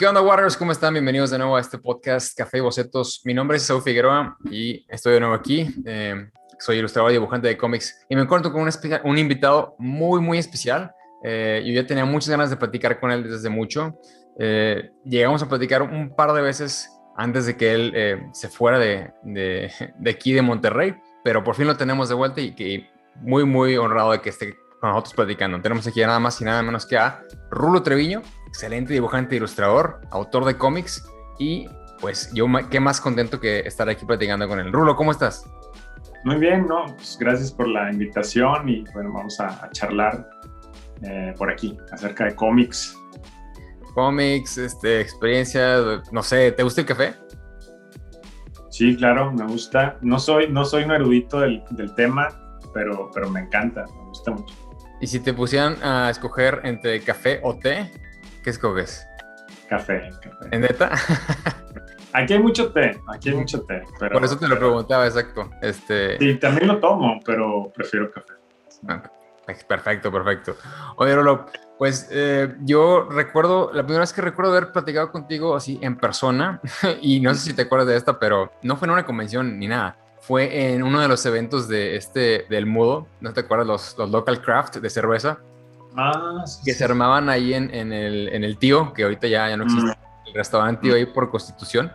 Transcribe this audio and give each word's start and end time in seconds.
¿Qué 0.00 0.06
onda, 0.06 0.22
Warriors? 0.22 0.56
¿Cómo 0.56 0.72
están? 0.72 0.94
Bienvenidos 0.94 1.30
de 1.30 1.36
nuevo 1.36 1.58
a 1.58 1.60
este 1.60 1.76
podcast 1.76 2.34
Café 2.34 2.56
y 2.56 2.60
Bocetos. 2.62 3.20
Mi 3.26 3.34
nombre 3.34 3.58
es 3.58 3.64
Saúl 3.64 3.82
Figueroa 3.82 4.34
y 4.50 4.86
estoy 4.88 5.12
de 5.12 5.20
nuevo 5.20 5.34
aquí. 5.34 5.68
Eh, 5.84 6.30
soy 6.58 6.78
ilustrador 6.78 7.10
y 7.10 7.16
dibujante 7.16 7.48
de 7.48 7.58
cómics 7.58 8.06
y 8.08 8.16
me 8.16 8.22
encuentro 8.22 8.50
con 8.50 8.62
un, 8.62 8.70
un 9.04 9.18
invitado 9.18 9.74
muy, 9.78 10.22
muy 10.22 10.38
especial. 10.38 10.90
Eh, 11.22 11.62
yo 11.66 11.74
ya 11.74 11.86
tenía 11.86 12.06
muchas 12.06 12.30
ganas 12.30 12.48
de 12.48 12.56
platicar 12.56 12.98
con 12.98 13.10
él 13.10 13.24
desde 13.24 13.50
mucho. 13.50 13.94
Eh, 14.38 14.90
llegamos 15.04 15.42
a 15.42 15.48
platicar 15.50 15.82
un 15.82 16.16
par 16.16 16.32
de 16.32 16.40
veces 16.40 16.88
antes 17.14 17.44
de 17.44 17.58
que 17.58 17.74
él 17.74 17.92
eh, 17.94 18.26
se 18.32 18.48
fuera 18.48 18.78
de, 18.78 19.12
de, 19.22 19.70
de, 19.98 20.10
aquí 20.10 20.32
de 20.32 20.40
Monterrey, 20.40 20.96
pero 21.22 21.44
por 21.44 21.56
fin 21.56 21.66
lo 21.66 21.76
tenemos 21.76 22.08
de 22.08 22.14
vuelta 22.14 22.40
y 22.40 22.54
que 22.54 22.88
muy, 23.16 23.44
muy 23.44 23.76
honrado 23.76 24.12
de 24.12 24.22
que 24.22 24.30
esté 24.30 24.56
con 24.80 24.88
nosotros 24.88 25.12
platicando. 25.12 25.60
Tenemos 25.60 25.86
aquí 25.86 26.00
nada 26.00 26.18
más 26.18 26.40
y 26.40 26.44
nada 26.44 26.62
menos 26.62 26.86
que 26.86 26.96
a 26.96 27.22
Rulo 27.50 27.82
Treviño, 27.82 28.22
excelente 28.50 28.92
dibujante 28.92 29.36
ilustrador, 29.36 30.00
autor 30.10 30.44
de 30.44 30.58
cómics 30.58 31.08
y 31.38 31.68
pues 32.00 32.32
yo 32.34 32.46
qué 32.68 32.80
más 32.80 33.00
contento 33.00 33.38
que 33.40 33.60
estar 33.60 33.88
aquí 33.88 34.04
platicando 34.04 34.48
con 34.48 34.58
él. 34.58 34.72
Rulo, 34.72 34.96
¿cómo 34.96 35.12
estás? 35.12 35.48
Muy 36.24 36.36
bien, 36.36 36.66
no, 36.66 36.84
pues 36.96 37.16
gracias 37.18 37.52
por 37.52 37.68
la 37.68 37.90
invitación 37.90 38.68
y 38.68 38.84
bueno, 38.92 39.12
vamos 39.12 39.38
a, 39.40 39.64
a 39.64 39.70
charlar 39.70 40.28
eh, 41.02 41.32
por 41.38 41.50
aquí 41.50 41.78
acerca 41.92 42.24
de 42.24 42.34
cómics. 42.34 42.96
Cómics, 43.94 44.58
este, 44.58 45.00
experiencia, 45.00 46.02
no 46.10 46.22
sé, 46.22 46.52
¿te 46.52 46.62
gusta 46.62 46.80
el 46.80 46.86
café? 46.88 47.14
Sí, 48.70 48.96
claro, 48.96 49.32
me 49.32 49.44
gusta. 49.46 49.96
No 50.00 50.18
soy, 50.18 50.50
no 50.50 50.64
soy 50.64 50.84
un 50.84 50.90
erudito 50.90 51.40
del, 51.40 51.62
del 51.70 51.94
tema, 51.94 52.58
pero, 52.74 53.10
pero 53.14 53.30
me 53.30 53.40
encanta, 53.40 53.84
me 53.84 54.08
gusta 54.08 54.32
mucho. 54.32 54.54
Y 55.00 55.06
si 55.06 55.20
te 55.20 55.32
pusieran 55.32 55.76
a 55.82 56.10
escoger 56.10 56.60
entre 56.64 57.00
café 57.00 57.40
o 57.42 57.58
té, 57.58 57.90
¿qué 58.42 58.50
escoges? 58.50 59.06
Café, 59.68 60.10
café. 60.20 60.48
¿En 60.50 60.62
neta? 60.62 60.90
Aquí 62.12 62.32
hay 62.32 62.40
mucho 62.40 62.72
té, 62.72 63.00
aquí 63.06 63.28
hay 63.28 63.36
mucho 63.36 63.62
té. 63.62 63.84
Pero, 64.00 64.14
Por 64.14 64.24
eso 64.24 64.36
te 64.36 64.48
lo 64.48 64.56
pero, 64.56 64.66
preguntaba, 64.66 65.06
exacto. 65.06 65.48
Este... 65.62 66.18
Sí, 66.18 66.34
también 66.36 66.66
lo 66.66 66.80
tomo, 66.80 67.20
pero 67.24 67.70
prefiero 67.72 68.10
café. 68.10 68.34
Perfecto, 69.68 70.10
perfecto. 70.10 70.56
Oye, 70.96 71.14
Rolo, 71.14 71.46
pues 71.78 72.08
eh, 72.10 72.54
yo 72.60 73.08
recuerdo, 73.10 73.70
la 73.72 73.82
primera 73.82 74.00
vez 74.00 74.12
que 74.12 74.22
recuerdo 74.22 74.52
haber 74.52 74.72
platicado 74.72 75.10
contigo 75.10 75.54
así 75.54 75.78
en 75.82 75.96
persona, 75.96 76.60
y 77.00 77.20
no 77.20 77.34
sé 77.34 77.40
si 77.40 77.54
te 77.54 77.62
acuerdas 77.62 77.88
de 77.88 77.96
esta, 77.96 78.18
pero 78.18 78.52
no 78.62 78.76
fue 78.76 78.86
en 78.86 78.92
una 78.92 79.06
convención 79.06 79.58
ni 79.58 79.68
nada. 79.68 79.96
Fue 80.20 80.72
en 80.72 80.82
uno 80.82 81.00
de 81.00 81.08
los 81.08 81.24
eventos 81.26 81.66
de 81.68 81.96
este, 81.96 82.46
del 82.50 82.66
Mudo, 82.66 83.06
¿no 83.20 83.32
te 83.32 83.40
acuerdas? 83.40 83.66
Los, 83.66 83.98
los 83.98 84.10
Local 84.10 84.42
Craft 84.42 84.76
de 84.76 84.90
cerveza. 84.90 85.38
Ah, 85.96 86.42
sí, 86.46 86.60
que 86.64 86.72
sí. 86.72 86.78
se 86.78 86.84
armaban 86.84 87.28
ahí 87.28 87.54
en, 87.54 87.74
en, 87.74 87.92
el, 87.92 88.28
en 88.28 88.44
el 88.44 88.58
Tío, 88.58 88.92
que 88.92 89.02
ahorita 89.04 89.26
ya, 89.28 89.48
ya 89.48 89.56
no 89.56 89.64
existe, 89.64 89.90
Mm. 89.90 90.28
el 90.28 90.34
restaurante 90.34 90.82
Tío 90.82 90.94
ahí 90.94 91.06
por 91.06 91.30
Constitución. 91.30 91.92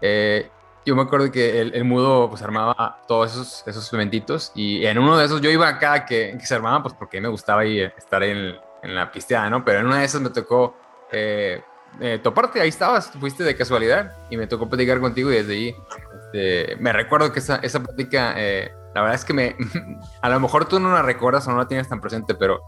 Eh, 0.00 0.50
yo 0.84 0.96
me 0.96 1.02
acuerdo 1.02 1.30
que 1.30 1.60
el, 1.60 1.74
el, 1.74 1.84
Mudo 1.84 2.28
pues 2.28 2.42
armaba 2.42 3.02
todos 3.06 3.32
esos, 3.32 3.64
esos 3.68 3.92
eventitos 3.92 4.50
y 4.54 4.84
en 4.84 4.98
uno 4.98 5.16
de 5.16 5.26
esos 5.26 5.40
yo 5.40 5.48
iba 5.48 5.68
a 5.68 5.78
cada 5.78 6.04
que, 6.04 6.36
que 6.38 6.44
se 6.44 6.54
armaba 6.56 6.82
pues 6.82 6.94
porque 6.94 7.20
me 7.20 7.28
gustaba 7.28 7.60
ahí 7.62 7.80
estar 7.80 8.20
ahí 8.22 8.30
en, 8.30 8.56
en, 8.82 8.94
la 8.94 9.12
pisteada, 9.12 9.48
¿no? 9.48 9.64
Pero 9.64 9.78
en 9.78 9.86
una 9.86 9.98
de 9.98 10.04
esas 10.06 10.20
me 10.20 10.30
tocó 10.30 10.76
eh, 11.12 11.62
eh, 12.00 12.18
toparte, 12.20 12.60
ahí 12.60 12.68
estabas, 12.68 13.10
fuiste 13.12 13.44
de 13.44 13.54
casualidad 13.54 14.12
y 14.28 14.36
me 14.36 14.48
tocó 14.48 14.68
platicar 14.68 14.98
contigo 14.98 15.30
y 15.30 15.36
desde 15.36 15.52
ahí 15.52 15.76
este, 16.24 16.76
me 16.80 16.92
recuerdo 16.92 17.32
que 17.32 17.38
esa, 17.38 17.56
esa 17.56 17.80
plática, 17.80 18.34
eh, 18.36 18.72
la 18.94 19.02
verdad 19.02 19.14
es 19.14 19.24
que 19.24 19.34
me, 19.34 19.54
a 20.22 20.28
lo 20.30 20.40
mejor 20.40 20.64
tú 20.64 20.80
no 20.80 20.92
la 20.92 21.02
recuerdas 21.02 21.46
o 21.46 21.52
no 21.52 21.58
la 21.58 21.68
tienes 21.68 21.88
tan 21.88 22.00
presente, 22.00 22.34
pero 22.34 22.62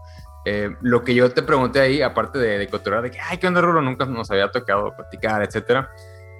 eh, 0.45 0.75
lo 0.81 1.03
que 1.03 1.15
yo 1.15 1.31
te 1.31 1.41
pregunté 1.41 1.79
ahí, 1.79 2.01
aparte 2.01 2.37
de, 2.37 2.59
de 2.59 2.67
de 2.67 3.11
que, 3.11 3.19
ay, 3.19 3.37
¿qué 3.39 3.47
onda, 3.47 3.61
Rulo? 3.61 3.81
Nunca 3.81 4.05
nos 4.05 4.29
había 4.29 4.51
tocado 4.51 4.95
platicar, 4.95 5.41
etcétera. 5.41 5.89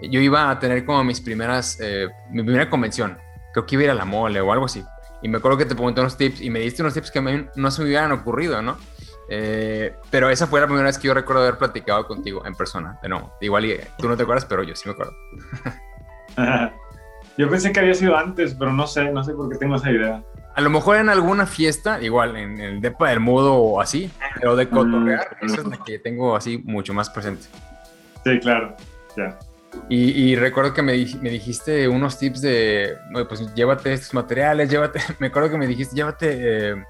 Yo 0.01 0.19
iba 0.19 0.51
a 0.51 0.59
tener 0.59 0.85
como 0.85 1.03
mis 1.03 1.19
primeras, 1.19 1.79
eh, 1.81 2.07
mi 2.29 2.43
primera 2.43 2.69
convención. 2.69 3.17
Creo 3.53 3.65
que 3.65 3.75
iba 3.75 3.81
a 3.81 3.85
ir 3.85 3.91
a 3.91 3.95
la 3.95 4.05
mole 4.05 4.39
o 4.41 4.51
algo 4.51 4.65
así. 4.65 4.83
Y 5.23 5.29
me 5.29 5.37
acuerdo 5.39 5.57
que 5.57 5.65
te 5.65 5.73
pregunté 5.73 6.01
unos 6.01 6.17
tips 6.17 6.41
y 6.41 6.51
me 6.51 6.59
diste 6.59 6.83
unos 6.83 6.93
tips 6.93 7.09
que 7.09 7.19
mí 7.19 7.47
no 7.55 7.71
se 7.71 7.81
me 7.81 7.87
hubieran 7.87 8.11
ocurrido, 8.11 8.61
¿no? 8.61 8.77
Eh, 9.27 9.95
pero 10.11 10.29
esa 10.29 10.45
fue 10.45 10.59
la 10.59 10.67
primera 10.67 10.85
vez 10.85 10.99
que 10.99 11.07
yo 11.07 11.13
recuerdo 11.15 11.41
haber 11.41 11.57
platicado 11.57 12.05
contigo 12.05 12.45
en 12.45 12.53
persona. 12.53 12.99
Nuevo, 13.07 13.33
igual 13.41 13.65
y, 13.65 13.79
tú 13.97 14.07
no 14.07 14.15
te 14.15 14.23
acuerdas, 14.23 14.45
pero 14.45 14.61
yo 14.61 14.75
sí 14.75 14.87
me 14.87 14.93
acuerdo. 14.93 15.13
yo 17.37 17.49
pensé 17.49 17.71
que 17.71 17.79
había 17.79 17.95
sido 17.95 18.15
antes, 18.15 18.53
pero 18.53 18.71
no 18.71 18.85
sé, 18.85 19.11
no 19.11 19.23
sé 19.23 19.33
por 19.33 19.49
qué 19.49 19.57
tengo 19.57 19.77
esa 19.77 19.89
idea. 19.89 20.23
A 20.55 20.61
lo 20.61 20.69
mejor 20.69 20.97
en 20.97 21.09
alguna 21.09 21.45
fiesta, 21.45 22.01
igual 22.01 22.37
en 22.37 22.61
el 22.61 22.79
Depa 22.79 23.09
del 23.09 23.19
Mudo 23.19 23.55
o 23.55 23.81
así, 23.81 24.09
pero 24.35 24.55
de 24.55 24.69
cotorrear, 24.69 25.37
esa 25.41 25.61
es 25.61 25.67
la 25.67 25.77
que 25.83 25.99
tengo 25.99 26.35
así 26.35 26.59
mucho 26.63 26.93
más 26.93 27.09
presente. 27.09 27.47
Sí, 28.23 28.39
claro, 28.39 28.75
ya. 29.17 29.37
Y, 29.89 30.11
y, 30.11 30.35
recuerdo 30.37 30.73
que 30.73 30.81
me, 30.81 30.93
me, 31.21 31.29
dijiste 31.29 31.89
unos 31.89 32.17
tips 32.17 32.41
de, 32.41 32.95
pues 33.27 33.53
llévate 33.53 33.91
estos 33.91 34.13
materiales, 34.13 34.69
llévate, 34.69 35.01
me 35.19 35.27
acuerdo 35.27 35.49
que 35.49 35.57
me 35.57 35.67
dijiste, 35.67 35.93
llévate 35.93 36.71
eh, 36.71 36.83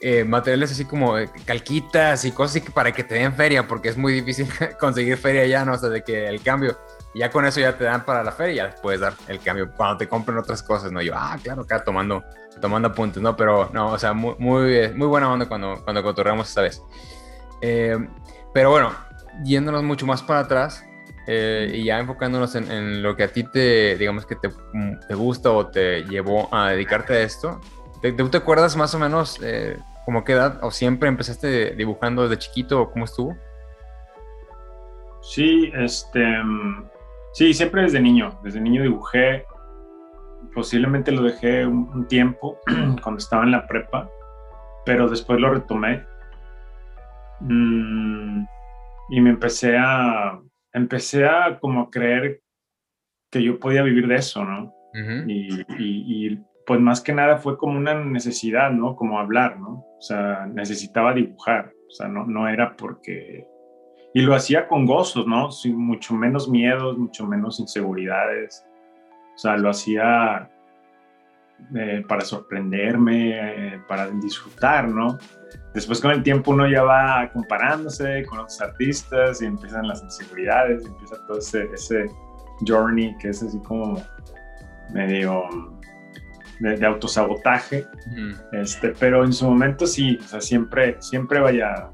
eh, 0.00 0.24
materiales 0.24 0.72
así 0.72 0.84
como 0.84 1.14
calquitas 1.46 2.24
y 2.24 2.32
cosas 2.32 2.56
así 2.56 2.70
para 2.72 2.92
que 2.92 3.04
te 3.04 3.14
den 3.14 3.32
feria, 3.34 3.66
porque 3.66 3.88
es 3.88 3.96
muy 3.96 4.12
difícil 4.12 4.48
conseguir 4.80 5.16
feria 5.16 5.46
ya, 5.46 5.64
¿no? 5.64 5.74
O 5.74 5.78
sea, 5.78 5.88
de 5.88 6.02
que 6.02 6.26
el 6.26 6.42
cambio, 6.42 6.76
ya 7.14 7.30
con 7.30 7.44
eso 7.46 7.60
ya 7.60 7.76
te 7.76 7.84
dan 7.84 8.04
para 8.04 8.22
la 8.24 8.32
feria 8.32 8.52
y 8.52 8.56
ya 8.56 8.74
puedes 8.82 9.00
dar 9.00 9.14
el 9.28 9.38
cambio 9.40 9.70
cuando 9.76 9.98
te 9.98 10.08
compren 10.08 10.36
otras 10.38 10.62
cosas, 10.62 10.90
¿no? 10.90 11.00
Yo, 11.00 11.12
ah, 11.14 11.36
claro, 11.42 11.62
acá 11.62 11.84
tomando, 11.84 12.24
tomando 12.60 12.88
apuntes, 12.88 13.22
¿no? 13.22 13.36
Pero 13.36 13.70
no, 13.72 13.92
o 13.92 13.98
sea, 13.98 14.12
muy, 14.12 14.34
muy, 14.38 14.92
muy 14.94 15.06
buena 15.06 15.32
onda 15.32 15.46
cuando, 15.46 15.80
cuando 15.84 16.02
cotorreamos 16.02 16.48
esta 16.48 16.62
vez. 16.62 16.82
Eh, 17.60 17.96
pero 18.52 18.70
bueno, 18.70 18.92
yéndonos 19.44 19.82
mucho 19.82 20.06
más 20.06 20.22
para 20.22 20.40
atrás, 20.40 20.84
eh, 21.26 21.72
y 21.74 21.84
ya 21.84 21.98
enfocándonos 21.98 22.54
en, 22.54 23.02
lo 23.02 23.16
que 23.16 23.24
a 23.24 23.28
ti 23.28 23.44
te, 23.44 23.96
digamos 23.96 24.26
que 24.26 24.36
te, 24.36 24.50
te, 25.08 25.14
gusta 25.14 25.50
o 25.50 25.68
te 25.68 26.02
llevó 26.02 26.54
a 26.54 26.70
dedicarte 26.70 27.14
a 27.14 27.20
esto, 27.22 27.60
¿te, 28.02 28.12
te, 28.12 28.36
acuerdas 28.36 28.76
más 28.76 28.94
o 28.94 28.98
menos 28.98 29.40
eh, 29.42 29.78
como 30.04 30.22
qué 30.22 30.32
edad 30.32 30.58
o 30.62 30.70
siempre 30.70 31.08
empezaste 31.08 31.70
dibujando 31.76 32.28
desde 32.28 32.38
chiquito 32.38 32.82
o 32.82 32.90
cómo 32.90 33.06
estuvo? 33.06 33.36
Sí, 35.22 35.72
este, 35.74 36.22
sí, 37.34 37.52
siempre 37.52 37.82
desde 37.82 38.00
niño, 38.00 38.38
desde 38.42 38.60
niño 38.60 38.82
dibujé, 38.82 39.44
posiblemente 40.54 41.12
lo 41.12 41.22
dejé 41.22 41.66
un, 41.66 41.88
un 41.94 42.08
tiempo 42.08 42.58
cuando 43.02 43.18
estaba 43.18 43.44
en 43.44 43.50
la 43.50 43.66
prepa, 43.66 44.08
pero 44.86 45.08
después 45.08 45.38
lo 45.38 45.50
retomé 45.52 46.04
mm, 47.40 48.44
y 49.10 49.20
me 49.20 49.30
empecé 49.30 49.76
a 49.78 50.40
empecé 50.74 51.24
a 51.24 51.58
como 51.60 51.90
creer 51.90 52.40
que 53.30 53.42
yo 53.42 53.58
podía 53.58 53.82
vivir 53.82 54.06
de 54.06 54.16
eso, 54.16 54.44
¿no? 54.44 54.74
Uh 54.92 54.96
-huh. 54.96 55.24
y, 55.26 55.48
y, 55.78 56.26
y, 56.28 56.38
pues 56.66 56.80
más 56.80 57.00
que 57.00 57.12
nada 57.12 57.38
fue 57.38 57.56
como 57.58 57.78
una 57.78 57.94
necesidad, 57.94 58.70
¿no? 58.70 58.96
Como 58.96 59.18
hablar, 59.18 59.58
¿no? 59.58 59.84
O 59.98 60.00
sea, 60.00 60.46
necesitaba 60.46 61.12
dibujar, 61.12 61.72
o 61.88 61.90
sea, 61.90 62.08
no, 62.08 62.26
no 62.26 62.48
era 62.48 62.76
porque... 62.76 63.46
Y 64.14 64.22
lo 64.22 64.34
hacía 64.34 64.68
con 64.68 64.86
gozos, 64.86 65.26
¿no? 65.26 65.50
Sin 65.50 65.76
mucho 65.76 66.14
menos 66.14 66.48
miedos, 66.48 66.96
mucho 66.96 67.26
menos 67.26 67.60
inseguridades. 67.60 68.64
O 69.34 69.38
sea, 69.38 69.56
lo 69.56 69.70
hacía 69.70 70.48
eh, 71.74 72.04
para 72.06 72.20
sorprenderme, 72.22 73.74
eh, 73.74 73.80
para 73.88 74.08
disfrutar, 74.10 74.88
¿no? 74.88 75.18
Después 75.72 76.00
con 76.00 76.12
el 76.12 76.22
tiempo 76.22 76.52
uno 76.52 76.68
ya 76.68 76.82
va 76.82 77.30
comparándose 77.32 78.24
con 78.26 78.40
otros 78.40 78.60
artistas 78.60 79.42
y 79.42 79.46
empiezan 79.46 79.88
las 79.88 80.02
inseguridades, 80.02 80.84
empieza 80.84 81.16
todo 81.26 81.38
ese, 81.38 81.64
ese 81.72 82.06
journey 82.66 83.16
que 83.18 83.30
es 83.30 83.42
así 83.42 83.58
como 83.60 84.00
medio 84.92 85.44
de, 86.60 86.76
de 86.76 86.86
autosabotaje, 86.86 87.86
mm. 88.06 88.56
este, 88.56 88.90
pero 88.90 89.24
en 89.24 89.32
su 89.32 89.48
momento 89.48 89.86
sí, 89.86 90.18
o 90.20 90.22
sea, 90.22 90.40
siempre, 90.40 90.96
siempre 91.00 91.40
vaya, 91.40 91.90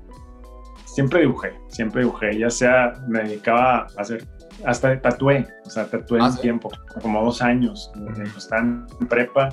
siempre 0.94 1.20
dibujé, 1.20 1.52
siempre 1.69 2.02
dibujé, 2.02 2.38
ya 2.38 2.50
sea 2.50 2.92
me 3.08 3.22
dedicaba 3.22 3.87
a 3.96 4.00
hacer, 4.00 4.26
hasta 4.64 5.00
tatué, 5.00 5.46
o 5.64 5.70
sea, 5.70 5.87
tatué 5.87 6.20
ah, 6.20 6.25
un 6.25 6.32
¿sí? 6.32 6.40
tiempo, 6.42 6.70
como 7.02 7.25
dos 7.25 7.42
años, 7.42 7.90
cuando 7.94 8.22
estaba 8.22 8.62
en 8.62 8.87
prepa, 9.08 9.48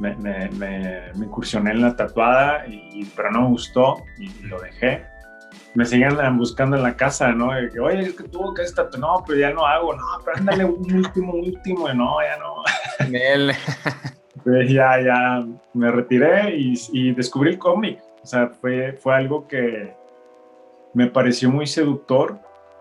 me, 0.00 0.14
me, 0.16 0.50
me, 0.50 1.12
me, 1.14 1.26
incursioné 1.26 1.70
en 1.70 1.82
la 1.82 1.96
tatuada, 1.96 2.66
y, 2.66 3.04
pero 3.16 3.30
no 3.30 3.42
me 3.42 3.48
gustó 3.48 3.96
y, 4.18 4.26
y 4.26 4.42
lo 4.42 4.60
dejé. 4.60 5.04
Me 5.74 5.84
seguían 5.84 6.38
buscando 6.38 6.76
en 6.76 6.82
la 6.82 6.96
casa, 6.96 7.32
¿no? 7.32 7.50
Que, 7.72 7.80
Oye, 7.80 8.00
es 8.00 8.14
que 8.14 8.24
tuvo 8.24 8.52
que 8.52 8.62
estar, 8.62 8.88
no, 8.98 9.22
pero 9.26 9.38
ya 9.38 9.50
no 9.52 9.66
hago, 9.66 9.94
no, 9.94 10.04
pero 10.24 10.36
ándale 10.36 10.64
un 10.64 10.94
último, 10.96 11.34
último, 11.34 11.88
no, 11.94 12.16
ya 12.22 12.36
no. 12.38 12.62
Él. 13.12 13.52
pues 14.44 14.70
ya, 14.70 15.00
ya 15.00 15.46
me 15.74 15.90
retiré 15.90 16.56
y, 16.56 16.74
y 16.92 17.12
descubrí 17.12 17.50
el 17.50 17.58
cómic. 17.58 17.98
O 18.22 18.26
sea, 18.26 18.48
fue, 18.48 18.92
fue 19.00 19.14
algo 19.14 19.46
que 19.46 19.94
me 20.96 21.08
pareció 21.08 21.50
muy 21.50 21.66
seductor. 21.66 22.38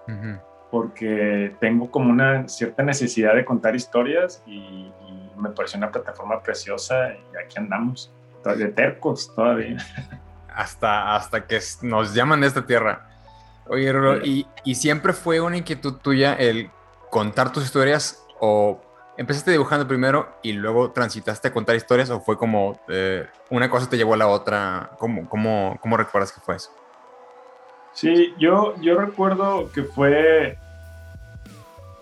Uh 0.08 0.12
-huh. 0.12 0.42
Porque 0.72 1.54
tengo 1.60 1.92
como 1.92 2.10
una 2.10 2.48
cierta 2.48 2.82
necesidad 2.82 3.36
de 3.36 3.44
contar 3.44 3.76
historias 3.76 4.42
y, 4.48 4.92
me 5.38 5.50
pareció 5.50 5.78
una 5.78 5.92
plataforma 5.92 6.42
preciosa 6.42 7.10
y 7.10 7.38
aquí 7.38 7.58
andamos, 7.58 8.10
de 8.58 8.70
tercos 8.70 9.36
todavía. 9.36 9.78
Hasta, 10.48 11.14
hasta 11.14 11.46
que 11.46 11.60
nos 11.82 12.14
llaman 12.14 12.40
de 12.40 12.48
esta 12.48 12.66
tierra. 12.66 13.10
Oye, 13.68 13.92
Rolo, 13.92 14.26
¿y, 14.26 14.48
¿y 14.64 14.76
siempre 14.76 15.12
fue 15.12 15.42
una 15.42 15.58
inquietud 15.58 15.96
tuya 15.96 16.36
el 16.36 16.72
contar 17.12 17.52
tus 17.52 17.66
historias 17.66 18.26
o 18.40 18.80
empezaste 19.18 19.52
dibujando 19.52 19.86
primero 19.86 20.38
y 20.42 20.54
luego 20.54 20.92
transitaste 20.92 21.50
a 21.50 21.52
contar 21.52 21.76
historias 21.76 22.10
o 22.10 22.22
fue 22.22 22.38
como 22.38 22.80
eh, 22.88 23.28
una 23.50 23.70
cosa 23.70 23.90
te 23.90 23.98
llevó 23.98 24.14
a 24.14 24.18
la 24.18 24.28
otra? 24.28 24.92
¿Cómo, 25.00 25.28
cómo, 25.28 25.78
cómo 25.82 25.98
recuerdas 25.98 26.32
que 26.32 26.40
fue 26.40 26.56
eso? 26.56 26.72
Sí, 27.96 28.34
yo, 28.38 28.76
yo 28.82 29.00
recuerdo 29.00 29.72
que 29.72 29.84
fue, 29.84 30.58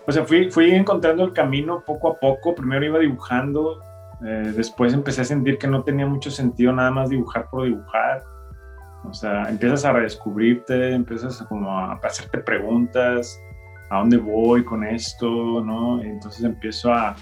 o 0.06 0.12
sea, 0.12 0.24
fui, 0.24 0.50
fui 0.50 0.72
encontrando 0.72 1.24
el 1.24 1.32
camino 1.32 1.84
poco 1.86 2.08
a 2.10 2.18
poco. 2.18 2.52
Primero 2.52 2.84
iba 2.84 2.98
dibujando, 2.98 3.80
eh, 4.26 4.52
después 4.56 4.92
empecé 4.92 5.20
a 5.20 5.24
sentir 5.24 5.56
que 5.56 5.68
no 5.68 5.84
tenía 5.84 6.04
mucho 6.04 6.32
sentido 6.32 6.72
nada 6.72 6.90
más 6.90 7.10
dibujar 7.10 7.48
por 7.48 7.64
dibujar. 7.64 8.24
O 9.04 9.14
sea, 9.14 9.48
empiezas 9.48 9.84
a 9.84 9.92
redescubrirte, 9.92 10.94
empiezas 10.94 11.40
a 11.40 11.46
como 11.46 11.70
a 11.70 11.92
hacerte 12.02 12.38
preguntas, 12.38 13.38
a 13.88 13.98
dónde 13.98 14.16
voy 14.16 14.64
con 14.64 14.82
esto, 14.82 15.62
¿no? 15.64 16.02
Entonces 16.02 16.42
empiezo 16.42 16.92
a, 16.92 17.14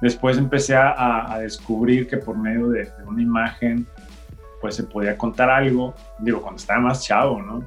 después 0.00 0.38
empecé 0.38 0.76
a, 0.76 1.30
a 1.30 1.40
descubrir 1.40 2.08
que 2.08 2.16
por 2.16 2.38
medio 2.38 2.68
de, 2.68 2.84
de, 2.84 3.04
una 3.06 3.20
imagen, 3.20 3.86
pues 4.60 4.76
se 4.76 4.84
podía 4.84 5.16
contar 5.16 5.50
algo, 5.50 5.94
digo, 6.18 6.42
cuando 6.42 6.58
estaba 6.58 6.80
más 6.80 7.04
chavo, 7.04 7.40
¿no? 7.42 7.64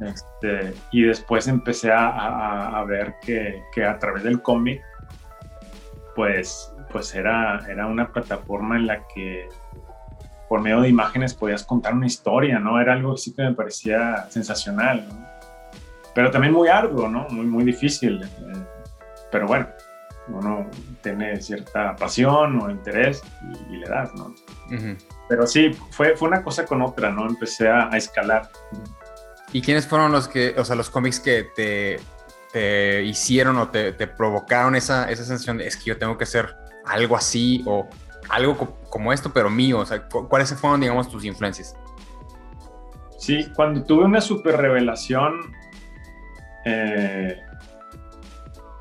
este, 0.00 0.74
y 0.90 1.02
después 1.02 1.48
empecé 1.48 1.92
a, 1.92 2.78
a 2.78 2.84
ver 2.84 3.14
que, 3.20 3.62
que, 3.72 3.84
a 3.84 3.98
través 3.98 4.22
del 4.22 4.40
cómic, 4.40 4.80
pues, 6.14 6.72
pues 6.90 7.14
era, 7.14 7.60
era 7.68 7.86
una 7.86 8.12
plataforma 8.12 8.76
en 8.76 8.86
la 8.86 9.06
que 9.08 9.48
por 10.48 10.60
medio 10.60 10.80
de 10.82 10.88
imágenes 10.88 11.34
podías 11.34 11.64
contar 11.64 11.94
una 11.94 12.06
historia, 12.06 12.58
¿no? 12.58 12.80
Era 12.80 12.92
algo 12.92 13.14
así 13.14 13.34
que 13.34 13.42
me 13.42 13.54
parecía 13.54 14.26
sensacional, 14.28 15.06
¿no? 15.08 15.26
Pero 16.14 16.30
también 16.30 16.52
muy 16.52 16.68
arduo, 16.68 17.08
¿no? 17.08 17.26
Muy, 17.30 17.46
muy 17.46 17.64
difícil. 17.64 18.22
Eh, 18.22 18.64
pero 19.30 19.46
bueno, 19.46 19.66
uno 20.28 20.68
tiene 21.02 21.40
cierta 21.40 21.96
pasión 21.96 22.60
o 22.60 22.70
interés 22.70 23.22
y, 23.68 23.76
le 23.76 23.88
das, 23.88 24.14
¿no? 24.14 24.34
Pero 25.28 25.46
sí, 25.46 25.72
fue, 25.90 26.16
fue 26.16 26.28
una 26.28 26.42
cosa 26.42 26.64
con 26.64 26.82
otra, 26.82 27.10
¿no? 27.10 27.26
Empecé 27.26 27.68
a, 27.68 27.88
a, 27.92 27.96
escalar. 27.96 28.50
¿Y 29.52 29.60
quiénes 29.60 29.86
fueron 29.86 30.12
los 30.12 30.28
que, 30.28 30.54
o 30.56 30.64
sea, 30.64 30.76
los 30.76 30.90
cómics 30.90 31.20
que 31.20 31.44
te, 31.54 32.00
te 32.52 33.02
hicieron 33.02 33.56
o 33.58 33.68
te, 33.68 33.92
te, 33.92 34.06
provocaron 34.06 34.76
esa, 34.76 35.10
esa 35.10 35.24
sensación 35.24 35.58
de 35.58 35.66
es 35.66 35.76
que 35.76 35.84
yo 35.86 35.98
tengo 35.98 36.16
que 36.16 36.24
hacer 36.24 36.54
algo 36.86 37.16
así 37.16 37.62
o 37.66 37.88
algo 38.28 38.56
co 38.56 38.78
como 38.88 39.12
esto, 39.12 39.32
pero 39.32 39.50
mío? 39.50 39.80
O 39.80 39.86
sea, 39.86 40.06
¿cuáles 40.08 40.54
fueron, 40.54 40.80
digamos, 40.80 41.08
tus 41.08 41.24
influencias? 41.24 41.74
Sí, 43.18 43.46
cuando 43.54 43.84
tuve 43.84 44.04
una 44.04 44.20
super 44.20 44.56
revelación 44.56 45.54
eh, 46.64 47.40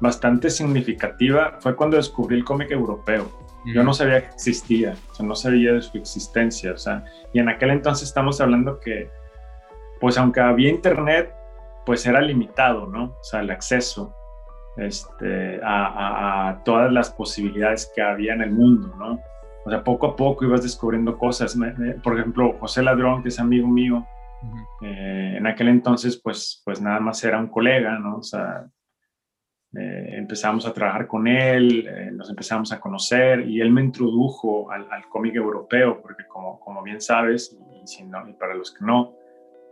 bastante 0.02 0.50
significativa 0.50 1.58
fue 1.60 1.76
cuando 1.76 1.98
descubrí 1.98 2.36
el 2.36 2.44
cómic 2.44 2.72
europeo. 2.72 3.32
Yo 3.64 3.84
no 3.84 3.94
sabía 3.94 4.22
que 4.22 4.34
existía, 4.34 4.96
o 5.12 5.14
sea, 5.14 5.26
no 5.26 5.36
sabía 5.36 5.74
de 5.74 5.82
su 5.84 5.96
existencia, 5.96 6.74
o 6.74 6.78
sea, 6.78 7.06
y 7.32 7.40
en 7.40 7.48
aquel 7.48 7.70
entonces 7.70 8.08
estamos 8.08 8.42
hablando 8.42 8.80
que, 8.80 9.10
pues 10.00 10.18
aunque 10.18 10.40
había 10.40 10.70
internet, 10.72 11.32
pues 11.86 12.06
era 12.08 12.22
limitado, 12.22 12.88
¿no? 12.88 13.04
O 13.04 13.24
sea, 13.24 13.42
el 13.42 13.52
acceso 13.52 14.16
este, 14.78 15.62
a, 15.64 16.50
a, 16.50 16.64
todas 16.64 16.92
las 16.92 17.12
posibilidades 17.12 17.92
que 17.96 18.02
había 18.02 18.34
en 18.34 18.42
el 18.42 18.52
mundo, 18.52 18.96
¿no? 18.98 19.20
O 19.64 19.70
sea, 19.70 19.84
poco 19.84 20.08
a 20.08 20.16
poco 20.16 20.44
ibas 20.44 20.64
descubriendo 20.64 21.18
cosas. 21.20 21.56
Por 22.04 22.18
ejemplo, 22.18 22.58
José 22.60 22.82
Ladrón, 22.82 23.22
que 23.22 23.30
es 23.30 23.40
amigo 23.40 23.68
mío, 23.68 24.08
eh, 24.82 25.36
en 25.38 25.46
aquel 25.46 25.68
entonces, 25.68 26.20
pues, 26.22 26.62
pues 26.66 26.82
nada 26.82 27.00
más 27.00 27.24
era 27.24 27.38
un 27.38 27.48
colega, 27.48 28.00
¿no? 28.00 28.18
O 28.18 28.24
sea, 28.24 28.66
eh, 29.78 30.10
empezamos 30.18 30.66
a 30.66 30.74
trabajar 30.74 31.08
con 31.08 31.28
él, 31.28 31.88
eh, 31.88 32.12
nos 32.12 32.30
empezamos 32.30 32.72
a 32.72 32.80
conocer 32.80 33.48
y 33.48 33.62
él 33.62 33.72
me 33.72 33.82
introdujo 33.82 34.72
al, 34.72 34.88
al 34.92 35.08
cómic 35.08 35.36
europeo, 35.36 36.02
porque 36.02 36.26
como, 36.28 36.60
como 36.60 36.84
bien 36.84 37.02
sabes, 37.02 37.58
y, 37.82 37.88
si 37.88 38.04
no, 38.04 38.28
y 38.28 38.34
para 38.34 38.54
los 38.54 38.72
que 38.72 38.86
no, 38.86 39.14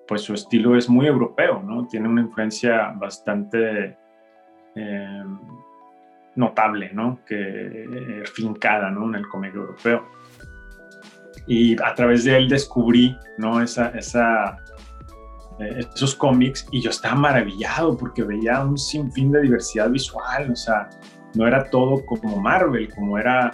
pues 0.08 0.22
su 0.22 0.34
estilo 0.34 0.76
es 0.76 0.90
muy 0.90 1.06
europeo, 1.06 1.62
¿no? 1.62 1.88
Tiene 1.88 2.08
una 2.08 2.22
influencia 2.22 2.94
bastante 2.96 3.98
notable, 6.36 6.92
¿no? 6.94 7.20
Que 7.26 8.24
fincada, 8.34 8.90
¿no? 8.90 9.10
En 9.10 9.16
el 9.16 9.28
cómic 9.28 9.54
europeo 9.54 10.08
y 11.50 11.76
a 11.82 11.96
través 11.96 12.24
de 12.26 12.38
él 12.38 12.48
descubrí, 12.48 13.18
¿no? 13.40 13.60
Esa, 13.60 13.90
esa, 13.90 14.58
eh, 15.60 15.86
esos 15.94 16.16
cómics 16.16 16.68
y 16.72 16.82
yo 16.82 16.90
estaba 16.90 17.16
maravillado 17.16 17.98
porque 17.98 18.24
veía 18.24 18.64
un 18.64 18.78
sinfín 18.78 19.32
de 19.32 19.42
diversidad 19.42 19.90
visual, 19.90 20.52
o 20.52 20.56
sea, 20.56 20.90
no 21.36 21.48
era 21.48 21.70
todo 21.70 22.06
como 22.06 22.40
Marvel, 22.40 22.94
como 22.94 23.18
era, 23.18 23.52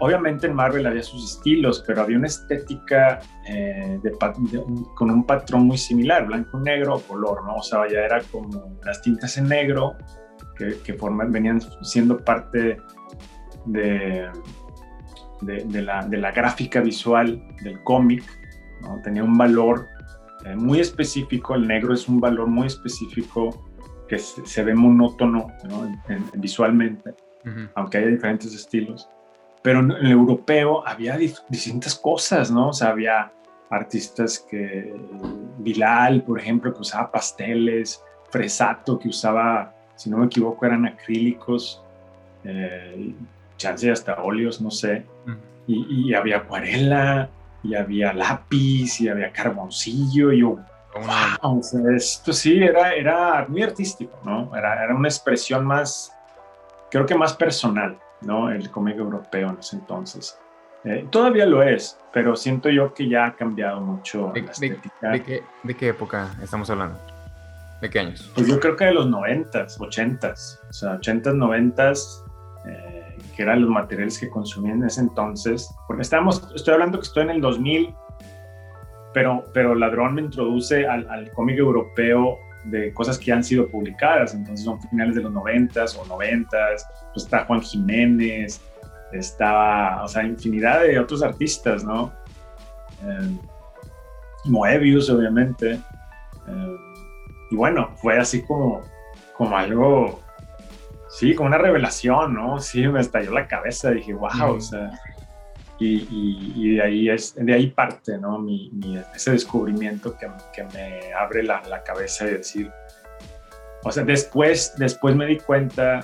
obviamente 0.00 0.46
en 0.46 0.54
Marvel 0.54 0.86
había 0.86 1.02
sus 1.02 1.36
estilos, 1.36 1.84
pero 1.86 2.02
había 2.02 2.18
una 2.18 2.26
estética 2.26 3.20
eh, 3.46 3.98
de, 4.02 4.12
con 4.94 5.10
un 5.10 5.24
patrón 5.24 5.66
muy 5.66 5.78
similar, 5.78 6.26
blanco, 6.26 6.58
negro, 6.58 7.00
color, 7.06 7.44
¿no? 7.44 7.56
O 7.56 7.62
sea, 7.62 7.88
ya 7.88 8.00
era 8.00 8.20
como 8.32 8.78
las 8.84 9.02
tintas 9.02 9.36
en 9.38 9.48
negro 9.48 9.96
que, 10.56 10.78
que 10.84 10.94
forman, 10.94 11.30
venían 11.30 11.60
siendo 11.82 12.18
parte 12.18 12.78
de 13.66 14.28
de, 15.42 15.82
la, 15.82 16.04
de, 16.06 16.18
la, 16.18 16.30
gráfica 16.30 16.80
visual 16.80 17.42
del 17.62 17.82
cómic, 17.82 18.22
¿no? 18.80 19.00
tenía 19.02 19.24
un 19.24 19.36
valor 19.36 19.88
eh, 20.44 20.56
muy 20.56 20.80
específico, 20.80 21.54
el 21.54 21.66
negro 21.66 21.94
es 21.94 22.08
un 22.08 22.20
valor 22.20 22.46
muy 22.48 22.66
específico 22.66 23.68
que 24.08 24.18
se, 24.18 24.44
se 24.46 24.62
ve 24.64 24.74
monótono 24.74 25.48
¿no? 25.68 25.86
en, 25.86 26.00
en, 26.08 26.40
visualmente, 26.40 27.10
uh 27.44 27.48
-huh. 27.48 27.70
aunque 27.74 27.98
haya 27.98 28.08
diferentes 28.08 28.54
estilos. 28.54 29.08
Pero 29.62 29.80
en 29.80 29.92
el 29.92 30.10
europeo 30.10 30.86
había 30.86 31.16
distintas 31.16 31.94
cosas, 31.94 32.50
¿no? 32.50 32.70
O 32.70 32.72
sea, 32.72 32.88
había 32.88 33.32
artistas 33.70 34.44
que, 34.50 34.92
Bilal, 35.58 36.24
por 36.24 36.40
ejemplo, 36.40 36.74
que 36.74 36.80
usaba 36.80 37.12
pasteles, 37.12 38.02
Fresato, 38.30 38.98
que 38.98 39.08
usaba, 39.08 39.74
si 39.94 40.10
no 40.10 40.18
me 40.18 40.26
equivoco, 40.26 40.66
eran 40.66 40.84
acrílicos, 40.84 41.82
eh, 42.44 43.14
chance 43.56 43.90
hasta 43.90 44.20
óleos, 44.22 44.60
no 44.60 44.70
sé. 44.70 45.06
Uh 45.26 45.30
-huh. 45.30 45.36
y, 45.68 46.08
y, 46.08 46.14
había 46.14 46.38
acuarela, 46.38 47.30
y 47.62 47.74
había 47.74 48.12
lápiz, 48.12 49.00
y 49.00 49.08
había 49.08 49.32
carboncillo, 49.32 50.32
y 50.32 50.40
yo, 50.40 50.58
wow, 50.94 51.58
o 51.58 51.62
sea, 51.62 51.80
esto 51.94 52.32
sí, 52.32 52.62
era, 52.62 52.94
era 52.94 53.46
muy 53.48 53.62
artístico, 53.62 54.18
¿no? 54.24 54.54
Era, 54.56 54.84
era 54.84 54.94
una 54.94 55.08
expresión 55.08 55.64
más, 55.64 56.12
creo 56.90 57.06
que 57.06 57.14
más 57.14 57.34
personal, 57.34 57.98
¿no? 58.20 58.50
El 58.50 58.70
cómic 58.70 58.98
europeo 58.98 59.50
en 59.50 59.58
ese 59.58 59.76
entonces. 59.76 60.38
Eh, 60.84 61.06
todavía 61.10 61.46
lo 61.46 61.62
es, 61.62 61.96
pero 62.12 62.34
siento 62.34 62.68
yo 62.68 62.92
que 62.92 63.08
ya 63.08 63.26
ha 63.26 63.36
cambiado 63.36 63.80
mucho 63.80 64.32
¿De, 64.34 64.42
la 64.42 64.50
estética. 64.50 65.10
De, 65.10 65.10
de, 65.10 65.22
qué, 65.22 65.42
¿De, 65.62 65.76
qué, 65.76 65.88
época 65.88 66.30
estamos 66.42 66.68
hablando? 66.70 66.98
¿De 67.80 67.88
qué 67.88 68.00
años? 68.00 68.30
Pues 68.34 68.48
yo 68.48 68.58
creo 68.58 68.76
que 68.76 68.86
de 68.86 68.94
los 68.94 69.06
90s, 69.06 69.78
80s, 69.78 70.58
o 70.68 70.72
sea, 70.72 70.98
80s, 70.98 71.36
90s, 71.36 72.24
eh, 72.66 72.91
que 73.34 73.42
eran 73.42 73.62
los 73.62 73.70
materiales 73.70 74.18
que 74.18 74.28
consumían 74.28 74.78
en 74.78 74.86
ese 74.86 75.00
entonces, 75.00 75.74
porque 75.86 76.02
estamos, 76.02 76.50
estoy 76.54 76.74
hablando 76.74 76.98
que 76.98 77.06
estoy 77.06 77.24
en 77.24 77.30
el 77.30 77.40
2000, 77.40 77.94
pero, 79.14 79.44
pero 79.52 79.74
Ladrón 79.74 80.14
me 80.14 80.22
introduce 80.22 80.86
al, 80.86 81.08
al 81.10 81.30
cómic 81.32 81.58
europeo 81.58 82.38
de 82.64 82.92
cosas 82.94 83.18
que 83.18 83.32
han 83.32 83.42
sido 83.42 83.68
publicadas, 83.68 84.34
entonces 84.34 84.64
son 84.64 84.80
finales 84.80 85.16
de 85.16 85.22
los 85.22 85.32
90s 85.32 85.96
o 85.98 86.04
90s, 86.04 86.82
pues 87.12 87.24
está 87.24 87.44
Juan 87.44 87.60
Jiménez, 87.60 88.60
estaba, 89.12 90.02
o 90.04 90.08
sea, 90.08 90.24
infinidad 90.24 90.82
de 90.82 90.98
otros 90.98 91.22
artistas, 91.22 91.84
¿no? 91.84 92.12
Eh, 93.02 93.38
Moebius, 94.44 95.10
obviamente. 95.10 95.72
Eh, 95.72 96.76
y 97.50 97.56
bueno, 97.56 97.90
fue 97.96 98.18
así 98.18 98.42
como, 98.42 98.82
como 99.36 99.56
algo 99.56 100.21
Sí, 101.12 101.34
como 101.34 101.48
una 101.48 101.58
revelación, 101.58 102.32
¿no? 102.32 102.58
Sí, 102.58 102.88
me 102.88 103.00
estalló 103.00 103.32
la 103.32 103.46
cabeza, 103.46 103.90
dije, 103.90 104.14
wow, 104.14 104.30
mm. 104.34 104.56
o 104.56 104.60
sea, 104.60 104.90
y, 105.78 106.06
y, 106.10 106.52
y, 106.56 106.74
de, 106.76 106.82
ahí 106.82 107.10
es, 107.10 107.34
de 107.36 107.52
ahí 107.52 107.66
parte, 107.66 108.16
¿no? 108.16 108.38
Mi, 108.38 108.70
mi 108.72 108.98
ese 109.14 109.32
descubrimiento 109.32 110.16
que, 110.16 110.26
que 110.54 110.64
me 110.64 111.12
abre 111.12 111.42
la, 111.42 111.60
la, 111.68 111.82
cabeza 111.82 112.24
de 112.24 112.38
decir, 112.38 112.72
o 113.84 113.92
sea, 113.92 114.04
después, 114.04 114.72
después 114.78 115.14
me 115.14 115.26
di 115.26 115.36
cuenta 115.38 116.02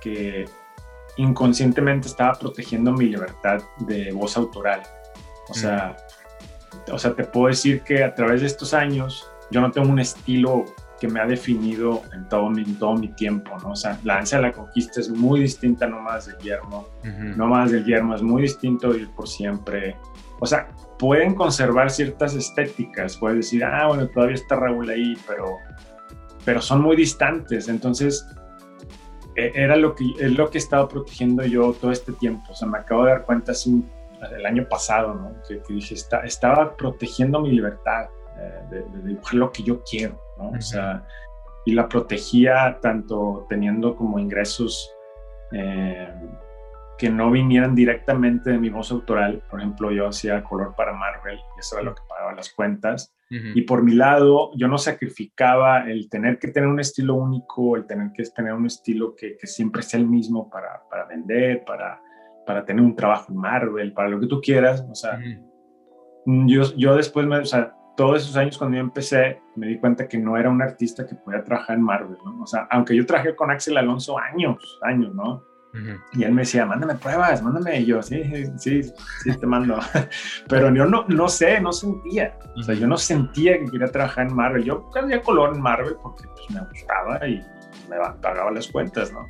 que 0.00 0.46
inconscientemente 1.18 2.08
estaba 2.08 2.32
protegiendo 2.32 2.90
mi 2.92 3.06
libertad 3.06 3.60
de 3.80 4.12
voz 4.12 4.38
autoral. 4.38 4.82
O 5.50 5.54
sea, 5.54 5.94
mm. 6.88 6.92
o 6.92 6.98
sea, 6.98 7.14
te 7.14 7.24
puedo 7.24 7.48
decir 7.48 7.82
que 7.82 8.02
a 8.02 8.14
través 8.14 8.40
de 8.40 8.46
estos 8.46 8.72
años 8.72 9.28
yo 9.50 9.60
no 9.60 9.70
tengo 9.70 9.90
un 9.90 9.98
estilo 9.98 10.64
que 11.02 11.08
me 11.08 11.18
ha 11.18 11.26
definido 11.26 12.02
en 12.12 12.28
todo 12.28 12.48
mi, 12.48 12.62
en 12.62 12.78
todo 12.78 12.94
mi 12.94 13.08
tiempo, 13.08 13.50
¿no? 13.60 13.72
O 13.72 13.74
sea, 13.74 13.98
la 14.04 14.18
ansia 14.18 14.38
de 14.38 14.42
la 14.42 14.52
conquista 14.52 15.00
es 15.00 15.10
muy 15.10 15.40
distinta 15.40 15.84
no 15.84 16.00
más 16.00 16.26
del 16.26 16.38
yermo, 16.38 16.86
uh 17.02 17.06
-huh. 17.08 17.34
no 17.34 17.48
más 17.48 17.72
del 17.72 17.84
yermo, 17.84 18.14
es 18.14 18.22
muy 18.22 18.42
distinto 18.42 18.94
ir 18.94 19.10
por 19.10 19.26
siempre. 19.26 19.96
O 20.38 20.46
sea, 20.46 20.68
pueden 21.00 21.34
conservar 21.34 21.90
ciertas 21.90 22.36
estéticas, 22.36 23.16
puedes 23.16 23.38
decir, 23.38 23.64
ah, 23.64 23.88
bueno, 23.88 24.06
todavía 24.10 24.36
está 24.36 24.54
Raúl 24.54 24.88
ahí, 24.90 25.18
pero, 25.26 25.56
pero 26.44 26.60
son 26.62 26.82
muy 26.82 26.94
distantes, 26.94 27.68
entonces 27.68 28.24
e, 29.34 29.50
era 29.56 29.74
lo 29.74 29.96
que, 29.96 30.04
es 30.20 30.38
lo 30.38 30.50
que 30.50 30.58
he 30.58 30.60
estado 30.60 30.86
protegiendo 30.86 31.44
yo 31.44 31.72
todo 31.72 31.90
este 31.90 32.12
tiempo, 32.12 32.52
o 32.52 32.54
sea, 32.54 32.68
me 32.68 32.78
acabo 32.78 33.06
de 33.06 33.10
dar 33.10 33.24
cuenta 33.24 33.50
hace 33.50 33.70
el 34.36 34.46
año 34.46 34.68
pasado, 34.68 35.14
¿no? 35.14 35.32
Que, 35.48 35.60
dije, 35.68 35.94
está, 35.94 36.20
estaba 36.20 36.76
protegiendo 36.76 37.40
mi 37.40 37.50
libertad 37.50 38.06
eh, 38.42 38.84
de, 38.92 39.02
dibujar 39.02 39.34
lo 39.34 39.52
que 39.52 39.62
yo 39.62 39.82
quiero, 39.82 40.20
¿no? 40.38 40.50
O 40.50 40.60
sea, 40.60 41.06
y 41.64 41.72
la 41.72 41.88
protegía 41.88 42.78
tanto 42.80 43.46
teniendo 43.48 43.94
como 43.94 44.18
ingresos 44.18 44.92
eh, 45.52 46.08
que 46.98 47.10
no 47.10 47.30
vinieran 47.30 47.74
directamente 47.74 48.50
de 48.50 48.58
mi 48.58 48.70
voz 48.70 48.90
autoral. 48.90 49.42
Por 49.50 49.60
ejemplo, 49.60 49.90
yo 49.90 50.08
hacía 50.08 50.42
color 50.42 50.74
para 50.76 50.92
Marvel 50.92 51.38
y 51.56 51.60
eso 51.60 51.76
era 51.76 51.84
lo 51.84 51.94
que 51.94 52.02
pagaba 52.08 52.32
las 52.34 52.50
cuentas. 52.50 53.14
Y 53.54 53.62
por 53.62 53.82
mi 53.82 53.94
lado, 53.94 54.50
yo 54.56 54.68
no 54.68 54.76
sacrificaba 54.76 55.90
el 55.90 56.10
tener 56.10 56.38
que 56.38 56.48
tener 56.48 56.68
un 56.68 56.80
estilo 56.80 57.14
único, 57.14 57.76
el 57.76 57.86
tener 57.86 58.12
que 58.12 58.24
tener 58.24 58.52
un 58.52 58.66
estilo 58.66 59.14
que, 59.16 59.38
que 59.38 59.46
siempre 59.46 59.80
sea 59.80 60.00
el 60.00 60.06
mismo 60.06 60.50
para, 60.50 60.82
para, 60.90 61.06
vender, 61.06 61.64
para, 61.64 61.98
para 62.46 62.62
tener 62.66 62.84
un 62.84 62.94
trabajo 62.94 63.32
en 63.32 63.38
Marvel, 63.38 63.94
para 63.94 64.10
lo 64.10 64.20
que 64.20 64.26
tú 64.26 64.38
quieras. 64.42 64.86
O 64.90 64.94
sea, 64.94 65.18
yo, 66.26 66.76
yo 66.76 66.94
después, 66.94 67.26
me, 67.26 67.38
o 67.38 67.44
sea, 67.46 67.74
todos 67.96 68.22
esos 68.22 68.36
años 68.36 68.58
cuando 68.58 68.76
yo 68.76 68.82
empecé, 68.82 69.40
me 69.56 69.66
di 69.66 69.78
cuenta 69.78 70.08
que 70.08 70.18
no 70.18 70.36
era 70.36 70.50
un 70.50 70.62
artista 70.62 71.06
que 71.06 71.14
podía 71.14 71.42
trabajar 71.44 71.76
en 71.76 71.82
Marvel, 71.82 72.16
¿no? 72.24 72.42
O 72.42 72.46
sea, 72.46 72.66
aunque 72.70 72.96
yo 72.96 73.04
trabajé 73.06 73.34
con 73.34 73.50
Axel 73.50 73.76
Alonso 73.76 74.18
años, 74.18 74.78
años, 74.82 75.14
¿no? 75.14 75.44
Y 76.12 76.24
él 76.24 76.32
me 76.32 76.42
decía, 76.42 76.66
mándame 76.66 76.96
pruebas, 76.96 77.42
mándame. 77.42 77.80
Y 77.80 77.86
yo, 77.86 78.02
sí, 78.02 78.22
sí, 78.58 78.82
sí, 78.82 79.38
te 79.38 79.46
mando. 79.46 79.78
Pero 80.48 80.72
yo 80.74 80.84
no, 80.84 81.06
no 81.08 81.28
sé, 81.28 81.60
no 81.60 81.72
sentía. 81.72 82.36
O 82.56 82.62
sea, 82.62 82.74
yo 82.74 82.86
no 82.86 82.98
sentía 82.98 83.58
que 83.58 83.70
quería 83.70 83.86
trabajar 83.86 84.26
en 84.26 84.34
Marvel. 84.34 84.64
Yo 84.64 84.90
hacía 84.94 85.22
color 85.22 85.54
en 85.54 85.62
Marvel 85.62 85.96
porque 86.02 86.24
pues, 86.28 86.50
me 86.50 86.60
gustaba 86.68 87.26
y 87.26 87.42
me 87.88 87.96
pagaba 88.20 88.50
las 88.50 88.68
cuentas, 88.68 89.12
¿no? 89.12 89.26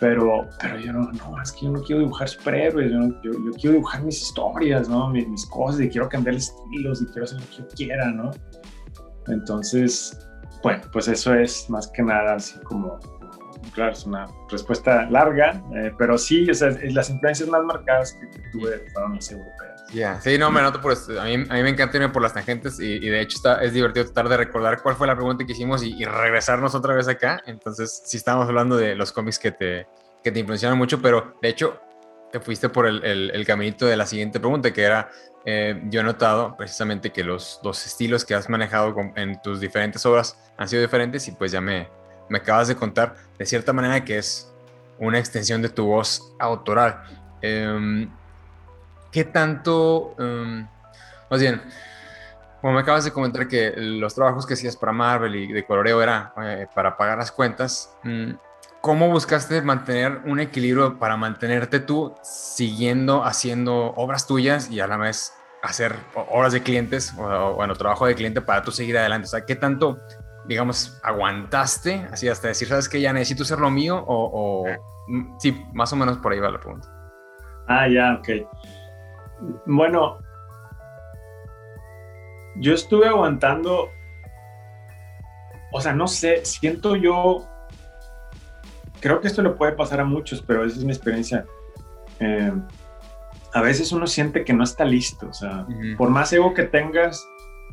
Pero, 0.00 0.48
pero 0.60 0.78
yo 0.78 0.92
no, 0.92 1.10
no, 1.10 1.42
es 1.42 1.50
que 1.50 1.66
yo 1.66 1.72
no 1.72 1.82
quiero 1.82 2.02
dibujar 2.02 2.28
superhéroes, 2.28 2.92
yo, 2.92 3.00
yo, 3.22 3.32
yo, 3.44 3.52
quiero 3.52 3.72
dibujar 3.74 4.02
mis 4.04 4.22
historias, 4.22 4.88
¿no? 4.88 5.08
Mis, 5.08 5.26
mis, 5.28 5.44
cosas 5.46 5.80
y 5.80 5.88
quiero 5.88 6.08
cambiar 6.08 6.36
estilos 6.36 7.02
y 7.02 7.06
quiero 7.06 7.24
hacer 7.24 7.40
lo 7.40 7.46
que 7.46 7.56
yo 7.56 7.68
quiera, 7.74 8.10
¿no? 8.12 8.30
Entonces, 9.26 10.28
bueno, 10.62 10.82
pues 10.92 11.08
eso 11.08 11.34
es 11.34 11.68
más 11.70 11.88
que 11.88 12.02
nada 12.02 12.34
así 12.34 12.58
como, 12.60 12.98
claro, 13.74 13.92
es 13.92 14.04
una 14.04 14.26
respuesta 14.50 15.08
larga, 15.10 15.62
eh, 15.74 15.92
pero 15.98 16.18
sí, 16.18 16.48
o 16.50 16.54
sea, 16.54 16.70
las 16.90 17.10
influencias 17.10 17.48
más 17.48 17.62
marcadas 17.64 18.12
que, 18.14 18.26
tuve 18.50 18.84
fueron 18.92 19.14
las 19.14 19.30
europeas. 19.30 19.77
Ya, 19.92 20.20
sí, 20.20 20.36
no, 20.36 20.50
me 20.50 20.60
noto 20.60 20.80
por 20.80 20.92
esto. 20.92 21.20
A 21.20 21.24
mí, 21.24 21.34
a 21.34 21.54
mí 21.54 21.62
me 21.62 21.70
encanta 21.70 21.96
irme 21.96 22.10
por 22.10 22.20
las 22.20 22.34
tangentes 22.34 22.78
y, 22.78 22.98
de 22.98 23.20
hecho 23.20 23.36
está, 23.36 23.62
es 23.62 23.72
divertido 23.72 24.04
tratar 24.06 24.28
de 24.28 24.36
recordar 24.36 24.82
cuál 24.82 24.96
fue 24.96 25.06
la 25.06 25.14
pregunta 25.14 25.44
que 25.46 25.52
hicimos 25.52 25.82
y, 25.82 26.04
regresarnos 26.04 26.74
otra 26.74 26.94
vez 26.94 27.08
acá. 27.08 27.42
Entonces, 27.46 28.02
sí 28.04 28.16
estábamos 28.16 28.48
hablando 28.48 28.76
de 28.76 28.94
los 28.94 29.12
cómics 29.12 29.38
que 29.38 29.50
te, 29.50 29.86
que 30.22 30.30
te 30.30 30.40
influenciaron 30.40 30.76
mucho, 30.76 31.00
pero 31.00 31.36
de 31.40 31.48
hecho 31.48 31.80
te 32.30 32.40
fuiste 32.40 32.68
por 32.68 32.86
el, 32.86 33.02
el, 33.04 33.46
caminito 33.46 33.86
de 33.86 33.96
la 33.96 34.04
siguiente 34.04 34.38
pregunta, 34.38 34.70
que 34.70 34.82
era, 34.82 35.08
eh, 35.46 35.80
yo 35.86 36.00
he 36.00 36.04
notado 36.04 36.54
precisamente 36.58 37.10
que 37.10 37.24
los, 37.24 37.58
dos 37.62 37.86
estilos 37.86 38.26
que 38.26 38.34
has 38.34 38.50
manejado 38.50 38.94
en 39.16 39.40
tus 39.40 39.60
diferentes 39.60 40.04
obras 40.04 40.38
han 40.58 40.68
sido 40.68 40.82
diferentes 40.82 41.26
y 41.28 41.32
pues 41.32 41.52
ya 41.52 41.62
me, 41.62 41.88
me 42.28 42.38
acabas 42.38 42.68
de 42.68 42.76
contar 42.76 43.16
de 43.38 43.46
cierta 43.46 43.72
manera 43.72 44.04
que 44.04 44.18
es 44.18 44.52
una 44.98 45.18
extensión 45.18 45.62
de 45.62 45.70
tu 45.70 45.86
voz 45.86 46.34
autoral. 46.38 47.02
Eh, 47.40 48.06
¿qué 49.10 49.24
tanto, 49.24 50.14
um, 50.18 50.66
más 51.30 51.40
bien, 51.40 51.62
como 52.60 52.74
me 52.74 52.80
acabas 52.80 53.04
de 53.04 53.12
comentar 53.12 53.46
que 53.46 53.72
los 53.76 54.14
trabajos 54.14 54.46
que 54.46 54.54
hacías 54.54 54.76
para 54.76 54.92
Marvel 54.92 55.36
y 55.36 55.52
de 55.52 55.64
coloreo 55.64 56.02
era 56.02 56.32
eh, 56.42 56.66
para 56.74 56.96
pagar 56.96 57.18
las 57.18 57.30
cuentas, 57.30 57.94
mm, 58.02 58.32
¿cómo 58.80 59.08
buscaste 59.08 59.62
mantener 59.62 60.20
un 60.24 60.40
equilibrio 60.40 60.98
para 60.98 61.16
mantenerte 61.16 61.80
tú 61.80 62.14
siguiendo 62.22 63.24
haciendo 63.24 63.92
obras 63.96 64.26
tuyas 64.26 64.70
y 64.70 64.80
a 64.80 64.86
la 64.86 64.96
vez 64.96 65.34
hacer 65.62 65.94
obras 66.14 66.52
de 66.52 66.62
clientes 66.62 67.14
o, 67.16 67.54
bueno, 67.54 67.74
trabajo 67.74 68.06
de 68.06 68.14
cliente 68.14 68.40
para 68.40 68.62
tú 68.62 68.72
seguir 68.72 68.98
adelante? 68.98 69.26
O 69.26 69.30
sea, 69.30 69.44
¿qué 69.46 69.54
tanto, 69.54 69.98
digamos, 70.46 70.98
aguantaste 71.04 72.08
así 72.12 72.28
hasta 72.28 72.48
decir, 72.48 72.66
sabes 72.66 72.88
que 72.88 73.00
ya 73.00 73.12
necesito 73.12 73.44
ser 73.44 73.60
lo 73.60 73.70
mío 73.70 74.04
o, 74.04 74.64
o 74.64 74.64
mm, 75.06 75.38
sí, 75.38 75.64
más 75.74 75.92
o 75.92 75.96
menos 75.96 76.18
por 76.18 76.32
ahí 76.32 76.40
va 76.40 76.50
la 76.50 76.58
pregunta? 76.58 76.88
Ah, 77.68 77.86
ya, 77.86 78.14
ok. 78.14 78.28
Bueno, 79.66 80.18
yo 82.56 82.74
estuve 82.74 83.06
aguantando, 83.06 83.90
o 85.72 85.80
sea, 85.80 85.92
no 85.92 86.08
sé, 86.08 86.44
siento 86.44 86.96
yo, 86.96 87.46
creo 89.00 89.20
que 89.20 89.28
esto 89.28 89.42
le 89.42 89.50
puede 89.50 89.72
pasar 89.72 90.00
a 90.00 90.04
muchos, 90.04 90.42
pero 90.42 90.64
esa 90.64 90.78
es 90.78 90.84
mi 90.84 90.92
experiencia. 90.92 91.44
Eh, 92.20 92.52
a 93.54 93.62
veces 93.62 93.92
uno 93.92 94.06
siente 94.06 94.44
que 94.44 94.52
no 94.52 94.64
está 94.64 94.84
listo, 94.84 95.28
o 95.28 95.32
sea, 95.32 95.66
por 95.96 96.10
más 96.10 96.32
ego 96.32 96.52
que 96.52 96.64
tengas 96.64 97.24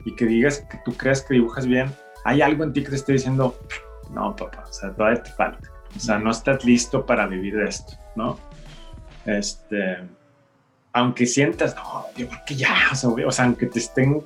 y 0.05 0.15
que 0.15 0.25
digas 0.25 0.65
que 0.69 0.79
tú 0.85 0.93
creas 0.93 1.21
que 1.21 1.33
dibujas 1.33 1.65
bien, 1.65 1.91
hay 2.23 2.41
algo 2.41 2.63
en 2.63 2.73
ti 2.73 2.83
que 2.83 2.89
te 2.89 2.95
esté 2.95 3.13
diciendo, 3.13 3.57
no, 4.11 4.35
papá, 4.35 4.63
o 4.69 4.73
sea, 4.73 4.93
todavía 4.93 5.21
te 5.21 5.31
falta, 5.31 5.69
o 5.95 5.99
sea, 5.99 6.17
no 6.17 6.31
estás 6.31 6.63
listo 6.63 7.05
para 7.05 7.27
vivir 7.27 7.55
de 7.57 7.65
esto, 7.65 7.93
¿no? 8.15 8.39
Este 9.25 9.97
aunque 10.95 11.25
sientas, 11.25 11.75
no, 11.75 12.05
yo 12.15 12.27
creo 12.29 12.41
que 12.47 12.55
ya, 12.55 12.73
o 12.91 13.31
sea, 13.31 13.45
aunque 13.45 13.65
te 13.65 13.79
estén 13.79 14.23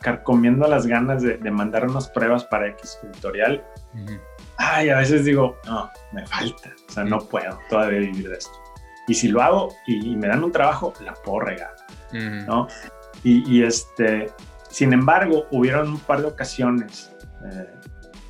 carcomiendo 0.00 0.66
las 0.66 0.86
ganas 0.86 1.22
de, 1.22 1.38
mandar 1.50 1.86
unas 1.86 2.08
pruebas 2.08 2.44
para 2.44 2.68
X 2.68 2.98
tutorial, 3.12 3.62
ay, 4.56 4.88
a 4.88 4.96
veces 4.96 5.26
digo, 5.26 5.58
no, 5.66 5.90
me 6.12 6.26
falta, 6.26 6.70
o 6.88 6.92
sea, 6.92 7.04
no 7.04 7.18
puedo 7.18 7.58
todavía 7.68 7.98
vivir 7.98 8.30
de 8.30 8.36
esto. 8.38 8.58
Y 9.08 9.14
si 9.14 9.28
lo 9.28 9.42
hago 9.42 9.74
y, 9.86 10.16
me 10.16 10.26
dan 10.26 10.42
un 10.42 10.52
trabajo, 10.52 10.94
la 11.04 11.12
puedo 11.12 11.40
regar, 11.40 11.76
¿no? 12.12 12.66
Y, 13.22 13.62
este, 13.62 14.32
sin 14.70 14.94
embargo, 14.94 15.48
hubieron 15.50 15.90
un 15.90 16.00
par 16.00 16.22
de 16.22 16.28
ocasiones 16.28 17.14
eh, 17.44 17.70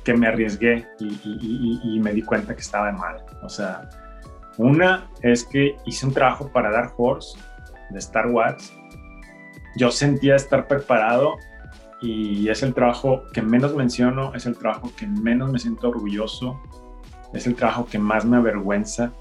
que 0.03 0.13
me 0.13 0.27
arriesgué 0.27 0.85
y, 0.99 1.79
y, 1.83 1.99
me 2.01 2.11
di 2.11 2.21
cuenta 2.21 2.53
que 2.53 2.61
estaba 2.61 2.91
mal, 2.91 3.23
o 3.41 3.47
sea, 3.47 3.87
una 4.59 5.09
es 5.21 5.45
que 5.45 5.77
hice 5.85 6.05
un 6.05 6.13
trabajo 6.13 6.49
para 6.51 6.69
Dark 6.69 6.93
Horse 6.97 7.39
de 7.91 7.99
Star 7.99 8.27
Wars. 8.27 8.73
Yo 9.77 9.89
sentía 9.89 10.35
estar 10.35 10.67
preparado 10.67 11.37
y 12.01 12.49
es 12.49 12.61
el 12.61 12.73
trabajo 12.73 13.23
que 13.33 13.41
menos 13.41 13.73
menciono, 13.73 14.33
es 14.35 14.45
el 14.45 14.57
trabajo 14.57 14.91
que 14.97 15.07
menos 15.07 15.49
me 15.49 15.59
siento 15.59 15.87
orgulloso, 15.87 16.61
es 17.33 17.47
el 17.47 17.55
trabajo 17.55 17.87
que 17.89 17.99
más 17.99 18.25
me 18.25 18.35
avergüenza. 18.35 19.13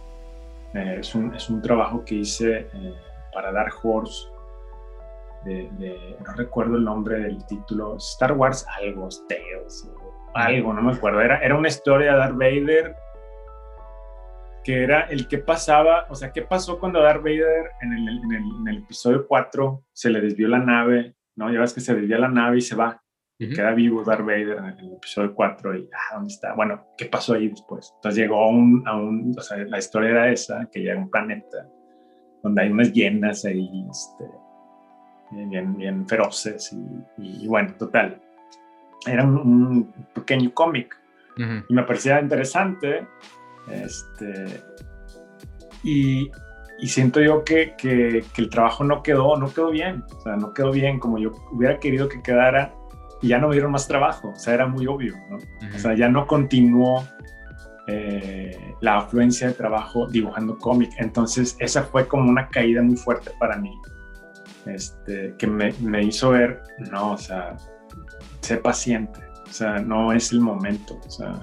Eh, 0.74 0.96
es, 0.98 1.14
un, 1.14 1.32
es, 1.32 1.48
un, 1.48 1.62
trabajo 1.62 2.04
que 2.04 2.16
hice 2.16 2.68
eh, 2.74 2.94
para 3.32 3.52
Dark 3.52 3.74
Horse. 3.82 4.26
De, 5.44 6.16
no 6.26 6.32
recuerdo 6.34 6.76
el 6.76 6.84
nombre 6.84 7.20
del 7.20 7.46
título, 7.46 7.96
Star 7.98 8.32
Wars 8.32 8.66
algo, 8.82 9.08
Tales, 9.28 9.88
algo, 10.34 10.74
no 10.74 10.82
me 10.82 10.92
acuerdo. 10.92 11.20
Era, 11.20 11.38
era 11.38 11.56
una 11.56 11.68
historia 11.68 12.12
de 12.12 12.18
Darth 12.18 12.36
Vader 12.36 12.96
que 14.64 14.82
era 14.82 15.02
el 15.02 15.28
que 15.28 15.38
pasaba, 15.38 16.06
o 16.10 16.14
sea, 16.14 16.32
qué 16.32 16.42
pasó 16.42 16.78
cuando 16.78 17.00
Darth 17.00 17.22
Vader 17.22 17.70
en 17.80 17.92
el, 17.92 18.08
en 18.08 18.68
el, 18.68 18.78
episodio 18.78 19.26
4 19.26 19.84
se 19.92 20.10
le 20.10 20.20
desvió 20.20 20.48
la 20.48 20.58
nave, 20.58 21.14
¿no? 21.36 21.52
Ya 21.52 21.60
ves 21.60 21.72
que 21.72 21.80
se 21.80 21.94
desvía 21.94 22.18
la 22.18 22.28
nave 22.28 22.58
y 22.58 22.60
se 22.60 22.76
va, 22.76 23.02
y 23.38 23.54
queda 23.54 23.72
vivo 23.72 24.02
Darth 24.02 24.26
Vader 24.26 24.58
en 24.58 24.78
el 24.78 24.92
episodio 24.94 25.32
4 25.34 25.76
y, 25.76 25.88
ah, 25.92 26.14
¿dónde 26.16 26.32
está? 26.32 26.54
Bueno, 26.54 26.88
¿qué 26.96 27.06
pasó 27.06 27.34
ahí 27.34 27.48
después? 27.48 27.92
Entonces 27.96 28.20
llegó 28.20 28.42
a 28.42 28.48
un, 28.48 28.82
a 28.86 28.96
un 28.96 29.34
o 29.36 29.42
sea, 29.42 29.58
la 29.58 29.78
historia 29.78 30.10
era 30.10 30.30
esa, 30.30 30.68
que 30.70 30.80
llega 30.80 30.94
a 30.94 31.02
un 31.02 31.10
planeta 31.10 31.68
donde 32.42 32.62
hay 32.62 32.70
unas 32.70 32.92
llenas 32.92 33.44
ahí, 33.44 33.86
este, 33.90 34.24
bien, 35.30 35.76
bien 35.76 36.08
feroces 36.08 36.76
y, 37.16 37.46
bueno, 37.46 37.74
total. 37.78 38.20
Era 39.06 39.24
un, 39.24 39.92
pequeño 40.14 40.52
cómic 40.52 40.96
y 41.36 41.72
me 41.72 41.84
parecía 41.84 42.20
interesante 42.20 43.06
este, 43.70 44.62
y, 45.82 46.30
siento 46.86 47.20
yo 47.20 47.44
que, 47.44 47.74
el 48.36 48.50
trabajo 48.50 48.84
no 48.84 49.02
quedó, 49.02 49.36
no 49.36 49.52
quedó 49.52 49.70
bien, 49.70 50.04
o 50.16 50.20
sea, 50.20 50.36
no 50.36 50.52
quedó 50.52 50.70
bien 50.70 50.98
como 50.98 51.18
yo 51.18 51.32
hubiera 51.52 51.78
querido 51.78 52.08
que 52.08 52.22
quedara 52.22 52.74
y 53.20 53.28
ya 53.28 53.38
no 53.38 53.48
me 53.48 53.54
dieron 53.54 53.72
más 53.72 53.88
trabajo, 53.88 54.30
o 54.30 54.36
sea, 54.36 54.54
era 54.54 54.66
muy 54.66 54.86
obvio, 54.86 55.14
¿no? 55.28 55.38
O 55.74 55.78
sea, 55.78 55.94
ya 55.94 56.08
no 56.08 56.26
continuó 56.26 57.04
eh, 57.88 58.74
la 58.80 58.98
afluencia 58.98 59.48
de 59.48 59.54
trabajo 59.54 60.06
dibujando 60.08 60.56
cómic, 60.58 60.90
entonces 60.98 61.56
esa 61.58 61.82
fue 61.82 62.06
como 62.06 62.30
una 62.30 62.48
caída 62.48 62.82
muy 62.82 62.96
fuerte 62.96 63.32
para 63.40 63.56
mí, 63.56 63.72
este, 64.66 65.34
que 65.38 65.46
me, 65.46 65.72
me 65.80 66.04
hizo 66.04 66.30
ver, 66.30 66.62
no, 66.90 67.12
o 67.12 67.18
sea, 67.18 67.56
sé 68.40 68.58
paciente, 68.58 69.20
o 69.48 69.52
sea, 69.52 69.78
no 69.80 70.12
es 70.12 70.30
el 70.32 70.40
momento, 70.40 71.00
o 71.04 71.10
sea, 71.10 71.42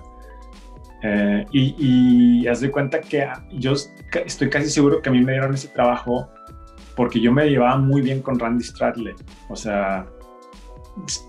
eh, 1.07 1.45
y, 1.51 2.47
haz 2.47 2.61
de 2.61 2.71
cuenta 2.71 2.99
que 2.99 3.27
yo 3.51 3.73
estoy 4.25 4.49
casi 4.49 4.69
seguro 4.69 5.01
que 5.01 5.09
a 5.09 5.11
mí 5.11 5.21
me 5.21 5.33
dieron 5.33 5.53
ese 5.53 5.67
trabajo 5.67 6.29
porque 6.95 7.19
yo 7.19 7.31
me 7.31 7.47
llevaba 7.47 7.77
muy 7.77 8.01
bien 8.01 8.21
con 8.21 8.39
Randy 8.39 8.63
Stradley. 8.63 9.13
O 9.49 9.55
sea, 9.55 10.07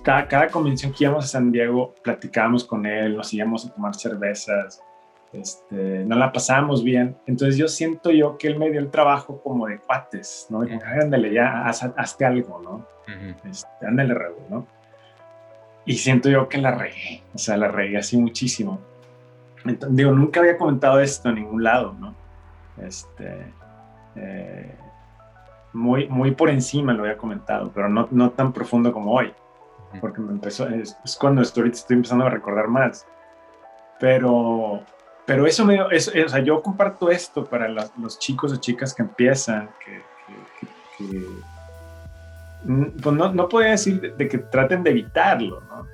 cada 0.05 0.49
convención 0.49 0.93
que 0.93 1.05
íbamos 1.05 1.27
a 1.27 1.29
San 1.29 1.53
Diego, 1.53 1.95
platicábamos 2.03 2.65
con 2.65 2.87
él, 2.87 3.17
nos 3.17 3.35
íbamos 3.35 3.67
a 3.67 3.75
tomar 3.75 3.95
cervezas, 3.95 4.81
este, 5.33 6.05
no 6.05 6.17
la 6.17 6.33
pasábamos 6.33 6.83
bien. 6.83 7.17
Entonces 7.27 7.59
yo 7.59 7.69
siento 7.69 8.11
yo 8.11 8.39
que 8.39 8.49
él 8.49 8.59
me 8.59 8.71
dio 8.71 8.81
el 8.81 8.91
trabajo 8.91 9.43
como 9.43 9.67
de 9.67 9.79
cuates, 9.79 10.47
¿no? 10.49 10.61
De, 10.61 10.79
ándale, 11.03 11.35
ya, 11.35 11.67
haz, 11.67 11.83
hazte 11.97 12.25
algo, 12.25 12.63
¿no? 12.63 12.87
Este, 13.45 13.87
ándale, 13.87 14.15
Raúl, 14.15 14.43
¿no? 14.49 14.67
Y 15.85 15.95
siento 15.95 16.31
yo 16.31 16.49
que 16.49 16.59
la 16.59 16.73
regué, 16.73 17.23
o 17.35 17.39
sea, 17.39 17.57
la 17.57 17.69
regué 17.69 17.99
así 17.99 18.17
muchísimo. 18.17 18.81
Entonces, 19.69 19.97
digo, 19.97 20.13
nunca 20.13 20.41
había 20.41 20.57
comentado 20.57 21.01
esto 21.01 21.29
en 21.29 21.37
ningún 21.37 21.63
lado, 21.63 21.95
¿no? 21.99 22.15
Este, 22.83 23.53
eh, 24.17 24.75
muy, 25.73 26.09
muy 26.09 26.33
por 26.33 26.51
encima 26.51 26.93
lo 26.93 27.03
había 27.03 27.17
comentado, 27.17 27.71
pero 27.75 27.89
no, 27.89 28.09
no 28.11 28.31
tan 28.31 28.53
profundo 28.53 28.93
como 28.93 29.13
hoy, 29.13 29.33
porque 30.01 30.21
me 30.21 30.33
empezó, 30.33 30.69
es, 30.69 30.97
cuando 31.19 31.43
estoy, 31.43 31.71
estoy 31.71 31.97
empezando 31.97 32.27
a 32.27 32.31
recordar 32.31 32.69
más. 32.69 33.07
Pero, 33.99 34.83
pero 35.25 35.47
eso 35.47 35.65
me, 35.65 35.79
eso, 35.91 36.13
o 36.25 36.29
sea, 36.29 36.41
yo 36.41 36.63
comparto 36.63 37.11
esto 37.11 37.45
para 37.45 37.69
los 37.69 38.19
chicos 38.19 38.53
o 38.53 38.57
chicas 38.57 38.95
que 38.95 39.03
empiezan, 39.03 39.71
que, 39.85 40.03
que, 40.61 41.27
pues 43.03 43.15
no, 43.15 43.33
no 43.33 43.49
podría 43.49 43.73
decir 43.73 44.15
de, 44.17 44.29
que 44.29 44.39
traten 44.39 44.83
de 44.83 44.91
evitarlo, 44.91 45.61
¿no? 45.63 45.87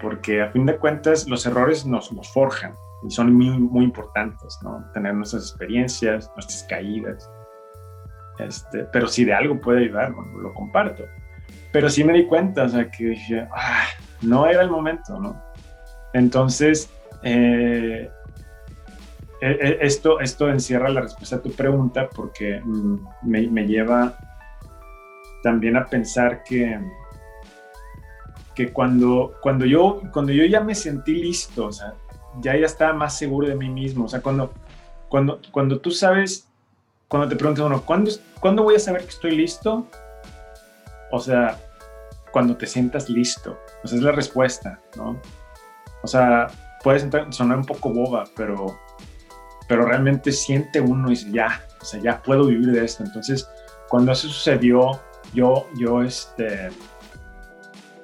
Porque 0.00 0.42
a 0.42 0.50
fin 0.50 0.66
de 0.66 0.76
cuentas 0.76 1.26
los 1.28 1.46
errores 1.46 1.86
nos, 1.86 2.12
nos 2.12 2.32
forjan 2.32 2.74
y 3.02 3.10
son 3.10 3.34
muy, 3.34 3.50
muy 3.58 3.84
importantes, 3.84 4.58
¿no? 4.62 4.84
Tener 4.92 5.14
nuestras 5.14 5.50
experiencias, 5.50 6.30
nuestras 6.34 6.64
caídas. 6.64 7.30
Este, 8.38 8.84
pero 8.92 9.06
si 9.06 9.24
de 9.24 9.34
algo 9.34 9.60
puede 9.60 9.84
ayudar, 9.84 10.12
bueno, 10.12 10.38
lo 10.38 10.54
comparto. 10.54 11.04
Pero 11.72 11.88
sí 11.90 12.04
me 12.04 12.12
di 12.12 12.26
cuenta, 12.26 12.64
o 12.64 12.68
sea, 12.68 12.90
que 12.90 13.04
dije, 13.04 13.46
ah, 13.54 13.84
no 14.22 14.46
era 14.46 14.62
el 14.62 14.70
momento, 14.70 15.18
¿no? 15.18 15.42
Entonces, 16.12 16.90
eh, 17.22 18.10
e, 19.40 19.50
e, 19.50 19.78
esto, 19.80 20.20
esto 20.20 20.48
encierra 20.48 20.88
la 20.88 21.02
respuesta 21.02 21.36
a 21.36 21.42
tu 21.42 21.52
pregunta 21.52 22.08
porque 22.08 22.60
mm, 22.64 22.96
me, 23.22 23.46
me, 23.48 23.66
lleva 23.66 24.16
también 25.42 25.76
a 25.76 25.84
pensar 25.84 26.42
que, 26.42 26.78
que 28.54 28.72
cuando, 28.72 29.34
cuando, 29.42 29.66
yo, 29.66 30.00
cuando 30.12 30.32
yo 30.32 30.44
ya 30.46 30.60
me 30.60 30.74
sentí 30.74 31.16
listo, 31.16 31.66
o 31.66 31.72
sea, 31.72 31.94
ya, 32.40 32.56
ya 32.56 32.66
estaba 32.66 32.92
más 32.92 33.16
seguro 33.16 33.48
de 33.48 33.54
mí 33.54 33.68
mismo, 33.68 34.04
o 34.04 34.08
sea, 34.08 34.20
cuando, 34.20 34.52
cuando, 35.08 35.40
cuando 35.52 35.78
tú 35.80 35.90
sabes 35.90 36.46
cuando 37.08 37.28
te 37.28 37.36
preguntas 37.36 37.64
uno, 37.64 37.82
¿cuándo, 37.82 38.10
¿cuándo 38.40 38.62
voy 38.62 38.74
a 38.76 38.78
saber 38.80 39.02
que 39.02 39.10
estoy 39.10 39.36
listo? 39.36 39.86
O 41.12 41.20
sea, 41.20 41.58
cuando 42.32 42.56
te 42.56 42.66
sientas 42.66 43.08
listo. 43.08 43.58
O 43.84 43.88
sea, 43.88 43.98
es 43.98 44.04
la 44.04 44.12
respuesta, 44.12 44.80
¿no? 44.96 45.20
O 46.02 46.06
sea, 46.06 46.48
puede 46.82 47.00
sonar 47.32 47.58
un 47.58 47.64
poco 47.64 47.90
boba, 47.90 48.24
pero, 48.36 48.76
pero 49.68 49.86
realmente 49.86 50.32
siente 50.32 50.80
uno 50.80 51.08
y 51.08 51.10
dice, 51.10 51.30
ya, 51.30 51.62
o 51.80 51.84
sea, 51.84 52.00
ya 52.00 52.22
puedo 52.22 52.46
vivir 52.46 52.72
de 52.72 52.84
esto. 52.84 53.04
Entonces, 53.04 53.48
cuando 53.88 54.10
eso 54.12 54.28
sucedió, 54.28 55.00
yo, 55.32 55.68
yo, 55.78 56.02
este, 56.02 56.70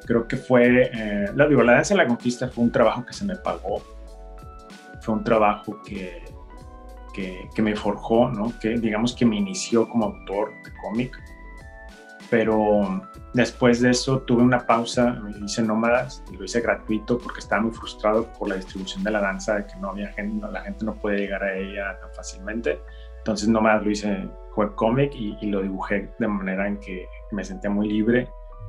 creo 0.07 0.29
que 0.29 0.37
fue, 0.37 0.91
eh, 0.93 1.31
la, 1.35 1.49
digo, 1.49 1.63
la 1.63 1.75
danza 1.75 1.95
de 1.95 1.99
la 1.99 2.07
conquista 2.07 2.49
fue 2.49 2.65
un 2.65 2.71
trabajo 2.71 3.05
que 3.05 3.13
se 3.13 3.25
me 3.25 3.35
pagó. 3.35 3.83
Fue 5.03 5.15
un 5.15 5.25
trabajo 5.25 5.81
que, 5.83 6.23
que, 7.13 7.63
me 7.63 7.77
forjó, 7.77 8.31
¿no? 8.31 8.53
que 8.61 8.71
digamos 8.79 9.15
que 9.15 9.27
me 9.27 9.37
inició 9.37 9.89
como 9.89 10.07
autor 10.07 10.53
de 10.65 10.73
cómic. 10.83 11.21
Pero 12.31 13.03
después 13.35 13.81
de 13.83 13.91
eso 13.91 14.21
tuve 14.21 14.43
una 14.43 14.67
pausa, 14.67 15.21
hice 15.45 15.63
Nómadas 15.63 16.25
y 16.33 16.37
lo 16.37 16.45
hice 16.45 16.63
gratuito 16.63 17.19
porque 17.19 17.41
estaba 17.41 17.63
muy 17.63 17.73
frustrado 17.73 18.33
por 18.39 18.49
la 18.49 18.55
distribución 18.55 19.05
de 19.05 19.11
la 19.11 19.21
danza, 19.21 19.57
de 19.57 19.67
que 19.67 19.77
no 19.77 19.91
había 19.91 20.11
gente, 20.13 20.47
la 20.51 20.63
gente 20.63 20.85
no 20.87 20.95
puede 20.95 21.19
llegar 21.19 21.43
a 21.43 21.55
ella 21.55 21.99
tan 22.01 22.11
fácilmente. 22.15 22.81
Entonces 23.19 23.49
Nómadas 23.49 23.85
lo 23.85 23.91
hice 23.91 24.29
webcomic 24.57 25.15
y, 25.15 25.37
y 25.43 25.47
lo 25.51 25.61
dibujé 25.61 26.11
de 26.19 26.27
manera 26.27 26.67
en 26.67 26.79
que 26.79 27.07
me 27.33 27.45
sentía 27.45 27.69
muy 27.69 27.89
libre, 27.89 28.29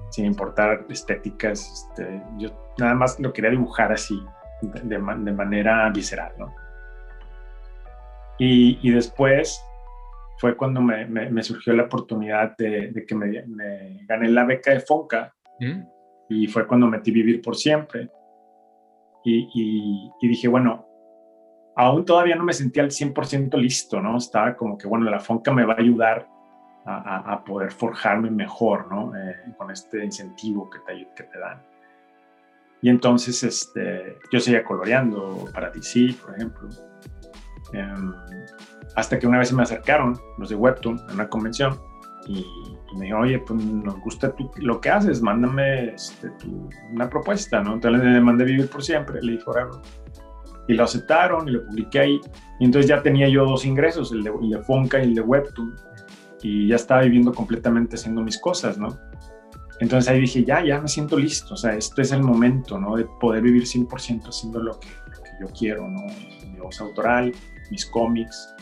sin 0.10 0.26
importar 0.26 0.86
estéticas. 0.90 1.88
Este, 1.90 2.22
yo 2.38 2.50
nada 2.78 2.96
más 2.96 3.18
lo 3.20 3.32
quería 3.32 3.52
dibujar 3.52 3.94
así, 3.94 4.22
de, 4.68 4.98
de 4.98 5.32
manera 5.32 5.90
visceral, 5.90 6.34
¿no? 6.38 6.54
Y, 8.38 8.92
después 8.92 9.64
fue 10.38 10.58
cuando 10.58 10.82
me, 10.82 11.06
me, 11.06 11.44
surgió 11.44 11.74
la 11.74 11.84
oportunidad 11.84 12.58
de, 12.58 13.06
que 13.08 13.16
me, 13.16 13.46
gané 14.08 14.30
la 14.30 14.44
beca 14.44 14.72
de 14.72 14.80
Fonca 14.80 15.34
mm. 15.60 15.82
y 16.30 16.48
fue 16.48 16.68
cuando 16.68 16.88
metí 16.88 17.12
Vivir 17.12 17.42
por 17.42 17.56
Siempre. 17.56 18.10
Y, 19.24 20.12
y, 20.20 20.28
dije, 20.28 20.50
bueno, 20.50 20.86
aún 21.76 22.04
todavía 22.04 22.36
no 22.36 22.44
me 22.44 22.54
sentía 22.54 22.84
al 22.84 22.90
100% 22.90 23.56
listo, 23.58 24.02
¿no? 24.02 24.18
Estaba 24.18 24.56
como 24.56 24.78
que, 24.78 24.88
bueno, 24.88 25.10
la 25.10 25.20
Fonca 25.20 25.54
me 25.54 25.64
va 25.64 25.76
a 25.76 25.80
ayudar 25.80 26.28
a, 26.86 27.34
a, 27.34 27.44
poder 27.46 27.72
forjarme 27.72 28.30
mejor, 28.30 28.92
¿no? 28.92 29.16
Eh, 29.16 29.54
con 29.56 29.72
este 29.72 30.04
incentivo 30.04 30.70
que 30.70 30.80
te, 30.80 31.08
que 31.16 31.24
te 31.24 31.40
dan. 31.40 31.62
Y 32.84 32.90
entonces 32.90 33.42
este, 33.44 34.20
yo 34.30 34.42
seguía 34.42 34.66
coloreando 34.66 35.46
para 35.54 35.72
DC, 35.72 36.16
por 36.22 36.36
ejemplo. 36.36 36.70
Em, 37.72 38.14
hasta 38.98 39.18
que 39.18 39.26
una 39.26 39.40
vez 39.40 39.54
me 39.54 39.64
acercaron 39.64 40.20
los 40.38 40.50
de 40.50 40.56
Webtoon 40.56 41.00
en 41.08 41.16
una 41.16 41.30
convención 41.30 41.80
y, 42.28 42.46
me 42.98 43.06
dijeron, 43.06 43.24
oye, 43.24 43.40
pues 43.40 43.64
nos 43.64 44.00
gusta 44.02 44.36
lo 44.58 44.82
que 44.82 44.90
haces, 44.90 45.22
mándame 45.22 45.94
este, 45.94 46.30
una 46.92 47.10
propuesta, 47.10 47.62
¿no? 47.64 47.74
Entonces 47.76 48.04
le 48.04 48.20
mandé 48.20 48.44
Vivir 48.44 48.70
por 48.70 48.84
Siempre, 48.84 49.22
le 49.22 49.32
dije, 49.32 49.46
y 50.68 50.74
lo 50.74 50.84
aceptaron 50.84 51.48
y 51.48 51.54
lo 51.54 51.66
publiqué 51.66 52.02
ahí. 52.02 52.22
Y 52.60 52.66
entonces 52.66 52.90
ya 52.90 53.02
tenía 53.02 53.30
yo 53.30 53.46
dos 53.46 53.66
ingresos, 53.66 54.12
el 54.12 54.24
de, 54.24 54.32
el 54.42 54.50
de 54.50 54.62
Fonca 54.62 55.00
y 55.00 55.04
el 55.04 55.16
de 55.16 55.22
Webtoon, 55.22 55.74
y 56.42 56.68
ya 56.68 56.76
estaba 56.76 57.02
viviendo 57.02 57.34
completamente 57.34 57.96
haciendo 57.96 58.22
mis 58.22 58.38
cosas, 58.38 58.78
¿no? 58.78 59.00
Entonces 59.84 60.10
ahí 60.10 60.22
dije, 60.22 60.46
ya, 60.46 60.64
ya 60.64 60.80
me 60.80 60.88
siento 60.88 61.18
listo, 61.18 61.56
o 61.56 61.58
sea, 61.58 61.76
esto 61.76 62.02
es 62.02 62.14
el 62.14 62.24
momento, 62.24 62.80
¿no? 62.80 62.96
De 62.96 63.04
poder 63.04 63.44
vivir 63.44 63.64
100% 63.64 64.30
haciendo 64.30 64.64
lo 64.64 64.80
que, 64.80 64.88
lo 64.88 65.22
que 65.22 65.32
yo 65.42 65.48
quiero, 65.48 65.90
¿no? 65.90 66.06
Mi 66.54 66.58
voz 66.58 66.80
autoral, 66.80 67.34
mis 67.70 67.86
cómics, 67.88 68.56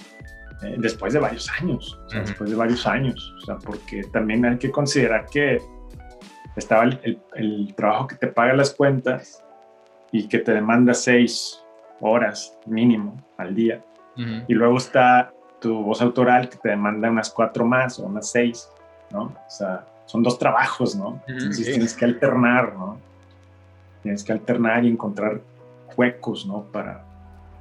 eh, 0.63 0.77
después 0.79 1.13
de 1.13 1.19
varios 1.19 1.47
años, 1.60 1.99
después 2.12 2.49
de 2.49 2.55
varios 2.55 2.88
años, 2.88 3.36
o 3.38 3.45
sea, 3.45 3.57
porque 3.60 4.01
también 4.12 4.43
hay 4.45 4.57
que 4.57 4.71
considerar 4.71 5.27
que 5.31 5.62
estaba 6.55 6.86
el, 6.86 7.21
el, 7.36 7.71
trabajo 7.75 8.07
que 8.07 8.15
te 8.15 8.25
paga 8.25 8.53
las 8.53 8.73
cuentas 8.73 9.43
y 10.12 10.27
que 10.27 10.39
te 10.39 10.53
demanda 10.53 10.95
seis 10.95 11.62
horas 11.99 12.57
mínimo 12.65 13.23
al 13.38 13.53
día, 13.53 13.86
y 14.47 14.53
luego 14.55 14.77
está 14.77 15.31
tu 15.60 15.84
voz 15.84 16.01
autoral 16.01 16.49
que 16.49 16.57
te 16.57 16.69
demanda 16.69 17.12
unas 17.12 17.29
cuatro 17.29 17.63
más 17.63 17.99
o 17.99 18.07
unas 18.07 18.31
seis, 18.31 18.67
¿no? 19.12 19.25
O 19.25 19.49
sea, 19.49 19.86
son 20.12 20.24
dos 20.24 20.38
trabajos, 20.38 20.93
¿no? 20.93 21.21
Entonces 21.26 21.67
tienes 21.67 21.93
que 21.95 22.04
alternar, 22.04 22.74
¿no? 22.74 22.97
Tienes 24.04 24.26
que 24.26 24.34
alternar 24.34 24.84
y 24.84 24.89
encontrar 24.89 25.39
huecos, 25.95 26.45
¿no? 26.45 26.63
Para, 26.63 27.06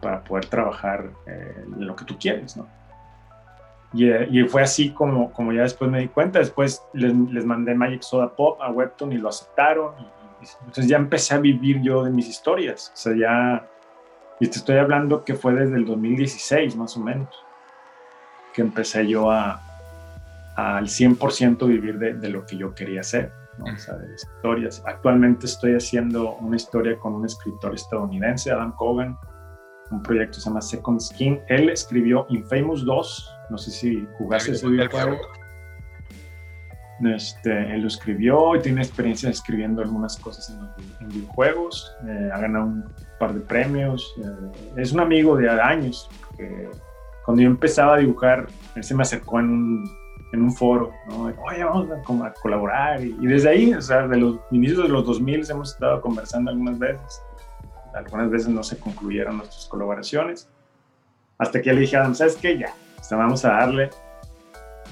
para 0.03 0.25
poder 0.25 0.47
trabajar 0.47 1.11
eh, 1.27 1.65
lo 1.79 1.95
que 1.95 2.05
tú 2.05 2.19
quieres, 2.19 2.57
¿no? 2.57 2.67
Y, 3.93 4.11
eh, 4.11 4.27
y, 4.33 4.43
fue 4.49 4.63
así 4.63 4.91
como, 4.91 5.33
como 5.33 5.53
ya 5.53 5.63
después 5.63 5.89
me 5.93 6.01
di 6.01 6.09
cuenta. 6.09 6.41
Después 6.41 6.83
les, 6.93 7.15
les 7.15 7.45
mandé 7.45 7.73
Magic 7.73 8.03
Soda 8.03 8.35
Pop 8.35 8.61
a 8.61 8.69
Webtoon 8.69 9.13
y 9.13 9.19
lo 9.19 9.29
aceptaron. 9.29 9.95
Y, 10.01 10.47
entonces 10.67 10.89
ya 10.89 10.97
empecé 10.97 11.37
a 11.37 11.39
vivir 11.39 11.81
yo 11.83 12.03
de 12.03 12.11
mis 12.11 12.29
historias. 12.29 12.91
O 12.93 12.97
sea, 12.97 13.15
ya. 13.17 13.65
Y 14.41 14.49
te 14.49 14.59
estoy 14.59 14.79
hablando 14.79 15.23
que 15.23 15.35
fue 15.35 15.55
desde 15.55 15.77
el 15.77 15.85
2016, 15.85 16.75
más 16.75 16.97
o 16.97 17.01
menos, 17.01 17.29
que 18.53 18.63
empecé 18.63 19.07
yo 19.07 19.31
a 19.31 19.70
al 20.61 20.87
100% 20.87 21.67
vivir 21.67 21.99
de, 21.99 22.15
de, 22.15 22.29
lo 22.29 22.45
que 22.45 22.57
yo 22.57 22.75
quería 22.75 23.01
hacer. 23.01 23.33
¿no? 23.59 23.73
O 23.73 23.77
sea, 23.77 23.97
de 23.97 24.15
historias. 24.15 24.83
Actualmente 24.87 25.47
estoy 25.47 25.75
haciendo 25.75 26.37
una 26.37 26.57
historia 26.57 26.99
con 26.99 27.15
un 27.15 27.27
escritor 27.27 27.75
estadounidense, 27.75 28.51
Adam 28.51 28.73
Cogan, 28.77 29.19
un 29.91 30.03
proyecto 30.03 30.37
que 30.37 30.41
se 30.41 30.49
llama 30.49 30.61
Second 30.61 31.01
Skin. 31.01 31.41
Él 31.49 31.69
escribió 31.71 32.27
Infamous 32.29 32.85
2, 32.85 33.31
no 33.51 33.59
sé 33.59 33.71
si 33.71 34.07
jugaste 34.19 34.53
ese 34.53 34.69
videojuego. 34.69 35.17
Este, 37.05 37.75
él 37.75 37.81
lo 37.81 37.89
escribió 37.89 38.55
y 38.57 38.61
tiene 38.61 38.83
experiencia 38.83 39.31
escribiendo 39.31 39.81
algunas 39.81 40.19
cosas 40.19 40.55
en, 41.01 41.09
videojuegos. 41.09 41.97
Eh, 42.07 42.31
ha 42.33 42.39
ganado 42.39 42.67
un 42.67 42.85
par 43.19 43.33
de 43.33 43.41
premios. 43.41 44.15
Eh, 44.23 44.73
es 44.77 44.93
un 44.93 45.01
amigo 45.01 45.37
de 45.37 45.49
años. 45.49 46.09
cuando 47.25 47.43
yo 47.43 47.49
empezaba 47.49 47.95
a 47.95 47.99
dibujar, 47.99 48.47
él 48.77 48.85
se 48.85 48.95
me 48.95 49.03
acercó 49.03 49.41
en 49.41 49.49
un, 49.49 50.00
en 50.33 50.43
un 50.43 50.53
foro. 50.53 50.93
¿no? 51.09 51.33
Oye, 51.45 51.65
vamos 51.65 51.89
a, 51.91 52.33
colaborar. 52.35 53.03
Y, 53.03 53.17
y, 53.21 53.27
desde 53.27 53.49
ahí, 53.49 53.75
o 53.75 53.83
sea, 53.83 54.07
de 54.07 54.17
los 54.17 54.39
inicios 54.51 54.83
de 54.83 54.89
los 54.89 55.07
2000 55.07 55.51
hemos 55.51 55.73
estado 55.73 56.01
conversando 56.01 56.51
algunas 56.51 56.79
veces 56.79 57.23
algunas 57.95 58.31
veces 58.31 58.49
no 58.49 58.63
se 58.63 58.79
concluyeron 58.79 59.39
nuestras 59.39 59.67
colaboraciones. 59.67 60.49
Hasta 61.39 61.61
que 61.61 61.67
ya 61.67 61.73
le 61.73 61.81
dije 61.81 61.97
a 61.97 62.01
Adam, 62.01 62.15
¿sabes 62.15 62.37
qué? 62.37 62.59
Ya, 62.59 62.75
vamos 63.11 63.45
a 63.45 63.49
darle, 63.51 63.91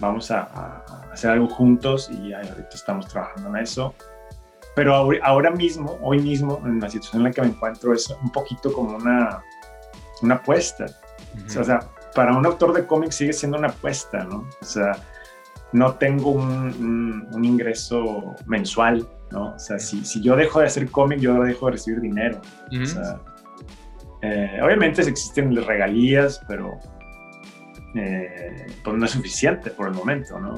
vamos 0.01 0.31
a, 0.31 0.83
hacer 1.13 1.31
algo 1.31 1.49
juntos 1.49 2.11
y 2.11 2.33
ahorita 2.33 2.69
estamos 2.73 3.07
trabajando 3.09 3.51
en 3.51 3.57
eso. 3.63 3.95
pero 4.75 4.95
ahora 4.95 5.51
mismo, 5.51 5.99
hoy 6.03 6.21
mismo, 6.21 6.61
en 6.65 6.81
la 6.81 6.89
situación 6.89 7.21
en 7.21 7.25
la 7.25 7.33
que 7.33 7.43
me 7.43 7.49
encuentro, 7.49 7.93
es 7.93 8.09
un 8.11 8.31
poquito 8.31 8.73
como 8.73 8.97
una, 8.97 9.43
una 10.23 10.37
apuesta. 10.37 10.87
O 11.47 11.65
sea, 11.65 11.81
para 12.15 12.37
un 12.37 12.47
autor 12.47 12.73
de 12.73 12.87
cómics 12.87 13.17
sigue 13.17 13.33
siendo 13.33 13.59
una 13.59 13.69
apuesta, 13.69 14.25
¿no? 14.25 14.47
O 14.61 14.65
sea, 14.65 14.97
no 15.73 15.95
tengo 15.95 16.31
un, 16.31 17.29
un, 17.33 17.45
ingreso 17.45 18.35
mensual, 18.47 19.07
¿no? 19.31 19.55
O 19.55 19.59
sea, 19.59 19.79
si, 19.79 20.05
si, 20.05 20.23
yo 20.23 20.35
dejo 20.37 20.61
de 20.61 20.67
hacer 20.67 20.91
cómic, 20.91 21.19
yo 21.19 21.35
dejo 21.43 21.67
de 21.67 21.73
recibir 21.73 22.01
dinero. 22.01 22.41
O 22.71 22.87
sea, 22.87 23.21
eh, 24.23 24.59
obviamente 24.63 25.03
existen 25.03 25.55
regalías, 25.55 26.41
pero 26.49 26.79
eh, 27.95 28.67
pues 28.83 28.97
no 28.97 29.05
es 29.05 29.11
suficiente 29.13 29.71
por 29.71 29.89
el 29.89 29.95
momento, 29.95 30.39
¿no? 30.41 30.57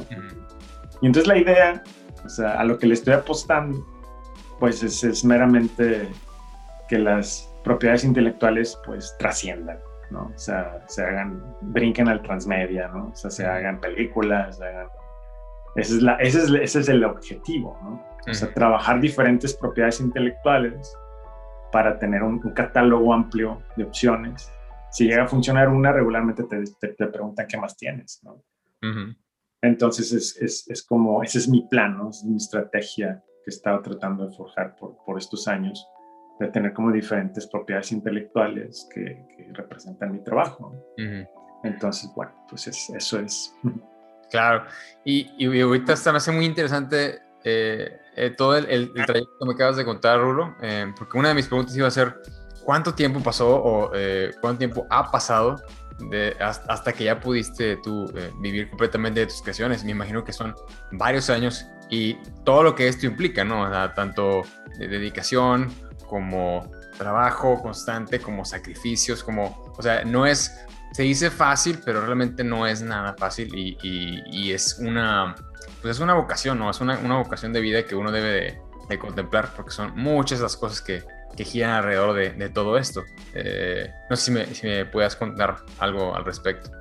Y 1.03 1.07
entonces 1.07 1.27
la 1.27 1.39
idea, 1.39 1.83
o 2.25 2.29
sea, 2.29 2.61
a 2.61 2.65
lo 2.65 2.79
que 2.79 2.87
le 2.87 2.95
estoy 2.95 3.15
apostando, 3.15 3.87
pues 4.59 4.83
es, 4.83 5.03
es 5.05 5.25
meramente 5.25 6.09
que 6.89 6.99
las 6.99 7.51
propiedades 7.65 8.05
intelectuales 8.05 8.79
pues 8.85 9.15
trasciendan, 9.19 9.79
¿no? 10.11 10.31
O 10.35 10.39
sea, 10.39 10.83
se 10.89 11.05
hagan, 11.05 11.43
brinquen 11.61 12.09
al 12.09 12.23
transmedia, 12.23 12.89
¿no? 12.89 13.09
O 13.09 13.17
sea, 13.17 13.31
se 13.31 13.47
hagan 13.47 13.81
películas, 13.81 14.59
se 14.59 14.65
hagan... 14.65 14.89
Ese 15.77 15.97
es, 15.97 16.03
la, 16.03 16.15
ese 16.17 16.39
es, 16.39 16.51
ese 16.51 16.81
es 16.81 16.89
el 16.89 17.05
objetivo, 17.05 17.79
¿no? 17.83 18.05
O 18.29 18.35
sea, 18.35 18.53
trabajar 18.53 19.01
diferentes 19.01 19.55
propiedades 19.55 20.01
intelectuales 20.01 20.95
para 21.73 21.99
tener 21.99 22.23
un, 22.23 22.39
catálogo 22.53 23.13
amplio 23.13 23.63
de 23.77 23.85
opciones. 23.85 24.53
Si 24.91 25.07
llega 25.07 25.25
a 25.25 25.29
funcionar 25.29 25.69
una, 25.69 25.93
regularmente 25.93 26.45
te, 26.45 26.65
te, 26.81 27.07
preguntan 27.07 27.47
qué 27.47 27.57
más 27.57 27.77
tienes, 27.77 28.21
¿no? 28.25 28.43
Entonces 29.63 30.13
es, 30.13 30.37
es, 30.41 30.69
es, 30.69 30.83
como, 30.83 31.23
ese 31.23 31.39
es 31.39 31.49
mi 31.49 31.67
plan, 31.69 31.97
¿no? 31.97 32.11
Es 32.11 32.25
mi 32.25 32.37
estrategia 32.37 33.23
que 33.45 33.51
he 33.51 33.55
estado 33.55 33.81
tratando 33.83 34.27
de 34.27 34.35
forjar 34.35 34.75
por, 34.77 34.97
por 35.05 35.19
estos 35.19 35.47
años, 35.49 35.87
de 36.41 36.49
tener 36.49 36.73
como 36.73 36.91
diferentes 36.91 37.47
propiedades 37.47 37.93
intelectuales 37.93 38.89
que, 38.93 39.27
que 39.37 39.53
representan 39.53 40.13
mi 40.13 40.23
trabajo. 40.25 40.75
Entonces, 41.63 42.11
bueno, 42.17 42.33
pues 42.49 42.67
eso 42.67 43.21
es. 43.21 43.55
Claro, 44.31 44.67
y, 45.05 45.29
y 45.39 45.61
ahorita 45.61 45.93
está, 45.93 46.13
me 46.13 46.19
hace 46.19 46.31
muy 46.31 46.45
interesante 46.45 47.21
eh, 47.45 47.97
eh, 48.17 48.31
todo 48.31 48.57
el, 48.57 48.67
el, 48.67 48.93
trayecto 48.93 49.39
que 49.39 49.47
me 49.47 49.55
acabas 49.55 49.77
de 49.77 49.85
contar, 49.85 50.21
Rulo, 50.21 50.55
eh, 50.61 50.93
porque 50.97 51.17
una 51.17 51.29
de 51.29 51.35
mis 51.35 51.47
preguntas 51.47 51.75
iba 51.75 51.89
a 51.89 51.91
ser, 51.91 52.21
¿cuánto 52.65 52.95
tiempo 52.95 53.21
pasó 53.21 53.57
o 53.57 53.91
cuánto 54.41 54.59
tiempo 54.59 54.87
ha 54.91 55.11
pasado 55.11 55.57
de, 56.11 56.37
hasta, 56.39 56.93
que 56.93 57.05
ya 57.05 57.19
pudiste 57.19 57.77
tú 57.79 58.13
vivir 58.41 58.69
completamente 58.69 59.21
de 59.21 59.27
tus 59.27 59.41
creaciones? 59.41 59.85
Me 59.85 59.93
imagino 59.93 60.23
que 60.23 60.33
son 60.33 60.55
varios 60.93 61.31
años 61.31 61.67
y 61.89 62.15
todo 62.45 62.63
lo 62.63 62.75
que 62.75 62.89
esto 62.89 63.07
implica, 63.07 63.43
¿no? 63.43 63.71
tanto 63.95 64.43
de 64.79 64.87
dedicación 64.87 65.73
como 66.07 66.71
trabajo 66.99 67.63
constante, 67.63 68.21
como 68.21 68.45
sacrificios, 68.45 69.25
como, 69.25 69.73
o 69.77 69.83
sea, 69.83 70.05
no 70.05 70.27
es, 70.27 70.55
se 70.93 71.03
dice 71.03 71.31
fácil, 71.31 71.81
pero 71.85 72.01
realmente 72.05 72.45
no 72.45 72.67
es 72.67 72.83
nada 72.83 73.15
fácil 73.17 73.55
y, 73.55 73.77
y 73.83 74.53
es 74.53 74.79
una 74.81 75.35
pues 75.81 75.97
es 75.97 76.01
una 76.01 76.15
vocación, 76.15 76.59
¿no? 76.59 76.71
Es 76.71 76.81
una, 76.81 76.99
una 76.99 77.17
vocación 77.17 77.53
de 77.53 77.61
vida 77.61 77.85
que 77.85 77.95
uno 77.95 78.11
debe 78.13 78.61
de, 78.89 78.99
contemplar 78.99 79.51
porque 79.55 79.71
son 79.71 79.93
muchas 79.95 80.41
las 80.41 80.57
cosas 80.57 80.83
que, 80.83 81.05
que 81.37 81.45
giran 81.45 81.71
alrededor 81.71 82.13
de, 82.13 82.31
de 82.31 82.49
todo 82.49 82.77
esto. 82.77 83.05
Eh, 83.35 83.89
no 84.11 84.17
sé 84.17 84.25
si 84.25 84.31
me, 84.33 84.47
si 84.47 84.67
me 84.67 84.85
puedas 84.85 85.15
contar 85.15 85.59
algo 85.79 86.17
al 86.17 86.25
respecto. 86.25 86.73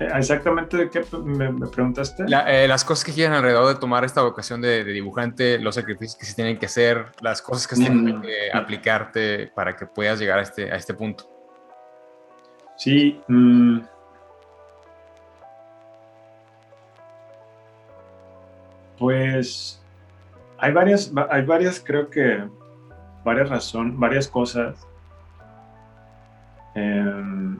Eh, 0.00 0.08
¿Exactamente 0.12 0.76
de 0.76 0.90
qué 0.90 1.04
me, 1.22 1.68
preguntaste? 1.68 2.24
Eh, 2.48 2.66
las 2.66 2.84
cosas 2.84 3.04
que 3.04 3.12
giran 3.12 3.34
alrededor 3.34 3.68
de 3.68 3.76
tomar 3.76 4.04
esta 4.04 4.22
vocación 4.22 4.60
de, 4.60 4.82
dibujante, 4.82 5.60
los 5.60 5.76
sacrificios 5.76 6.16
que 6.16 6.26
se 6.26 6.34
tienen 6.34 6.58
que 6.58 6.66
hacer, 6.66 7.12
las 7.20 7.40
cosas 7.40 7.68
que 7.68 7.76
se 7.76 7.82
tienen 7.82 8.18
mm. 8.18 8.22
que 8.22 8.50
aplicarte 8.52 9.52
para 9.54 9.76
que 9.76 9.86
puedas 9.86 10.18
llegar 10.18 10.40
a 10.40 10.42
este, 10.42 10.72
a 10.72 10.74
este 10.74 10.94
punto. 10.94 11.30
Sí, 12.80 13.20
mmm, 13.28 13.80
Pues 18.98 19.82
hay 20.58 20.72
varias, 20.72 21.12
hay 21.30 21.44
varias, 21.44 21.80
creo 21.80 22.08
que 22.08 22.42
varias 23.24 23.48
razones, 23.50 23.98
varias 23.98 24.28
cosas. 24.28 24.86
Em, 26.74 27.58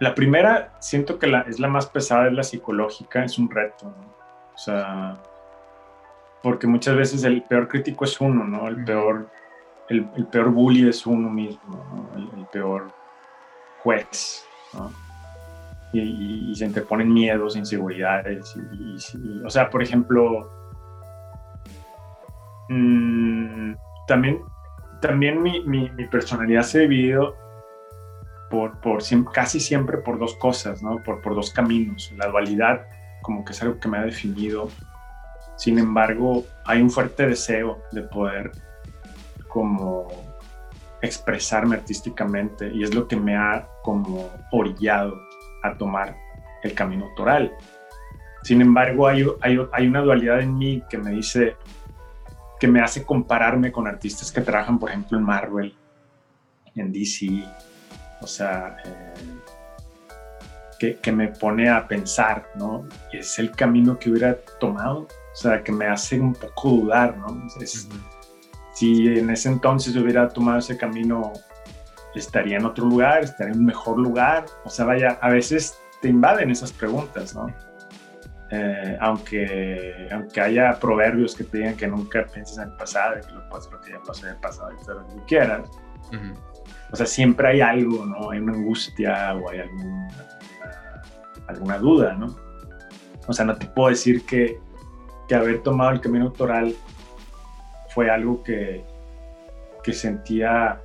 la 0.00 0.14
primera, 0.14 0.74
siento 0.80 1.18
que 1.18 1.26
la, 1.26 1.42
es 1.42 1.60
la 1.60 1.68
más 1.68 1.86
pesada, 1.86 2.28
es 2.28 2.32
la 2.32 2.42
psicológica, 2.42 3.24
es 3.24 3.38
un 3.38 3.50
reto. 3.50 3.86
O 4.54 4.58
sea, 4.58 5.18
porque 6.42 6.66
muchas 6.66 6.96
veces 6.96 7.24
el 7.24 7.42
peor 7.42 7.68
crítico 7.68 8.04
es 8.04 8.18
uno, 8.20 8.44
¿no? 8.44 8.66
El 8.68 8.82
peor, 8.84 9.28
el, 9.90 10.06
peor 10.32 10.50
bully 10.50 10.88
es 10.88 11.06
uno 11.06 11.28
mismo, 11.28 12.10
el, 12.16 12.46
peor 12.46 12.90
juez, 13.82 14.47
¿no? 14.74 14.92
Y, 15.92 16.54
se 16.54 16.66
interponen 16.66 17.12
miedos, 17.12 17.56
inseguridades. 17.56 18.54
Y, 18.72 19.42
o 19.44 19.50
sea, 19.50 19.70
por 19.70 19.82
ejemplo, 19.82 20.50
Mm, 22.68 23.72
también 24.06 24.42
también 25.00 25.42
mi, 25.42 25.62
mi, 25.62 25.88
personalidad 26.10 26.62
se 26.62 26.78
ha 26.78 26.80
dividido 26.82 27.36
por, 28.50 28.80
por 28.80 29.00
casi 29.32 29.60
siempre 29.60 29.98
por 29.98 30.18
dos 30.18 30.34
cosas, 30.36 30.82
¿no? 30.82 31.02
Por, 31.04 31.22
por 31.22 31.34
dos 31.34 31.52
caminos. 31.52 32.12
La 32.16 32.26
dualidad 32.26 32.86
como 33.22 33.44
que 33.44 33.52
es 33.52 33.62
algo 33.62 33.78
que 33.78 33.88
me 33.88 33.98
ha 33.98 34.02
definido. 34.02 34.68
Sin 35.56 35.78
embargo, 35.78 36.44
hay 36.64 36.82
un 36.82 36.90
fuerte 36.90 37.26
deseo 37.26 37.78
de 37.92 38.02
poder 38.02 38.50
como 39.48 40.08
expresarme 41.02 41.76
artísticamente 41.76 42.70
y 42.72 42.82
es 42.82 42.94
lo 42.94 43.06
que 43.06 43.16
me 43.16 43.36
ha 43.36 43.68
como 43.82 44.30
orillado 44.52 45.20
a 45.62 45.76
tomar 45.76 46.16
el 46.62 46.74
camino 46.74 47.06
autoral. 47.06 47.52
Sin 48.42 48.60
embargo, 48.60 49.06
hay, 49.06 49.26
hay, 49.40 49.58
hay 49.72 49.86
una 49.86 50.00
dualidad 50.00 50.40
en 50.40 50.56
mí 50.56 50.82
que 50.88 50.98
me 50.98 51.10
dice, 51.10 51.56
que 52.58 52.68
me 52.68 52.80
hace 52.80 53.04
compararme 53.04 53.70
con 53.70 53.86
artistas 53.86 54.32
que 54.32 54.40
trabajan, 54.40 54.78
por 54.78 54.90
ejemplo, 54.90 55.18
en 55.18 55.24
Marvel, 55.24 55.74
en 56.74 56.92
DC, 56.92 57.44
o 58.20 58.26
sea, 58.26 58.76
eh, 58.84 59.14
que, 61.00 61.12
me 61.12 61.28
pone 61.28 61.68
a 61.68 61.86
pensar, 61.86 62.50
¿no? 62.54 62.86
Es 63.12 63.38
el 63.38 63.50
camino 63.50 63.98
que 63.98 64.10
hubiera 64.10 64.36
tomado, 64.60 65.00
o 65.00 65.34
sea, 65.34 65.62
que 65.62 65.72
me 65.72 65.86
hace 65.86 66.20
un 66.20 66.34
poco 66.34 66.70
dudar, 66.70 67.16
¿no? 67.16 67.48
Si 68.78 69.08
en 69.08 69.28
ese 69.28 69.48
entonces 69.48 69.96
hubiera 69.96 70.28
tomado 70.28 70.60
ese 70.60 70.76
camino, 70.76 71.32
estaría 72.14 72.58
en 72.58 72.64
otro 72.64 72.86
lugar, 72.86 73.24
estaría 73.24 73.52
en 73.52 73.58
un 73.58 73.66
mejor 73.66 73.98
lugar, 73.98 74.46
o 74.64 74.70
sea, 74.70 74.84
vaya, 74.84 75.18
a 75.20 75.30
veces 75.30 75.76
te 76.00 76.08
invaden 76.08 76.52
esas 76.52 76.70
preguntas, 76.70 77.34
¿no? 77.34 77.52
Eh, 78.52 78.96
aunque, 79.00 80.08
aunque 80.12 80.40
haya 80.40 80.78
proverbios 80.78 81.34
que 81.34 81.42
te 81.42 81.58
digan 81.58 81.74
que 81.74 81.88
nunca 81.88 82.24
pienses 82.32 82.56
en 82.58 82.68
el 82.70 82.76
pasado, 82.76 83.16
que 83.16 83.32
lo, 83.32 83.40
lo 83.40 83.80
que 83.80 83.90
ya 83.90 83.98
pasó 84.06 84.26
en 84.26 84.34
el 84.34 84.38
pasado 84.38 84.70
y 84.72 84.84
todo 84.86 85.00
lo 85.00 85.08
que 85.08 85.24
quieras. 85.26 85.68
O 86.92 86.96
sea, 86.96 87.06
siempre 87.06 87.48
hay 87.48 87.60
algo, 87.60 88.06
¿no? 88.06 88.30
Hay 88.30 88.38
una 88.38 88.52
angustia 88.52 89.34
o 89.34 89.50
hay 89.50 89.58
alguna, 89.58 90.08
alguna 91.48 91.78
duda, 91.78 92.14
¿no? 92.14 92.36
O 93.26 93.32
sea, 93.32 93.44
no 93.44 93.56
te 93.56 93.66
puedo 93.66 93.88
decir 93.88 94.24
que, 94.24 94.60
que 95.26 95.34
haber 95.34 95.64
tomado 95.64 95.90
el 95.90 96.00
camino 96.00 96.26
autoral 96.26 96.76
fue 97.98 98.08
algo 98.08 98.44
que, 98.44 98.84
que 99.82 99.92
sentía 99.92 100.80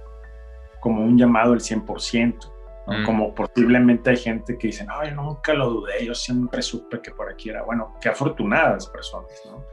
como 0.79 1.03
un 1.03 1.15
llamado 1.15 1.53
al 1.53 1.59
100%. 1.59 2.51
Mm. 2.87 3.05
Como 3.05 3.35
posiblemente 3.35 4.09
hay 4.09 4.17
gente 4.17 4.57
que 4.57 4.69
dice, 4.69 4.83
no, 4.83 5.05
yo 5.05 5.13
nunca 5.13 5.53
lo 5.53 5.69
dudé, 5.69 6.03
yo 6.03 6.15
siempre 6.15 6.63
supe 6.63 6.99
que 7.03 7.11
por 7.11 7.31
aquí 7.31 7.51
era. 7.51 7.61
Bueno, 7.61 7.93
qué 8.01 8.09
afortunadas 8.09 8.87
personas, 8.87 9.29
¿no? 9.45 9.63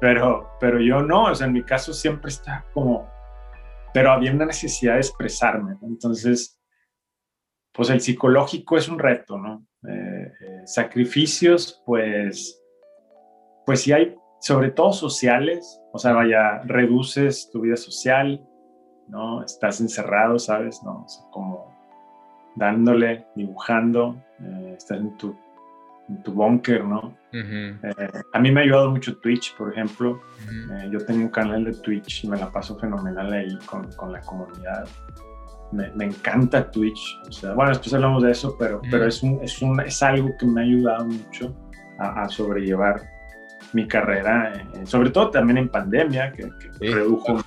Pero, 0.00 0.50
pero 0.58 0.80
yo 0.80 1.00
no, 1.00 1.26
o 1.26 1.34
sea, 1.36 1.46
en 1.46 1.52
mi 1.52 1.62
caso 1.62 1.92
siempre 1.92 2.30
está 2.30 2.66
como, 2.74 3.08
pero 3.94 4.10
había 4.10 4.32
una 4.32 4.46
necesidad 4.46 4.94
de 4.94 5.00
expresarme, 5.02 5.76
Entonces, 5.80 6.60
pues 7.72 7.88
el 7.90 8.00
psicológico 8.00 8.76
es 8.76 8.88
un 8.88 8.98
reto, 8.98 9.38
¿no? 9.38 9.64
Eh, 9.88 10.32
eh, 10.40 10.62
sacrificios, 10.64 11.80
pues, 11.86 12.60
pues 13.64 13.82
sí 13.82 13.92
hay, 13.92 14.16
sobre 14.40 14.72
todo 14.72 14.92
sociales, 14.92 15.79
o 15.92 15.98
sea, 15.98 16.12
vaya, 16.12 16.60
reduces 16.64 17.50
tu 17.50 17.62
vida 17.62 17.76
social, 17.76 18.44
¿no? 19.08 19.42
Estás 19.44 19.80
encerrado, 19.80 20.38
¿sabes? 20.38 20.82
¿No? 20.84 21.06
como 21.30 21.70
dándole, 22.56 23.26
dibujando, 23.34 24.16
eh, 24.40 24.74
estás 24.76 24.98
en 24.98 25.16
tu, 25.16 25.36
en 26.08 26.22
tu 26.22 26.32
búnker, 26.32 26.84
¿no? 26.84 27.16
Eh, 27.32 27.76
a 28.32 28.38
mí 28.38 28.50
me 28.50 28.60
ha 28.60 28.64
ayudado 28.64 28.90
mucho 28.90 29.16
Twitch, 29.18 29.56
por 29.56 29.72
ejemplo. 29.72 30.20
Eh, 30.48 30.88
yo 30.92 31.04
tengo 31.04 31.22
un 31.22 31.28
canal 31.28 31.64
de 31.64 31.72
Twitch 31.72 32.24
y 32.24 32.28
me 32.28 32.38
la 32.38 32.50
paso 32.50 32.78
fenomenal 32.78 33.32
ahí 33.32 33.56
con, 33.66 33.90
con 33.92 34.12
la 34.12 34.20
comunidad. 34.20 34.86
Me, 35.72 35.90
me, 35.92 36.06
encanta 36.06 36.68
Twitch. 36.70 37.20
O 37.28 37.32
sea, 37.32 37.54
bueno, 37.54 37.70
después 37.70 37.94
hablamos 37.94 38.24
de 38.24 38.32
eso, 38.32 38.56
pero, 38.58 38.80
pero 38.90 39.06
es, 39.06 39.22
un, 39.22 39.38
es, 39.42 39.62
un, 39.62 39.80
es 39.80 40.02
algo 40.02 40.28
que 40.38 40.46
me 40.46 40.60
ha 40.60 40.64
ayudado 40.64 41.06
mucho 41.06 41.54
a, 41.98 42.22
a 42.22 42.28
sobrellevar 42.28 43.00
mi 43.72 43.86
carrera, 43.86 44.52
eh, 44.74 44.86
sobre 44.86 45.10
todo 45.10 45.30
también 45.30 45.58
en 45.58 45.68
pandemia, 45.68 46.32
que, 46.32 46.50
redujo 46.80 47.42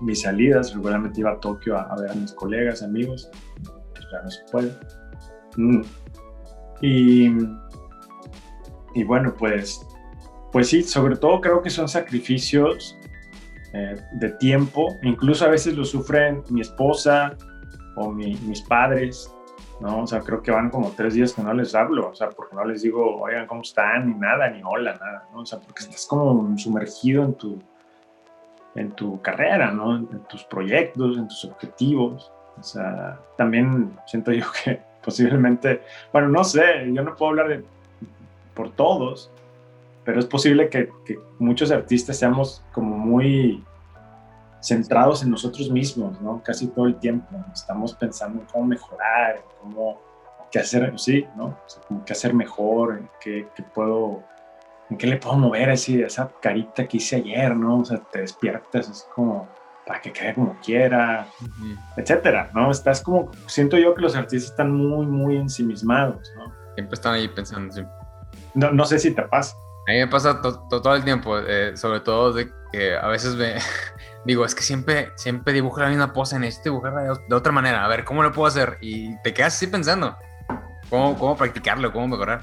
mis 0.00 0.22
salidas. 0.22 0.74
Regularmente 0.74 1.20
iba 1.20 1.32
a 1.32 1.40
Tokio 1.40 1.76
a, 1.76 1.96
ver 2.00 2.10
a 2.10 2.14
mis 2.14 2.32
colegas, 2.32 2.82
amigos, 2.82 3.30
pues 3.64 4.06
ya 4.12 4.22
no 4.22 4.30
se 4.30 4.40
puede. 4.50 4.72
Mm. 5.56 5.82
Y, 6.80 7.26
y 8.94 9.04
bueno, 9.04 9.34
pues, 9.36 9.86
pues 10.52 10.68
sí, 10.68 10.82
sobre 10.82 11.16
todo 11.16 11.40
creo 11.40 11.62
que 11.62 11.70
son 11.70 11.88
sacrificios 11.88 12.96
eh, 13.74 13.96
de 14.12 14.30
tiempo, 14.30 14.96
incluso 15.02 15.44
a 15.44 15.48
veces 15.48 15.76
lo 15.76 15.84
sufren 15.84 16.42
mi 16.48 16.62
esposa 16.62 17.36
o 17.96 18.10
mis 18.10 18.62
padres, 18.62 19.30
¿no? 19.80 20.02
O 20.02 20.06
sea, 20.06 20.20
creo 20.20 20.42
que 20.42 20.50
van 20.50 20.70
como 20.70 20.90
tres 20.90 21.14
días 21.14 21.32
que 21.32 21.42
no 21.42 21.52
les 21.54 21.74
hablo, 21.74 22.08
o 22.10 22.14
sea, 22.14 22.30
porque 22.30 22.56
no 22.56 22.64
les 22.64 22.82
digo, 22.82 23.20
oigan, 23.20 23.46
¿cómo 23.46 23.62
están? 23.62 24.08
Ni 24.08 24.14
nada, 24.14 24.48
ni 24.50 24.60
hola, 24.64 24.94
nada, 24.94 25.28
¿no? 25.32 25.40
O 25.40 25.46
sea, 25.46 25.58
porque 25.60 25.84
estás 25.84 26.06
como 26.06 26.56
sumergido 26.58 27.24
en 27.24 27.34
tu, 27.34 27.58
en 28.74 28.90
tu 28.92 29.20
carrera, 29.22 29.70
¿no? 29.70 29.96
En, 29.96 30.08
tus 30.28 30.44
proyectos, 30.44 31.16
en 31.16 31.28
tus 31.28 31.44
objetivos. 31.44 32.32
O 32.58 32.62
sea, 32.62 33.20
también 33.36 33.96
siento 34.06 34.32
yo 34.32 34.46
que 34.64 34.80
posiblemente, 35.04 35.82
bueno, 36.12 36.28
no 36.28 36.44
sé, 36.44 36.90
yo 36.92 37.02
no 37.02 37.14
puedo 37.14 37.30
hablar 37.30 37.48
de, 37.48 37.64
por 38.54 38.70
todos, 38.70 39.30
pero 40.04 40.18
es 40.18 40.26
posible 40.26 40.68
que, 40.68 40.90
que 41.04 41.18
muchos 41.38 41.70
artistas 41.70 42.18
seamos 42.18 42.64
como 42.72 42.96
muy 42.96 43.62
centrados 44.60 45.22
en 45.22 45.30
nosotros 45.30 45.70
mismos, 45.70 46.20
¿no? 46.20 46.42
Casi 46.42 46.68
todo 46.68 46.86
el 46.86 46.96
tiempo. 46.96 47.28
Estamos 47.52 47.94
pensando 47.94 48.40
en 48.40 48.46
cómo 48.46 48.66
mejorar, 48.66 49.36
en 49.36 49.42
cómo, 49.60 50.00
qué 50.50 50.58
hacer, 50.60 50.92
sí, 50.98 51.26
¿no? 51.36 51.46
O 51.46 51.68
sea, 51.68 51.82
como 51.82 52.04
qué 52.04 52.12
hacer 52.12 52.34
mejor, 52.34 52.98
en 52.98 53.10
qué, 53.20 53.46
puedo, 53.74 54.22
en 54.90 54.96
qué 54.96 55.06
le 55.06 55.16
puedo 55.16 55.36
mover 55.36 55.70
así, 55.70 56.02
esa 56.02 56.30
carita 56.40 56.86
que 56.86 56.96
hice 56.96 57.16
ayer, 57.16 57.54
¿no? 57.54 57.80
O 57.80 57.84
sea, 57.84 57.98
te 57.98 58.20
despiertas, 58.20 58.88
es 58.88 59.08
como 59.14 59.48
para 59.86 60.02
que 60.02 60.12
quede 60.12 60.34
como 60.34 60.58
quiera, 60.60 61.26
etcétera, 61.96 62.50
¿no? 62.54 62.70
Estás 62.70 63.00
como, 63.00 63.30
siento 63.46 63.78
yo 63.78 63.94
que 63.94 64.02
los 64.02 64.14
artistas 64.14 64.50
están 64.50 64.70
muy, 64.70 65.06
muy 65.06 65.36
ensimismados, 65.36 66.30
¿no? 66.36 66.52
Siempre 66.74 66.94
están 66.94 67.14
ahí 67.14 67.28
pensando, 67.28 67.72
sí. 67.72 67.82
No, 68.54 68.70
no 68.70 68.84
sé 68.84 68.98
si 68.98 69.12
te 69.12 69.22
pasa. 69.22 69.56
A 69.88 69.92
mí 69.92 69.98
me 69.98 70.06
pasa 70.06 70.42
todo 70.42 70.94
el 70.94 71.04
tiempo, 71.04 71.38
eh, 71.38 71.74
sobre 71.74 72.00
todo 72.00 72.34
de 72.34 72.52
que 72.70 72.94
a 72.94 73.08
veces 73.08 73.34
me, 73.34 73.54
digo, 74.24 74.44
es 74.44 74.54
que 74.54 74.62
siempre, 74.62 75.10
siempre 75.16 75.52
dibujo 75.52 75.80
la 75.80 75.88
misma 75.88 76.12
pose, 76.12 76.38
necesito 76.38 76.70
dibujarla 76.70 77.18
de, 77.28 77.34
otra 77.34 77.52
manera, 77.52 77.84
a 77.84 77.88
ver, 77.88 78.04
¿cómo 78.04 78.22
lo 78.22 78.32
puedo 78.32 78.46
hacer? 78.48 78.78
Y 78.80 79.16
te 79.22 79.32
quedas 79.32 79.54
así 79.54 79.66
pensando, 79.66 80.16
¿cómo, 80.90 81.16
cómo 81.16 81.36
practicarlo, 81.36 81.92
cómo 81.92 82.08
mejorar? 82.08 82.42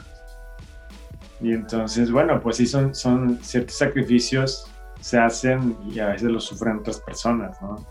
Y 1.42 1.54
entonces, 1.54 2.12
bueno, 2.12 2.42
pues 2.42 2.58
sí, 2.58 2.66
son, 2.66 2.96
son 2.96 3.40
ciertos 3.44 3.78
sacrificios 3.78 4.72
se 5.02 5.20
hacen 5.20 5.78
y 5.86 6.00
a 6.00 6.08
veces 6.08 6.32
los 6.32 6.46
sufren 6.46 6.80
otras 6.80 7.00
personas, 7.00 7.62
¿no? 7.62 7.86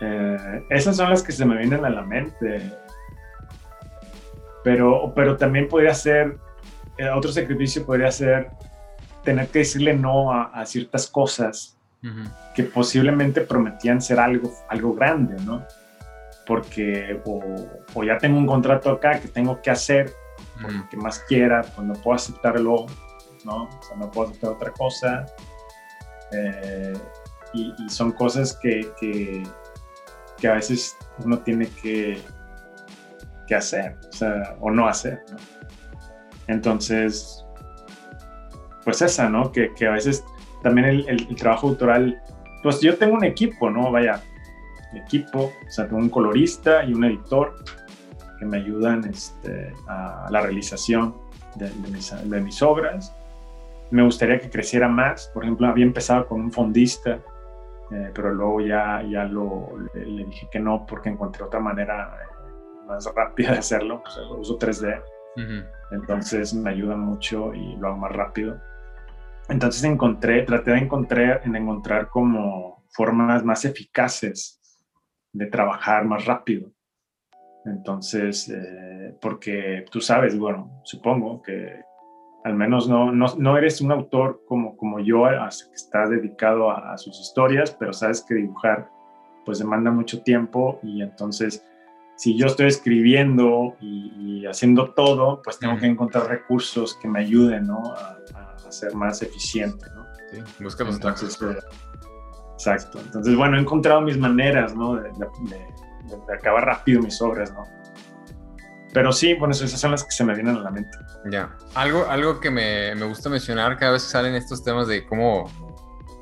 Eh, 0.00 0.64
esas 0.70 0.96
son 0.96 1.10
las 1.10 1.22
que 1.22 1.30
se 1.30 1.44
me 1.44 1.56
vienen 1.56 1.84
a 1.84 1.90
la 1.90 2.02
mente. 2.02 2.72
Pero, 4.64 5.12
pero 5.14 5.36
también 5.36 5.68
podría 5.68 5.94
ser, 5.94 6.36
eh, 6.96 7.08
otro 7.10 7.30
sacrificio 7.30 7.86
podría 7.86 8.10
ser 8.10 8.50
tener 9.22 9.48
que 9.48 9.60
decirle 9.60 9.94
no 9.94 10.32
a 10.32 10.64
ciertas 10.66 11.06
cosas 11.06 11.77
que 12.54 12.62
posiblemente 12.64 13.40
prometían 13.40 14.00
ser 14.00 14.20
algo, 14.20 14.52
algo 14.68 14.94
grande, 14.94 15.36
¿no? 15.42 15.64
Porque 16.46 17.20
o, 17.24 18.04
ya 18.04 18.18
tengo 18.18 18.38
un 18.38 18.46
contrato 18.46 18.90
acá 18.90 19.20
que 19.20 19.28
tengo 19.28 19.60
que 19.60 19.70
hacer, 19.70 20.12
por 20.60 20.72
lo 20.72 20.88
que 20.88 20.96
más 20.96 21.18
quiera, 21.20 21.62
pues 21.62 21.86
no 21.86 21.94
puedo 21.94 22.16
aceptarlo, 22.16 22.86
¿no? 23.44 23.64
O 23.64 23.82
sea, 23.82 23.96
no 23.96 24.10
puedo 24.10 24.28
aceptar 24.28 24.52
otra 24.52 24.72
cosa. 24.72 25.26
Eh, 26.32 26.94
y, 27.52 27.74
son 27.88 28.12
cosas 28.12 28.56
que, 28.60 28.90
que, 29.00 29.42
que, 30.38 30.48
a 30.48 30.54
veces 30.54 30.96
uno 31.24 31.38
tiene 31.38 31.68
que, 31.82 32.22
que 33.46 33.54
hacer, 33.54 33.96
o 34.08 34.12
sea, 34.12 34.56
o 34.60 34.70
no 34.70 34.86
hacer, 34.86 35.24
¿no? 35.30 35.38
Entonces, 36.46 37.44
pues 38.84 39.02
esa, 39.02 39.28
¿no? 39.28 39.50
Que, 39.52 39.72
que 39.74 39.86
a 39.86 39.92
veces 39.92 40.24
también 40.62 41.04
el, 41.06 41.36
trabajo 41.36 41.68
autoral, 41.68 42.20
pues 42.62 42.80
yo 42.80 42.96
tengo 42.96 43.14
un 43.14 43.24
equipo, 43.24 43.70
¿no? 43.70 43.90
Vaya, 43.90 44.22
equipo, 44.94 45.52
o 45.66 45.70
sea, 45.70 45.86
tengo 45.86 45.98
un 45.98 46.08
colorista 46.08 46.84
y 46.84 46.94
un 46.94 47.04
editor 47.04 47.54
que 48.38 48.44
me 48.44 48.58
ayudan 48.58 49.04
este, 49.04 49.72
a 49.88 50.28
la 50.30 50.40
realización 50.40 51.14
de, 51.56 52.40
mis, 52.40 52.62
obras. 52.62 53.14
Me 53.90 54.02
gustaría 54.02 54.38
que 54.38 54.50
creciera 54.50 54.88
más, 54.88 55.30
por 55.34 55.44
ejemplo, 55.44 55.66
había 55.66 55.84
empezado 55.84 56.26
con 56.26 56.40
un 56.40 56.52
fondista, 56.52 57.18
eh, 57.90 58.10
pero 58.14 58.32
luego 58.32 58.60
ya, 58.60 59.02
ya 59.02 59.24
lo, 59.24 59.68
le, 59.94 60.24
dije 60.24 60.48
que 60.50 60.60
no 60.60 60.86
porque 60.86 61.08
encontré 61.08 61.42
otra 61.44 61.58
manera 61.58 62.16
eh, 62.22 62.86
más 62.86 63.08
rápida 63.14 63.52
de 63.52 63.58
hacerlo, 63.58 64.02
pues 64.02 64.16
uso 64.38 64.58
3D. 64.58 65.02
Entonces 65.92 66.52
me 66.52 66.70
ayuda 66.70 66.96
mucho 66.96 67.54
y 67.54 67.76
lo 67.76 67.88
hago 67.88 67.96
más 67.98 68.12
rápido. 68.12 68.60
Entonces 69.48 69.84
encontré, 69.84 70.42
traté 70.42 70.72
de 70.72 70.78
encontrar, 70.78 71.42
en 71.44 71.56
encontrar 71.56 72.08
como 72.08 72.84
formas 72.90 73.44
más 73.44 73.64
eficaces 73.64 74.60
de 75.32 75.46
trabajar 75.46 76.04
más 76.04 76.26
rápido. 76.26 76.70
Entonces, 77.64 78.48
eh, 78.48 79.16
porque 79.20 79.84
tú 79.90 80.00
sabes, 80.00 80.38
bueno, 80.38 80.80
supongo 80.84 81.42
que 81.42 81.82
al 82.44 82.54
menos 82.54 82.88
no, 82.88 83.12
no, 83.12 83.58
eres 83.58 83.80
un 83.80 83.92
autor 83.92 84.42
como, 84.46 84.76
como 84.76 85.00
yo, 85.00 85.24
que 85.24 85.74
está 85.74 86.08
dedicado 86.08 86.70
a, 86.70 86.96
sus 86.96 87.20
historias, 87.20 87.76
pero 87.78 87.92
sabes 87.92 88.24
que 88.26 88.34
dibujar 88.34 88.88
pues 89.44 89.58
demanda 89.58 89.90
mucho 89.90 90.22
tiempo 90.22 90.78
y 90.82 91.02
entonces 91.02 91.64
si 92.16 92.36
yo 92.36 92.46
estoy 92.46 92.66
escribiendo 92.66 93.76
y, 93.80 94.46
haciendo 94.46 94.94
todo, 94.94 95.42
pues 95.42 95.58
tengo 95.58 95.76
que 95.76 95.86
encontrar 95.86 96.26
recursos 96.26 96.96
que 96.96 97.06
me 97.06 97.20
ayuden 97.20 97.66
¿no? 97.66 97.82
a, 97.94 98.47
ser 98.70 98.94
más 98.94 99.22
eficiente, 99.22 99.86
¿no? 99.94 100.06
Sí, 100.30 100.62
busca 100.62 100.84
los 100.84 100.96
Entonces, 100.96 101.40
eh, 101.42 101.58
Exacto. 102.54 102.98
Entonces, 102.98 103.36
bueno, 103.36 103.56
he 103.56 103.60
encontrado 103.60 104.00
mis 104.00 104.18
maneras, 104.18 104.74
¿no? 104.74 104.96
De, 104.96 105.10
acabar 106.34 106.64
rápido 106.64 107.02
mis 107.02 107.20
obras, 107.22 107.52
¿no? 107.52 107.64
Pero 108.92 109.12
sí, 109.12 109.34
bueno, 109.34 109.52
esas 109.52 109.70
son 109.78 109.92
las 109.92 110.02
que 110.02 110.10
se 110.10 110.24
me 110.24 110.34
vienen 110.34 110.56
a 110.56 110.60
la 110.60 110.70
mente. 110.70 110.98
Ya. 111.30 111.54
Algo, 111.74 112.06
algo 112.08 112.40
que 112.40 112.50
me, 112.50 112.94
me 112.94 113.06
gusta 113.06 113.28
mencionar 113.28 113.76
cada 113.78 113.92
vez 113.92 114.04
que 114.04 114.10
salen 114.10 114.34
estos 114.34 114.64
temas 114.64 114.88
de 114.88 115.06
cómo 115.06 115.48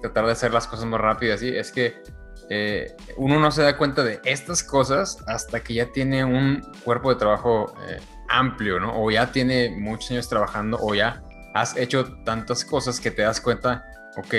tratar 0.03 0.27
de 0.27 0.33
hacer 0.33 0.53
las 0.53 0.67
cosas 0.67 0.85
más 0.87 1.01
rápidas, 1.01 1.41
¿sí? 1.41 1.49
Es 1.49 1.73
que 1.73 2.03
eh, 2.49 2.95
uno 3.17 3.41
no 3.41 3.51
se 3.51 3.63
da 3.63 3.77
cuenta 3.77 4.05
de 4.05 4.21
estas 4.25 4.63
cosas 4.63 5.19
hasta 5.27 5.61
que 5.61 5.75
ya 5.75 5.87
tiene 5.93 6.25
un 6.25 6.63
cuerpo 6.85 7.11
de 7.11 7.17
trabajo 7.17 7.75
eh, 7.89 7.99
amplio, 8.29 8.79
¿no? 8.79 9.03
O 9.03 9.11
ya 9.11 9.33
tiene 9.33 9.71
muchos 9.71 10.11
años 10.11 10.29
trabajando 10.29 10.79
o 10.81 10.95
ya 10.95 11.23
has 11.57 11.77
hecho 11.77 12.05
tantas 12.25 12.65
cosas 12.65 13.01
que 13.01 13.11
te 13.11 13.23
das 13.23 13.41
cuenta, 13.41 13.85
ok, 14.19 14.35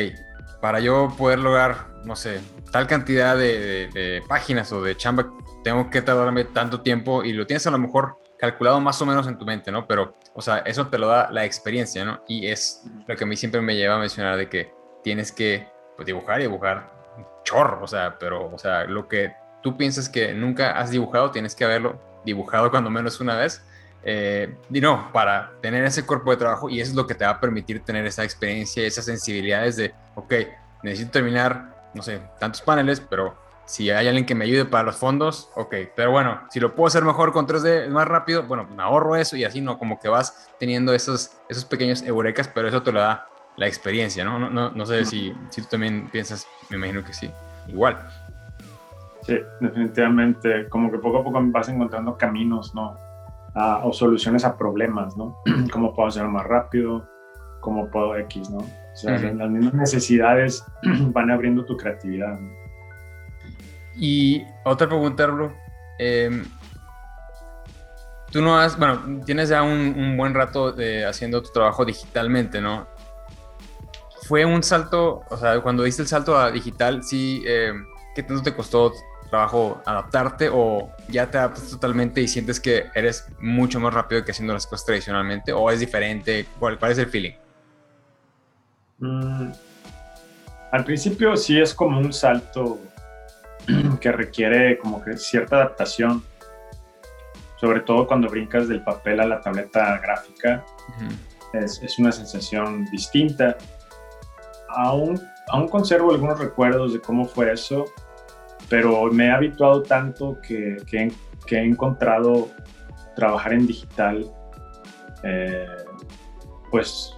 para 0.62 0.80
yo 0.80 1.14
poder 1.18 1.40
lograr, 1.40 1.88
no 2.06 2.16
sé, 2.16 2.40
tal 2.72 2.86
cantidad 2.86 3.36
de, 3.36 4.22
páginas 4.28 4.72
o 4.72 4.84
de 4.84 4.96
chamba, 4.96 5.32
tengo 5.64 5.90
que 5.90 6.02
tardarme 6.02 6.46
tanto 6.46 6.82
tiempo 6.82 7.24
y 7.24 7.34
lo 7.34 7.48
tienes 7.48 7.66
a 7.66 7.72
lo 7.72 7.80
mejor 7.80 8.20
calculado 8.38 8.80
más 8.80 9.02
o 9.02 9.06
menos 9.06 9.28
en 9.28 9.38
tu 9.38 9.46
mente, 9.46 9.72
¿no? 9.72 9.88
Pero, 9.88 10.16
o 10.36 10.42
sea, 10.42 10.60
eso 10.60 10.88
te 10.88 11.00
lo 11.00 11.08
da 11.08 11.32
la 11.32 11.44
experiencia, 11.44 12.06
¿no? 12.06 12.22
Y 12.28 12.48
es 12.48 12.84
lo 13.08 13.16
que 13.16 13.24
a 13.24 13.28
mí 13.28 13.36
siempre 13.36 13.62
me 13.62 13.76
lleva 13.76 13.96
a 13.96 14.00
mencionar 14.00 14.38
de 14.38 14.48
que 14.48 14.72
tienes 15.04 15.32
que 15.32 15.68
pues, 15.96 16.06
dibujar 16.06 16.40
y 16.40 16.44
dibujar 16.44 16.94
chorro, 17.44 17.84
o 17.84 17.88
sea, 17.88 18.18
pero, 18.20 18.54
o 18.54 18.60
sea, 18.60 18.84
lo 18.84 19.08
que 19.08 19.34
tú 19.64 19.76
piensas 19.76 20.08
que 20.08 20.34
nunca 20.34 20.72
has 20.72 20.92
dibujado, 20.92 21.32
tienes 21.32 21.56
que 21.56 21.66
haberlo 21.66 22.00
dibujado 22.26 22.70
cuando 22.70 22.92
menos 22.92 23.20
una 23.20 23.36
vez 23.36 23.64
eh, 24.04 24.56
y 24.72 24.82
no, 24.82 25.12
para 25.12 25.52
tener 25.62 25.84
ese 25.84 26.06
cuerpo 26.06 26.32
de 26.32 26.38
trabajo 26.38 26.70
y 26.70 26.80
eso 26.80 26.92
es 26.92 26.96
lo 26.96 27.08
que 27.08 27.16
te 27.16 27.26
va 27.26 27.32
a 27.32 27.40
permitir 27.40 27.82
tener 27.82 28.06
esa 28.06 28.24
experiencia, 28.24 28.86
esas 28.86 29.06
sensibilidades 29.06 29.76
de, 29.76 29.94
ok, 30.16 30.34
necesito 30.84 31.12
terminar, 31.12 31.90
no 31.94 32.02
sé, 32.02 32.22
tantos 32.40 32.62
paneles, 32.62 33.00
pero 33.02 33.36
si 33.66 33.90
hay 33.90 34.08
alguien 34.08 34.26
que 34.26 34.34
me 34.34 34.46
ayude 34.46 34.64
para 34.64 34.86
los 34.86 34.96
fondos, 34.96 35.50
ok, 35.56 35.76
pero 35.96 36.12
bueno, 36.12 36.40
si 36.50 36.60
lo 36.60 36.74
puedo 36.74 36.88
hacer 36.88 37.04
mejor 37.04 37.34
con 37.34 37.46
3D 37.46 37.90
más 37.90 38.08
rápido, 38.08 38.44
bueno, 38.44 38.66
me 38.66 38.82
ahorro 38.82 39.18
eso 39.18 39.36
y 39.36 39.44
así, 39.44 39.60
¿no? 39.60 39.78
Como 39.78 40.00
que 40.00 40.08
vas 40.08 40.50
teniendo 40.58 40.94
esos, 40.94 41.32
esos 41.50 41.66
pequeños 41.66 42.02
eurekas, 42.02 42.48
pero 42.48 42.70
eso 42.70 42.82
te 42.82 42.94
lo 42.94 43.02
da 43.02 43.28
la 43.58 43.68
experiencia, 43.68 44.24
¿no? 44.24 44.40
No, 44.40 44.50
no, 44.50 44.72
no 44.72 44.86
sé 44.86 45.04
si, 45.04 45.34
si 45.50 45.62
tú 45.62 45.68
también 45.72 46.08
piensas, 46.10 46.48
me 46.70 46.78
imagino 46.78 47.04
que 47.04 47.12
sí, 47.12 47.30
igual. 47.68 47.98
Sí, 49.24 49.38
definitivamente, 49.60 50.70
como 50.70 50.90
que 50.90 51.00
poco 51.00 51.20
a 51.20 51.24
poco 51.26 51.42
vas 51.48 51.68
encontrando 51.68 52.18
caminos, 52.18 52.74
¿no? 52.74 53.07
O 53.58 53.94
soluciones 53.94 54.46
a 54.46 54.58
problemas, 54.58 55.18
¿no? 55.18 55.38
¿Cómo 55.72 55.94
puedo 55.94 56.10
hacerlo 56.10 56.30
más 56.30 56.46
rápido? 56.46 57.08
¿Cómo 57.62 57.90
puedo 57.90 58.16
X, 58.18 58.50
¿no? 58.50 58.60
O 58.60 58.96
sea, 58.96 59.20
las 59.20 59.50
mismas 59.50 59.74
necesidades 59.74 60.64
van 60.84 61.32
abriendo 61.32 61.66
tu 61.66 61.76
creatividad. 61.76 62.40
Y 63.96 64.44
otra 64.64 64.88
pregunta, 64.88 65.24
Arlo. 65.24 65.54
Em, 65.98 66.46
tú 68.32 68.42
no 68.42 68.60
has, 68.60 68.78
bueno, 68.78 69.22
tienes 69.26 69.50
ya 69.50 69.64
un, 69.64 70.16
buen 70.18 70.34
rato 70.34 70.72
de 70.72 71.06
haciendo 71.06 71.42
tu 71.42 71.52
trabajo 71.52 71.84
digitalmente, 71.84 72.62
¿no? 72.62 72.88
Fue 74.24 74.46
un 74.46 74.62
salto, 74.62 75.24
o 75.30 75.38
sea, 75.38 75.60
cuando 75.62 75.84
diste 75.84 76.02
el 76.02 76.08
salto 76.08 76.38
a 76.38 76.52
digital, 76.52 77.04
sí, 77.04 77.44
eh, 77.48 77.74
¿qué 78.14 78.24
tanto 78.24 78.44
te 78.44 78.54
costó 78.54 78.92
trabajo 79.30 79.82
adaptarte 79.86 80.50
o 80.52 80.92
ya 81.10 81.30
te 81.30 81.38
adaptas 81.38 81.70
totalmente 81.70 82.22
y 82.22 82.28
sientes 82.28 82.60
que 82.60 82.86
eres 82.94 83.28
mucho 83.40 83.80
más 83.80 83.94
rápido 83.94 84.24
que 84.24 84.32
haciendo 84.32 84.54
las 84.54 84.68
cosas 84.68 84.86
tradicionalmente 84.86 85.54
o 85.54 85.70
es 85.72 85.80
diferente? 85.80 86.46
¿Cuál, 86.60 86.78
cuál 86.78 86.92
es 86.92 86.98
el 86.98 87.08
feeling? 87.08 87.34
Mm, 89.00 89.52
al 90.72 90.84
principio 90.84 91.38
sí 91.38 91.60
es 91.60 91.74
como 91.74 92.00
un 92.00 92.12
salto 92.12 92.80
que 94.02 94.12
requiere 94.12 94.78
como 94.78 95.04
que 95.04 95.18
cierta 95.18 95.58
adaptación, 95.58 96.24
sobre 97.60 97.82
todo 97.82 98.08
cuando 98.08 98.30
brincas 98.30 98.68
del 98.68 98.84
papel 98.84 99.20
a 99.20 99.26
la 99.26 99.42
tableta 99.42 99.98
gráfica. 100.00 100.66
es, 101.54 101.82
es, 101.82 102.00
una 102.00 102.12
sensación 102.12 102.86
distinta. 102.86 103.58
Aún, 104.70 105.22
aún 105.50 105.68
conservo 105.68 106.12
algunos 106.12 106.40
recuerdos 106.40 106.94
de 106.94 107.00
cómo 107.00 107.26
fue 107.26 107.54
eso, 107.54 107.86
pero 108.70 109.12
me 109.12 109.28
he 109.28 109.32
habituado 109.32 109.84
tanto 109.84 110.38
que, 110.42 110.78
que, 110.90 111.12
he 111.52 111.64
encontrado 111.64 112.50
trabajar 113.16 113.54
en 113.54 113.68
digital, 113.68 114.30
eh, 115.24 115.66
pues 116.70 117.16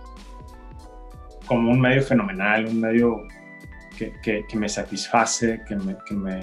como 1.46 1.72
un 1.72 1.82
medio 1.82 2.04
fenomenal, 2.04 2.68
un 2.68 2.80
medio 2.80 3.24
que, 3.98 4.46
que 4.48 4.58
me 4.58 4.70
satisface, 4.70 5.62
que 5.68 5.76
me, 5.76 5.98
que 6.06 6.14
me, 6.14 6.40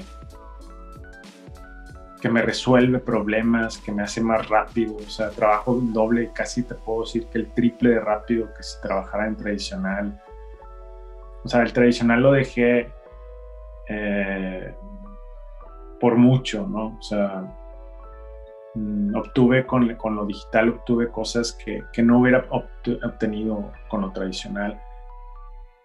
que 2.20 2.28
me 2.28 2.42
resuelve 2.42 2.98
problemas, 2.98 3.78
que 3.78 3.92
me 3.92 4.02
hace 4.02 4.20
más 4.20 4.48
rápido. 4.48 4.96
O 4.96 5.10
sea, 5.10 5.30
trabajo 5.30 5.78
doble, 5.80 6.32
casi 6.34 6.62
te 6.62 6.74
puedo 6.74 7.02
decir 7.02 7.26
que 7.28 7.38
el 7.38 7.52
triple 7.52 7.90
de 7.90 8.00
rápido 8.00 8.52
que 8.54 8.62
si 8.62 8.80
trabajara 8.80 9.26
en 9.26 9.36
tradicional. 9.36 10.20
O 11.44 11.48
sea, 11.48 11.62
el 11.62 11.72
tradicional 11.72 12.22
lo 12.22 12.32
dejé 12.32 12.90
eh, 13.88 14.74
por 16.00 16.16
mucho, 16.16 16.66
¿no? 16.66 16.96
O 16.98 17.02
sea, 17.02 17.52
mm, 18.74 19.14
obtuve 19.16 19.66
con, 19.66 19.94
con, 19.96 20.16
lo 20.16 20.26
digital, 20.26 20.70
obtuve 20.70 21.11
cosas 21.11 21.52
que, 21.52 21.82
que 21.92 22.02
no 22.02 22.20
hubiera 22.20 22.46
obtenido 22.50 23.72
con 23.88 24.02
lo 24.02 24.12
tradicional 24.12 24.80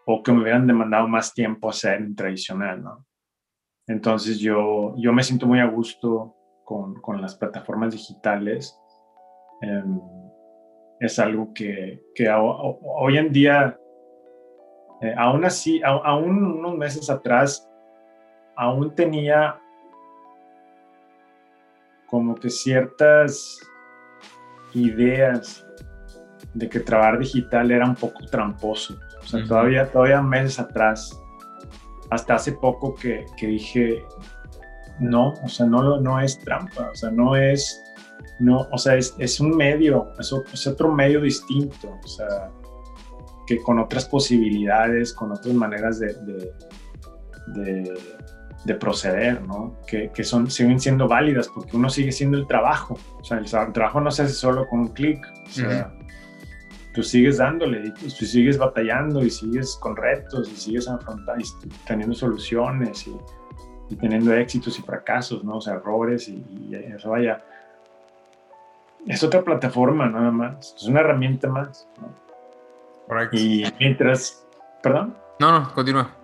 o 0.05 0.23
que 0.23 0.31
me 0.31 0.41
hubieran 0.41 0.67
demandado 0.67 1.07
más 1.07 1.33
tiempo 1.33 1.69
hacer 1.69 2.01
en 2.01 2.15
tradicional, 2.15 2.83
¿no? 2.83 3.05
Entonces 3.87 4.39
yo, 4.39 4.93
yo 4.97 5.11
me 5.13 5.23
siento 5.23 5.47
muy 5.47 5.59
a 5.59 5.65
gusto 5.65 6.35
con, 6.63 7.01
con 7.01 7.21
las 7.21 7.35
plataformas 7.35 7.91
digitales. 7.91 8.79
Em, 9.61 9.99
es 10.99 11.19
algo 11.19 11.53
que, 11.53 12.01
que 12.15 12.29
hoy 12.29 13.17
en 13.17 13.31
día, 13.33 13.77
eh, 15.01 15.13
aún 15.17 15.43
así, 15.45 15.81
aún 15.83 16.43
unos 16.59 16.77
meses 16.77 17.09
atrás, 17.09 17.67
aún 18.55 18.93
tenía 18.93 19.59
como 22.11 22.35
que 22.35 22.49
ciertas 22.49 23.59
ideas 24.73 25.65
de 26.53 26.69
que 26.69 26.81
trabajar 26.81 27.19
digital 27.19 27.71
era 27.71 27.85
un 27.85 27.95
poco 27.95 28.19
tramposo. 28.29 28.99
O 29.23 29.27
sea, 29.27 29.43
todavía, 29.45 29.89
todavía 29.89 30.21
meses 30.21 30.59
atrás, 30.59 31.17
hasta 32.09 32.35
hace 32.35 32.51
poco 32.51 32.93
que, 32.93 33.25
que, 33.37 33.47
dije, 33.47 34.03
no, 34.99 35.33
o 35.41 35.47
sea, 35.47 35.65
no, 35.65 35.99
no 35.99 36.19
es 36.19 36.37
trampa, 36.39 36.89
o 36.91 36.95
sea, 36.95 37.09
no 37.09 37.35
es, 37.35 37.81
no, 38.39 38.67
o 38.71 38.77
sea, 38.77 38.95
es, 38.95 39.15
es 39.17 39.39
un 39.39 39.55
medio, 39.55 40.11
es, 40.19 40.33
es, 40.53 40.67
otro 40.67 40.91
medio 40.91 41.21
distinto, 41.21 41.97
o 42.03 42.07
sea, 42.07 42.51
que 43.47 43.57
con 43.63 43.79
otras 43.79 44.05
posibilidades, 44.05 45.13
con 45.13 45.31
otras 45.31 45.53
maneras 45.53 45.99
de, 45.99 46.13
de 46.13 46.53
de 47.47 47.93
proceder, 48.75 49.41
¿no? 49.41 49.75
Que, 49.87 50.11
que, 50.11 50.23
son, 50.23 50.49
siguen 50.49 50.79
siendo 50.79 51.07
válidas 51.07 51.47
porque 51.49 51.75
uno 51.75 51.89
sigue 51.89 52.11
siendo 52.11 52.37
el 52.37 52.47
trabajo. 52.47 52.97
O 53.19 53.23
sea, 53.23 53.39
el, 53.39 53.73
trabajo 53.73 54.01
no 54.01 54.11
se 54.11 54.23
hace 54.23 54.33
solo 54.33 54.67
con 54.67 54.81
un 54.81 54.87
clic. 54.89 55.25
O 55.47 55.49
sea, 55.49 55.91
tú 56.93 57.03
sigues 57.03 57.37
dándole 57.37 57.87
y 57.87 57.91
tú 57.91 58.25
sigues 58.25 58.57
batallando 58.57 59.23
y 59.23 59.29
sigues 59.29 59.77
con 59.81 59.95
retos 59.95 60.49
y 60.51 60.55
sigues 60.55 60.87
afrontando 60.87 61.43
y 61.43 61.69
teniendo 61.85 62.15
soluciones 62.15 63.07
y, 63.07 63.95
teniendo 63.95 64.33
éxitos 64.33 64.79
y 64.79 64.81
fracasos, 64.83 65.43
¿no? 65.43 65.57
O 65.57 65.61
sea, 65.61 65.73
errores 65.73 66.29
y, 66.29 66.43
eso 66.95 67.09
vaya. 67.09 67.43
Es 69.07 69.23
otra 69.23 69.41
plataforma 69.43 70.07
nada 70.07 70.29
más. 70.29 70.75
Es 70.77 70.83
una 70.83 70.99
herramienta 70.99 71.49
más. 71.49 71.87
¿no? 71.99 72.13
Y 73.33 73.65
mientras... 73.79 74.45
¿Perdón? 74.83 75.15
No, 75.39 75.51
no, 75.51 75.73
continúa 75.73 76.20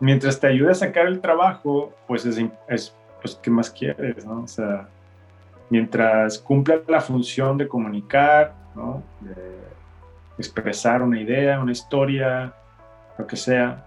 mientras 0.00 0.38
te 0.38 0.46
ayude 0.46 0.72
a 0.72 0.74
sacar 0.74 1.06
el 1.06 1.20
trabajo, 1.20 1.92
pues 2.06 2.24
es, 2.24 2.38
es 2.68 2.94
pues, 3.20 3.34
¿qué 3.36 3.50
más 3.50 3.70
quieres, 3.70 4.24
no? 4.24 4.42
O 4.42 4.48
sea, 4.48 4.88
mientras 5.70 6.38
cumpla 6.38 6.80
la 6.86 7.00
función 7.00 7.58
de 7.58 7.68
comunicar, 7.68 8.54
¿no? 8.74 9.02
De 9.20 9.58
expresar 10.38 11.02
una 11.02 11.20
idea, 11.20 11.60
una 11.60 11.72
historia, 11.72 12.54
lo 13.18 13.26
que 13.26 13.36
sea, 13.36 13.84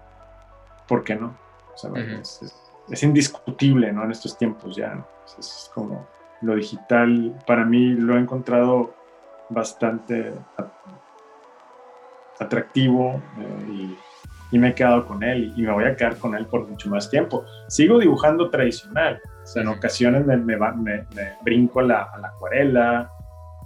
¿por 0.86 1.02
qué 1.02 1.16
no? 1.16 1.34
O 1.74 1.76
sea, 1.76 1.90
es, 2.90 3.02
indiscutible, 3.02 3.92
¿no? 3.92 4.04
En 4.04 4.10
estos 4.10 4.36
tiempos 4.36 4.76
ya, 4.76 5.04
Es 5.38 5.70
como 5.74 6.06
lo 6.42 6.54
digital, 6.56 7.34
para 7.46 7.64
mí 7.64 7.92
lo 7.92 8.16
he 8.16 8.20
encontrado 8.20 8.94
bastante 9.48 10.34
atractivo 12.38 13.22
eh, 13.38 13.72
y 13.72 13.98
y 14.52 14.58
me 14.58 14.68
he 14.68 14.74
quedado 14.74 15.06
con 15.06 15.22
él 15.22 15.52
y 15.56 15.62
me 15.62 15.72
voy 15.72 15.84
a 15.84 15.96
quedar 15.96 16.16
con 16.18 16.34
él 16.36 16.46
por 16.46 16.68
mucho 16.68 16.90
más 16.90 17.10
tiempo. 17.10 17.44
Sigo 17.68 17.98
dibujando 17.98 18.50
tradicional, 18.50 19.20
o 19.42 19.46
sea, 19.46 19.62
en 19.62 19.68
ocasiones 19.68 20.26
me, 20.26 20.36
me, 20.36 20.56
me, 20.56 21.06
brinco 21.42 21.80
a 21.80 21.84
la, 21.84 22.02
a 22.02 22.18
la, 22.18 22.28
acuarela, 22.28 23.10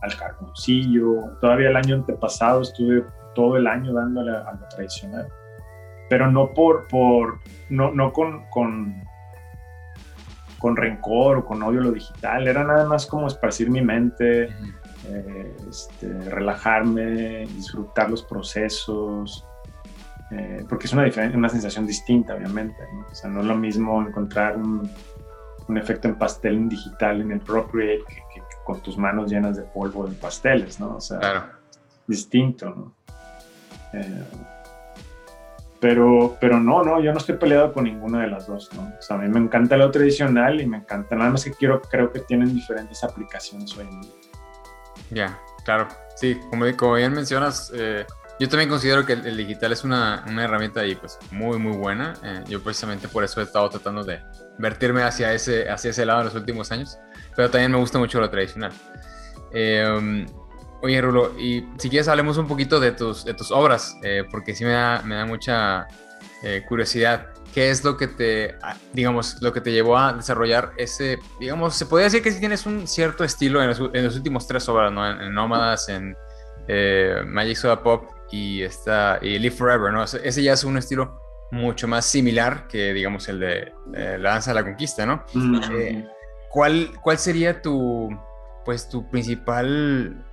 al 0.00 0.16
carboncillo. 0.16 1.36
Todavía 1.40 1.70
el 1.70 1.76
año 1.76 1.96
antepasado 1.96 2.62
estuve 2.62 3.04
todo 3.34 3.56
el 3.56 3.66
año 3.66 3.92
dándole 3.92 4.30
a, 4.30 4.52
lo 4.52 4.66
tradicional, 4.68 5.26
pero 6.08 6.30
no 6.30 6.54
por, 6.54 6.86
por 6.86 7.40
no, 7.68 7.90
no 7.92 8.12
con, 8.12 8.46
con, 8.50 8.94
con 10.58 10.76
rencor 10.76 11.38
o 11.38 11.44
con 11.44 11.64
odio 11.64 11.80
a 11.80 11.84
lo 11.84 11.90
digital, 11.90 12.46
era 12.46 12.62
nada 12.62 12.86
más 12.86 13.06
como 13.06 13.26
esparcir 13.26 13.70
mi 13.70 13.82
mente. 13.82 14.50
Eh, 15.08 15.56
este, 15.68 16.12
relajarme, 16.30 17.46
disfrutar 17.46 18.10
los 18.10 18.24
procesos, 18.24 19.46
eh, 20.30 20.64
porque 20.68 20.86
es 20.86 20.92
una, 20.92 21.08
una 21.34 21.48
sensación 21.48 21.86
distinta, 21.86 22.34
obviamente. 22.34 22.76
¿no? 22.92 23.06
O 23.10 23.14
sea, 23.14 23.30
no 23.30 23.40
es 23.40 23.46
lo 23.46 23.56
mismo 23.56 24.00
encontrar 24.02 24.56
un, 24.56 24.90
un 25.68 25.78
efecto 25.78 26.08
en 26.08 26.16
pastel 26.16 26.68
digital 26.68 27.20
en 27.20 27.32
el 27.32 27.40
Procreate 27.40 28.04
que, 28.06 28.42
con 28.64 28.80
tus 28.80 28.96
manos 28.98 29.30
llenas 29.30 29.56
de 29.56 29.62
polvo 29.62 30.06
de 30.06 30.14
pasteles, 30.14 30.80
¿no? 30.80 30.96
O 30.96 31.00
sea, 31.00 31.18
claro. 31.18 31.44
distinto, 32.06 32.68
¿no? 32.70 32.92
Eh, 33.92 34.24
pero, 35.80 36.36
pero 36.40 36.58
no, 36.58 36.82
no, 36.82 37.00
yo 37.00 37.12
no 37.12 37.18
estoy 37.18 37.36
peleado 37.36 37.72
con 37.72 37.84
ninguna 37.84 38.22
de 38.22 38.28
las 38.28 38.46
dos, 38.46 38.70
¿no? 38.74 38.92
O 38.98 39.02
sea, 39.02 39.16
a 39.16 39.18
mí 39.20 39.28
me 39.28 39.38
encanta 39.38 39.76
lo 39.76 39.90
tradicional 39.90 40.60
y 40.60 40.66
me 40.66 40.78
encanta, 40.78 41.14
nada 41.14 41.30
más 41.30 41.44
que 41.44 41.52
quiero, 41.52 41.80
creo 41.82 42.10
que 42.10 42.20
tienen 42.20 42.52
diferentes 42.54 43.04
aplicaciones 43.04 43.76
hoy 43.76 43.86
en 43.86 44.00
día. 44.02 44.10
Ya, 45.10 45.38
claro. 45.64 45.86
Sí, 46.16 46.40
como, 46.50 46.64
como 46.76 46.94
bien 46.94 47.12
mencionas, 47.12 47.70
eh, 47.74 48.06
yo 48.38 48.48
también 48.48 48.68
considero 48.68 49.06
que 49.06 49.14
el, 49.14 49.36
digital 49.36 49.72
es 49.72 49.82
una, 49.82 50.22
una, 50.28 50.44
herramienta 50.44 50.80
ahí 50.80 50.94
pues 50.94 51.18
muy 51.30 51.58
muy 51.58 51.74
buena. 51.74 52.14
Eh, 52.22 52.44
yo 52.48 52.62
precisamente 52.62 53.08
por 53.08 53.24
eso 53.24 53.40
he 53.40 53.44
estado 53.44 53.70
tratando 53.70 54.04
de 54.04 54.20
vertirme 54.58 55.02
hacia 55.02 55.32
ese, 55.32 55.70
hacia 55.70 55.90
ese 55.90 56.04
lado 56.04 56.20
en 56.20 56.26
los 56.26 56.34
últimos 56.34 56.70
años, 56.70 56.98
pero 57.34 57.50
también 57.50 57.72
me 57.72 57.78
gusta 57.78 57.98
mucho 57.98 58.20
lo 58.20 58.28
tradicional. 58.28 58.72
Eh, 59.52 60.26
oye 60.82 61.00
Rulo, 61.00 61.38
y 61.38 61.66
si 61.78 61.88
quieres 61.88 62.08
hablemos 62.08 62.36
un 62.36 62.46
poquito 62.46 62.78
de 62.78 62.92
tus, 62.92 63.24
de 63.24 63.32
tus 63.32 63.50
obras, 63.50 63.96
eh, 64.02 64.24
porque 64.30 64.54
sí 64.54 64.64
me 64.64 64.72
da, 64.72 65.02
me 65.02 65.14
da 65.14 65.24
mucha 65.24 65.86
curiosidad. 66.68 67.28
¿Qué 67.52 67.70
es 67.70 67.82
lo 67.82 67.96
que 67.96 68.06
te, 68.06 68.56
ah, 68.62 68.76
digamos, 68.92 69.42
lo 69.42 69.52
que 69.52 69.60
te 69.60 69.72
llevó 69.72 69.96
a 69.96 70.12
desarrollar 70.12 70.72
ese, 70.76 71.18
digamos, 71.40 71.74
se 71.74 71.86
podría 71.86 72.04
decir 72.04 72.22
que 72.22 72.30
sí 72.30 72.38
tienes 72.38 72.66
un 72.66 72.86
cierto 72.86 73.24
estilo 73.24 73.60
en 73.62 73.68
los, 73.68 73.80
los 73.80 74.14
últimos 74.14 74.46
tres 74.46 74.68
obras, 74.68 74.92
¿no? 74.92 75.10
En, 75.10 75.20
en 75.22 75.34
Nómadas, 75.34 75.88
en 75.88 76.14
Magic 77.32 77.56
Soda 77.56 77.82
Pop 77.82 78.15
y, 78.30 78.62
está, 78.62 79.18
y 79.22 79.38
Live 79.38 79.56
Forever, 79.56 79.92
¿no? 79.92 80.02
Ese 80.02 80.42
ya 80.42 80.52
es 80.52 80.64
un 80.64 80.76
estilo 80.76 81.20
mucho 81.52 81.86
más 81.86 82.06
similar 82.06 82.66
que, 82.68 82.92
digamos, 82.92 83.28
el 83.28 83.40
de 83.40 83.72
La 83.92 84.30
Danza 84.30 84.50
de 84.50 84.54
la 84.54 84.64
Conquista, 84.64 85.06
¿no? 85.06 85.24
Eh, 85.72 86.04
¿cuál, 86.50 86.90
¿Cuál 87.02 87.18
sería 87.18 87.62
tu, 87.62 88.08
pues, 88.64 88.88
tu 88.88 89.08
principal 89.08 90.24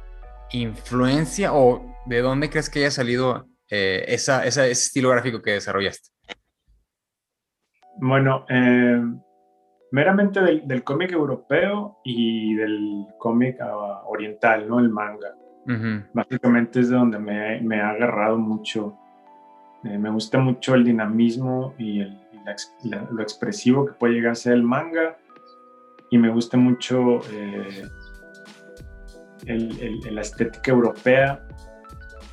influencia 0.51 1.53
o 1.53 1.85
de 2.05 2.21
dónde 2.21 2.49
crees 2.49 2.69
que 2.69 2.79
haya 2.79 2.91
salido 2.91 3.47
eh, 3.69 4.05
esa, 4.07 4.45
ese 4.45 4.71
estilo 4.71 5.09
gráfico 5.09 5.41
que 5.41 5.51
desarrollaste? 5.51 6.09
Bueno, 7.97 8.45
eh, 8.49 9.01
meramente 9.91 10.41
del, 10.41 10.83
cómic 10.83 11.11
europeo 11.11 11.99
y 12.03 12.55
del 12.55 13.05
cómic 13.19 13.59
ah, 13.61 14.03
oriental, 14.05 14.67
¿no? 14.67 14.79
El 14.79 14.89
manga. 14.89 15.35
Básicamente 16.13 16.81
es 16.81 16.89
de 16.89 16.95
donde 16.95 17.19
me, 17.19 17.81
ha 17.81 17.89
agarrado 17.89 18.37
mucho. 18.37 18.97
Eh, 19.83 19.97
me 19.97 20.09
gusta 20.09 20.39
mucho 20.39 20.75
el 20.75 20.83
dinamismo 20.83 21.73
y, 21.77 22.03
lo 22.83 23.21
expresivo 23.21 23.85
que 23.85 23.93
puede 23.93 24.15
llegar 24.15 24.33
a 24.33 24.35
ser 24.35 24.53
el 24.53 24.63
manga. 24.63 25.17
Y 26.09 26.17
me 26.17 26.29
gusta 26.29 26.57
mucho 26.57 27.21
eh, 27.31 27.83
la 29.45 30.21
estética 30.21 30.71
europea 30.71 31.47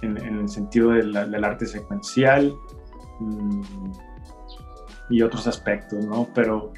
en, 0.03 0.17
el 0.17 0.49
sentido 0.49 0.91
del 0.91 1.45
arte 1.45 1.67
secuencial 1.67 2.53
mm, 3.21 3.63
y 5.11 5.23
otros 5.23 5.47
aspectos, 5.47 6.05
¿no? 6.07 6.29
Pero 6.35 6.73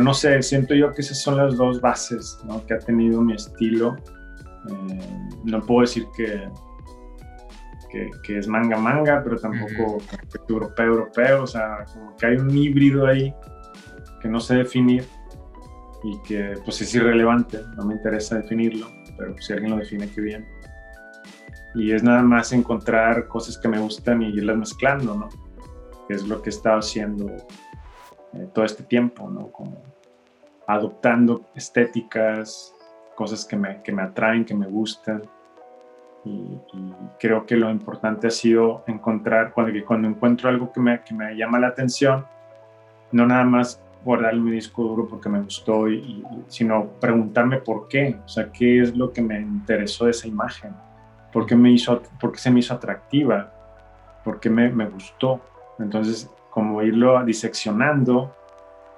no 0.00 0.14
sé, 0.14 0.42
siento 0.42 0.74
yo 0.74 0.92
que 0.92 1.02
esas 1.02 1.20
son 1.22 1.36
las 1.36 1.56
dos 1.56 1.80
bases 1.80 2.38
que 2.66 2.74
ha 2.74 2.78
tenido 2.78 3.20
mi 3.20 3.34
estilo. 3.34 3.96
Eh, 4.68 5.28
no 5.44 5.60
puedo 5.60 5.82
decir 5.82 6.06
que, 6.16 6.48
que, 8.22 8.38
es 8.38 8.48
manga 8.48 8.78
manga, 8.78 9.22
pero 9.22 9.38
tampoco 9.38 9.98
europeo 10.48 10.86
europeo, 10.86 11.42
o 11.42 11.46
sea, 11.46 11.84
como 11.92 12.16
que 12.16 12.26
hay 12.26 12.36
un 12.36 12.56
híbrido 12.56 13.06
ahí 13.06 13.34
que 14.20 14.28
no 14.28 14.40
sé 14.40 14.56
definir 14.56 15.04
y 16.02 16.20
que 16.22 16.54
pues 16.64 16.80
es 16.80 16.94
irrelevante, 16.94 17.60
no 17.76 17.84
me 17.84 17.94
interesa 17.94 18.36
definirlo, 18.36 18.86
pero 19.18 19.36
si 19.38 19.52
alguien 19.52 19.72
lo 19.72 19.78
define, 19.78 20.08
qué 20.08 20.20
bien. 20.20 20.46
Y 21.74 21.92
es 21.92 22.02
nada 22.02 22.22
más 22.22 22.52
encontrar 22.52 23.28
cosas 23.28 23.58
que 23.58 23.68
me 23.68 23.78
gustan 23.78 24.22
y 24.22 24.28
irlas 24.28 24.56
mezclando, 24.56 25.14
¿no? 25.14 25.28
Que 26.06 26.14
es 26.14 26.26
lo 26.26 26.42
que 26.42 26.50
he 26.50 26.52
estado 26.52 26.78
haciendo 26.78 27.28
eh, 28.34 28.48
todo 28.52 28.64
este 28.64 28.82
tiempo, 28.82 29.28
¿no? 29.30 29.50
Como 29.50 29.82
adoptando 30.66 31.46
estéticas, 31.54 32.74
cosas 33.22 33.44
que 33.44 33.56
me, 33.56 33.80
que 33.82 33.92
me 33.92 34.02
atraen, 34.02 34.44
que 34.44 34.54
me 34.54 34.66
gustan. 34.66 35.22
Y, 36.24 36.58
creo 37.20 37.46
que 37.46 37.54
lo 37.56 37.70
importante 37.70 38.26
ha 38.26 38.30
sido 38.30 38.82
encontrar, 38.88 39.52
cuando, 39.52 39.72
cuando 39.86 40.08
encuentro 40.08 40.48
algo 40.48 40.72
que 40.72 40.80
me, 40.80 41.00
que 41.04 41.14
me 41.14 41.36
llama 41.36 41.60
la 41.60 41.68
atención, 41.68 42.26
no 43.12 43.24
nada 43.24 43.44
más 43.44 43.80
guardar 44.04 44.34
mi 44.34 44.50
disco 44.50 44.82
duro 44.82 45.06
porque 45.06 45.28
me 45.28 45.40
gustó, 45.40 45.88
y, 45.88 46.24
sino 46.48 46.88
preguntarme 47.00 47.58
por 47.58 47.86
qué, 47.86 48.16
o 48.24 48.28
sea, 48.28 48.50
qué 48.50 48.80
es 48.80 48.96
lo 48.96 49.12
que 49.12 49.22
me 49.22 49.38
interesó 49.40 50.06
de 50.06 50.10
esa 50.10 50.26
imagen, 50.26 50.72
por 51.32 51.46
qué, 51.46 51.54
me 51.54 51.70
hizo, 51.70 52.02
por 52.20 52.32
qué 52.32 52.38
se 52.38 52.50
me 52.50 52.58
hizo 52.58 52.74
atractiva, 52.74 53.52
por 54.24 54.40
qué 54.40 54.50
me, 54.50 54.68
me 54.68 54.86
gustó. 54.86 55.40
Entonces, 55.78 56.28
como 56.50 56.82
irlo 56.82 57.24
diseccionando 57.24 58.34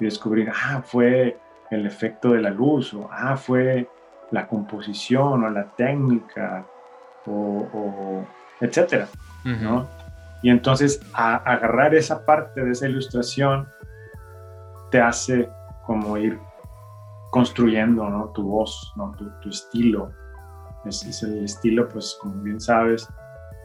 y 0.00 0.06
descubrir, 0.06 0.50
ah, 0.50 0.80
fue 0.82 1.36
el 1.70 1.84
efecto 1.86 2.30
de 2.30 2.40
la 2.40 2.50
luz, 2.50 2.94
o 2.94 3.08
ah, 3.10 3.36
fue 3.36 3.88
la 4.30 4.46
composición 4.46 5.44
o 5.44 5.50
la 5.50 5.64
técnica, 5.76 6.66
o, 7.26 8.24
etcétera, 8.60 9.08
¿no? 9.44 9.86
Y 10.42 10.50
entonces 10.50 11.00
agarrar 11.14 11.94
esa 11.94 12.24
parte 12.24 12.62
de 12.62 12.72
esa 12.72 12.86
ilustración 12.86 13.66
te 14.90 15.00
hace 15.00 15.48
como 15.86 16.16
ir 16.18 16.38
construyendo, 17.30 18.08
¿no? 18.08 18.28
Tu 18.28 18.42
voz, 18.42 18.92
¿no? 18.96 19.12
Tu, 19.42 19.48
estilo. 19.48 20.12
Es, 20.84 21.04
es, 21.04 21.22
el 21.22 21.44
estilo, 21.44 21.88
pues, 21.88 22.16
como 22.20 22.42
bien 22.42 22.60
sabes, 22.60 23.08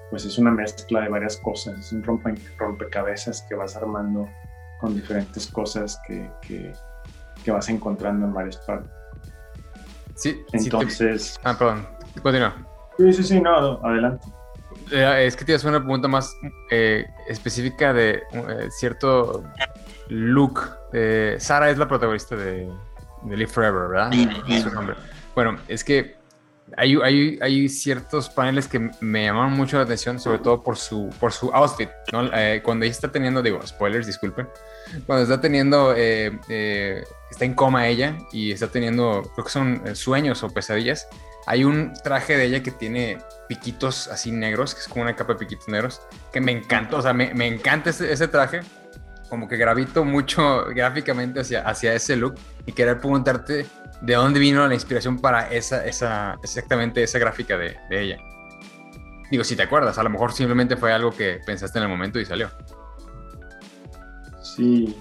pues 0.10 0.26
es 0.26 0.38
una 0.38 0.51
mezcla 0.51 1.01
de 1.01 1.10
varias 1.10 1.38
cosas, 1.38 1.78
es 1.78 1.91
un 1.93 2.03
rompe, 2.03 2.34
rompecabezas 2.57 3.45
que 3.47 3.55
vas 3.55 3.76
armando 3.76 4.28
con 4.80 4.95
diferentes 4.95 5.47
cosas 5.47 5.99
que, 6.07 6.32
que, 6.41 7.51
vas 7.51 7.70
encontrando 7.70 8.26
en 8.26 8.34
varias 8.34 8.57
partes. 8.57 8.91
Sí, 10.20 10.43
entonces... 10.53 11.39
Ah, 11.43 11.57
perdón, 11.57 11.88
continúa. 12.22 12.55
Sí, 12.97 13.13
sí, 13.13 13.24
sí, 13.24 13.41
no, 13.41 13.80
adelante. 13.84 14.28
Eh, 14.91 15.26
es 15.28 15.36
que 15.36 15.45
te 15.45 15.55
hacer 15.55 15.70
una 15.70 15.80
pregunta 15.80 16.07
más 16.07 16.36
eh, 16.72 17.05
específica 17.28 17.93
de 17.93 18.24
eh, 18.32 18.67
cierto 18.70 19.43
look. 20.09 20.59
Sara 21.38 21.70
es 21.70 21.78
la 21.78 21.88
protagonista 21.88 22.36
de, 22.36 22.70
de 23.24 23.38
Live 23.38 23.51
Forever, 23.51 23.89
¿verdad? 23.89 24.11
Sí, 24.11 24.61
su 24.61 24.72
nombre. 24.72 24.95
Bueno, 25.36 25.57
es 25.67 25.84
que 25.84 26.20
hay, 26.78 26.97
hay, 27.41 27.70
ciertos 27.70 28.30
paneles 28.30 28.67
que 28.67 28.91
me 28.99 29.26
llaman 29.26 29.51
mucho 29.53 29.78
la 29.78 29.84
atención, 29.84 30.20
sobre 30.20 30.39
todo 30.39 30.61
por 30.61 30.78
su, 30.78 31.09
por 31.20 31.32
su 31.32 31.49
outfit, 31.53 31.89
¿no? 32.11 32.30
Eh, 32.34 32.61
cuando 32.63 32.86
ella 32.86 32.91
está 32.91 33.11
teniendo, 33.11 33.41
digo, 33.41 33.65
spoilers, 33.65 34.07
disculpen, 34.07 34.47
cuando 35.05 35.24
está 35.24 35.41
teniendo, 35.41 35.93
eh, 35.95 36.38
eh, 36.49 37.03
está 37.30 37.45
en 37.45 37.53
coma 37.53 37.88
ella 37.88 38.17
y 38.32 38.51
está 38.51 38.67
teniendo, 38.67 39.23
creo 39.34 39.45
que 39.45 39.51
son 39.51 39.95
sueños 39.95 40.43
o 40.43 40.49
pesadillas, 40.49 41.07
hay 41.45 41.63
un 41.63 41.93
traje 42.03 42.38
de 42.38 42.45
ella 42.45 42.63
que 42.63 42.71
tiene 42.71 43.17
piquitos 43.47 44.07
así 44.07 44.32
negros, 44.32 44.75
que 44.75 44.82
es 44.82 44.88
como 44.88 45.03
una 45.03 45.15
capa 45.15 45.34
de 45.34 45.39
piquitos 45.39 45.67
negros, 45.67 46.01
que 46.32 46.41
me 46.41 46.51
encanta, 46.51 46.97
o 46.97 47.01
sea, 47.01 47.13
me, 47.13 47.34
me 47.34 47.47
encanta 47.47 47.89
ese, 47.89 48.11
ese, 48.11 48.27
traje, 48.27 48.61
como 49.30 49.47
que 49.47 49.57
gravito 49.57 50.05
mucho 50.05 50.65
gráficamente 50.75 51.39
hacia, 51.39 51.61
hacia 51.67 51.93
ese 51.93 52.15
look 52.15 52.36
y 52.65 52.71
querer 52.71 52.99
preguntarte 52.99 53.65
de 54.01 54.13
dónde 54.13 54.39
vino 54.39 54.67
la 54.67 54.73
inspiración 54.73 55.19
para 55.19 55.49
esa, 55.51 55.86
esa 55.86 56.38
exactamente 56.43 57.03
esa 57.03 57.19
gráfica 57.19 57.57
de, 57.57 57.77
ella. 57.89 58.17
Digo, 59.32 59.43
si 59.43 59.55
te 59.55 59.63
acuerdas, 59.63 59.97
a 59.97 60.03
lo 60.03 60.09
mejor 60.09 60.34
simplemente 60.34 60.75
fue 60.75 60.91
algo 60.91 61.11
que 61.11 61.39
pensaste 61.45 61.77
en 61.80 61.84
el 61.84 61.89
momento 61.89 62.19
y 62.19 62.25
salió. 62.25 62.49
Sí. 64.41 64.95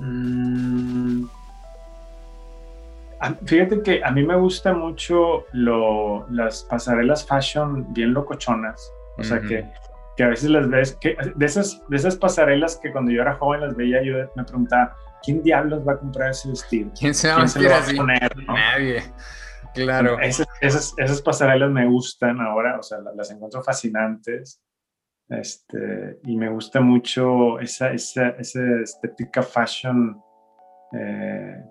Mm. 0.00 1.24
Fíjate 3.46 3.82
que 3.82 4.02
a 4.04 4.12
mí 4.12 4.22
me 4.22 4.36
gusta 4.36 4.72
mucho 4.72 5.44
lo, 5.52 6.28
las 6.30 6.62
pasarelas 6.62 7.26
fashion 7.26 7.92
bien 7.92 8.14
locochonas. 8.14 8.92
O 9.18 9.24
sea, 9.24 9.40
que, 9.40 9.68
que, 10.16 10.22
a 10.22 10.28
veces 10.28 10.50
las 10.50 10.68
ves, 10.68 10.96
que 11.00 11.16
de, 11.34 11.46
esas, 11.46 11.82
de 11.88 11.96
esas 11.96 12.14
pasarelas 12.14 12.78
que 12.80 12.92
cuando 12.92 13.10
yo 13.10 13.22
era 13.22 13.34
joven 13.34 13.62
las 13.62 13.74
veía, 13.74 14.00
yo 14.04 14.14
me 14.36 14.44
preguntaba, 14.44 14.94
¿quién 15.24 15.42
diablos 15.42 15.86
va 15.86 15.94
a 15.94 15.98
comprar 15.98 16.30
ese 16.30 16.48
vestido? 16.50 16.92
¿Quién 16.96 17.12
se 17.14 17.28
va, 17.28 17.42
a, 17.42 17.96
poner? 17.96 18.36
Nadie. 18.46 19.02
Claro. 19.74 20.18
Esas, 20.20 20.94
esas, 20.96 21.22
pasarelas 21.22 21.70
me 21.70 21.86
gustan 21.86 22.40
ahora, 22.40 22.78
o 22.78 22.82
sea, 22.82 22.98
las, 23.16 23.30
encuentro 23.30 23.62
fascinantes. 23.62 24.60
Este, 25.30 26.18
y 26.24 26.36
me 26.36 26.48
gusta 26.48 26.80
mucho 26.80 27.60
esa, 27.60 27.92
esa, 27.92 28.30
esa 28.30 28.80
estética 28.80 29.42
fashion 29.42 30.20
eh, 30.92 31.62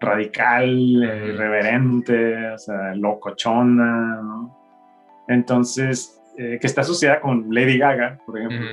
radical, 0.00 0.68
irreverente, 0.68 2.50
o 2.50 2.58
sea, 2.58 2.94
locochona, 2.94 4.20
¿no? 4.22 4.58
Entonces, 5.28 6.20
eh, 6.36 6.58
que 6.60 6.66
está 6.66 6.82
asociada 6.82 7.20
con 7.20 7.46
Lady 7.50 7.78
Gaga, 7.78 8.18
por 8.24 8.38
ejemplo. 8.38 8.66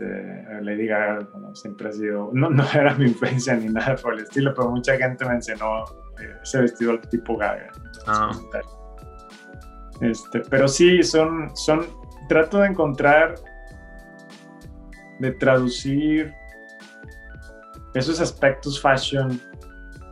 Este, 0.00 0.62
Lady 0.62 0.86
Gaga 0.86 1.18
siempre 1.54 1.88
ha 1.88 1.92
sido, 1.92 2.30
no, 2.32 2.50
no, 2.50 2.64
era 2.74 2.94
mi 2.94 3.06
influencia 3.06 3.54
ni 3.54 3.66
nada 3.66 3.96
por 3.96 4.14
el 4.14 4.20
estilo, 4.20 4.54
pero 4.54 4.70
mucha 4.70 4.96
gente 4.96 5.24
mencionó 5.24 5.84
eh, 6.20 6.34
ese 6.42 6.62
vestido 6.62 6.98
tipo 7.00 7.36
Gaga. 7.36 7.70
Ah. 8.06 8.30
Este, 10.00 10.40
pero 10.48 10.66
sí, 10.66 11.02
son, 11.02 11.54
son, 11.54 11.86
trato 12.30 12.58
de 12.58 12.68
encontrar, 12.68 13.34
de 15.18 15.32
traducir 15.32 16.32
esos 17.92 18.20
aspectos 18.20 18.80
fashion 18.80 19.40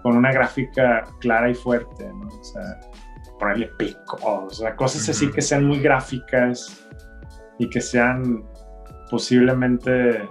con 0.03 0.17
una 0.17 0.33
gráfica 0.33 1.05
clara 1.21 1.49
y 1.49 1.55
fuerte, 1.55 2.09
¿no? 2.13 2.27
O 2.27 2.43
sea, 2.43 2.81
ponerle 3.39 3.69
pico, 3.79 4.19
o 4.21 4.51
sea, 4.51 4.75
cosas 4.75 5.09
así 5.09 5.31
que 5.31 5.41
sean 5.41 5.65
muy 5.65 5.79
gráficas 5.79 6.85
y 7.61 7.71
que 7.71 7.81
sean 7.81 8.45
posiblemente 9.13 10.29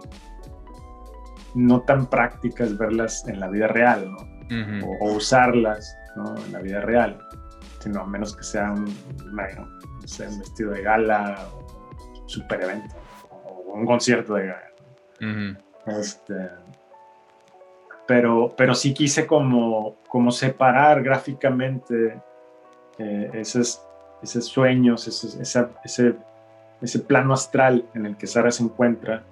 no 1.56 1.84
tan 1.84 2.08
prácticas 2.08 2.78
verlas 2.78 3.26
en 3.30 3.40
la 3.40 3.48
vida 3.48 3.68
real, 3.68 4.12
¿no? 4.12 4.88
o, 5.00 5.14
usarlas 5.14 5.98
¿no? 6.18 6.36
en 6.36 6.52
la 6.52 6.60
vida 6.60 6.82
real, 6.82 7.18
sino 7.80 8.02
a 8.02 8.06
menos 8.06 8.36
que 8.36 8.44
sea 8.44 8.74
un, 8.74 8.94
vestido 10.38 10.72
de 10.72 10.82
gala, 10.82 11.48
o 11.54 11.67
super 12.28 12.62
evento, 12.62 12.96
o 13.32 13.74
un 13.74 13.86
concierto 13.86 14.36
de 14.36 14.48
gala. 14.48 14.72
este, 15.88 16.50
pero, 18.08 18.54
pero 18.56 18.76
sí 18.76 18.94
quise 18.94 19.26
como, 19.26 19.98
como 20.08 20.32
separar 20.32 21.02
gráficamente 21.02 22.22
eh, 23.00 23.32
esos, 23.34 23.82
esos 24.22 24.46
sueños, 24.46 25.08
ese, 25.08 25.42
ese 25.84 26.16
ese 26.82 27.00
plano 27.00 27.34
astral 27.34 27.86
en 27.94 28.06
el 28.06 28.18
que 28.18 28.28
Sara 28.28 28.52
se 28.52 28.64
encuentra 28.64 29.24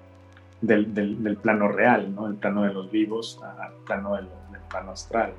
del, 0.60 0.94
del, 0.94 1.36
plano 1.36 1.68
real, 1.68 2.14
¿no? 2.14 2.26
el 2.26 2.34
plano 2.34 2.62
de 2.62 2.72
los 2.72 2.90
vivos 2.90 3.40
al 3.42 3.72
plano 3.84 4.16
del, 4.16 4.28
plano 4.68 4.92
astral. 4.92 5.32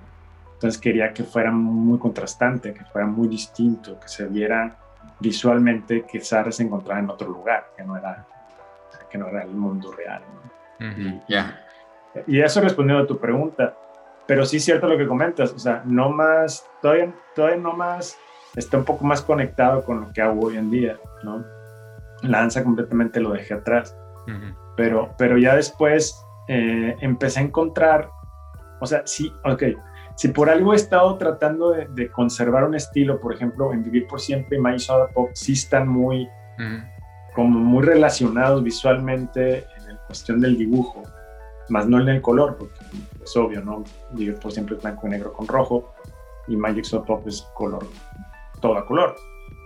Entonces 0.54 0.80
quería 0.80 1.14
que 1.14 1.24
fuera 1.24 1.52
muy 1.52 2.00
contrastante, 2.00 2.74
que 2.74 2.86
fuera 2.86 3.06
muy 3.06 3.28
distinto, 3.28 4.00
que 4.00 4.08
se 4.08 4.26
viera 4.26 4.78
visualmente 5.20 6.06
que 6.06 6.22
Sara 6.22 6.52
se 6.52 6.64
encontraba 6.64 7.00
en 7.00 7.10
otro 7.10 7.28
lugar, 7.30 7.72
que 7.76 7.84
no 7.84 7.98
era, 7.98 8.26
que 9.10 9.18
no 9.18 9.28
era 9.28 9.44
el 9.44 9.52
mundo 9.52 9.92
real. 9.92 10.22
Ya. 11.28 11.66
y 12.28 12.40
eso 12.40 12.62
respondiendo 12.62 13.04
a 13.04 13.08
tu 13.08 13.18
pregunta, 13.18 13.76
pero 14.28 14.46
sí 14.46 14.58
es 14.58 14.66
cierto 14.66 14.88
lo 14.88 14.98
que 14.98 15.08
comentas, 15.08 15.52
o 15.54 15.58
sea, 15.58 15.82
no 15.86 16.12
más, 16.12 16.70
todavía, 16.82 17.12
todavía 17.34 17.58
no 17.58 17.74
más, 17.74 18.18
está 18.56 18.78
un 18.78 18.86
poco 18.86 19.06
más 19.06 19.22
conectado 19.22 19.84
con 19.84 20.02
lo 20.02 20.14
que 20.14 20.22
hago 20.22 20.48
hoy 20.48 20.58
en 20.58 20.70
día, 20.70 20.98
¿no? 21.24 21.44
La 22.22 22.40
danza 22.40 22.64
completamente 22.64 23.20
lo 23.20 23.32
dejé 23.32 23.56
atrás, 23.56 23.96
pero, 24.76 25.16
pero 25.18 25.38
ya 25.38 25.56
después 25.56 26.24
eh, 26.48 26.96
empecé 27.00 27.40
a 27.40 27.44
encontrar, 27.44 28.10
o 28.80 28.86
sea, 28.86 29.02
sí, 29.06 29.34
ok, 29.46 29.64
si 30.18 30.30
por 30.30 30.50
algo 30.50 30.74
he 30.74 30.76
estado 30.76 31.16
tratando 31.18 31.70
de, 31.70 32.10
conservar 32.10 32.64
un 32.64 32.74
estilo, 32.74 33.20
por 33.20 33.36
ejemplo, 33.36 33.72
en 33.72 33.84
Vivir 33.84 34.08
por 34.08 34.20
Siempre 34.20 34.58
y 34.58 34.60
My 34.62 34.80
Soda 34.80 35.08
Pop, 35.10 35.30
sí 35.34 35.54
están 35.54 35.88
muy, 35.88 36.28
como 37.36 37.60
muy 37.60 37.84
relacionados 37.84 38.64
visualmente 38.64 39.68
en 39.78 39.94
la 39.94 39.98
cuestión 40.08 40.42
del 40.42 40.58
dibujo, 40.58 41.04
más 41.70 41.88
no 41.88 42.02
en 42.02 42.10
el 42.10 42.22
color, 42.24 42.58
porque 42.58 42.80
es 43.24 43.38
obvio, 43.38 43.62
¿no? 43.62 43.84
Vivir 44.12 44.40
por 44.40 44.52
Siempre 44.52 44.76
es 44.76 44.82
blanco 44.82 45.06
y 45.06 45.12
negro 45.12 45.32
con 45.34 45.48
rojo, 45.48 45.94
y 46.48 46.58
Magic 46.58 46.86
Soda 46.86 47.06
Pop 47.06 47.28
es 47.28 47.48
color, 47.54 47.86
todo 48.60 48.76
a 48.76 48.88
color. 48.88 49.16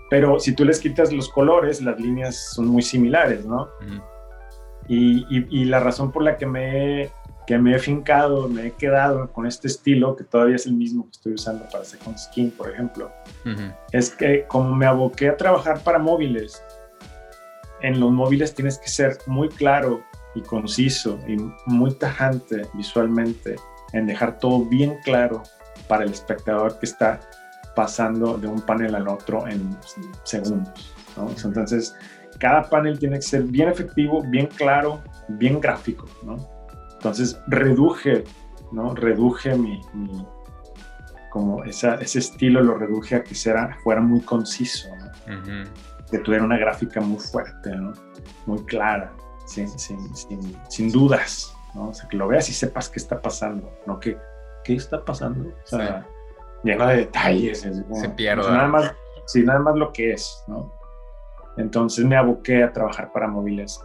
Pero 0.10 0.38
si 0.38 0.54
tú 0.54 0.66
les 0.66 0.82
quitas 0.82 1.14
los 1.14 1.30
colores, 1.30 1.82
las 1.82 1.98
líneas 1.98 2.52
son 2.54 2.68
muy 2.68 2.82
similares, 2.82 3.46
¿no? 3.46 3.70
y, 4.90 5.26
y, 5.30 5.64
la 5.64 5.80
razón 5.80 6.12
por 6.12 6.24
la 6.24 6.36
que 6.36 6.46
me 6.46 7.04
he 7.04 7.12
que 7.48 7.58
me 7.58 7.76
he 7.76 7.80
fincado, 7.80 8.48
me 8.48 8.68
he 8.68 8.72
quedado 8.72 9.32
con 9.32 9.46
este 9.46 9.68
estilo, 9.68 10.16
que 10.16 10.24
todavía 10.24 10.56
es 10.56 10.66
el 10.66 10.74
mismo 10.74 11.06
que 11.06 11.12
estoy 11.12 11.34
usando 11.34 11.66
para 11.70 11.84
Second 11.84 12.18
Skin, 12.18 12.52
por 12.52 12.70
ejemplo, 12.70 13.12
es 13.92 14.10
que 14.12 14.46
como 14.48 14.76
me 14.76 14.86
aboqué 14.86 15.30
a 15.30 15.38
trabajar 15.38 15.84
para 15.84 16.00
móviles, 16.00 16.64
en 17.82 18.00
los 18.00 18.12
móviles 18.12 18.54
tienes 18.54 18.78
que 18.78 18.90
ser 18.90 19.18
muy 19.26 19.50
claro 19.50 20.02
y 20.36 20.42
conciso 20.42 21.20
y 21.28 21.38
muy 21.66 21.94
tajante 21.96 22.68
visualmente, 22.74 23.56
en 23.94 24.06
dejar 24.06 24.40
todo 24.40 24.66
bien 24.66 24.98
claro 25.04 25.44
para 25.88 26.04
el 26.04 26.12
espectador 26.12 26.80
que 26.80 26.86
está 26.86 27.20
pasando 27.76 28.38
de 28.38 28.48
un 28.48 28.62
panel 28.62 28.96
al 28.96 29.08
otro 29.08 29.48
en 29.48 29.76
segundos. 30.24 30.94
Entonces, 31.44 31.94
cada 32.40 32.70
panel 32.70 32.98
tiene 32.98 33.18
que 33.18 33.24
ser 33.24 33.44
bien 33.44 33.70
efectivo, 33.70 34.24
bien 34.28 34.48
claro, 34.48 35.02
bien 35.28 35.60
gráfico. 35.60 36.08
¿no? 36.24 36.38
Entonces 37.02 37.42
reduje, 37.48 38.26
¿no? 38.72 38.94
Reduje 38.94 39.56
mi, 39.56 39.82
como 41.32 41.64
esa, 41.64 41.96
ese 41.96 42.20
estilo 42.20 42.62
lo 42.62 42.78
reduje 42.78 43.16
a 43.16 43.24
que 43.24 43.34
fuera 43.84 44.02
muy 44.02 44.22
conciso, 44.22 44.88
¿no? 45.26 45.64
Que 46.12 46.20
tuviera 46.20 46.46
una 46.46 46.60
gráfica 46.60 47.02
muy 47.02 47.18
fuerte, 47.18 47.76
¿no? 47.76 47.94
Muy 48.46 48.64
clara, 48.66 49.12
sin, 49.48 49.68
sin, 49.80 50.16
sin, 50.16 50.56
sin, 50.70 50.92
dudas, 50.92 51.58
¿no? 51.74 51.90
O 51.90 51.94
sea, 51.94 52.08
que 52.08 52.18
lo 52.18 52.28
veas 52.28 52.48
y 52.50 52.54
sepas 52.54 52.88
qué 52.88 53.00
está 53.00 53.20
pasando, 53.20 53.74
¿no? 53.88 54.00
Que, 54.00 54.16
¿Qué 54.64 54.76
está 54.76 55.04
pasando? 55.04 55.50
O 55.50 55.68
sea, 55.68 56.06
lleno 56.64 56.86
de 56.86 56.98
detalles. 56.98 57.62
Se 57.62 58.10
pierde. 58.10 58.44
nada 58.44 58.68
más, 58.68 58.94
sí, 59.26 59.42
nada 59.42 59.58
más 59.58 59.76
lo 59.76 59.92
que 59.92 60.14
es, 60.14 60.44
¿no? 60.48 60.72
Entonces 61.58 62.06
me 62.06 62.16
aboqué 62.16 62.64
a 62.64 62.72
trabajar 62.72 63.12
para 63.12 63.28
móviles 63.28 63.84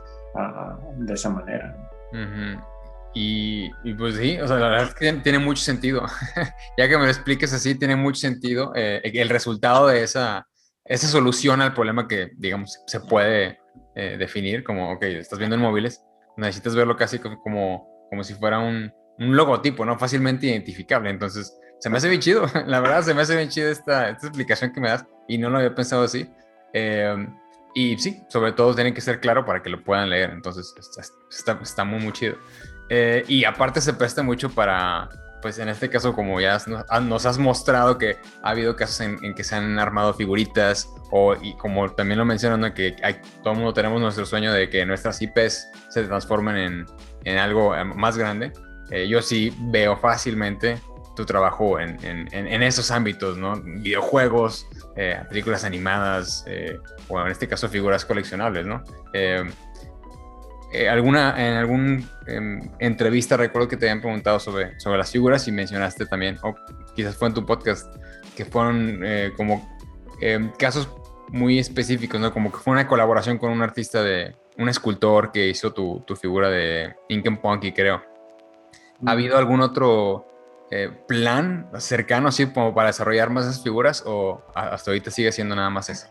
de 0.99 1.15
esa 1.15 1.31
manera. 1.31 1.91
¿no? 2.13 2.76
Y, 3.19 3.71
pues 3.95 4.17
sí, 4.17 4.39
o 4.39 4.47
sea, 4.47 4.59
la 4.59 4.69
verdad 4.69 4.89
es 4.89 4.95
que 4.95 5.11
tiene 5.23 5.39
mucho 5.39 5.63
sentido. 5.63 6.05
ya 6.77 6.87
que 6.87 6.99
me 6.99 7.05
lo 7.05 7.09
expliques 7.09 7.51
así, 7.55 7.75
tiene 7.75 7.97
mucho 7.97 8.21
sentido 8.21 8.73
eh, 8.75 9.01
el 9.03 9.31
resultado 9.31 9.87
de 9.87 10.03
esa, 10.03 10.47
esa 10.85 11.07
solución 11.09 11.63
al 11.63 11.73
problema 11.73 12.07
que, 12.07 12.33
digamos, 12.37 12.79
se 12.87 13.01
puede 13.01 13.59
eh, 13.95 14.17
definir 14.19 14.63
como, 14.65 14.93
ok, 14.93 15.03
estás 15.05 15.39
viendo 15.39 15.57
en 15.57 15.63
móviles, 15.63 16.03
necesitas 16.37 16.75
verlo 16.75 16.95
casi 16.95 17.19
como, 17.19 17.89
como 18.11 18.23
si 18.23 18.35
fuera 18.35 18.59
un, 18.59 18.93
un 19.19 19.35
logotipo, 19.35 19.87
¿no? 19.87 19.99
Fácilmente 19.99 20.49
identificable. 20.49 21.09
Entonces, 21.09 21.59
se 21.81 21.89
me 21.89 21.97
hace 21.97 22.11
bien 22.11 22.21
chido, 22.21 22.45
la 22.67 22.81
verdad, 22.81 23.01
se 23.01 23.15
me 23.15 23.23
hace 23.23 23.35
bien 23.35 23.49
chido 23.49 23.71
esta, 23.71 24.11
esta 24.11 24.27
explicación 24.27 24.75
que 24.75 24.81
me 24.83 24.91
das 24.91 25.07
y 25.27 25.39
no 25.39 25.49
lo 25.49 25.57
había 25.57 25.75
pensado 25.75 26.03
así. 26.03 26.31
Eh, 26.75 27.27
y 27.75 27.97
sí, 27.97 28.23
sobre 28.29 28.53
todo 28.53 28.75
tiene 28.75 28.93
que 28.93 29.01
ser 29.01 29.21
claro 29.21 29.47
para 29.47 29.63
que 29.63 29.71
lo 29.71 29.83
puedan 29.83 30.11
leer, 30.11 30.33
entonces 30.33 30.75
está, 30.79 31.01
está, 31.31 31.63
está 31.63 31.85
muy, 31.85 32.01
muy 32.01 32.13
chido. 32.13 32.37
Eh, 32.89 33.25
y 33.29 33.45
aparte 33.45 33.81
se 33.81 33.93
presta 33.93 34.23
mucho 34.23 34.51
para, 34.51 35.09
pues 35.43 35.59
en 35.59 35.69
este 35.69 35.89
caso, 35.91 36.13
como 36.13 36.41
ya 36.41 36.59
nos 37.03 37.27
has 37.27 37.39
mostrado 37.39 37.99
que 37.99 38.19
ha 38.43 38.51
habido 38.51 38.77
casos 38.77 39.01
en, 39.01 39.35
que 39.35 39.45
se 39.45 39.57
han 39.57 39.79
armado 39.79 40.15
figuritas, 40.15 40.89
o 41.11 41.35
y 41.35 41.57
como 41.57 41.91
también 41.91 42.19
lo 42.19 42.25
mencionan, 42.25 42.73
que 42.75 42.97
hay, 43.03 43.21
todo 43.43 43.53
el 43.53 43.59
mundo 43.59 43.73
tenemos 43.73 44.01
nuestro 44.01 44.27
sueño 44.27 44.53
de 44.53 44.69
que 44.69 44.85
nuestras 44.87 45.21
IPs 45.21 45.69
se 45.89 46.05
transformen 46.05 46.57
en, 46.57 46.87
en 47.25 47.39
algo 47.39 47.75
eh, 47.75 47.85
más 47.85 48.17
grande. 48.17 48.53
Eh, 48.91 49.09
yo 49.09 49.21
sí 49.21 49.53
veo 49.59 49.97
fácilmente 49.97 50.81
tu 51.17 51.25
trabajo 51.25 51.81
en, 51.81 51.97
en, 52.05 52.29
en 52.33 52.63
esos 52.63 52.91
ámbitos, 52.91 53.39
¿no? 53.39 53.57
Videojuegos, 53.57 54.67
películas 55.31 55.65
animadas, 55.65 56.45
o 57.09 57.19
en 57.19 57.29
este 57.29 57.49
caso 57.49 57.71
figuras 57.71 58.05
coleccionables, 58.05 58.67
¿no? 58.67 58.85
Eh, 60.73 60.89
alguna, 60.89 61.35
en 61.39 61.55
alguna 61.55 62.03
em, 62.27 62.61
entrevista 62.79 63.37
recuerdo 63.37 63.69
que 63.69 63.77
te 63.77 63.87
habían 63.87 64.01
preguntado 64.01 64.41
sobre, 64.41 64.79
sobre 64.81 64.99
las 64.99 65.11
figuras 65.11 65.47
y 65.47 65.53
mencionaste 65.53 66.07
también, 66.07 66.39
o 66.43 66.55
quizás 66.95 67.17
fue 67.17 67.29
en 67.29 67.35
tu 67.35 67.47
podcast, 67.47 67.95
que 68.37 68.45
fueron 68.45 69.01
eh, 69.05 69.33
como 69.37 69.79
em, 70.21 70.51
casos 70.59 70.89
muy 71.29 71.59
específicos, 71.59 72.21
¿no? 72.21 72.33
Como 72.33 72.51
que 72.51 72.59
fue 72.59 72.73
una 72.73 72.87
colaboración 72.87 73.39
con 73.39 73.51
un 73.51 73.63
artista 73.63 74.03
de, 74.03 74.35
un 74.59 74.69
escultor 74.69 75.33
que 75.33 75.49
hizo 75.49 75.73
tu, 75.73 76.03
tu 76.07 76.17
figura 76.17 76.49
de 76.51 76.95
Ink 77.09 77.27
and 77.27 77.41
Punky, 77.41 77.73
creo. 77.73 78.03
¿Ha 79.05 79.11
habido 79.11 79.37
algún 79.37 79.61
otro 79.61 80.27
eh, 80.71 80.91
plan 81.07 81.69
cercano, 81.79 82.29
así 82.29 82.47
como 82.47 82.75
para 82.75 82.89
desarrollar 82.89 83.31
más 83.31 83.45
esas 83.45 83.63
figuras 83.63 84.03
o 84.07 84.43
hasta 84.55 84.91
ahorita 84.91 85.11
sigue 85.11 85.31
siendo 85.33 85.55
nada 85.55 85.71
más 85.71 85.91
eso? 85.91 86.09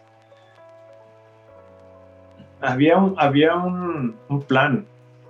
Había 2.66 2.98
un, 2.98 3.16
había 3.18 3.56
un, 3.56 4.16
un, 4.30 4.42
plan. 4.42 4.86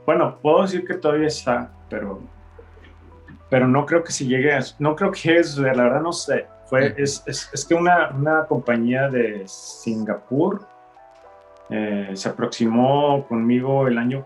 Bueno, 0.05 0.37
puedo 0.41 0.61
decir 0.61 0.85
que 0.85 0.95
todavía 0.95 1.27
está, 1.27 1.71
pero, 1.89 2.21
pero 3.49 3.67
no 3.67 3.85
creo 3.85 4.03
que 4.03 4.11
se 4.11 4.25
llegue 4.25 4.53
a, 4.53 4.61
no 4.79 4.95
creo 4.95 5.11
que 5.11 5.37
es, 5.37 5.57
la 5.57 5.73
verdad 5.73 6.01
no 6.01 6.13
sé. 6.13 6.47
Fue, 6.65 6.95
es, 6.97 7.23
es, 7.27 7.49
es 7.53 7.65
que 7.65 7.75
una, 7.75 8.09
una, 8.09 8.45
compañía 8.45 9.07
de 9.07 9.43
Singapur 9.45 10.65
eh, 11.69 12.11
se 12.13 12.29
aproximó 12.29 13.25
conmigo 13.27 13.87
el 13.87 13.97
año 13.99 14.25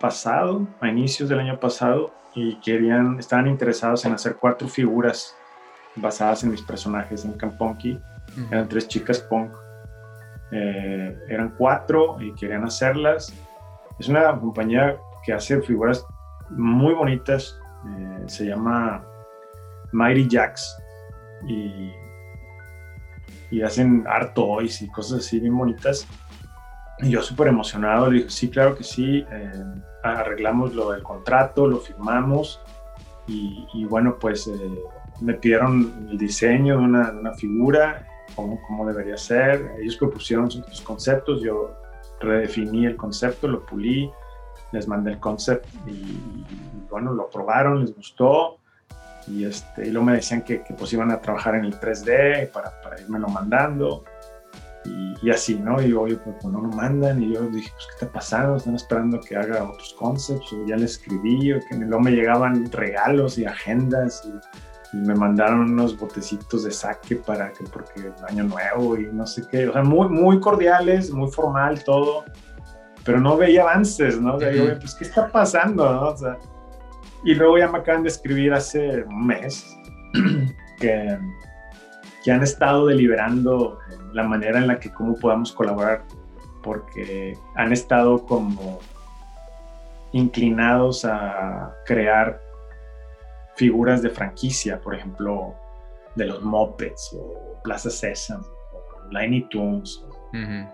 pasado, 0.00 0.66
a 0.80 0.88
inicios 0.88 1.28
del 1.28 1.40
año 1.40 1.60
pasado, 1.60 2.12
y 2.34 2.56
querían, 2.56 3.18
estaban 3.18 3.46
interesados 3.46 4.04
en 4.04 4.12
hacer 4.12 4.36
cuatro 4.36 4.68
figuras 4.68 5.34
basadas 5.94 6.42
en 6.42 6.50
mis 6.50 6.62
personajes 6.62 7.24
en 7.24 7.32
Camponki. 7.32 7.98
Eran 8.50 8.68
tres 8.68 8.86
chicas 8.88 9.20
punk 9.20 9.52
eh, 10.52 11.18
eran 11.28 11.54
cuatro 11.56 12.16
y 12.20 12.32
querían 12.34 12.64
hacerlas. 12.64 13.32
Es 13.98 14.08
una 14.08 14.38
compañía 14.38 14.96
que 15.24 15.32
hace 15.32 15.60
figuras 15.62 16.06
muy 16.50 16.94
bonitas, 16.94 17.58
eh, 17.86 18.24
se 18.26 18.46
llama 18.46 19.04
Mighty 19.92 20.28
Jacks 20.28 20.76
y, 21.48 21.90
y 23.50 23.62
hacen 23.62 24.04
art 24.08 24.34
toys 24.34 24.82
y 24.82 24.88
cosas 24.88 25.20
así 25.20 25.40
bien 25.40 25.56
bonitas. 25.56 26.06
Y 26.98 27.10
yo 27.10 27.22
súper 27.22 27.48
emocionado, 27.48 28.10
le 28.10 28.18
dije, 28.18 28.30
sí, 28.30 28.48
claro 28.48 28.76
que 28.76 28.84
sí, 28.84 29.26
eh, 29.30 29.64
arreglamos 30.02 30.74
lo 30.74 30.92
del 30.92 31.02
contrato, 31.02 31.66
lo 31.66 31.78
firmamos 31.78 32.60
y, 33.26 33.84
bueno, 33.86 34.16
pues 34.20 34.48
me 35.20 35.34
pidieron 35.34 36.06
el 36.10 36.16
diseño 36.16 36.78
de 36.78 36.84
una 36.84 37.32
figura 37.34 38.05
cómo, 38.34 38.60
cómo 38.66 38.86
debería 38.86 39.16
ser. 39.16 39.76
Ellos 39.78 39.96
propusieron 39.96 40.50
sus 40.50 40.80
conceptos, 40.80 41.40
yo 41.42 41.74
redefiní 42.20 42.86
el 42.86 42.96
concepto, 42.96 43.48
lo 43.48 43.64
pulí, 43.64 44.10
les 44.72 44.88
mandé 44.88 45.12
el 45.12 45.20
concepto 45.20 45.68
y, 45.86 46.44
bueno, 46.90 47.12
lo 47.12 47.28
probaron, 47.28 47.80
les 47.80 47.94
gustó 47.94 48.58
y, 49.28 49.44
este, 49.44 49.86
y 49.86 49.90
luego 49.90 50.06
me 50.06 50.14
decían 50.14 50.42
que, 50.42 50.62
que 50.62 50.74
pues 50.74 50.92
iban 50.92 51.10
a 51.10 51.20
trabajar 51.20 51.56
en 51.56 51.64
el 51.64 51.78
3D 51.78 52.50
para, 52.52 52.80
para 52.80 52.96
lo 53.00 53.28
mandando 53.28 54.04
y, 54.84 55.26
y, 55.26 55.30
así, 55.30 55.56
¿no? 55.56 55.82
Y 55.82 55.90
yo, 55.90 56.04
pues, 56.22 56.44
no 56.44 56.60
lo 56.60 56.68
mandan 56.68 57.22
y 57.22 57.34
yo 57.34 57.42
dije, 57.42 57.70
pues, 57.72 57.86
¿qué 57.86 58.04
está 58.04 58.12
pasando? 58.12 58.56
Están 58.56 58.76
esperando 58.76 59.20
que 59.20 59.36
haga 59.36 59.64
otros 59.64 59.94
conceptos 59.98 60.52
o 60.52 60.64
ya 60.64 60.76
le 60.76 60.84
escribí 60.84 61.52
o 61.52 61.60
que 61.68 61.76
luego 61.76 62.00
me 62.00 62.12
llegaban 62.12 62.70
regalos 62.70 63.36
y 63.38 63.44
agendas 63.44 64.22
y 64.24 64.32
me 64.92 65.14
mandaron 65.14 65.72
unos 65.72 65.98
botecitos 65.98 66.64
de 66.64 66.70
saque 66.70 67.16
para 67.16 67.52
que, 67.52 67.64
porque 67.64 68.12
año 68.28 68.44
nuevo 68.44 68.96
y 68.96 69.06
no 69.12 69.26
sé 69.26 69.42
qué, 69.50 69.68
o 69.68 69.72
sea, 69.72 69.82
muy, 69.82 70.08
muy 70.08 70.40
cordiales, 70.40 71.10
muy 71.10 71.30
formal 71.30 71.82
todo, 71.84 72.24
pero 73.04 73.20
no 73.20 73.36
veía 73.36 73.62
avances, 73.62 74.20
¿no? 74.20 74.36
O 74.36 74.40
sea, 74.40 74.52
yo, 74.52 74.78
pues, 74.78 74.94
¿qué 74.94 75.04
está 75.04 75.28
pasando, 75.30 75.92
no? 75.92 76.08
O 76.08 76.16
sea, 76.16 76.38
y 77.24 77.34
luego 77.34 77.58
ya 77.58 77.68
me 77.68 77.78
acaban 77.78 78.02
de 78.02 78.08
escribir 78.08 78.52
hace 78.52 79.02
un 79.04 79.26
mes 79.26 79.76
que, 80.80 81.18
que 82.24 82.32
han 82.32 82.42
estado 82.42 82.86
deliberando 82.86 83.78
la 84.12 84.22
manera 84.22 84.58
en 84.58 84.66
la 84.66 84.78
que 84.78 84.92
cómo 84.92 85.14
podamos 85.16 85.52
colaborar, 85.52 86.04
porque 86.62 87.36
han 87.54 87.72
estado 87.72 88.24
como 88.24 88.80
inclinados 90.12 91.04
a 91.04 91.74
crear 91.84 92.40
figuras 93.56 94.02
de 94.02 94.10
franquicia, 94.10 94.80
por 94.80 94.94
ejemplo, 94.94 95.54
de 96.14 96.26
los 96.26 96.42
Muppets 96.42 97.12
o 97.18 97.60
Plaza 97.62 97.90
Sésamo 97.90 98.46
o 98.72 99.08
Tiny 99.10 99.48
Toons, 99.48 100.06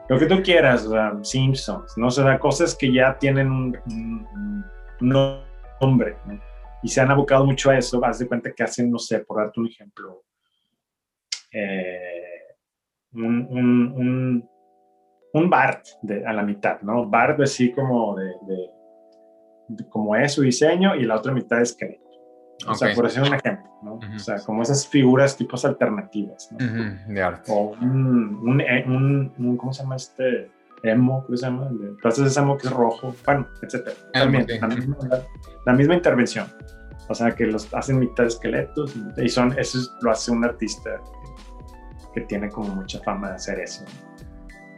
lo 0.08 0.18
que 0.18 0.26
tú 0.26 0.42
quieras, 0.42 0.88
Simpsons, 1.22 1.96
¿no? 1.96 2.08
O 2.08 2.10
sea, 2.10 2.38
cosas 2.38 2.74
que 2.74 2.92
ya 2.92 3.16
tienen 3.18 3.50
un, 3.50 4.64
nombre, 5.00 6.16
Y 6.82 6.88
se 6.88 7.00
han 7.00 7.10
abocado 7.10 7.44
mucho 7.44 7.70
a 7.70 7.78
eso, 7.78 8.00
vas 8.00 8.18
de 8.18 8.26
cuenta 8.26 8.52
que 8.52 8.62
hacen, 8.62 8.90
no 8.90 8.98
sé, 8.98 9.20
por 9.20 9.38
darte 9.38 9.60
un 9.60 9.68
ejemplo, 9.68 10.24
eh, 11.52 12.56
un, 13.12 14.48
un, 15.32 15.50
Bart 15.50 15.86
de, 16.02 16.26
a 16.26 16.32
la 16.32 16.42
mitad, 16.42 16.80
¿no? 16.82 17.06
Bart 17.06 17.40
así 17.40 17.72
como 17.72 18.16
de, 18.16 18.32
como 19.88 20.14
es 20.16 20.32
su 20.32 20.42
diseño 20.42 20.94
y 20.94 21.04
la 21.04 21.16
otra 21.16 21.32
mitad 21.32 21.60
es 21.60 21.74
que 21.74 22.01
o 22.66 22.74
sea, 22.74 22.94
por 22.94 23.04
decir 23.04 23.22
un 23.22 23.34
ejemplo, 23.34 23.70
¿no? 23.82 23.94
O 23.94 24.18
sea, 24.18 24.38
como 24.40 24.62
esas 24.62 24.86
figuras 24.86 25.36
tipos 25.36 25.64
alternativas, 25.64 26.50
¿no? 26.52 26.58
de 27.08 27.22
arte. 27.22 27.50
O 27.52 27.72
un, 27.80 28.60
eh, 28.60 28.84
un, 28.86 29.32
un, 29.38 29.56
¿cómo 29.56 29.72
se 29.72 29.82
llama 29.82 29.96
este? 29.96 30.50
Emo, 30.82 31.24
¿cómo 31.24 31.36
se 31.36 31.46
llama? 31.46 31.68
Entonces 31.70 32.26
ese 32.26 32.40
emo 32.40 32.58
que 32.58 32.66
es 32.66 32.72
rojo, 32.72 33.14
bueno, 33.24 33.46
etcétera. 33.62 33.96
También, 34.12 34.46
la, 34.60 34.66
misma, 34.66 34.96
la, 35.64 35.72
misma, 35.72 35.94
intervención. 35.94 36.46
O 37.08 37.14
sea, 37.14 37.30
que 37.30 37.46
los 37.46 37.72
hacen 37.74 37.98
mitad 37.98 38.26
esqueletos 38.26 38.94
y 39.16 39.28
son, 39.28 39.56
eso 39.58 39.78
lo 40.00 40.10
hace 40.10 40.32
un 40.32 40.44
artista 40.44 41.00
que, 42.14 42.20
que 42.20 42.26
tiene 42.26 42.48
como 42.48 42.74
mucha 42.74 43.00
fama 43.00 43.28
de 43.28 43.34
hacer 43.36 43.60
eso. 43.60 43.84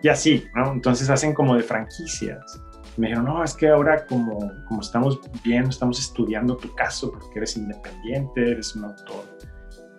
Y 0.02 0.08
así, 0.08 0.44
¿no? 0.54 0.72
Entonces 0.72 1.08
hacen 1.08 1.32
como 1.32 1.56
de 1.56 1.62
franquicias 1.62 2.60
me 2.96 3.08
dijeron, 3.08 3.24
no, 3.24 3.42
es 3.42 3.54
que 3.54 3.68
ahora 3.68 4.06
como, 4.06 4.52
como 4.66 4.80
estamos 4.80 5.20
bien, 5.42 5.64
estamos 5.64 5.98
estudiando 5.98 6.56
tu 6.56 6.74
caso 6.74 7.10
porque 7.10 7.38
eres 7.38 7.56
independiente, 7.56 8.50
eres 8.52 8.74
un 8.76 8.84
autor 8.84 9.24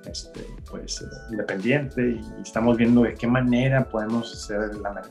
este, 0.10 0.46
pues, 0.70 1.02
eh, 1.02 1.06
independiente 1.32 2.02
y 2.02 2.41
estamos 2.41 2.78
viendo 2.78 3.04
de 3.04 3.14
qué 3.14 3.28
manera 3.28 3.84
podemos 3.89 4.32
hacer 4.34 4.76
la, 4.76 5.02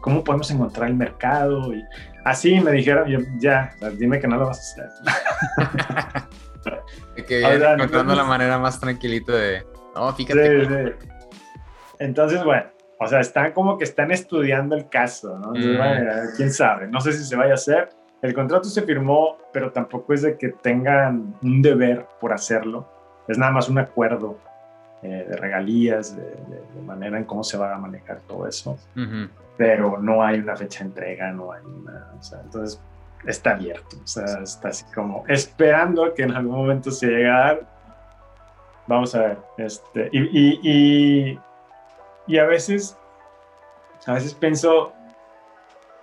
cómo 0.00 0.24
podemos 0.24 0.50
encontrar 0.50 0.88
el 0.88 0.96
mercado 0.96 1.72
y 1.72 1.84
así 2.24 2.60
me 2.60 2.72
dijeron, 2.72 3.06
ya, 3.38 3.74
dime 3.98 4.20
que 4.20 4.28
no 4.28 4.36
lo 4.36 4.46
vas 4.46 4.76
a 4.78 4.82
hacer. 4.82 6.26
que 7.26 7.42
encontrando 7.42 8.14
la 8.14 8.24
manera 8.24 8.58
más 8.58 8.80
tranquilita 8.80 9.32
de, 9.32 9.64
no, 9.94 10.12
fíjate. 10.14 10.96
Entonces, 11.98 12.42
bueno, 12.42 12.64
o 13.02 13.08
sea, 13.08 13.20
están 13.20 13.52
como 13.52 13.78
que 13.78 13.84
están 13.84 14.10
estudiando 14.10 14.76
el 14.76 14.88
caso, 14.88 15.38
¿no? 15.38 15.50
Mm. 15.50 16.36
quién 16.36 16.52
sabe, 16.52 16.88
no 16.88 17.00
sé 17.00 17.12
si 17.12 17.24
se 17.24 17.36
vaya 17.36 17.52
a 17.52 17.54
hacer. 17.54 17.90
El 18.20 18.34
contrato 18.34 18.64
se 18.64 18.82
firmó, 18.82 19.38
pero 19.52 19.72
tampoco 19.72 20.14
es 20.14 20.22
de 20.22 20.36
que 20.38 20.50
tengan 20.50 21.34
un 21.42 21.60
deber 21.60 22.06
por 22.20 22.32
hacerlo. 22.32 22.88
Es 23.26 23.36
nada 23.36 23.50
más 23.50 23.68
un 23.68 23.78
acuerdo 23.78 24.38
eh, 25.02 25.26
de 25.28 25.36
regalías, 25.36 26.16
de, 26.16 26.82
manera 26.86 27.18
en 27.18 27.24
cómo 27.24 27.42
se 27.42 27.58
va 27.58 27.74
a 27.74 27.78
manejar 27.78 28.20
todo 28.28 28.46
eso. 28.46 28.78
Pero 29.56 29.98
no 29.98 30.22
hay 30.22 30.38
una 30.38 30.56
fecha 30.56 30.80
de 30.80 30.90
entrega, 30.90 31.32
no 31.32 31.52
hay 31.52 31.62
una. 31.64 32.12
O 32.18 32.22
sea, 32.22 32.40
entonces 32.42 32.80
está 33.26 33.52
abierto. 33.52 33.96
O 34.02 34.06
sea, 34.06 34.40
está 34.42 34.68
así 34.68 34.84
como 34.94 35.24
esperando 35.26 36.14
que 36.14 36.22
en 36.22 36.32
algún 36.32 36.56
momento 36.56 36.92
se 36.92 37.06
llegue 37.06 37.28
a 37.28 37.38
dar. 37.38 37.60
Vamos 38.86 39.14
a 39.16 39.20
ver. 39.20 39.38
Este, 39.58 40.08
y 40.12 40.60
y 40.62 41.40
a 42.38 42.44
veces, 42.44 42.96
a 44.06 44.14
veces 44.14 44.34
pienso 44.34 44.92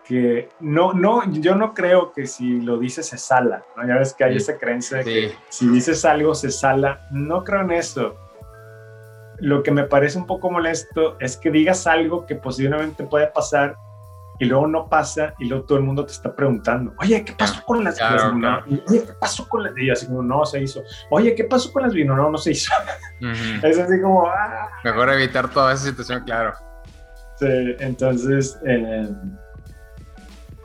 que 0.09 0.49
no, 0.59 0.93
no, 0.93 1.31
yo 1.31 1.55
no 1.55 1.73
creo 1.73 2.11
que 2.11 2.25
si 2.25 2.61
lo 2.61 2.79
dices 2.79 3.07
se 3.07 3.17
sala, 3.17 3.63
¿no? 3.77 3.87
Ya 3.87 3.95
ves 3.95 4.13
que 4.13 4.23
hay 4.23 4.37
esa 4.37 4.57
creencia 4.57 4.97
de 4.97 5.03
que 5.03 5.35
si 5.49 5.67
dices 5.69 6.03
algo 6.03 6.33
se 6.33 6.49
sala. 6.49 7.07
No 7.11 7.43
creo 7.43 7.61
en 7.61 7.71
eso. 7.71 8.15
Lo 9.37 9.61
que 9.61 9.71
me 9.71 9.83
parece 9.83 10.17
un 10.17 10.25
poco 10.25 10.49
molesto 10.49 11.15
es 11.19 11.37
que 11.37 11.51
digas 11.51 11.85
algo 11.85 12.25
que 12.25 12.35
posiblemente 12.35 13.03
puede 13.03 13.27
pasar 13.27 13.75
y 14.39 14.45
luego 14.45 14.67
no 14.67 14.87
pasa 14.87 15.33
y 15.37 15.45
luego 15.45 15.65
todo 15.65 15.77
el 15.77 15.83
mundo 15.83 16.05
te 16.05 16.13
está 16.13 16.33
preguntando, 16.33 16.93
oye, 16.99 17.23
¿qué 17.25 17.33
pasó 17.33 17.61
con 17.65 17.83
las 17.83 17.97
claro, 17.97 18.63
Oye, 18.65 19.03
¿qué 19.05 19.13
pasó 19.19 19.47
con 19.47 19.63
las 19.63 19.77
y 19.77 19.89
así 19.89 20.07
como, 20.07 20.23
no, 20.23 20.45
se 20.45 20.61
hizo. 20.61 20.81
Oye, 21.11 21.35
¿qué 21.35 21.43
pasó 21.43 21.71
con 21.73 21.83
las 21.83 21.93
vino? 21.93 22.15
No, 22.15 22.29
no 22.31 22.37
se 22.37 22.51
hizo. 22.51 22.71
Es 23.61 23.77
así 23.77 24.01
como, 24.01 24.25
ah. 24.27 24.69
Mejor 24.83 25.09
evitar 25.09 25.49
toda 25.49 25.73
esa 25.73 25.85
situación, 25.85 26.23
claro. 26.23 26.53
Sí, 27.35 27.75
entonces, 27.79 28.57
eh, 28.65 29.09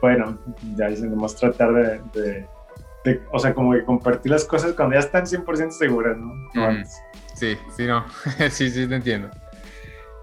bueno, 0.01 0.39
ya 0.77 0.89
dicen, 0.89 1.16
tratar 1.39 1.72
de, 1.72 2.47
o 3.33 3.39
sea, 3.39 3.55
como 3.55 3.72
que 3.72 3.85
compartir 3.85 4.33
las 4.33 4.45
cosas 4.45 4.72
cuando 4.72 4.95
ya 4.95 5.01
están 5.01 5.25
100% 5.25 5.70
seguras, 5.72 6.16
¿no? 6.16 6.33
Sí, 7.35 7.59
sí, 7.77 7.87
no, 7.87 8.05
sí, 8.51 8.70
sí, 8.70 8.87
te 8.87 8.95
entiendo. 8.95 9.31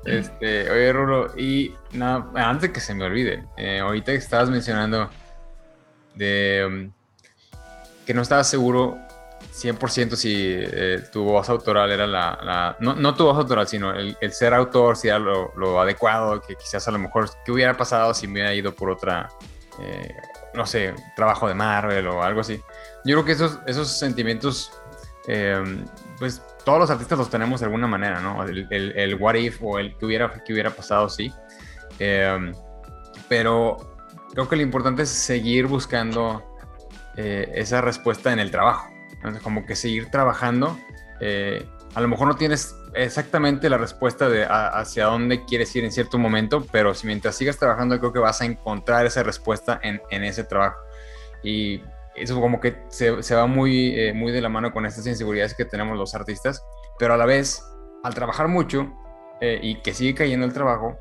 Este, 0.05 0.69
oye, 0.69 0.91
Rulo, 0.91 1.37
y 1.37 1.75
nada, 1.91 2.27
antes 2.35 2.69
de 2.69 2.73
que 2.73 2.79
se 2.79 2.95
me 2.95 3.05
olvide, 3.05 3.45
eh, 3.57 3.79
ahorita 3.79 4.11
que 4.11 4.17
estabas 4.17 4.49
mencionando 4.49 5.09
de 6.15 6.65
um, 6.67 6.91
que 8.05 8.13
no 8.13 8.23
estabas 8.23 8.49
seguro 8.49 8.97
100% 9.53 10.15
si 10.15 10.33
eh, 10.35 11.03
tu 11.11 11.23
voz 11.23 11.49
autoral 11.49 11.91
era 11.91 12.07
la, 12.07 12.75
no, 12.79 12.95
no, 12.95 13.13
tu 13.13 13.25
voz 13.25 13.37
autoral, 13.37 13.67
sino 13.67 13.93
el, 13.93 14.15
ser 14.31 14.55
autor, 14.55 14.97
si 14.97 15.07
era 15.07 15.19
lo, 15.19 15.79
adecuado, 15.79 16.41
que 16.41 16.55
quizás 16.55 16.87
a 16.87 16.91
lo 16.91 16.97
mejor, 16.97 17.29
¿qué 17.45 17.51
hubiera 17.51 17.77
pasado 17.77 18.13
si 18.13 18.25
me 18.27 18.33
hubiera 18.33 18.53
ido 18.55 18.73
por 18.73 18.89
otra, 18.89 19.29
eh, 19.79 20.15
no 20.55 20.65
sé, 20.65 20.95
trabajo 21.15 21.47
de 21.47 21.53
Marvel 21.53 22.07
o 22.07 22.23
algo 22.23 22.41
así? 22.41 22.59
Yo 23.05 23.15
creo 23.15 23.25
que 23.25 23.31
esos, 23.33 23.59
esos 23.67 23.87
sentimientos, 23.99 24.71
pues 26.17 26.41
todos 26.63 26.79
los 26.79 26.89
artistas 26.89 27.17
los 27.17 27.29
tenemos 27.29 27.59
de 27.59 27.65
alguna 27.65 27.87
manera, 27.87 28.19
¿no? 28.19 28.43
El, 28.43 28.67
el, 28.69 29.15
what 29.15 29.35
if 29.35 29.61
o 29.61 29.79
el 29.79 29.97
que 29.97 30.05
hubiera, 30.05 30.31
que 30.43 30.53
hubiera 30.53 30.69
pasado, 30.69 31.09
sí. 31.09 31.31
Em, 31.99 32.53
pero 33.27 33.77
creo 34.33 34.47
que 34.47 34.55
lo 34.55 34.61
importante 34.61 35.03
es 35.03 35.09
seguir 35.09 35.67
buscando 35.67 36.43
eh, 37.17 37.51
esa 37.55 37.81
respuesta 37.81 38.31
en 38.31 38.39
el 38.39 38.51
trabajo. 38.51 38.89
Entonces, 39.11 39.41
como 39.41 39.65
que 39.65 39.75
seguir 39.75 40.09
trabajando. 40.09 40.77
Eh, 41.19 41.65
a 41.93 42.01
lo 42.01 42.07
mejor 42.07 42.27
no 42.27 42.35
tienes 42.35 42.75
exactamente 42.93 43.69
la 43.69 43.77
respuesta 43.77 44.29
de 44.29 44.45
hacia 44.49 45.05
dónde 45.05 45.45
quieres 45.45 45.75
ir 45.75 45.83
en 45.83 45.91
cierto 45.91 46.17
momento, 46.17 46.65
pero 46.71 46.93
si 46.93 47.05
mientras 47.05 47.35
sigas 47.35 47.57
trabajando, 47.57 47.99
creo 47.99 48.13
que 48.13 48.19
vas 48.19 48.41
a 48.41 48.45
encontrar 48.45 49.05
esa 49.05 49.23
respuesta 49.23 49.79
en, 49.83 50.01
en 50.09 50.23
ese 50.23 50.43
trabajo. 50.43 50.77
Y 51.43 51.81
eso 52.15 52.39
como 52.39 52.59
que 52.59 52.83
se, 52.89 53.23
se 53.23 53.35
va 53.35 53.47
muy, 53.47 53.99
eh, 53.99 54.13
muy 54.13 54.31
de 54.31 54.41
la 54.41 54.49
mano 54.49 54.71
con 54.71 54.85
estas 54.85 55.07
inseguridades 55.07 55.53
que 55.53 55.65
tenemos 55.65 55.97
los 55.97 56.13
artistas, 56.15 56.63
pero 56.99 57.13
a 57.13 57.17
la 57.17 57.25
vez, 57.25 57.63
al 58.03 58.13
trabajar 58.13 58.47
mucho 58.47 58.91
eh, 59.39 59.59
y 59.61 59.81
que 59.81 59.93
sigue 59.93 60.15
cayendo 60.15 60.45
el 60.45 60.53
trabajo, 60.53 60.97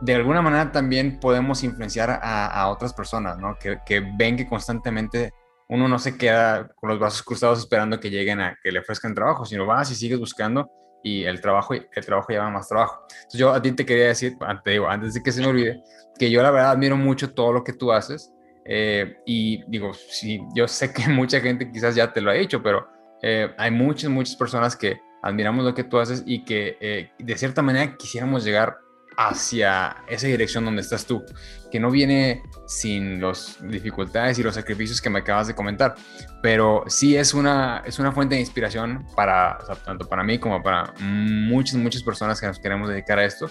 de 0.00 0.14
alguna 0.14 0.42
manera 0.42 0.72
también 0.72 1.20
podemos 1.20 1.62
influenciar 1.62 2.10
a, 2.10 2.46
a 2.46 2.68
otras 2.68 2.92
personas, 2.92 3.38
¿no? 3.38 3.56
Que, 3.58 3.78
que, 3.86 4.00
ven 4.16 4.36
que 4.36 4.46
constantemente 4.46 5.32
uno 5.68 5.88
no 5.88 5.98
se 5.98 6.18
queda 6.18 6.68
con 6.76 6.90
los 6.90 6.98
brazos 6.98 7.22
cruzados 7.22 7.60
esperando 7.60 8.00
que 8.00 8.10
lleguen 8.10 8.40
a 8.40 8.58
que 8.62 8.72
le 8.72 8.80
ofrezcan 8.80 9.14
trabajo, 9.14 9.44
sino 9.44 9.66
vas 9.66 9.90
y 9.90 9.94
sigues 9.94 10.18
buscando 10.18 10.70
y 11.02 11.24
el 11.24 11.40
trabajo, 11.40 11.74
el 11.74 12.04
trabajo 12.04 12.28
lleva 12.30 12.50
más 12.50 12.68
trabajo. 12.68 13.06
Entonces 13.10 13.40
yo 13.40 13.52
a 13.52 13.62
ti 13.62 13.72
te 13.72 13.86
quería 13.86 14.06
decir, 14.06 14.36
te 14.64 14.70
digo, 14.72 14.88
antes 14.88 15.14
de 15.14 15.22
que 15.22 15.32
se 15.32 15.40
me 15.40 15.48
olvide, 15.48 15.80
que 16.18 16.30
yo 16.30 16.42
la 16.42 16.50
verdad 16.50 16.72
admiro 16.72 16.96
mucho 16.96 17.32
todo 17.32 17.52
lo 17.52 17.62
que 17.62 17.74
tú 17.74 17.92
haces 17.92 18.33
eh, 18.64 19.18
y 19.26 19.62
digo, 19.68 19.92
sí, 19.92 20.40
yo 20.54 20.66
sé 20.66 20.92
que 20.92 21.08
mucha 21.08 21.40
gente 21.40 21.70
quizás 21.70 21.94
ya 21.94 22.12
te 22.12 22.20
lo 22.20 22.30
ha 22.30 22.34
dicho, 22.34 22.62
pero 22.62 22.88
eh, 23.22 23.52
hay 23.58 23.70
muchas, 23.70 24.10
muchas 24.10 24.36
personas 24.36 24.76
que 24.76 25.00
admiramos 25.22 25.64
lo 25.64 25.74
que 25.74 25.84
tú 25.84 25.98
haces 25.98 26.22
y 26.26 26.44
que 26.44 26.76
eh, 26.80 27.10
de 27.18 27.36
cierta 27.36 27.62
manera 27.62 27.96
quisiéramos 27.96 28.44
llegar 28.44 28.78
hacia 29.16 29.96
esa 30.08 30.26
dirección 30.26 30.64
donde 30.64 30.82
estás 30.82 31.06
tú, 31.06 31.24
que 31.70 31.78
no 31.78 31.88
viene 31.88 32.42
sin 32.66 33.20
las 33.20 33.58
dificultades 33.62 34.40
y 34.40 34.42
los 34.42 34.56
sacrificios 34.56 35.00
que 35.00 35.08
me 35.08 35.20
acabas 35.20 35.46
de 35.46 35.54
comentar, 35.54 35.94
pero 36.42 36.82
sí 36.88 37.16
es 37.16 37.32
una, 37.32 37.84
es 37.86 38.00
una 38.00 38.10
fuente 38.10 38.34
de 38.34 38.40
inspiración 38.40 39.06
para, 39.14 39.56
tanto 39.84 40.08
para 40.08 40.24
mí 40.24 40.38
como 40.38 40.60
para 40.64 40.92
muchas, 40.98 41.76
muchas 41.76 42.02
personas 42.02 42.40
que 42.40 42.48
nos 42.48 42.58
queremos 42.58 42.88
dedicar 42.88 43.20
a 43.20 43.24
esto. 43.24 43.48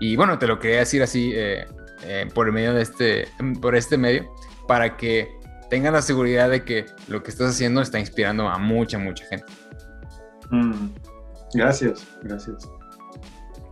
Y 0.00 0.16
bueno, 0.16 0.38
te 0.38 0.46
lo 0.46 0.58
quería 0.58 0.80
decir 0.80 1.02
así 1.02 1.32
por 2.34 2.46
el 2.46 2.52
medio 2.52 2.74
de 2.74 2.82
este, 2.82 3.26
por 3.62 3.74
este 3.74 3.96
medio, 3.96 4.30
para 4.66 4.96
que 4.96 5.28
tengan 5.70 5.94
la 5.94 6.02
seguridad 6.02 6.50
de 6.50 6.64
que 6.64 6.86
lo 7.08 7.22
que 7.22 7.30
estás 7.30 7.50
haciendo 7.50 7.80
está 7.80 7.98
inspirando 7.98 8.48
a 8.48 8.58
mucha, 8.58 8.98
mucha 8.98 9.24
gente. 9.26 9.46
Mm, 10.50 10.88
gracias, 11.54 12.06
gracias. 12.22 12.68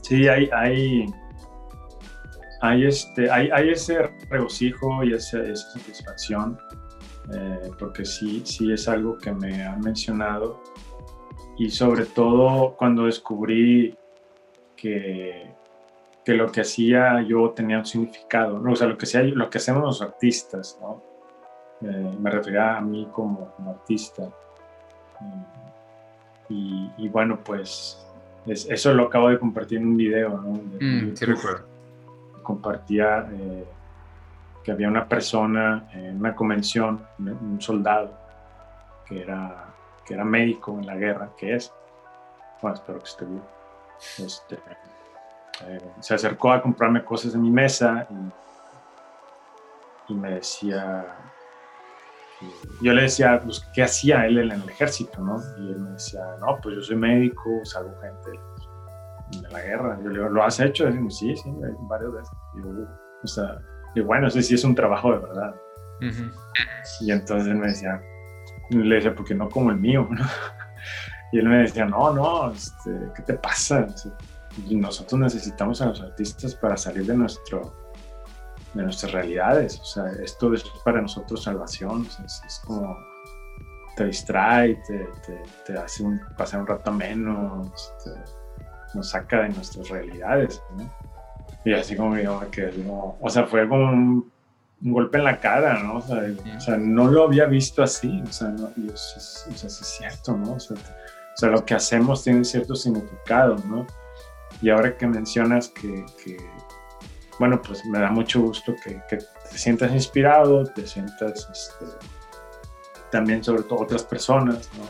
Sí, 0.02 0.28
hay, 0.28 0.50
hay, 2.60 2.86
este, 2.86 3.30
hay 3.30 3.70
ese 3.70 4.10
regocijo 4.28 5.02
y 5.04 5.14
esa, 5.14 5.54
satisfacción, 5.54 6.58
eh, 7.32 7.70
porque 7.78 8.04
sí, 8.04 8.42
sí 8.44 8.72
es 8.72 8.88
algo 8.88 9.16
que 9.16 9.32
me 9.32 9.62
han 9.64 9.80
mencionado 9.80 10.60
y 11.56 11.70
sobre 11.70 12.04
todo 12.06 12.74
cuando 12.76 13.06
descubrí 13.06 13.96
que 14.76 15.54
que 16.24 16.34
lo 16.34 16.50
que 16.50 16.62
hacía 16.62 17.20
yo 17.22 17.50
tenía 17.50 17.78
un 17.78 17.86
significado, 17.86 18.58
¿no? 18.58 18.72
o 18.72 18.76
sea, 18.76 18.86
lo 18.86 18.96
que, 18.96 19.04
hacía, 19.04 19.22
lo 19.22 19.50
que 19.50 19.58
hacemos 19.58 19.82
los 19.82 20.02
artistas, 20.02 20.78
¿no? 20.80 21.02
Eh, 21.82 22.16
me 22.18 22.30
refería 22.30 22.78
a 22.78 22.80
mí 22.80 23.08
como, 23.12 23.54
artista. 23.68 24.28
Y, 26.48 27.08
bueno, 27.08 27.40
pues 27.42 28.06
eso 28.46 28.94
lo 28.94 29.04
acabo 29.04 29.28
de 29.28 29.38
compartir 29.38 29.78
en 29.78 29.88
un 29.88 29.96
video, 29.96 30.30
¿no? 30.40 30.60
Mm, 30.80 31.16
sí, 31.16 31.24
recuerdo. 31.24 31.66
Compartía 32.42 33.26
eh, 33.32 33.64
que 34.62 34.72
había 34.72 34.88
una 34.88 35.08
persona 35.08 35.88
en 35.92 36.16
una 36.16 36.34
convención, 36.34 37.04
un 37.18 37.60
soldado, 37.60 38.16
que 39.06 39.22
era, 39.22 39.74
que 40.06 40.14
era 40.14 40.24
médico 40.24 40.78
en 40.78 40.86
la 40.86 40.96
guerra, 40.96 41.30
que 41.36 41.54
es. 41.54 41.72
Bueno, 42.62 42.76
espero 42.76 42.98
que 42.98 43.04
esté 43.04 43.24
bien. 43.24 43.42
Este, 44.18 44.58
eh, 45.62 45.78
se 46.00 46.14
acercó 46.14 46.52
a 46.52 46.62
comprarme 46.62 47.04
cosas 47.04 47.32
de 47.32 47.38
mi 47.38 47.50
mesa 47.50 48.06
y, 50.08 50.14
me 50.14 50.32
decía, 50.34 51.06
yo 52.82 52.92
le 52.92 53.02
decía, 53.02 53.40
pues, 53.42 53.66
¿qué 53.74 53.82
hacía 53.82 54.26
él 54.26 54.38
en 54.38 54.50
el 54.52 54.68
ejército? 54.68 55.20
¿no? 55.20 55.40
Y 55.58 55.72
él 55.72 55.78
me 55.78 55.90
decía, 55.90 56.20
no, 56.40 56.58
pues 56.62 56.76
yo 56.76 56.82
soy 56.82 56.96
médico, 56.96 57.60
salvo 57.64 57.94
gente 58.00 58.30
de 59.40 59.50
la 59.50 59.62
guerra. 59.62 59.98
Yo 60.02 60.10
le 60.10 60.18
digo, 60.18 60.28
¿lo 60.28 60.44
has 60.44 60.60
hecho? 60.60 60.88
Y 60.88 61.10
sí, 61.10 61.34
sí, 61.36 61.54
varias 61.88 62.12
veces. 62.12 62.32
Y, 62.56 62.60
o 63.24 63.26
sea, 63.26 63.58
y 63.94 64.00
bueno, 64.00 64.26
ese 64.28 64.42
sí 64.42 64.54
es 64.54 64.64
un 64.64 64.74
trabajo 64.74 65.12
de 65.12 65.18
verdad. 65.18 65.54
Y 67.00 67.10
entonces 67.10 67.48
él 67.48 67.56
me 67.56 67.68
decía, 67.68 68.00
le 68.70 68.96
decía, 68.96 69.14
porque 69.14 69.34
no 69.34 69.48
como 69.48 69.70
el 69.70 69.76
mío? 69.76 70.08
Y 71.32 71.38
él 71.38 71.48
me 71.48 71.62
decía, 71.62 71.84
no, 71.84 72.12
no, 72.12 72.52
este, 72.52 72.92
¿qué 73.16 73.22
te 73.22 73.34
pasa? 73.34 73.88
Nosotros 74.70 75.20
necesitamos 75.20 75.80
a 75.80 75.86
los 75.86 76.00
artistas 76.00 76.54
para 76.54 76.76
salir 76.76 77.06
de, 77.06 77.16
nuestro, 77.16 77.74
de 78.74 78.82
nuestras 78.82 79.12
realidades. 79.12 79.80
O 79.80 79.84
sea, 79.84 80.04
esto 80.22 80.52
es 80.54 80.64
para 80.84 81.00
nosotros 81.00 81.42
salvación. 81.42 82.06
es, 82.24 82.62
como 82.64 82.96
te 83.96 84.06
distrae, 84.06 84.76
te, 84.86 85.08
te, 85.64 85.78
hace 85.78 86.04
pasar 86.36 86.60
un 86.60 86.66
rato 86.66 86.92
menos, 86.92 87.94
nos 88.94 89.08
saca 89.08 89.42
de 89.42 89.50
nuestras 89.50 89.88
realidades. 89.88 90.60
Y 91.64 91.72
así 91.72 91.96
como 91.96 92.16
yo 92.18 92.40
que 92.50 92.70
o 92.86 93.30
sea, 93.30 93.46
fue 93.46 93.68
como 93.68 93.90
un, 93.90 94.32
golpe 94.80 95.16
en 95.16 95.24
la 95.24 95.40
cara, 95.40 95.82
¿no? 95.82 95.96
O 95.96 96.60
sea, 96.60 96.76
no 96.76 97.06
lo 97.06 97.24
había 97.24 97.46
visto 97.46 97.82
así. 97.82 98.22
O 98.22 98.32
sea, 98.32 98.48
no, 98.48 98.68
es, 98.92 99.46
o 99.48 99.54
sea, 99.56 99.68
es 99.68 99.96
cierto, 99.98 100.36
¿no? 100.36 100.54
O 100.54 100.60
sea, 100.60 100.76
o 100.76 101.36
sea, 101.36 101.48
lo 101.48 101.64
que 101.64 101.74
hacemos 101.74 102.22
tiene 102.22 102.44
cierto 102.44 102.76
significado, 102.76 103.56
¿no? 103.66 103.86
Y 104.62 104.70
ahora 104.70 104.96
que 104.96 105.06
mencionas 105.06 105.68
que, 105.68 106.04
bueno, 107.38 107.60
pues 107.60 107.84
me 107.86 107.98
da 107.98 108.10
mucho 108.10 108.40
gusto 108.40 108.74
que, 108.82 109.00
te 109.08 109.58
sientas 109.58 109.92
inspirado, 109.92 110.64
te 110.64 110.86
sientas 110.86 111.48
este, 111.52 111.84
también 113.10 113.42
sobre 113.44 113.62
todo 113.62 113.80
otras 113.80 114.02
personas, 114.02 114.70
¿no? 114.76 114.84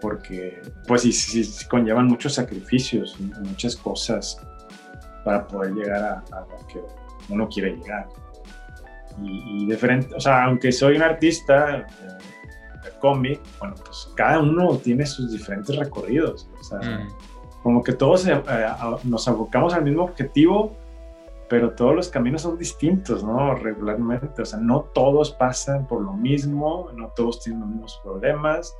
Porque 0.00 0.62
pues 0.86 1.02
sí, 1.02 1.66
conllevan 1.68 2.06
muchos 2.06 2.34
sacrificios, 2.34 3.18
muchas 3.20 3.74
cosas 3.76 4.40
para 5.24 5.46
poder 5.46 5.74
llegar 5.74 6.02
a, 6.32 6.40
lo 6.40 6.66
que 6.66 6.80
uno 7.28 7.48
quiere 7.48 7.76
llegar. 7.76 8.08
Y, 9.20 9.66
de 9.66 9.76
frente, 9.76 10.14
o 10.14 10.20
sea, 10.20 10.44
aunque 10.44 10.70
soy 10.70 10.94
un 10.94 11.02
artista, 11.02 11.78
eh, 11.78 12.18
cómic, 13.00 13.40
bueno, 13.58 13.74
pues 13.84 14.10
cada 14.16 14.40
uno 14.40 14.76
tiene 14.78 15.06
sus 15.06 15.32
diferentes 15.32 15.76
recorridos. 15.76 16.48
O 16.58 16.62
sea, 16.62 16.78
mm. 16.78 17.08
Como 17.68 17.84
que 17.84 17.92
todos 17.92 18.26
eh, 18.26 18.42
nos 19.04 19.28
abocamos 19.28 19.74
al 19.74 19.84
mismo 19.84 20.04
objetivo, 20.04 20.74
pero 21.50 21.72
todos 21.72 21.94
los 21.94 22.08
caminos 22.08 22.40
son 22.40 22.56
distintos, 22.56 23.22
¿no? 23.22 23.54
Regularmente. 23.56 24.40
O 24.40 24.46
sea, 24.46 24.58
no 24.58 24.88
todos 24.94 25.32
pasan 25.32 25.86
por 25.86 26.00
lo 26.00 26.14
mismo, 26.14 26.90
no 26.96 27.08
todos 27.08 27.42
tienen 27.42 27.60
los 27.60 27.68
mismos 27.68 28.00
problemas, 28.02 28.74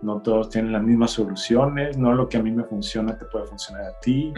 no 0.00 0.22
todos 0.22 0.48
tienen 0.48 0.72
las 0.72 0.82
mismas 0.82 1.10
soluciones, 1.10 1.98
no 1.98 2.14
lo 2.14 2.26
que 2.26 2.38
a 2.38 2.42
mí 2.42 2.50
me 2.50 2.64
funciona 2.64 3.14
te 3.18 3.26
puede 3.26 3.44
funcionar 3.44 3.84
a 3.84 4.00
ti. 4.00 4.32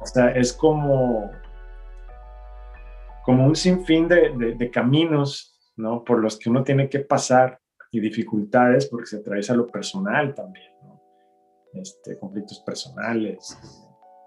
O 0.00 0.06
sea, 0.06 0.32
es 0.32 0.52
como, 0.52 1.30
como 3.24 3.46
un 3.46 3.54
sinfín 3.54 4.08
de, 4.08 4.56
de 4.58 4.70
caminos, 4.72 5.60
¿no? 5.76 6.02
Por 6.02 6.18
los 6.18 6.36
que 6.36 6.50
uno 6.50 6.64
tiene 6.64 6.88
que 6.88 6.98
pasar 6.98 7.60
y 7.92 8.00
dificultades 8.00 8.86
porque 8.86 9.06
se 9.06 9.18
atraviesa 9.18 9.54
lo 9.54 9.68
personal 9.68 10.34
también. 10.34 10.71
Este, 11.74 12.18
conflictos 12.18 12.60
personales 12.60 13.58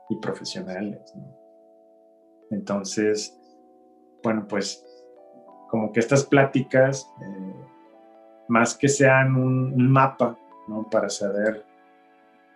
y 0.09 0.17
profesionales. 0.17 1.01
¿no? 1.15 1.35
Entonces, 2.51 3.37
bueno, 4.23 4.47
pues 4.47 4.83
como 5.69 5.91
que 5.91 5.99
estas 5.99 6.23
pláticas, 6.23 7.09
eh, 7.21 7.65
más 8.47 8.75
que 8.75 8.87
sean 8.87 9.35
un, 9.35 9.91
mapa 9.91 10.37
¿no? 10.67 10.87
para 10.89 11.09
saber 11.09 11.65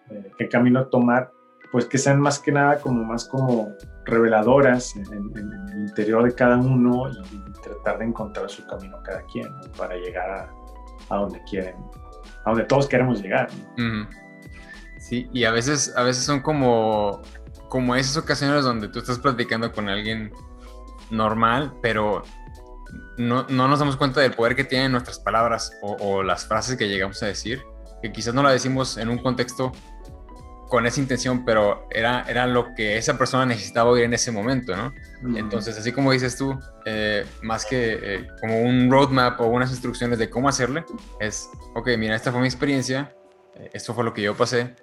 eh, 0.10 0.32
qué 0.38 0.48
camino 0.48 0.88
tomar, 0.88 1.32
pues 1.72 1.86
que 1.86 1.98
sean 1.98 2.20
más 2.20 2.40
que 2.40 2.52
nada 2.52 2.80
como 2.80 3.04
más 3.04 3.26
como 3.26 3.70
reveladoras 4.06 4.96
en, 4.96 5.06
el 5.14 5.88
interior 5.88 6.24
de 6.24 6.34
cada 6.34 6.58
uno 6.58 7.10
y, 7.10 7.50
tratar 7.62 8.00
de 8.00 8.06
encontrar 8.06 8.50
su 8.50 8.66
camino 8.66 8.98
cada 9.04 9.22
quien 9.24 9.46
para 9.78 9.94
llegar 9.96 10.32
a, 10.32 10.50
a 11.10 11.18
donde 11.18 11.42
quieren, 11.44 11.76
a 12.46 12.52
donde 12.52 12.64
todos 12.64 12.88
queremos 12.88 13.22
llegar. 13.22 13.50
Sí, 15.00 15.30
y 15.34 15.46
a 15.46 15.52
veces, 15.52 15.94
a 15.96 16.04
veces 16.04 16.24
son 16.24 16.42
como, 16.42 17.22
como 17.70 17.96
esas 17.96 18.18
ocasiones 18.18 18.64
donde 18.64 18.90
tú 18.90 19.00
estás 19.00 19.20
platicando 19.20 19.72
con 19.72 19.90
alguien 19.90 20.32
normal, 21.10 21.74
pero 21.82 22.24
no, 23.18 23.46
no 23.50 23.68
nos 23.68 23.80
damos 23.80 23.96
cuenta 23.98 24.22
del 24.22 24.34
poder 24.34 24.56
que 24.56 24.64
tienen 24.64 24.92
nuestras 24.92 25.20
palabras 25.20 25.72
o, 25.82 25.96
o, 26.00 26.24
las 26.24 26.46
frases 26.46 26.78
que 26.78 26.88
llegamos 26.88 27.22
a 27.24 27.28
decir, 27.28 27.62
que 28.02 28.12
quizás 28.12 28.34
no 28.34 28.44
la 28.44 28.52
decimos 28.52 28.98
en 28.98 29.10
un 29.10 29.18
contexto 29.18 29.72
con 30.70 30.86
esa 30.86 31.02
intención, 31.02 31.44
pero 31.44 31.88
era, 31.90 32.24
era 32.28 32.46
lo 32.46 32.76
que 32.76 32.98
esa 32.98 33.18
persona 33.18 33.46
necesitaba 33.46 33.90
oír 33.90 34.04
en 34.04 34.14
ese 34.14 34.32
momento, 34.32 34.76
¿no? 34.78 34.94
Entonces, 35.36 35.78
así 35.78 35.92
como 35.92 36.12
dices 36.12 36.38
tú, 36.38 36.58
eh, 36.86 37.26
más 37.42 37.66
que 37.66 38.00
eh, 38.02 38.28
como 38.40 38.62
un 38.62 38.90
roadmap 38.90 39.42
o 39.42 39.48
unas 39.48 39.72
instrucciones 39.72 40.20
de 40.20 40.30
cómo 40.30 40.48
hacerle, 40.48 40.86
es, 41.20 41.50
ok, 41.74 41.90
mira, 41.98 42.16
esta 42.16 42.32
fue 42.32 42.42
mi 42.42 42.48
experiencia, 42.48 43.16
eh, 43.56 43.72
esto 43.74 43.96
fue 43.96 44.04
lo 44.04 44.14
que 44.14 44.22
yo 44.22 44.36
pasé, 44.36 44.76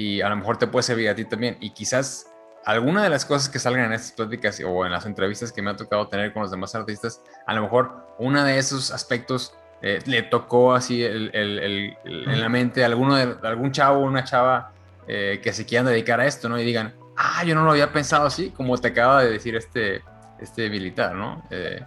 y 0.00 0.20
a 0.20 0.28
lo 0.28 0.36
mejor 0.36 0.56
te 0.56 0.66
puede 0.66 0.82
servir 0.82 1.08
a 1.08 1.14
ti 1.14 1.24
también. 1.24 1.56
Y 1.60 1.70
quizás 1.70 2.26
alguna 2.64 3.02
de 3.02 3.10
las 3.10 3.24
cosas 3.24 3.48
que 3.48 3.58
salgan 3.58 3.86
en 3.86 3.92
estas 3.92 4.12
pláticas 4.12 4.60
o 4.64 4.86
en 4.86 4.92
las 4.92 5.06
entrevistas 5.06 5.52
que 5.52 5.62
me 5.62 5.70
ha 5.70 5.76
tocado 5.76 6.08
tener 6.08 6.32
con 6.32 6.42
los 6.42 6.50
demás 6.50 6.74
artistas, 6.74 7.22
a 7.46 7.54
lo 7.54 7.62
mejor 7.62 8.14
uno 8.18 8.44
de 8.44 8.58
esos 8.58 8.90
aspectos 8.90 9.54
le 9.82 10.22
tocó 10.24 10.74
así 10.74 11.02
el, 11.02 11.30
el, 11.34 11.96
en 12.04 12.40
la 12.40 12.48
mente 12.48 12.82
a 12.82 12.86
alguno 12.86 13.16
de 13.16 13.36
algún 13.48 13.72
chavo 13.72 14.00
o 14.00 14.02
una 14.02 14.24
chava 14.24 14.72
eh, 15.08 15.40
que 15.42 15.52
se 15.52 15.64
quieran 15.64 15.86
dedicar 15.86 16.20
a 16.20 16.26
esto, 16.26 16.48
¿no? 16.48 16.58
Y 16.58 16.64
digan, 16.64 16.94
ah, 17.16 17.42
yo 17.44 17.54
no 17.54 17.64
lo 17.64 17.70
había 17.70 17.92
pensado 17.92 18.26
así, 18.26 18.50
como 18.50 18.76
te 18.78 18.88
acaba 18.88 19.24
de 19.24 19.30
decir 19.30 19.56
este, 19.56 20.02
este 20.38 20.68
militar, 20.68 21.14
¿no? 21.14 21.42
Eh, 21.50 21.82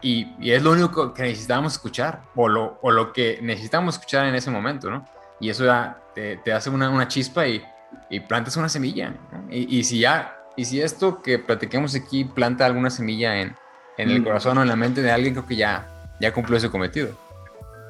y, 0.00 0.50
es 0.50 0.62
lo 0.62 0.72
único 0.72 1.12
que 1.12 1.22
necesitamos 1.22 1.74
escuchar, 1.74 2.22
o 2.34 2.48
lo, 2.48 2.78
o 2.82 2.90
lo 2.90 3.12
que 3.12 3.38
necesitamos 3.42 3.96
escuchar 3.96 4.26
en 4.26 4.34
ese 4.34 4.50
momento, 4.50 4.90
¿no? 4.90 5.06
Y 5.40 5.50
eso 5.50 5.64
ya 5.64 5.98
te, 6.14 6.36
te 6.38 6.52
hace 6.52 6.70
una, 6.70 6.90
una, 6.90 7.08
chispa 7.08 7.46
y, 7.46 7.62
y, 8.10 8.20
plantas 8.20 8.56
una 8.56 8.68
semilla. 8.68 9.10
¿no? 9.10 9.46
Y, 9.50 9.78
y, 9.78 9.84
si 9.84 10.00
ya, 10.00 10.36
y 10.56 10.64
si 10.64 10.80
esto 10.80 11.22
que 11.22 11.38
platiquemos 11.38 11.94
aquí 11.94 12.24
planta 12.24 12.66
alguna 12.66 12.90
semilla 12.90 13.40
en, 13.40 13.56
en 13.98 14.10
el 14.10 14.20
mm. 14.20 14.24
corazón 14.24 14.58
o 14.58 14.62
en 14.62 14.68
la 14.68 14.76
mente 14.76 15.02
de 15.02 15.10
alguien, 15.10 15.34
creo 15.34 15.46
que 15.46 15.56
ya, 15.56 15.86
ya 16.20 16.32
cumplió 16.32 16.58
ese 16.58 16.70
cometido. 16.70 17.16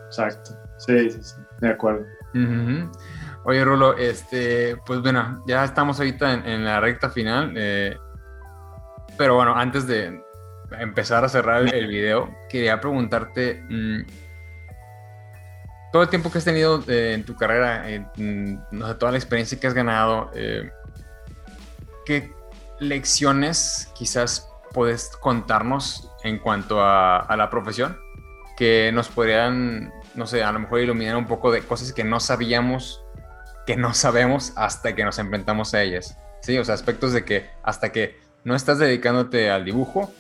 Exacto, 0.07 0.53
sí, 0.79 1.11
sí, 1.11 1.19
sí, 1.23 1.35
de 1.61 1.69
acuerdo. 1.71 2.05
Oye, 3.45 3.63
Rulo, 3.63 3.97
este, 3.97 4.77
pues 4.87 5.01
bueno, 5.03 5.43
ya 5.47 5.65
estamos 5.65 5.99
ahorita 5.99 6.33
en, 6.33 6.65
la 6.65 6.81
recta 6.81 7.11
final. 7.11 7.53
Eh, 7.57 7.97
pero 9.19 9.35
bueno, 9.35 9.55
antes 9.55 9.87
de 9.87 10.23
empezar 10.79 11.25
a 11.25 11.29
cerrar 11.29 11.63
el, 11.63 11.87
video, 11.87 12.35
quería 12.49 12.81
preguntarte, 12.81 13.63
mm, 13.69 14.01
todo 15.95 16.03
el 16.03 16.09
tiempo 16.09 16.29
que 16.29 16.39
has 16.39 16.45
tenido 16.45 16.83
eh, 16.89 17.13
en 17.15 17.25
tu 17.25 17.37
carrera, 17.37 17.87
no 18.17 18.89
sé, 18.89 18.95
toda 18.97 19.13
la 19.13 19.17
experiencia 19.17 19.61
que 19.61 19.69
has 19.69 19.75
ganado, 19.75 20.29
eh, 20.35 20.73
¿qué 22.05 22.33
lecciones 22.81 23.93
quizás 23.95 24.49
puedes 24.73 25.11
contarnos 25.21 26.11
en 26.25 26.41
cuanto 26.41 26.81
a, 26.81 27.19
a 27.21 27.37
la 27.37 27.49
profesión 27.49 27.97
que 28.57 28.91
nos 28.93 29.07
podrían, 29.07 29.93
no 30.17 30.27
sé, 30.27 30.43
a 30.43 30.51
lo 30.51 30.59
mejor 30.59 30.81
iluminar 30.81 31.17
un 31.17 31.29
poco 31.29 31.53
de 31.53 31.61
cosas 31.63 31.93
que 31.93 32.03
no 32.03 32.19
sabíamos 32.19 33.05
que 33.65 33.77
no 33.77 33.95
sabemos 33.95 34.53
hasta 34.57 34.97
que 34.97 35.05
nos 35.05 35.21
enfrentamos 35.21 35.75
a 35.75 35.83
ellas. 35.85 36.19
Sí, 36.43 36.59
o 36.59 36.65
sea, 36.65 36.75
aspectos 36.75 37.13
de 37.13 37.25
que 37.25 37.49
hasta 37.63 37.93
que 37.93 38.19
no 38.43 38.57
estás 38.57 38.81
dedicándote 38.81 39.49
al 39.49 39.65
dibujo, 39.65 40.13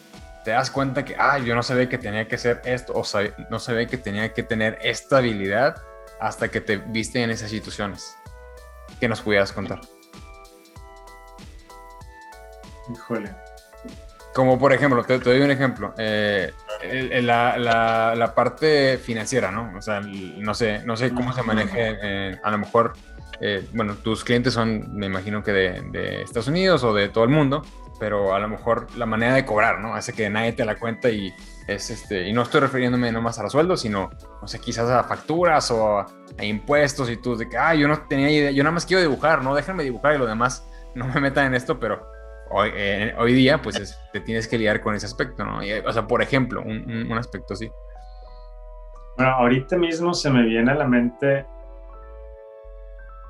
te 0.44 0.50
das 0.50 0.70
cuenta 0.70 1.04
que, 1.04 1.16
ah, 1.18 1.38
yo 1.38 1.54
no 1.54 1.62
sabía 1.62 1.88
que 1.88 1.98
tenía 1.98 2.28
que 2.28 2.34
hacer 2.34 2.60
esto, 2.64 2.92
o 2.94 3.02
no 3.50 3.58
sabía 3.58 3.86
que 3.86 3.96
tenía 3.96 4.32
que 4.32 4.42
tener 4.42 4.78
esta 4.82 5.18
habilidad 5.18 5.82
hasta 6.20 6.48
que 6.48 6.60
te 6.60 6.76
viste 6.76 7.22
en 7.22 7.30
esas 7.30 7.50
situaciones. 7.50 8.16
¿Qué 9.00 9.08
nos 9.08 9.22
pudieras 9.22 9.52
contar? 9.52 9.80
Híjole. 12.92 13.34
Como 14.34 14.58
por 14.58 14.72
ejemplo, 14.72 15.02
te, 15.04 15.18
doy 15.18 15.40
un 15.40 15.50
ejemplo. 15.50 15.94
Eh, 15.96 16.52
la, 17.22 17.56
la, 17.56 18.34
parte 18.34 18.98
financiera, 18.98 19.50
¿no? 19.50 19.72
O 19.78 19.80
sea, 19.80 20.00
no 20.00 20.54
sé, 20.54 20.80
no 20.84 20.96
sé 20.96 21.14
cómo 21.14 21.32
se 21.32 21.42
maneje, 21.42 22.38
a 22.42 22.50
lo 22.50 22.58
mejor, 22.58 22.94
eh, 23.40 23.66
bueno, 23.72 23.94
tus 23.94 24.24
clientes 24.24 24.52
son, 24.52 24.94
me 24.94 25.06
imagino 25.06 25.42
que 25.42 25.52
de, 25.52 25.82
de, 25.90 26.22
Estados 26.22 26.48
Unidos 26.48 26.84
o 26.84 26.92
de 26.92 27.08
todo 27.08 27.24
el 27.24 27.30
mundo, 27.30 27.64
pero 27.98 28.34
a 28.34 28.38
lo 28.38 28.48
mejor 28.48 28.86
la 28.96 29.06
manera 29.06 29.34
de 29.34 29.44
cobrar, 29.44 29.80
¿no? 29.80 29.94
Hace 29.94 30.12
que 30.12 30.28
nadie 30.30 30.52
te 30.52 30.64
la 30.64 30.76
cuenta 30.76 31.10
y 31.10 31.32
es 31.66 31.90
este, 31.90 32.28
y 32.28 32.32
no 32.32 32.42
estoy 32.42 32.60
refiriéndome 32.60 33.10
nomás 33.12 33.38
a 33.38 33.42
los 33.42 33.52
sueldos, 33.52 33.80
sino, 33.80 34.10
no 34.40 34.48
sé, 34.48 34.60
quizás 34.60 34.88
a 34.90 35.04
facturas 35.04 35.70
o 35.70 35.98
a, 35.98 36.06
impuestos 36.42 37.08
y 37.10 37.16
tú 37.16 37.36
de 37.36 37.48
que, 37.48 37.56
ah, 37.56 37.74
yo 37.74 37.86
no 37.88 38.02
tenía 38.08 38.30
idea, 38.30 38.50
yo 38.50 38.62
nada 38.64 38.74
más 38.74 38.86
quiero 38.86 39.02
dibujar, 39.02 39.42
¿no? 39.42 39.54
Déjenme 39.54 39.84
dibujar 39.84 40.14
y 40.14 40.18
lo 40.18 40.26
demás 40.26 40.68
no 40.94 41.06
me 41.06 41.20
metan 41.20 41.46
en 41.46 41.54
esto, 41.54 41.78
pero 41.78 42.06
hoy, 42.50 42.70
eh, 42.74 43.14
día, 43.28 43.60
pues 43.62 43.98
te 44.12 44.20
tienes 44.20 44.48
que 44.48 44.58
lidiar 44.58 44.80
con 44.80 44.94
ese 44.94 45.06
aspecto, 45.06 45.44
¿no? 45.44 45.58
o 45.58 45.92
sea, 45.92 46.06
por 46.06 46.22
ejemplo, 46.22 46.62
un, 46.62 47.06
un, 47.10 47.18
aspecto 47.18 47.54
así. 47.54 47.70
Bueno, 49.16 49.32
ahorita 49.32 49.76
mismo 49.76 50.12
se 50.12 50.30
me 50.30 50.42
viene 50.42 50.72
a 50.72 50.74
la 50.74 50.86
mente 50.86 51.46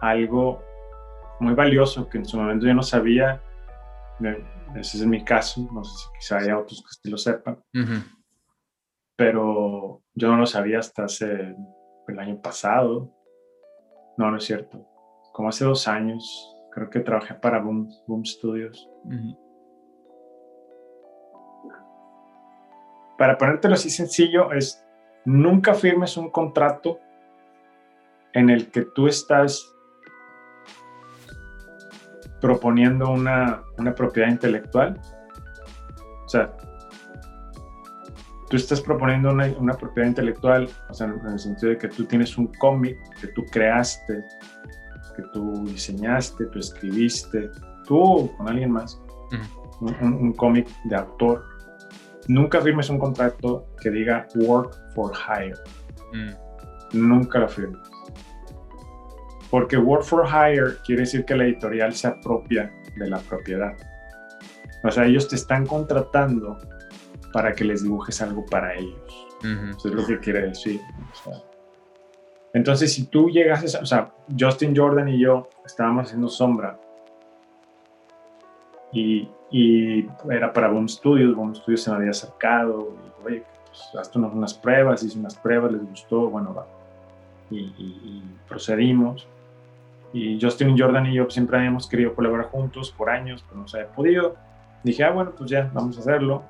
algo 0.01 0.63
muy 1.41 1.55
valioso 1.55 2.09
que 2.09 2.19
en 2.19 2.25
su 2.25 2.39
momento 2.39 2.67
yo 2.67 2.75
no 2.75 2.83
sabía. 2.83 3.41
Ese 4.75 4.99
es 4.99 5.07
mi 5.07 5.25
caso, 5.25 5.69
no 5.73 5.85
sé 5.85 5.97
si 5.97 6.09
quizá 6.19 6.39
haya 6.39 6.59
otros 6.59 6.83
que 6.83 6.89
sí 7.03 7.11
lo 7.11 7.17
sepan 7.17 7.63
pero 9.17 10.03
yo 10.15 10.29
no 10.29 10.37
lo 10.37 10.47
sabía 10.47 10.79
hasta 10.79 11.05
hace 11.05 11.57
el 12.09 12.19
año 12.19 12.41
pasado. 12.41 13.13
No, 14.17 14.31
no 14.31 14.37
es 14.37 14.45
cierto. 14.45 14.87
Como 15.33 15.49
hace 15.49 15.65
dos 15.65 15.89
años, 15.89 16.57
creo 16.73 16.91
que 16.91 17.01
trabajé 17.01 17.35
para 17.35 17.61
Boom, 17.61 17.89
Boom 18.07 18.25
Studios. 18.25 18.89
Para 23.19 23.39
ponértelo 23.39 23.75
así 23.75 23.91
sencillo, 23.91 24.53
es 24.53 24.85
nunca 25.25 25.75
firmes 25.75 26.17
un 26.17 26.31
contrato 26.31 26.99
en 28.33 28.51
el 28.51 28.71
que 28.71 28.83
tú 28.95 29.07
estás 29.07 29.73
proponiendo 32.45 33.11
una, 33.11 33.63
una 33.79 33.95
propiedad 33.95 34.29
intelectual. 34.29 35.01
O 36.27 36.29
sea, 36.29 36.55
tú 38.51 38.57
estás 38.59 38.83
proponiendo 38.83 39.31
una, 39.31 39.73
propiedad 39.73 40.09
intelectual, 40.09 40.69
o 40.91 40.93
sea, 40.93 41.07
en 41.07 41.27
el 41.27 41.39
sentido 41.39 41.71
de 41.71 41.79
que 41.79 41.89
tú 41.89 42.05
tienes 42.05 42.37
un 42.37 42.49
cómic 42.59 42.99
que 43.19 43.29
tú 43.29 43.47
creaste, 43.51 44.23
que 45.17 45.23
tú 45.33 45.65
diseñaste, 45.65 46.45
tú 46.45 46.59
escribiste, 46.59 47.49
tú 47.87 48.31
con 48.37 48.47
alguien 48.47 48.73
más, 48.73 49.01
un, 49.81 50.35
cómic 50.35 50.69
de 50.85 50.97
autor, 50.97 51.47
nunca 52.29 52.61
firmes 52.61 52.91
un 52.91 52.99
contrato 52.99 53.67
que 53.81 53.89
diga 53.89 54.27
work 54.35 54.77
for 54.95 55.13
hire. 55.15 55.57
Mm. 56.13 57.09
Nunca 57.09 57.39
lo 57.39 57.49
firmes. 57.49 57.81
Porque 59.55 59.79
work 59.79 60.03
for 60.03 60.27
hire 60.27 60.79
quiere 60.85 61.03
decir 61.03 61.25
que 61.25 61.37
la 61.37 61.45
editorial 61.45 61.95
se 61.95 62.09
apropia 62.09 62.73
de 62.97 63.09
la 63.09 63.21
propiedad. 63.21 63.73
O 64.83 64.91
sea, 64.91 65.05
ellos 65.05 65.29
te 65.29 65.37
están 65.37 65.65
contratando 65.65 66.59
para 67.33 67.53
que 67.53 67.63
les 67.63 67.85
dibujes 67.85 68.21
algo 68.21 68.45
para 68.47 68.75
ellos. 68.75 69.29
Eso 69.79 69.91
es 69.91 69.95
lo 69.95 70.05
que 70.05 70.19
quiere 70.19 70.49
decir. 70.49 70.81
entonces, 72.53 72.93
si 72.93 73.07
tú 73.07 73.31
llegas, 73.31 73.77
a, 73.77 73.79
o 73.79 73.87
sea, 73.87 74.13
Justin 74.37 74.75
Jordan 74.77 75.09
y 75.09 75.21
yo 75.21 75.49
estábamos 75.65 76.07
haciendo 76.07 76.27
sombra 76.27 76.81
y, 78.93 79.29
y 79.53 80.05
era 80.33 80.53
para 80.53 80.67
Boom 80.67 80.89
Studios, 80.89 81.37
Boom 81.37 81.55
Studios 81.55 81.81
se 81.81 81.91
me 81.91 81.99
había 81.99 82.11
acercado, 82.11 82.97
y, 83.23 83.25
oye, 83.25 83.45
pues, 83.67 83.89
hazte 84.01 84.19
unas 84.19 84.55
pruebas, 84.55 85.05
hice 85.05 85.17
unas 85.17 85.37
pruebas, 85.37 85.71
les 85.71 85.89
gustó, 85.89 86.29
bueno, 86.29 86.53
va. 86.53 86.67
Y, 87.53 87.61
y, 87.79 88.25
procedimos. 88.49 89.29
Y 90.15 90.41
Justin 90.41 90.79
Jordan 90.79 91.07
y 91.07 91.15
yo 91.15 91.29
siempre 91.29 91.59
habíamos 91.59 91.89
querido 91.89 92.15
colaborar 92.15 92.47
juntos 92.47 92.91
por 92.97 93.11
años, 93.11 93.45
pero 93.47 93.61
no 93.61 93.69
se 93.69 93.81
había 93.81 93.91
podido. 93.93 94.37
Dije, 94.85 95.03
ah, 95.03 95.11
bueno, 95.11 95.33
pues 95.37 95.51
ya, 95.51 95.69
vamos 95.75 95.99
a 95.99 96.01
hacerlo 96.01 96.45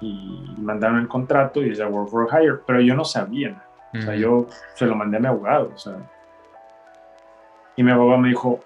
y 0.00 0.54
mandaron 0.58 0.98
el 0.98 1.08
contrato 1.08 1.60
y 1.60 1.70
decía 1.70 1.86
Work 1.86 2.08
for 2.08 2.28
Hire, 2.32 2.60
pero 2.66 2.80
yo 2.80 2.94
no 2.94 3.04
sabía 3.04 3.62
O 3.94 4.00
sea, 4.00 4.14
yo 4.14 4.46
se 4.74 4.86
lo 4.86 4.94
mandé 4.94 5.18
a 5.18 5.20
mi 5.20 5.26
abogado, 5.26 5.70
o 5.74 5.78
sea. 5.78 5.96
Y 7.76 7.82
mi 7.82 7.90
abogado 7.90 8.18
me 8.20 8.28
dijo, 8.30 8.60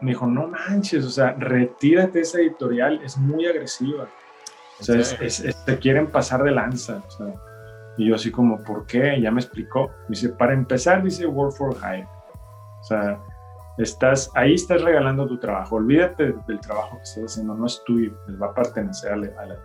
me 0.00 0.10
dijo, 0.10 0.26
no 0.26 0.48
manches, 0.48 1.04
o 1.04 1.10
sea, 1.10 1.32
retírate 1.38 2.12
de 2.12 2.20
esa 2.20 2.40
editorial, 2.40 3.00
es 3.04 3.16
muy 3.16 3.46
agresiva. 3.46 4.08
O 4.80 4.82
sea, 4.82 4.98
es, 4.98 5.64
te 5.64 5.78
quieren 5.78 6.08
pasar 6.08 6.42
de 6.42 6.50
lanza. 6.50 7.02
O 7.06 7.10
sea. 7.10 7.34
Y 7.96 8.08
yo 8.08 8.14
así 8.16 8.30
como, 8.30 8.62
¿por 8.64 8.86
qué? 8.86 9.20
Ya 9.20 9.30
me 9.30 9.40
explicó. 9.40 9.88
Me 10.08 10.10
dice, 10.16 10.30
para 10.30 10.54
empezar, 10.54 11.02
dice 11.02 11.26
Work 11.26 11.52
for 11.52 11.76
Hire. 11.76 12.08
O 12.80 12.84
sea, 12.84 13.20
estás, 13.82 14.30
ahí 14.34 14.54
estás 14.54 14.82
regalando 14.82 15.26
tu 15.26 15.38
trabajo. 15.38 15.76
Olvídate 15.76 16.34
del 16.46 16.60
trabajo 16.60 16.96
que 16.96 17.02
estás 17.02 17.24
haciendo, 17.24 17.54
no 17.54 17.66
es 17.66 17.82
tuyo, 17.84 18.12
les 18.26 18.40
va 18.40 18.46
a 18.46 18.54
pertenecer 18.54 19.12
a 19.12 19.16
la, 19.16 19.26
a 19.38 19.46
la 19.46 19.56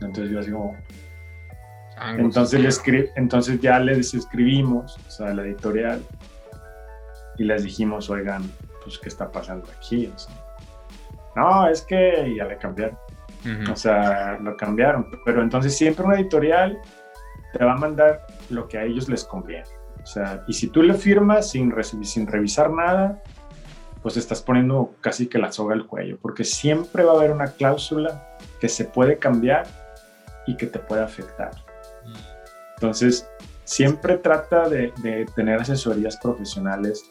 entonces 0.00 0.30
yo 0.30 0.40
así 0.40 0.50
como... 0.50 0.76
Entonces, 2.16 2.86
le 2.86 3.10
entonces 3.16 3.60
ya 3.60 3.80
les 3.80 4.14
escribimos, 4.14 4.96
o 5.08 5.10
sea, 5.10 5.34
la 5.34 5.42
editorial, 5.42 6.00
y 7.38 7.44
les 7.44 7.64
dijimos, 7.64 8.08
oigan, 8.08 8.48
pues, 8.84 9.00
¿qué 9.00 9.08
está 9.08 9.30
pasando 9.30 9.66
aquí? 9.76 10.12
no, 11.34 11.68
es 11.68 11.82
que 11.82 12.34
ya 12.36 12.44
le 12.44 12.56
cambiaron. 12.56 12.96
O 13.72 13.74
sea, 13.74 14.38
lo 14.40 14.56
cambiaron. 14.56 15.08
Pero 15.24 15.42
entonces 15.42 15.76
siempre 15.76 16.04
una 16.04 16.16
editorial 16.16 16.78
te 17.52 17.64
va 17.64 17.72
a 17.72 17.76
mandar 17.76 18.26
lo 18.50 18.68
que 18.68 18.78
a 18.78 18.84
ellos 18.84 19.08
les 19.08 19.24
conviene. 19.24 19.77
Sea, 20.08 20.42
y 20.48 20.54
si 20.54 20.68
tú 20.68 20.82
le 20.82 20.94
firmas 20.94 21.50
sin, 21.50 21.70
sin 22.02 22.26
revisar 22.26 22.70
nada, 22.70 23.22
pues 24.02 24.16
estás 24.16 24.40
poniendo 24.40 24.94
casi 25.02 25.26
que 25.26 25.36
la 25.36 25.52
soga 25.52 25.74
al 25.74 25.86
cuello, 25.86 26.16
porque 26.22 26.44
siempre 26.44 27.04
va 27.04 27.12
a 27.12 27.16
haber 27.16 27.30
una 27.30 27.48
cláusula 27.48 28.38
que 28.58 28.70
se 28.70 28.86
puede 28.86 29.18
cambiar 29.18 29.66
y 30.46 30.56
que 30.56 30.66
te 30.66 30.78
puede 30.78 31.02
afectar. 31.02 31.50
Entonces, 32.76 33.28
siempre 33.64 34.16
trata 34.16 34.66
de, 34.70 34.94
tener 35.36 35.60
asesorías 35.60 36.16
profesionales 36.16 37.04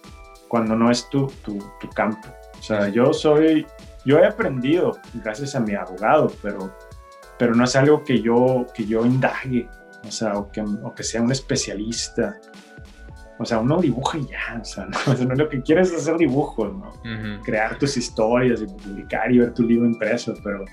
cuando 0.48 0.76
no 0.76 0.90
es 0.90 1.08
tu, 1.12 1.28
tu, 1.44 1.60
campo. 1.94 2.28
O 2.58 2.64
sea, 2.64 2.90
yo 2.90 3.14
soy, 3.14 3.68
yo 4.06 4.18
he 4.18 4.26
aprendido 4.26 4.98
gracias 5.14 5.54
a 5.54 5.60
mi 5.60 5.76
abogado, 5.76 6.32
pero, 6.42 6.76
pero 7.38 7.54
no 7.54 7.64
es 7.64 7.76
algo 7.76 8.04
que 8.04 8.24
yo, 8.24 8.66
que 8.74 8.86
yo 8.88 9.06
indague, 9.06 9.70
o 10.04 10.12
sea, 10.12 10.34
o 10.34 10.52
que, 10.52 10.62
o 10.62 10.96
que 10.96 11.04
sea 11.04 11.22
un 11.22 11.32
especialista. 11.32 12.40
O 13.40 13.46
sea, 13.46 13.60
uno 13.60 13.80
dibuja 13.80 14.18
y 14.18 14.26
ya, 14.26 14.60
o 14.60 14.66
sea, 14.66 14.88
no, 15.08 15.26
no 15.26 15.36
lo 15.36 15.50
que 15.50 15.62
quieres 15.62 15.92
es 15.92 16.02
hacer 16.02 16.18
dibujos, 16.18 16.74
¿no? 16.74 16.94
Crear 17.44 17.78
tus 17.78 17.98
historias 17.98 18.62
y 18.62 18.66
publicar 18.66 19.32
y 19.32 19.40
ver 19.40 19.54
tu 19.54 19.64
libro 19.64 19.86
impreso, 19.86 20.34
pero 20.44 20.66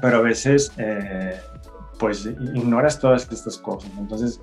pero 0.00 0.18
a 0.18 0.20
veces 0.20 0.72
eh, 0.78 1.38
pues 1.98 2.26
ignoras 2.26 2.98
todas 2.98 3.30
estas 3.30 3.58
cosas. 3.58 3.90
Entonces, 3.98 4.40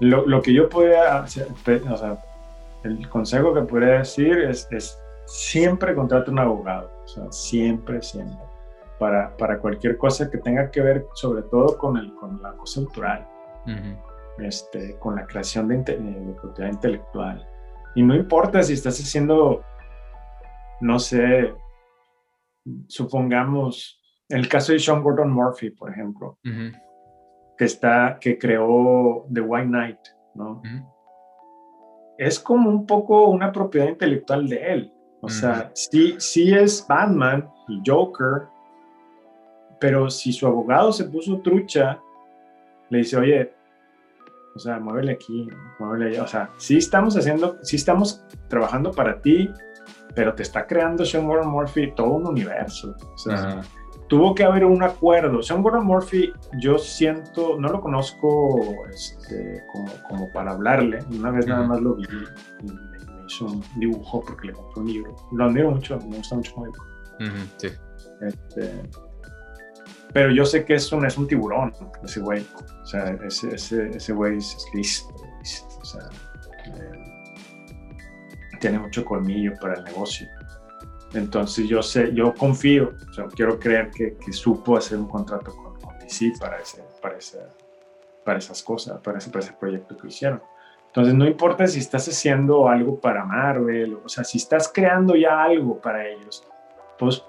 lo, 0.00 0.26
lo 0.26 0.40
que 0.40 0.52
yo 0.52 0.68
podría 0.68 1.18
hacer, 1.18 1.48
o 1.90 1.96
sea, 1.96 2.18
el 2.84 3.08
consejo 3.08 3.54
que 3.54 3.62
podría 3.62 3.98
decir 3.98 4.38
es, 4.38 4.66
es 4.70 4.98
siempre 5.26 5.94
contrata 5.94 6.30
un 6.30 6.38
abogado, 6.38 6.90
o 7.04 7.08
sea, 7.08 7.30
siempre, 7.30 8.02
siempre, 8.02 8.38
para, 8.98 9.36
para, 9.36 9.58
cualquier 9.58 9.96
cosa 9.98 10.30
que 10.30 10.38
tenga 10.38 10.70
que 10.70 10.80
ver 10.80 11.06
sobre 11.14 11.42
todo 11.42 11.78
con, 11.78 11.96
el, 11.96 12.12
con 12.14 12.40
la 12.42 12.52
cosa 12.52 12.80
cultural, 12.80 13.28
este, 14.38 14.98
con 14.98 15.16
la 15.16 15.26
creación 15.26 15.68
de, 15.68 15.76
de 15.78 16.34
propiedad 16.40 16.70
intelectual. 16.70 17.46
Y 17.94 18.02
no 18.02 18.14
importa 18.14 18.62
si 18.62 18.72
estás 18.72 18.98
haciendo, 18.98 19.62
no 20.80 20.98
sé, 20.98 21.54
supongamos 22.86 24.00
el 24.28 24.48
caso 24.48 24.72
de 24.72 24.78
Sean 24.78 25.02
Gordon 25.02 25.30
Murphy, 25.30 25.70
por 25.70 25.90
ejemplo, 25.90 26.38
que, 26.42 27.64
está, 27.64 28.18
que 28.18 28.38
creó 28.38 29.26
The 29.32 29.40
White 29.42 29.68
Knight, 29.68 29.98
¿no? 30.34 30.62
Es 32.16 32.40
como 32.40 32.70
un 32.70 32.86
poco 32.86 33.28
una 33.28 33.52
propiedad 33.52 33.88
intelectual 33.88 34.48
de 34.48 34.72
él. 34.72 34.92
O 35.20 35.28
sea, 35.28 35.70
sí, 35.74 36.16
sí 36.18 36.52
es 36.52 36.84
Batman 36.88 37.48
y 37.68 37.80
Joker, 37.86 38.44
pero 39.78 40.08
si 40.10 40.32
su 40.32 40.46
abogado 40.46 40.92
se 40.92 41.04
puso 41.04 41.40
trucha, 41.40 42.00
le 42.88 42.98
dice, 42.98 43.16
oye, 43.16 43.52
o 44.54 44.58
sea, 44.58 44.78
muévele 44.78 45.12
aquí, 45.12 45.48
muévele 45.78 46.10
allá. 46.10 46.22
O 46.24 46.26
sea, 46.26 46.50
sí 46.56 46.78
estamos 46.78 47.16
haciendo, 47.16 47.58
sí 47.62 47.76
estamos 47.76 48.24
trabajando 48.48 48.90
para 48.90 49.20
ti, 49.20 49.50
pero 50.14 50.34
te 50.34 50.42
está 50.42 50.66
creando 50.66 51.04
Sean 51.04 51.26
Gordon 51.26 51.50
Murphy 51.50 51.92
todo 51.94 52.10
un 52.10 52.26
universo. 52.26 52.94
O 53.14 53.18
sea, 53.18 53.62
tuvo 54.08 54.34
que 54.34 54.44
haber 54.44 54.64
un 54.64 54.82
acuerdo. 54.82 55.42
Sean 55.42 55.62
Gordon 55.62 55.86
Murphy, 55.86 56.32
yo 56.58 56.78
siento, 56.78 57.58
no 57.58 57.68
lo 57.68 57.80
conozco 57.80 58.60
este, 58.90 59.62
como, 59.72 59.90
como, 60.08 60.32
para 60.32 60.52
hablarle. 60.52 60.98
Una 61.10 61.30
vez 61.30 61.46
nada 61.46 61.66
más 61.66 61.80
lo 61.80 61.94
vi 61.94 62.04
y 62.04 62.66
me, 62.66 63.26
hizo 63.26 63.46
un 63.46 63.64
dibujo 63.76 64.22
porque 64.26 64.48
le 64.48 64.52
compré 64.52 64.80
un 64.82 64.92
libro. 64.92 65.16
Lo 65.32 65.44
admiro 65.46 65.70
mucho, 65.70 65.98
me 65.98 66.18
gusta 66.18 66.36
mucho 66.36 66.52
como 66.54 66.66
dibujo. 66.66 66.86
sí. 67.56 67.68
Este, 68.20 68.82
pero 70.12 70.30
yo 70.30 70.44
sé 70.44 70.64
que 70.64 70.74
eso 70.74 71.00
no 71.00 71.06
es 71.06 71.16
un 71.16 71.26
tiburón, 71.26 71.72
ese 72.04 72.20
güey. 72.20 72.46
O 72.82 72.86
sea, 72.86 73.16
ese, 73.26 73.54
ese, 73.54 73.88
ese 73.96 74.12
güey 74.12 74.38
es 74.38 74.66
listo, 74.74 75.14
O 75.80 75.84
sea, 75.84 76.02
eh, 76.66 77.12
tiene 78.60 78.78
mucho 78.78 79.04
colmillo 79.04 79.52
para 79.60 79.74
el 79.74 79.84
negocio. 79.84 80.28
Entonces 81.14 81.68
yo 81.68 81.82
sé, 81.82 82.12
yo 82.14 82.34
confío, 82.34 82.92
o 83.10 83.12
sea, 83.12 83.26
quiero 83.26 83.58
creer 83.58 83.90
que, 83.90 84.16
que 84.16 84.32
supo 84.32 84.76
hacer 84.76 84.98
un 84.98 85.08
contrato 85.08 85.54
con, 85.54 85.78
con 85.80 85.98
DC 85.98 86.32
para, 86.40 86.58
ese, 86.58 86.82
para, 87.02 87.16
para 88.24 88.38
esas 88.38 88.62
cosas, 88.62 89.00
para 89.00 89.18
ese, 89.18 89.30
para 89.30 89.44
ese 89.44 89.54
proyecto 89.54 89.96
que 89.96 90.08
hicieron. 90.08 90.42
Entonces 90.86 91.14
no 91.14 91.26
importa 91.26 91.66
si 91.66 91.78
estás 91.78 92.06
haciendo 92.06 92.68
algo 92.68 93.00
para 93.00 93.24
Marvel, 93.24 93.98
o 94.04 94.08
sea, 94.08 94.24
si 94.24 94.38
estás 94.38 94.70
creando 94.72 95.16
ya 95.16 95.42
algo 95.42 95.80
para 95.80 96.06
ellos, 96.06 96.44
pues 96.98 97.24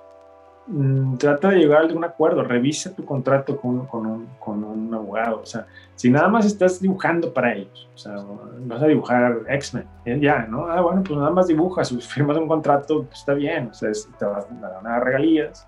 trata 1.17 1.49
de 1.49 1.57
llegar 1.57 1.79
a 1.79 1.81
algún 1.81 2.03
acuerdo, 2.03 2.43
revisa 2.43 2.95
tu 2.95 3.03
contrato 3.03 3.57
con, 3.57 3.85
con, 3.87 4.05
un, 4.05 4.27
con, 4.39 4.63
un, 4.63 4.93
abogado. 4.93 5.41
O 5.41 5.45
sea, 5.45 5.67
si 5.95 6.09
nada 6.09 6.29
más 6.29 6.45
estás 6.45 6.79
dibujando 6.79 7.33
para 7.33 7.53
ellos, 7.53 7.89
o 7.93 7.97
sea, 7.97 8.15
vas 8.59 8.81
a 8.81 8.87
dibujar 8.87 9.41
X-Men, 9.47 9.87
eh, 10.05 10.19
ya, 10.21 10.45
¿no? 10.47 10.67
Ah, 10.67 10.81
bueno, 10.81 11.03
pues 11.03 11.17
nada 11.17 11.31
más 11.31 11.47
dibujas, 11.47 11.93
firmas 12.07 12.37
un 12.37 12.47
contrato, 12.47 13.03
pues 13.03 13.19
está 13.19 13.33
bien, 13.33 13.69
o 13.71 13.73
sea, 13.73 13.91
te 14.17 14.25
vas 14.25 14.45
a 14.45 14.81
dar 14.81 15.03
regalías, 15.03 15.67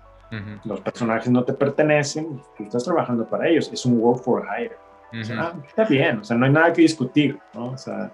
los 0.64 0.80
personajes 0.80 1.30
no 1.30 1.44
te 1.44 1.52
pertenecen, 1.52 2.42
tú 2.56 2.64
estás 2.64 2.84
trabajando 2.84 3.24
para 3.24 3.48
ellos, 3.48 3.70
es 3.72 3.86
un 3.86 4.00
work 4.00 4.22
for 4.22 4.44
hire. 4.58 4.76
o 5.18 5.24
sea, 5.24 5.40
ah, 5.40 5.54
está 5.66 5.84
bien, 5.84 6.18
o 6.18 6.24
sea, 6.24 6.36
no 6.36 6.46
hay 6.46 6.52
nada 6.52 6.72
que 6.72 6.82
discutir, 6.82 7.38
¿no? 7.54 7.66
O 7.66 7.78
sea, 7.78 8.10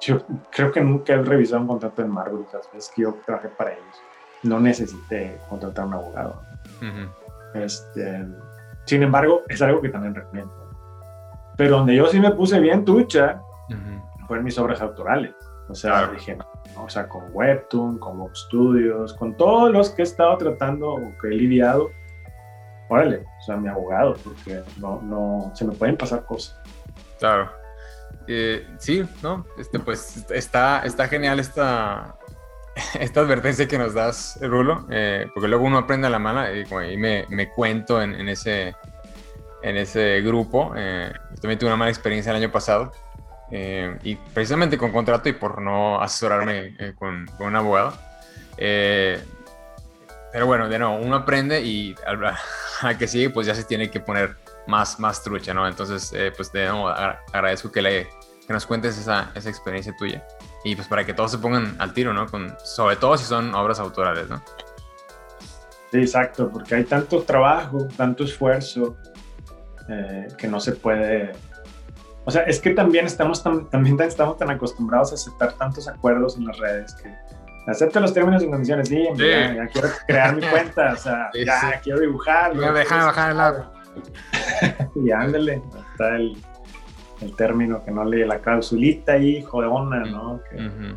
yo 0.00 0.20
creo 0.50 0.70
que 0.70 0.80
nunca 0.80 1.14
he 1.14 1.22
revisado 1.22 1.62
un 1.62 1.68
contrato 1.68 2.02
de 2.02 2.08
Marvel, 2.08 2.44
las 2.52 2.70
veces 2.72 2.92
que 2.94 3.02
yo 3.02 3.16
trabajé 3.24 3.48
para 3.48 3.72
ellos 3.72 4.02
no 4.42 4.60
necesité 4.60 5.38
contratar 5.48 5.86
un 5.86 5.94
abogado. 5.94 6.42
este, 7.54 8.26
sin 8.84 9.02
embargo, 9.02 9.42
es 9.48 9.60
algo 9.62 9.80
que 9.80 9.88
también 9.88 10.14
recomiendo. 10.14 10.54
Pero 11.56 11.78
donde 11.78 11.96
yo 11.96 12.06
sí 12.06 12.20
me 12.20 12.30
puse 12.30 12.60
bien 12.60 12.84
tucha 12.84 13.40
fue 14.26 14.38
en 14.38 14.44
mis 14.44 14.58
obras 14.58 14.80
autorales. 14.80 15.34
O 15.68 15.74
sea, 15.74 16.08
dije, 16.08 16.38
o 16.76 16.88
sea, 16.88 17.08
con 17.08 17.24
Webtoon, 17.32 17.98
con 17.98 18.18
Mob 18.18 18.34
Studios, 18.36 19.14
con 19.14 19.36
todos 19.36 19.72
los 19.72 19.90
que 19.90 20.02
he 20.02 20.04
estado 20.04 20.36
tratando 20.36 20.90
o 20.90 21.12
que 21.20 21.28
he 21.28 21.32
lidiado, 21.32 21.90
órale, 22.88 23.24
o 23.40 23.42
sea, 23.44 23.56
mi 23.56 23.68
abogado, 23.68 24.14
porque 24.22 24.62
no, 24.78 25.00
no, 25.02 25.50
se 25.54 25.64
me 25.64 25.72
pueden 25.72 25.96
pasar 25.96 26.24
cosas. 26.24 26.60
Claro. 27.18 27.50
Eh, 28.28 28.66
sí, 28.78 29.04
¿no? 29.22 29.44
Este, 29.58 29.78
pues 29.80 30.24
está, 30.30 30.80
está 30.84 31.08
genial 31.08 31.40
esta, 31.40 32.16
esta 33.00 33.20
advertencia 33.20 33.66
que 33.66 33.78
nos 33.78 33.94
das, 33.94 34.38
Rulo, 34.40 34.86
eh, 34.90 35.28
porque 35.32 35.48
luego 35.48 35.64
uno 35.64 35.78
aprende 35.78 36.06
a 36.06 36.10
la 36.10 36.18
mala 36.18 36.52
y, 36.52 36.64
ahí 36.74 36.96
me, 36.96 37.26
me, 37.28 37.48
cuento 37.48 38.02
en, 38.02 38.14
en, 38.14 38.28
ese, 38.28 38.74
en 39.62 39.76
ese 39.76 40.20
grupo. 40.20 40.72
Eh, 40.76 41.12
también 41.40 41.58
tuve 41.58 41.68
una 41.68 41.76
mala 41.76 41.90
experiencia 41.90 42.30
el 42.30 42.36
año 42.36 42.52
pasado 42.52 42.92
eh, 43.50 43.96
y 44.02 44.16
precisamente 44.16 44.76
con 44.76 44.92
contrato 44.92 45.28
y 45.28 45.32
por 45.32 45.60
no 45.60 46.00
asesorarme 46.00 46.94
con, 46.98 47.26
con, 47.38 47.46
un 47.48 47.56
abogado. 47.56 47.96
pero 48.56 50.46
bueno, 50.46 50.68
de 50.68 50.78
nuevo, 50.78 50.96
uno 50.96 51.16
aprende 51.16 51.62
y 51.62 51.94
al, 52.06 52.20
al, 52.82 52.98
que 52.98 53.08
sigue 53.08 53.30
pues 53.30 53.46
ya 53.46 53.54
se 53.54 53.64
tiene 53.64 53.90
que 53.90 54.00
poner 54.00 54.36
más, 54.66 55.00
más 55.00 55.22
trucha, 55.22 55.54
¿no? 55.54 55.66
Entonces, 55.66 56.12
pues 56.36 56.52
de 56.52 56.66
nuevo 56.66 56.88
agradezco 56.88 57.72
que, 57.72 57.80
le, 57.80 58.08
que 58.46 58.52
nos 58.52 58.66
cuentes 58.66 58.98
esa, 58.98 59.30
esa 59.34 59.48
experiencia 59.48 59.94
tuya 59.96 60.22
y 60.66 60.74
pues 60.74 60.88
para 60.88 61.06
que 61.06 61.14
todos 61.14 61.30
se 61.30 61.38
pongan 61.38 61.76
al 61.78 61.92
tiro, 61.92 62.12
¿no? 62.12 62.26
Con, 62.26 62.52
sobre 62.64 62.96
todo 62.96 63.16
si 63.16 63.24
son 63.24 63.54
obras 63.54 63.78
autorales, 63.78 64.28
¿no? 64.28 64.42
Sí, 65.92 65.98
exacto, 65.98 66.50
porque 66.50 66.74
hay 66.74 66.84
tanto 66.84 67.22
trabajo, 67.22 67.86
tanto 67.96 68.24
esfuerzo 68.24 68.96
eh, 69.88 70.26
que 70.36 70.48
no 70.48 70.58
se 70.58 70.72
puede... 70.72 71.30
O 72.24 72.32
sea, 72.32 72.42
es 72.42 72.58
que 72.58 72.70
también 72.70 73.06
estamos 73.06 73.44
tan, 73.44 73.70
también 73.70 74.00
estamos 74.00 74.38
tan 74.38 74.50
acostumbrados 74.50 75.12
a 75.12 75.14
aceptar 75.14 75.52
tantos 75.52 75.86
acuerdos 75.86 76.36
en 76.36 76.46
las 76.46 76.58
redes 76.58 76.96
que 76.96 77.14
acepta 77.68 78.00
los 78.00 78.12
términos 78.12 78.42
y 78.42 78.48
condiciones, 78.48 78.88
sí, 78.88 79.06
Ya, 79.16 79.68
quiero 79.68 79.88
crear 80.08 80.34
mi 80.34 80.42
cuenta, 80.48 80.94
o 80.94 80.96
sea, 80.96 81.30
ya 81.32 81.80
quiero 81.80 82.00
dibujar. 82.00 82.56
Déjame 82.56 83.04
bajar 83.04 83.30
el 83.30 83.40
agua. 83.40 83.72
y 84.96 85.12
ándale, 85.12 85.62
está 85.92 86.16
el, 86.16 86.36
el 87.20 87.34
término, 87.34 87.84
que 87.84 87.90
no 87.90 88.04
lee 88.04 88.24
la 88.24 88.40
clausulita 88.40 89.12
ahí, 89.12 89.42
jodona, 89.42 90.04
¿no? 90.04 90.40
Que, 90.50 90.94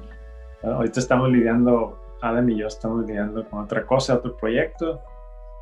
Ahorita 0.62 1.00
estamos 1.00 1.30
lidiando, 1.30 2.18
Adam 2.22 2.50
y 2.50 2.58
yo 2.58 2.68
estamos 2.68 3.06
lidiando 3.06 3.48
con 3.50 3.64
otra 3.64 3.86
cosa, 3.86 4.16
otro 4.16 4.36
proyecto, 4.36 5.02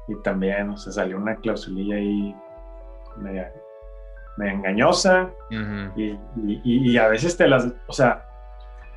y 0.07 0.15
también 0.23 0.71
o 0.71 0.77
sea, 0.77 0.91
salió 0.91 1.17
una 1.17 1.35
clausulilla 1.35 1.97
ahí 1.97 2.35
media, 3.17 3.53
engañosa, 4.39 5.31
y, 5.95 6.17
y, 6.63 6.97
a 6.97 7.07
veces 7.09 7.37
te 7.37 7.47
las, 7.47 7.67
o 7.85 7.93
sea, 7.93 8.25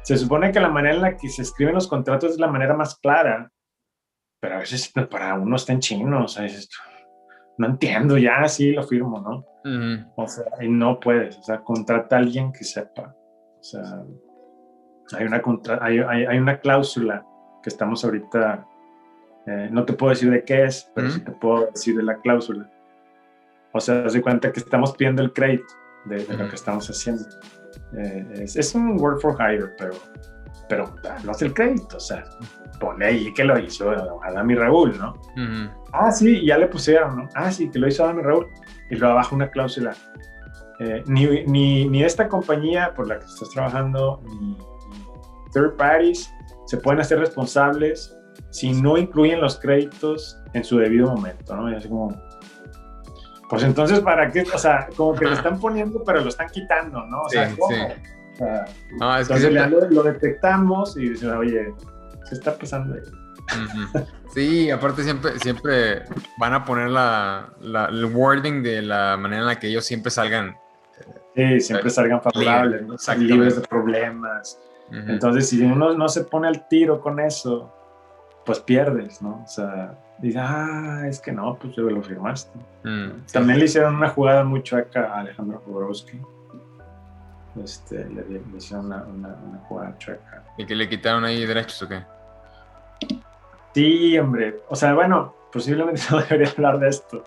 se 0.02 0.16
supone 0.16 0.52
que 0.52 0.60
la 0.60 0.70
manera 0.70 0.94
en 0.94 1.02
la 1.02 1.16
que 1.16 1.28
se 1.28 1.42
escriben 1.42 1.74
los 1.74 1.88
contratos 1.88 2.32
es 2.32 2.38
la 2.38 2.48
manera 2.48 2.74
más 2.74 2.98
clara, 2.98 3.52
pero 4.40 4.56
a 4.56 4.58
veces 4.60 4.90
para 5.10 5.34
uno 5.34 5.56
está 5.56 5.74
en 5.74 5.80
chino, 5.80 6.24
o 6.24 6.28
sea, 6.28 6.46
es 6.46 6.54
esto 6.54 6.76
no 7.60 7.66
entiendo, 7.66 8.16
ya 8.16 8.48
sí 8.48 8.72
lo 8.72 8.82
firmo, 8.82 9.20
¿no? 9.20 9.44
O 10.16 10.26
sea, 10.26 10.46
y 10.62 10.68
no 10.68 10.98
puedes, 10.98 11.36
o 11.36 11.42
sea, 11.42 11.60
contrata 11.60 12.16
a 12.16 12.20
alguien 12.20 12.52
que 12.52 12.64
sepa. 12.64 13.14
O 13.58 13.62
sea, 13.62 14.02
hay 15.12 15.26
una, 15.26 15.42
contra, 15.42 15.78
hay, 15.82 15.98
hay, 15.98 16.38
una 16.38 16.58
cláusula 16.58 17.22
que 17.62 17.68
estamos 17.68 18.02
ahorita, 18.02 18.66
eh, 19.46 19.68
no 19.70 19.84
te 19.84 19.92
puedo 19.92 20.08
decir 20.08 20.30
de 20.30 20.42
qué 20.42 20.64
es, 20.64 20.90
pero 20.94 21.10
sí 21.10 21.20
te 21.20 21.32
puedo 21.32 21.66
decir 21.66 21.94
de 21.94 22.02
la 22.02 22.16
cláusula. 22.16 22.70
O 23.72 23.80
sea, 23.80 24.08
se 24.08 24.22
cuenta 24.22 24.50
que 24.50 24.60
estamos 24.60 24.96
pidiendo 24.96 25.20
el 25.20 25.34
crédito 25.34 25.74
de, 26.06 26.24
lo 26.34 26.48
que 26.48 26.54
estamos 26.54 26.88
haciendo. 26.88 27.24
Eh, 27.92 28.26
es, 28.36 28.56
es, 28.56 28.74
un 28.74 28.98
work 28.98 29.20
for 29.20 29.36
hire, 29.38 29.74
pero, 29.76 29.92
pero 30.70 30.94
no 31.24 31.32
es 31.32 31.42
el 31.42 31.52
crédito, 31.52 31.96
o 31.96 32.00
sea, 32.00 32.24
pone 32.78 33.04
ahí 33.04 33.34
que 33.34 33.42
lo 33.42 33.58
hizo 33.58 33.90
Adam 34.22 34.50
y 34.50 34.54
Raúl, 34.54 34.96
¿no? 34.96 35.14
Ah, 35.92 36.12
sí, 36.12 36.46
ya 36.46 36.56
le 36.56 36.68
pusieron, 36.68 37.16
¿no? 37.16 37.28
Ah, 37.34 37.50
sí, 37.50 37.68
que 37.68 37.80
lo 37.80 37.88
hizo 37.88 38.04
Adam 38.04 38.20
y 38.20 38.22
Raúl. 38.22 38.46
Y 38.88 38.94
luego 38.94 39.12
abajo 39.12 39.34
una 39.34 39.50
cláusula. 39.50 39.94
Eh, 40.78 41.02
ni, 41.06 41.26
ni, 41.46 41.88
ni, 41.88 42.04
esta 42.04 42.28
compañía 42.28 42.94
por 42.94 43.08
la 43.08 43.18
que 43.18 43.26
estás 43.26 43.50
trabajando, 43.50 44.22
ni, 44.24 44.56
third 45.52 45.76
parties 45.76 46.32
se 46.66 46.76
pueden 46.78 47.00
hacer 47.00 47.18
responsables 47.18 48.16
si 48.50 48.72
no 48.72 48.96
incluyen 48.96 49.40
los 49.40 49.58
créditos 49.58 50.40
en 50.54 50.62
su 50.62 50.78
debido 50.78 51.08
momento, 51.08 51.54
¿no? 51.56 51.70
Y 51.70 51.74
así 51.74 51.88
como, 51.88 52.16
pues 53.50 53.64
entonces, 53.64 53.98
¿para 54.00 54.30
qué? 54.30 54.44
O 54.54 54.58
sea, 54.58 54.88
como 54.96 55.14
que 55.16 55.24
lo 55.24 55.32
están 55.32 55.58
poniendo, 55.58 56.02
pero 56.04 56.20
lo 56.20 56.28
están 56.28 56.48
quitando, 56.48 57.04
¿no? 57.06 57.22
O 57.22 57.28
sea, 57.28 57.50
¿cómo? 57.58 57.76
O 57.76 58.19
sea, 58.44 58.64
no, 58.98 59.16
es 59.16 59.28
que 59.28 59.50
lo, 59.50 59.90
lo, 59.90 60.02
detectamos 60.02 60.96
y 60.96 61.10
dicen, 61.10 61.30
oye, 61.30 61.74
¿qué 62.28 62.34
está 62.34 62.56
pasando 62.56 62.94
ahí? 62.94 63.00
Sí, 64.34 64.70
aparte 64.70 65.02
siempre, 65.02 65.38
siempre 65.40 66.04
van 66.38 66.54
a 66.54 66.64
poner 66.64 66.88
la, 66.88 67.52
el 67.60 68.04
wording 68.04 68.62
de 68.62 68.82
la 68.82 69.16
manera 69.16 69.42
en 69.42 69.46
la 69.48 69.58
que 69.58 69.66
ellos 69.68 69.84
siempre 69.84 70.10
salgan. 70.10 70.56
Sí, 71.34 71.60
siempre 71.60 71.88
eh, 71.88 71.90
salgan 71.90 72.22
favorables, 72.22 73.08
libres 73.18 73.56
de 73.56 73.66
problemas. 73.66 74.58
Entonces, 74.92 75.48
si 75.48 75.62
uno 75.62 75.94
no 75.94 76.08
se 76.08 76.24
pone 76.24 76.48
al 76.48 76.66
tiro 76.68 77.00
con 77.00 77.20
eso, 77.20 77.72
pues 78.44 78.58
pierdes, 78.60 79.22
¿no? 79.22 79.42
O 79.44 79.48
sea, 79.48 79.96
dices, 80.18 80.42
ah, 80.44 81.04
es 81.06 81.20
que 81.20 81.32
no, 81.32 81.56
pues 81.60 81.74
yo 81.76 81.82
lo 81.84 82.02
firmaste. 82.02 82.58
Mm, 82.82 83.26
También 83.32 83.58
le 83.60 83.66
hicieron 83.66 83.94
una 83.94 84.08
jugada 84.10 84.42
muy 84.42 84.62
chueca 84.62 85.12
a 85.12 85.20
Alejandro 85.20 85.62
Jodorowsky. 85.64 86.20
Este, 87.62 88.08
le, 88.08 88.42
hicieron 88.56 88.86
una, 88.86 89.04
una 89.04 89.58
jugada 89.68 89.96
chueca. 89.98 90.44
¿Y 90.56 90.66
que 90.66 90.74
le 90.74 90.88
quitaron 90.88 91.24
ahí 91.24 91.44
derechos 91.44 91.82
o 91.82 91.88
qué? 91.88 92.04
Sí, 93.74 94.18
hombre. 94.18 94.62
O 94.68 94.76
sea, 94.76 94.94
bueno, 94.94 95.34
posiblemente 95.52 96.02
no 96.10 96.20
debería 96.20 96.50
hablar 96.50 96.78
de 96.78 96.88
esto, 96.88 97.24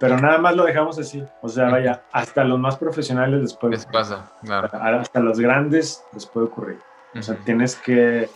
pero, 0.00 0.18
nada 0.18 0.38
más 0.38 0.56
lo 0.56 0.64
dejamos 0.64 0.98
así. 0.98 1.24
O 1.40 1.48
sea, 1.48 1.68
vaya, 1.68 2.02
hasta 2.12 2.44
los 2.44 2.58
más 2.58 2.76
profesionales 2.76 3.40
les 3.40 3.54
puede 3.54 3.74
Les 3.74 3.86
pasa, 3.86 4.30
claro. 4.42 4.68
Hasta 4.72 5.20
los 5.20 5.38
grandes 5.38 6.04
les 6.12 6.26
puede 6.26 6.46
ocurrir. 6.46 6.78
O 7.14 7.22
sea, 7.22 7.36
tienes 7.36 7.76
que, 7.76 8.28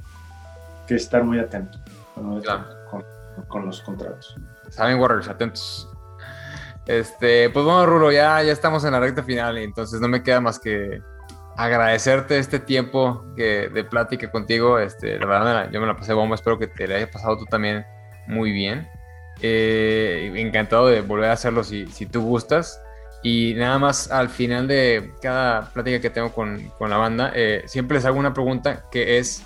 que, 0.87 0.95
estar 0.95 1.25
muy 1.25 1.39
atento 1.39 1.79
con, 2.15 3.67
los 3.67 3.81
contratos. 3.83 4.37
Saben, 4.69 4.99
Warriors, 5.01 5.29
atentos. 5.29 5.90
Este, 6.91 7.49
pues 7.51 7.65
bueno, 7.65 7.87
Rulo, 7.87 8.11
ya, 8.11 8.43
ya 8.43 8.51
estamos 8.51 8.83
en 8.83 8.91
la 8.91 8.99
recta 8.99 9.23
final 9.23 9.57
y 9.61 9.63
entonces 9.63 10.01
no 10.01 10.09
me 10.09 10.25
queda 10.25 10.41
más 10.41 10.59
que 10.59 11.01
agradecerte 11.57 12.37
este 12.37 12.59
tiempo 12.59 13.25
que, 13.37 13.69
de 13.69 13.85
plática 13.85 14.29
contigo. 14.29 14.77
Este, 14.77 15.17
la 15.17 15.27
verdad, 15.27 15.71
yo 15.71 15.81
me 15.81 15.87
la 15.87 15.97
pasé 15.97 16.15
bomba. 16.15 16.35
Espero 16.35 16.59
que 16.59 16.67
te 16.67 16.89
la 16.89 16.97
haya 16.97 17.09
pasado 17.09 17.39
tú 17.39 17.45
también 17.45 17.87
muy 18.27 18.51
bien. 18.51 18.89
Eh, 19.41 20.33
encantado 20.35 20.89
de 20.89 21.01
volver 21.03 21.31
a 21.31 21.35
hacerlo 21.35 21.63
si, 21.63 21.87
si, 21.87 22.07
tú 22.07 22.23
gustas. 22.23 22.83
Y 23.23 23.55
nada 23.55 23.79
más 23.79 24.11
al 24.11 24.29
final 24.29 24.67
de 24.67 25.13
cada 25.23 25.71
plática 25.71 26.01
que 26.01 26.11
tengo 26.11 26.33
con, 26.33 26.73
con 26.77 26.91
la 26.91 26.97
banda, 26.97 27.31
eh, 27.37 27.63
siempre 27.67 27.99
les 27.99 28.05
hago 28.05 28.19
una 28.19 28.35
pregunta 28.35 28.83
que 28.91 29.19
es, 29.19 29.45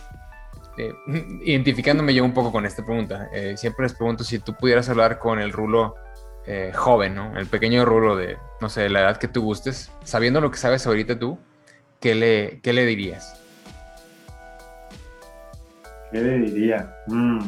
eh, 0.78 0.94
identificándome 1.44 2.14
yo 2.14 2.24
un 2.24 2.32
poco 2.32 2.50
con 2.50 2.64
esta 2.64 2.82
pregunta, 2.82 3.28
siempre 3.56 3.82
les 3.82 3.92
pregunto 3.92 4.24
si 4.24 4.38
tú 4.38 4.54
pudieras 4.54 4.88
hablar 4.88 5.18
con 5.18 5.40
el 5.40 5.52
Rulo 5.52 5.96
eh, 6.46 6.72
joven, 6.74 7.14
¿no? 7.14 7.38
El 7.38 7.46
pequeño 7.46 7.84
Rulo 7.84 8.16
de, 8.16 8.36
no 8.60 8.68
sé, 8.68 8.88
la 8.88 9.00
edad 9.00 9.16
que 9.16 9.28
tú 9.28 9.42
gustes, 9.42 9.90
sabiendo 10.04 10.40
lo 10.40 10.50
que 10.50 10.58
sabes 10.58 10.86
ahorita 10.86 11.18
tú, 11.18 11.38
¿qué 12.00 12.14
le, 12.14 12.60
qué 12.62 12.72
le 12.72 12.84
dirías? 12.84 13.40
¿Qué 16.12 16.20
le 16.20 16.38
diría? 16.38 16.94
Mm. 17.06 17.40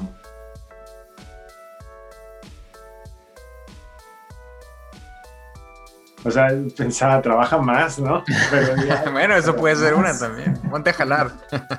O 6.25 6.31
sea, 6.31 6.49
pensaba, 6.77 7.23
trabaja 7.23 7.59
más, 7.59 8.01
¿no? 8.01 8.25
bueno, 9.13 9.37
eso 9.37 9.55
puede 9.55 9.77
ser 9.77 9.95
una 9.95 10.19
también. 10.19 10.57
Ponte 10.71 10.91
a 10.91 10.93
jalar. 10.93 11.31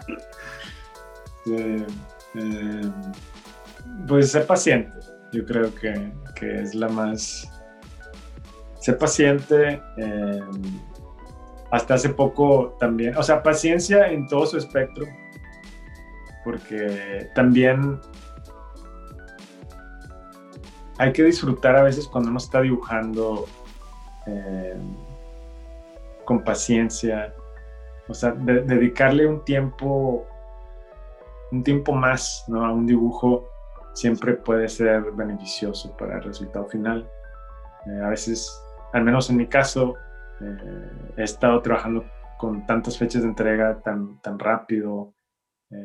Eh, 1.50 1.86
pues 4.06 4.34
ser 4.34 4.46
paciente. 4.46 4.92
Yo 5.34 5.46
creo 5.46 5.74
que, 5.76 6.12
es 6.42 6.76
la 6.76 6.90
más... 6.90 7.48
Ser 8.80 8.98
paciente. 8.98 9.82
Eh, 9.98 10.44
hasta 11.72 11.96
hace 11.96 12.10
poco 12.10 12.76
también, 12.80 13.18
o 13.18 13.24
sea, 13.24 13.44
paciencia 13.44 14.08
en 14.08 14.28
todo 14.28 14.46
su 14.46 14.58
espectro. 14.58 15.06
Porque 16.44 17.30
también 17.36 18.00
hay 20.98 21.12
que 21.12 21.24
disfrutar 21.24 21.76
a 21.76 21.84
veces 21.84 22.08
cuando 22.08 22.30
uno 22.30 22.38
está 22.38 22.62
dibujando 22.62 23.46
eh, 24.26 24.78
con 26.26 26.44
paciencia, 26.44 27.34
o 28.08 28.14
sea, 28.14 28.32
dedicarle 28.32 29.28
un 29.28 29.44
tiempo, 29.44 30.26
un 31.52 31.64
tiempo 31.64 31.94
más 31.94 32.46
¿no? 32.48 32.66
a 32.66 32.72
un 32.72 32.88
dibujo 32.88 33.50
siempre 33.98 34.34
puede 34.34 34.68
ser 34.68 35.12
beneficioso 35.12 35.96
para 35.98 36.18
el 36.18 36.24
resultado 36.24 36.66
final. 36.68 37.10
Eh, 37.88 38.02
a 38.04 38.10
veces, 38.10 38.52
al 38.94 39.04
menos 39.04 39.30
en 39.30 39.38
mi 39.38 39.48
caso, 39.48 39.96
eh, 40.42 40.92
he 41.18 41.24
estado 41.24 41.62
trabajando 41.62 42.06
con 42.38 42.66
tantas 42.66 42.98
fechas 42.98 43.24
de 43.24 43.30
entrega 43.30 43.82
tan, 43.82 44.22
tan 44.22 44.38
rápido, 44.38 45.14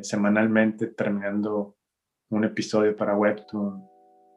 semanalmente, 0.03 0.87
terminando 0.87 1.75
un 2.31 2.45
episodio 2.45 2.95
para 2.95 3.17
Webtoon, 3.17 3.85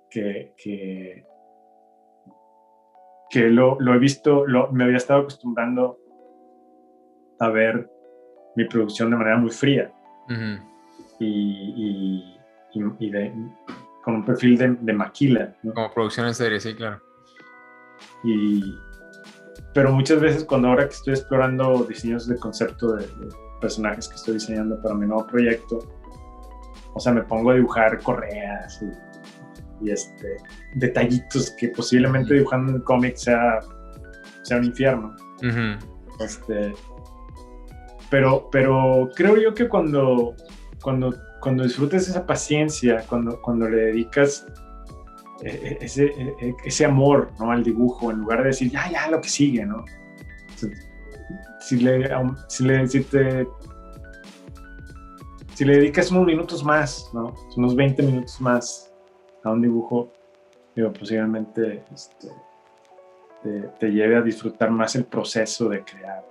que, 0.10 0.56
que 0.58 1.28
que 3.30 3.50
lo, 3.50 3.78
he 3.94 4.00
visto, 4.00 4.46
lo, 4.46 4.72
me 4.72 4.86
había 4.86 4.98
estado 4.98 5.22
acostumbrando 5.22 6.00
a 7.40 7.50
ver 7.50 7.90
mi 8.56 8.66
producción 8.66 9.10
de 9.10 9.18
manera 9.18 9.38
muy 9.38 9.50
fría 9.50 9.92
y, 11.20 12.38
con 14.04 14.16
un 14.16 14.26
perfil 14.26 14.58
de, 14.58 14.94
maquila. 14.94 15.56
Como 15.74 15.94
producción 15.94 16.28
en 16.28 16.36
serie, 16.36 16.60
sí, 16.60 16.76
claro. 16.76 17.02
Y, 18.24 18.62
pero 19.74 19.92
muchas 19.92 20.20
veces 20.20 20.44
cuando 20.44 20.70
ahora 20.70 20.88
que 20.88 20.94
estoy 20.96 21.14
explorando 21.14 21.84
diseños 21.84 22.28
de 22.28 22.38
concepto 22.38 22.96
de, 22.96 23.08
personajes 23.62 24.08
que 24.08 24.16
estoy 24.16 24.34
diseñando 24.36 24.82
para 24.82 24.96
mi 24.96 25.08
nuevo 25.08 25.26
proyecto, 25.26 25.80
o 26.94 27.00
sea, 27.00 27.14
me 27.14 27.24
pongo 27.24 27.52
a 27.52 27.56
dibujar 27.56 28.02
correas 28.02 28.82
y 28.82 29.06
y 29.82 29.92
este, 29.92 30.38
detallitos 30.76 31.52
que 31.52 31.70
posiblemente 31.70 32.34
dibujando 32.34 32.74
en 32.74 32.82
cómic 32.82 33.16
sea, 33.16 33.60
sea 34.44 34.58
un 34.58 34.66
infierno. 34.66 35.16
este, 36.20 36.74
pero, 38.10 38.50
pero 38.52 39.10
creo 39.16 39.38
yo 39.38 39.54
que 39.54 39.68
cuando, 39.68 40.36
cuando, 40.82 41.14
cuando 41.46 41.62
disfrutes 41.62 42.10
esa 42.10 42.26
paciencia, 42.26 43.06
cuando, 43.08 43.40
cuando 43.40 43.70
le 43.70 43.78
dedicas 43.78 44.48
eh, 45.44 45.60
eh, 45.64 45.78
ese, 45.80 46.06
eh, 46.06 46.56
ese 46.66 46.86
amor 46.86 47.34
¿no? 47.40 47.52
al 47.52 47.64
dibujo, 47.64 48.10
en 48.10 48.22
lugar 48.22 48.40
de 48.40 48.48
decir, 48.48 48.72
ya, 48.72 48.90
ya, 48.90 49.08
lo 49.12 49.22
que 49.22 49.30
sigue, 49.30 49.64
¿no? 49.64 49.86
Si 51.60 51.78
le, 51.78 52.10
si 52.48 52.64
le, 52.64 52.88
si 52.88 53.04
te, 53.04 53.48
si 55.54 55.66
le 55.66 55.76
dedicas 55.78 56.10
unos 56.10 56.26
minutos 56.26 56.64
más, 56.64 57.12
¿no? 57.14 57.36
Unos 57.56 57.76
20 57.76 58.02
minutos 58.02 58.42
más 58.42 58.92
a 59.44 59.52
un 59.52 59.62
dibujo, 59.62 60.12
digo, 60.76 60.92
posiblemente 60.94 61.84
este, 61.94 62.32
te, 63.80 63.92
lleve 63.92 64.16
a 64.16 64.22
disfrutar 64.24 64.72
más 64.72 64.96
el 64.96 65.06
proceso 65.06 65.70
de 65.70 65.84
crear. 65.84 66.26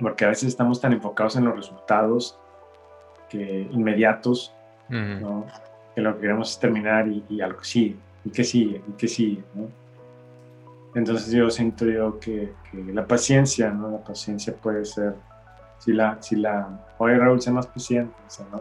Porque 0.00 0.26
a 0.26 0.28
veces 0.28 0.50
estamos 0.50 0.80
tan 0.80 0.92
enfocados 0.92 1.34
en 1.34 1.46
los 1.46 1.56
resultados 1.56 2.38
que 3.28 3.68
inmediatos, 3.70 4.54
que 4.88 6.00
lo 6.00 6.14
que 6.14 6.20
queremos 6.20 6.52
es 6.52 6.58
terminar 6.58 7.06
y, 7.08 7.40
algo 7.40 7.62
sigue, 7.62 7.96
y 8.24 8.30
que 8.30 8.44
sigue, 8.44 8.82
y 8.86 8.92
que 8.92 9.08
sigue. 9.08 9.42
Entonces 10.94 11.30
yo 11.30 11.50
siento 11.50 11.84
yo 11.86 12.18
que, 12.18 12.52
la 12.72 13.06
paciencia, 13.06 13.70
¿no? 13.70 13.90
La 13.90 14.04
paciencia 14.04 14.54
puede 14.54 14.84
ser, 14.84 15.14
si 15.78 15.92
la, 15.92 16.16
si 16.20 16.36
la, 16.36 16.68
oye 16.98 17.18
Raúl, 17.18 17.40
sé 17.40 17.50
más 17.50 17.66
paciente, 17.66 18.14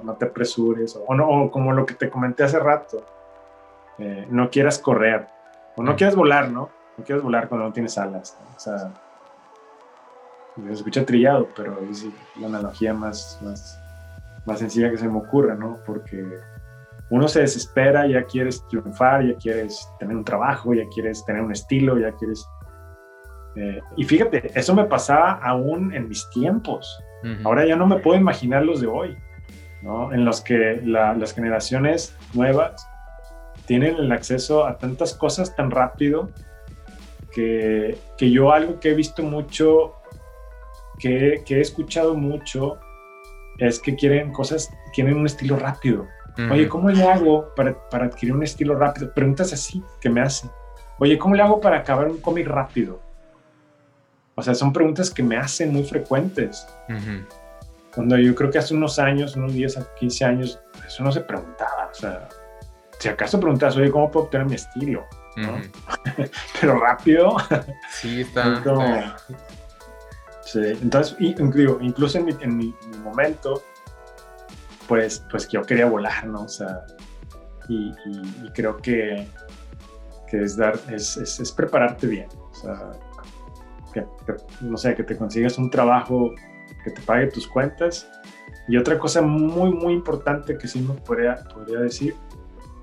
no, 0.03 0.13
te 0.13 0.25
apresures, 0.25 0.99
o, 1.07 1.15
no, 1.15 1.27
o 1.29 1.51
como 1.51 1.71
lo 1.71 1.85
que 1.85 1.93
te 1.93 2.09
comenté 2.09 2.43
hace 2.43 2.59
rato, 2.59 3.05
eh, 3.97 4.27
no 4.29 4.49
quieras 4.49 4.79
correr 4.79 5.27
o 5.77 5.83
no 5.83 5.95
quieras 5.95 6.15
volar, 6.15 6.49
¿no? 6.49 6.69
No 6.97 7.03
quieras 7.03 7.23
volar 7.23 7.47
cuando 7.49 7.67
no 7.67 7.73
tienes 7.73 7.97
alas. 7.97 8.37
O 8.55 8.59
sea, 8.59 8.93
se 10.55 10.71
escucha 10.71 11.05
trillado, 11.05 11.49
pero 11.55 11.77
es 11.89 12.05
la 12.39 12.47
analogía 12.47 12.93
más, 12.93 13.39
más, 13.41 13.79
más 14.45 14.59
sencilla 14.59 14.91
que 14.91 14.97
se 14.97 15.07
me 15.07 15.17
ocurre, 15.17 15.55
¿no? 15.55 15.79
Porque 15.85 16.23
uno 17.09 17.27
se 17.27 17.41
desespera, 17.41 18.07
ya 18.07 18.23
quieres 18.23 18.65
triunfar, 18.67 19.25
ya 19.25 19.35
quieres 19.35 19.87
tener 19.99 20.15
un 20.15 20.23
trabajo, 20.23 20.73
ya 20.73 20.83
quieres 20.93 21.23
tener 21.25 21.41
un 21.41 21.51
estilo, 21.51 21.97
ya 21.97 22.11
quieres... 22.13 22.47
Eh, 23.55 23.79
y 23.95 24.03
fíjate, 24.03 24.51
eso 24.57 24.75
me 24.75 24.85
pasaba 24.85 25.33
aún 25.33 25.93
en 25.93 26.09
mis 26.09 26.29
tiempos. 26.29 26.99
Ahora 27.43 27.65
ya 27.65 27.75
no 27.75 27.87
me 27.87 27.97
puedo 27.97 28.19
imaginar 28.19 28.63
los 28.63 28.81
de 28.81 28.87
hoy, 28.87 29.17
¿no? 29.81 30.13
En 30.13 30.25
los 30.25 30.41
que 30.41 30.79
las 30.83 31.33
generaciones 31.33 32.15
nuevas 32.35 32.87
tienen 33.65 33.95
el 33.95 34.11
acceso 34.11 34.67
a 34.67 34.77
tantas 34.77 35.15
cosas 35.15 35.55
tan 35.55 35.71
rápido 35.71 36.29
que, 37.33 37.97
que 38.17 38.29
yo 38.29 38.51
algo 38.51 38.79
que 38.79 38.91
he 38.91 38.93
visto 38.93 39.23
mucho, 39.23 39.95
que, 40.99 41.41
que, 41.45 41.57
he 41.57 41.61
escuchado 41.61 42.13
mucho, 42.13 42.79
es 43.59 43.79
que 43.79 43.95
quieren 43.95 44.31
cosas, 44.31 44.71
quieren 44.93 45.15
un 45.15 45.25
estilo 45.25 45.57
rápido. 45.57 46.07
Oye, 46.51 46.67
¿cómo 46.67 46.89
le 46.89 47.01
hago 47.01 47.53
para, 47.55 47.77
para, 47.89 48.05
adquirir 48.05 48.35
un 48.35 48.43
estilo 48.43 48.75
rápido? 48.75 49.13
Preguntas 49.13 49.53
así 49.53 49.81
que 50.01 50.09
me 50.09 50.21
hacen. 50.21 50.51
Oye, 50.99 51.17
¿cómo 51.17 51.33
le 51.33 51.41
hago 51.41 51.61
para 51.61 51.77
acabar 51.77 52.09
un 52.09 52.17
cómic 52.17 52.47
rápido? 52.47 52.99
O 54.35 54.41
sea, 54.43 54.53
son 54.53 54.73
preguntas 54.73 55.09
que 55.09 55.23
me 55.23 55.37
hacen 55.37 55.71
muy 55.71 55.83
frecuentes. 55.83 56.67
Cuando 57.93 58.17
yo 58.17 58.35
creo 58.35 58.51
que 58.51 58.57
hace 58.57 58.73
unos 58.73 58.99
años, 58.99 59.37
unos 59.37 59.53
10 59.53 59.77
a 59.77 59.95
15 59.95 60.25
años, 60.25 60.59
eso 60.85 61.03
no 61.03 61.11
se 61.11 61.21
preguntaba. 61.21 61.89
O 61.89 61.93
sea, 61.93 62.27
si 62.99 63.07
acaso 63.07 63.39
preguntas, 63.39 63.77
oye, 63.77 63.89
¿cómo 63.89 64.11
puedo 64.11 64.25
obtener 64.25 64.47
mi 64.47 64.55
estilo? 64.55 65.05
Pero 66.61 66.79
rápido. 66.79 67.37
Sí, 67.91 68.21
está. 68.21 68.61
Entonces, 70.55 71.15
incluso 71.19 72.17
en 72.17 72.57
mi, 72.57 72.73
momento, 73.03 73.63
pues, 74.87 75.25
pues 75.29 75.47
yo 75.49 75.61
quería 75.61 75.87
volar, 75.87 76.25
¿no? 76.27 76.43
O 76.43 76.47
sea, 76.47 76.85
y, 77.67 77.91
creo 78.53 78.77
que, 78.77 79.27
que 80.27 80.43
es, 80.43 80.55
dar, 80.55 80.79
es, 80.91 81.17
es, 81.17 81.51
prepararte 81.51 82.07
bien. 82.07 82.27
O 82.51 82.53
sea, 82.53 82.91
que, 83.93 84.95
que 84.95 85.03
te 85.03 85.17
consigas 85.17 85.57
un 85.57 85.69
trabajo 85.69 86.31
que 86.83 86.91
te 86.91 87.01
pague 87.01 87.27
tus 87.27 87.47
cuentas. 87.47 88.07
Y 88.67 88.77
otra 88.77 88.97
cosa 88.97 89.21
muy, 89.21 89.71
muy 89.71 89.93
importante 89.93 90.57
que 90.57 90.67
sí 90.67 90.81
me 90.81 90.93
podría, 90.95 91.43
podría 91.53 91.79
decir 91.79 92.15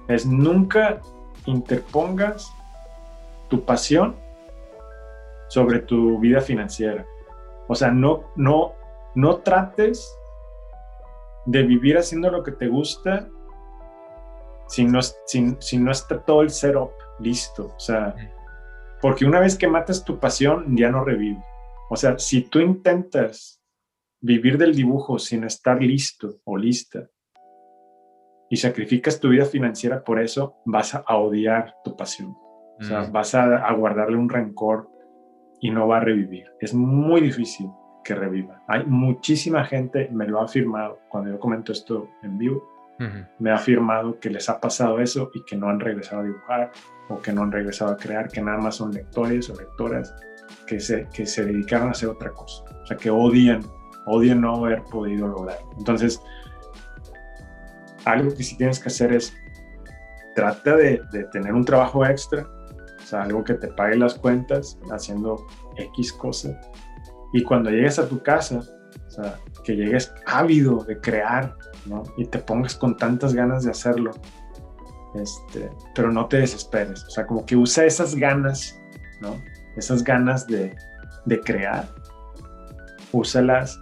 es 0.08 0.26
nunca 0.26 1.00
interpongas 1.46 2.52
tu 3.48 3.64
pasión 3.64 4.16
sobre 5.48 5.80
tu 5.80 6.18
vida 6.18 6.40
financiera. 6.40 7.04
O 7.72 7.74
sea, 7.74 7.90
no, 7.90 8.24
no, 8.36 8.74
no 9.14 9.38
trates 9.38 10.16
de 11.46 11.62
vivir 11.62 11.98
haciendo 11.98 12.30
lo 12.30 12.42
que 12.42 12.52
te 12.52 12.68
gusta 12.68 13.28
si 14.68 14.84
no, 14.84 15.00
si, 15.02 15.78
no 15.78 15.90
está 15.90 16.22
todo 16.22 16.42
el 16.42 16.50
setup 16.50 16.92
listo. 17.18 17.72
O 17.76 17.80
sea, 17.80 18.14
porque 19.00 19.24
una 19.24 19.40
vez 19.40 19.56
que 19.56 19.68
matas 19.68 20.04
tu 20.04 20.18
pasión, 20.18 20.76
ya 20.76 20.90
no 20.90 21.04
revive. 21.04 21.42
O 21.90 21.96
sea, 21.96 22.18
si 22.18 22.42
tú 22.42 22.60
intentas 22.60 23.60
vivir 24.20 24.56
del 24.56 24.74
dibujo 24.74 25.18
sin 25.18 25.44
estar 25.44 25.82
listo 25.82 26.40
o 26.44 26.56
lista, 26.56 27.08
y 28.52 28.58
sacrificas 28.58 29.18
tu 29.18 29.30
vida 29.30 29.46
financiera 29.46 30.04
por 30.04 30.20
eso, 30.20 30.56
vas 30.66 30.94
a 30.94 31.16
odiar 31.16 31.74
tu 31.84 31.96
pasión. 31.96 32.36
O 32.78 32.84
sea, 32.84 33.04
mm. 33.04 33.12
vas 33.12 33.34
a, 33.34 33.72
guardarle 33.72 34.18
un 34.18 34.28
rencor 34.28 34.90
y 35.62 35.70
no 35.70 35.88
va 35.88 35.98
a 35.98 36.00
revivir. 36.00 36.44
Es 36.60 36.74
muy 36.74 37.22
difícil 37.22 37.70
que 38.04 38.14
reviva. 38.14 38.60
Hay 38.66 38.84
muchísima 38.84 39.64
gente, 39.64 40.08
me 40.12 40.26
lo 40.26 40.40
ha 40.40 40.44
afirmado, 40.44 40.98
cuando 41.08 41.30
yo 41.30 41.38
comento 41.38 41.72
esto 41.72 42.10
en 42.22 42.36
vivo, 42.36 42.68
me 43.40 43.50
ha 43.50 43.54
afirmado 43.54 44.20
que 44.20 44.30
les 44.30 44.48
ha 44.48 44.60
pasado 44.60 45.00
eso 45.00 45.30
y 45.34 45.42
que 45.44 45.56
no 45.56 45.68
han 45.68 45.80
regresado 45.80 46.20
a 46.20 46.24
dibujar 46.24 46.70
o 47.08 47.20
que 47.20 47.32
no 47.32 47.42
han 47.42 47.50
regresado 47.50 47.92
a 47.92 47.96
crear, 47.96 48.28
que 48.28 48.40
nada 48.40 48.58
más 48.58 48.76
son 48.76 48.92
lectores 48.92 49.50
o 49.50 49.56
lectoras 49.56 50.14
que 50.68 50.78
se, 50.78 51.08
que 51.12 51.26
se 51.26 51.44
dedicaron 51.44 51.88
a 51.88 51.92
hacer 51.92 52.08
otra 52.08 52.30
cosa. 52.30 52.62
O 52.82 52.86
sea, 52.86 52.96
que 52.96 53.10
odian, 53.10 53.60
odian 54.06 54.40
no 54.40 54.54
haber 54.54 54.82
podido 54.84 55.26
lograr. 55.26 55.58
Entonces, 55.78 56.22
algo 58.04 58.32
que 58.36 58.44
sí 58.44 58.56
tienes 58.56 58.78
que 58.78 58.88
hacer 58.88 59.12
es 59.12 59.34
trata 60.36 60.76
de, 60.76 61.02
de 61.10 61.24
tener 61.24 61.54
un 61.54 61.64
trabajo 61.64 62.06
extra, 62.06 62.46
algo 63.14 63.44
que 63.44 63.54
te 63.54 63.68
pague 63.68 63.96
las 63.96 64.14
cuentas 64.14 64.78
haciendo 64.90 65.46
X 65.76 66.12
cosas. 66.12 66.56
Y 67.32 67.42
cuando 67.42 67.70
llegues 67.70 67.98
a 67.98 68.08
tu 68.08 68.22
casa, 68.22 68.60
o 69.18 69.62
que 69.62 69.76
llegues 69.76 70.12
ávido 70.26 70.84
de 70.84 71.00
crear, 71.00 71.56
¿no? 71.86 72.02
Y 72.16 72.26
te 72.26 72.38
pongas 72.38 72.74
con 72.74 72.96
tantas 72.96 73.34
ganas 73.34 73.64
de 73.64 73.70
hacerlo, 73.70 74.12
este, 75.14 75.70
pero 75.94 76.10
no 76.10 76.26
te 76.26 76.38
desesperes, 76.38 77.04
o 77.04 77.10
sea, 77.10 77.26
como 77.26 77.44
que 77.44 77.56
usa 77.56 77.84
esas 77.84 78.14
ganas, 78.14 78.78
¿no? 79.20 79.36
Esas 79.76 80.02
ganas 80.02 80.46
de, 80.46 80.74
de 81.26 81.40
crear, 81.40 81.88
úsalas 83.12 83.78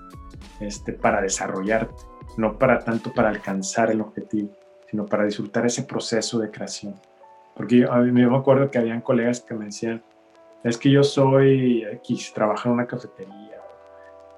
este, 0.60 0.92
para 0.92 1.20
desarrollarte, 1.22 1.94
no 2.36 2.58
para 2.58 2.80
tanto 2.80 3.12
para 3.12 3.28
alcanzar 3.28 3.90
el 3.90 4.00
objetivo, 4.00 4.50
sino 4.90 5.06
para 5.06 5.24
disfrutar 5.24 5.66
ese 5.66 5.84
proceso 5.84 6.38
de 6.38 6.50
creación. 6.50 6.94
Porque 7.54 7.78
yo, 7.78 7.92
a 7.92 7.98
mí 7.98 8.12
me 8.12 8.36
acuerdo 8.36 8.70
que 8.70 8.78
habían 8.78 9.00
colegas 9.00 9.40
que 9.40 9.54
me 9.54 9.66
decían, 9.66 10.02
es 10.64 10.76
que 10.76 10.90
yo 10.90 11.02
soy 11.02 11.84
X, 11.84 12.32
trabajo 12.34 12.68
en 12.68 12.74
una 12.74 12.86
cafetería, 12.86 13.60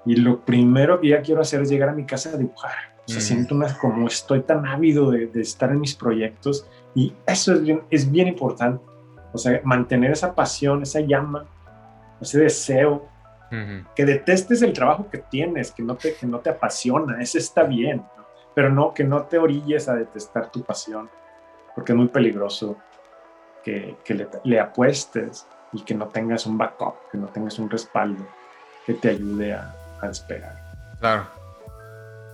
y 0.05 0.15
lo 0.17 0.43
primero 0.43 0.99
que 0.99 1.09
ya 1.09 1.21
quiero 1.21 1.41
hacer 1.41 1.61
es 1.61 1.69
llegar 1.69 1.89
a 1.89 1.93
mi 1.93 2.05
casa 2.05 2.31
a 2.31 2.37
dibujar. 2.37 2.93
O 3.05 3.11
sea, 3.11 3.19
siento 3.19 3.55
una, 3.55 3.77
como 3.77 4.07
estoy 4.07 4.41
tan 4.41 4.65
ávido 4.65 5.11
de, 5.11 5.27
de, 5.27 5.41
estar 5.41 5.69
en 5.71 5.81
mis 5.81 5.93
proyectos 5.93 6.65
y 6.95 7.13
eso 7.25 7.53
es 7.53 7.61
bien, 7.61 7.83
es 7.89 8.09
bien 8.09 8.29
importante. 8.29 8.83
O 9.33 9.37
sea, 9.37 9.59
mantener 9.65 10.11
esa 10.11 10.33
pasión, 10.33 10.83
esa 10.83 11.01
llama, 11.01 11.45
ese 12.21 12.39
deseo, 12.39 13.09
que 13.95 14.05
detestes 14.05 14.63
el 14.63 14.73
trabajo 14.73 15.07
que 15.11 15.19
tienes, 15.19 15.71
que 15.71 15.83
no 15.83 15.95
te, 15.95 16.15
que 16.15 16.25
no 16.25 16.39
te 16.39 16.49
apasiona, 16.49 17.21
ese 17.21 17.37
está 17.37 17.63
bien, 17.63 18.03
pero 18.55 18.71
no 18.71 18.93
que 18.93 19.03
no 19.03 19.23
te 19.23 19.37
orilles 19.37 19.87
a 19.87 19.95
detestar 19.95 20.51
tu 20.51 20.63
pasión, 20.63 21.07
porque 21.75 21.91
es 21.91 21.97
muy 21.97 22.07
peligroso 22.07 22.77
que, 23.63 23.97
que 24.03 24.13
le, 24.13 24.27
le 24.43 24.59
apuestes 24.59 25.45
y 25.71 25.81
que 25.83 25.95
no 25.95 26.07
tengas 26.07 26.45
un 26.45 26.57
backup, 26.57 26.95
que 27.11 27.17
no 27.17 27.27
tengas 27.27 27.57
un 27.59 27.69
respaldo 27.69 28.25
que 28.85 28.93
te 28.93 29.09
ayude 29.11 29.53
a, 29.53 29.73
a 30.01 30.07
despegar. 30.07 30.55
Claro. 30.99 31.25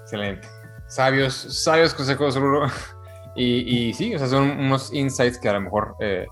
Excelente. 0.02 0.48
Sabios, 0.88 1.34
sabios 1.34 1.94
consejos, 1.94 2.36
Ruro. 2.36 2.68
Y, 3.36 3.90
y, 3.90 3.94
sí, 3.94 4.14
o 4.14 4.18
sea, 4.18 4.28
son 4.28 4.50
unos 4.60 4.92
insights 4.92 5.38
que 5.38 5.48
a 5.48 5.54
lo 5.54 5.62
mejor 5.62 5.96
eh, 6.00 6.28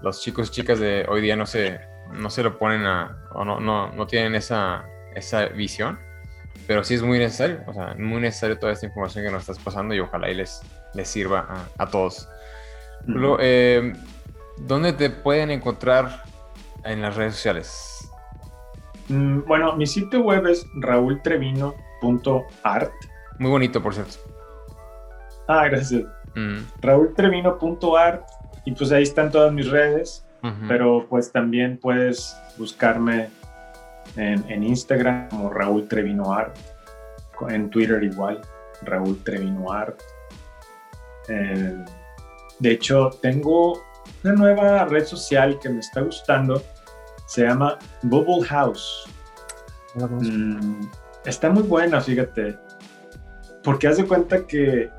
los 0.00 0.22
chicos 0.22 0.48
y 0.48 0.52
chicas 0.52 0.78
de 0.78 1.04
hoy 1.08 1.20
día 1.20 1.36
no 1.36 1.44
se, 1.44 1.80
no 2.12 2.30
se 2.30 2.42
lo 2.42 2.56
ponen 2.56 2.86
a, 2.86 3.18
o 3.32 3.44
no, 3.44 3.60
no, 3.60 3.92
no 3.92 4.06
tienen 4.06 4.34
esa, 4.36 4.86
esa 5.14 5.46
visión, 5.46 5.98
pero 6.66 6.84
sí 6.84 6.94
es 6.94 7.02
muy 7.02 7.18
necesario, 7.18 7.62
o 7.66 7.74
sea, 7.74 7.94
muy 7.98 8.22
necesario 8.22 8.58
toda 8.58 8.72
esta 8.72 8.86
información 8.86 9.24
que 9.24 9.30
nos 9.30 9.42
estás 9.42 9.58
pasando 9.58 9.92
y 9.92 10.00
ojalá 10.00 10.30
y 10.30 10.34
les, 10.34 10.62
les 10.94 11.08
sirva 11.08 11.46
a, 11.76 11.82
a 11.82 11.90
todos. 11.90 12.28
Luego, 13.06 13.38
eh, 13.40 13.94
¿Dónde 14.58 14.92
te 14.92 15.10
pueden 15.10 15.50
encontrar 15.50 16.22
en 16.84 17.02
las 17.02 17.16
redes 17.16 17.34
sociales? 17.34 18.08
Mm, 19.08 19.40
bueno, 19.46 19.74
mi 19.76 19.84
sitio 19.86 20.20
web 20.20 20.46
es 20.46 20.64
raultrevino.art. 20.76 22.92
Muy 23.38 23.50
bonito, 23.50 23.82
por 23.82 23.94
cierto. 23.94 24.14
Ah, 25.48 25.66
gracias. 25.68 26.04
Mm. 26.36 26.62
raultrevino.art 26.80 28.24
y 28.64 28.72
pues 28.72 28.90
ahí 28.90 29.04
están 29.04 29.30
todas 29.30 29.52
mis 29.52 29.70
redes, 29.70 30.26
uh 30.42 30.48
-huh. 30.48 30.66
pero 30.66 31.06
pues 31.08 31.30
también 31.30 31.78
puedes 31.78 32.36
buscarme 32.58 33.28
en, 34.16 34.44
en, 34.50 34.64
Instagram 34.64 35.28
como 35.28 35.50
Raúl 35.50 35.86
Trevino 35.86 36.32
Art, 36.32 36.56
en 37.48 37.70
Twitter 37.70 38.02
igual, 38.02 38.40
Raúl 38.82 39.22
Trevino 39.22 39.70
Art. 39.70 40.02
Eh, 41.28 41.84
de 42.58 42.72
hecho, 42.72 43.10
tengo 43.20 43.82
una 44.22 44.34
nueva 44.34 44.84
red 44.84 45.04
social 45.04 45.58
que 45.60 45.68
me 45.68 45.80
está 45.80 46.00
gustando, 46.02 46.62
se 47.26 47.42
llama 47.42 47.78
Bubble 48.02 48.46
House. 48.46 49.04
Mm, 49.94 50.82
está 51.24 51.50
muy 51.50 51.62
buena, 51.62 52.00
fíjate, 52.00 52.58
porque 53.62 53.88
haz 53.88 53.96
de 53.96 54.06
cuenta 54.06 54.46
que 54.46 54.90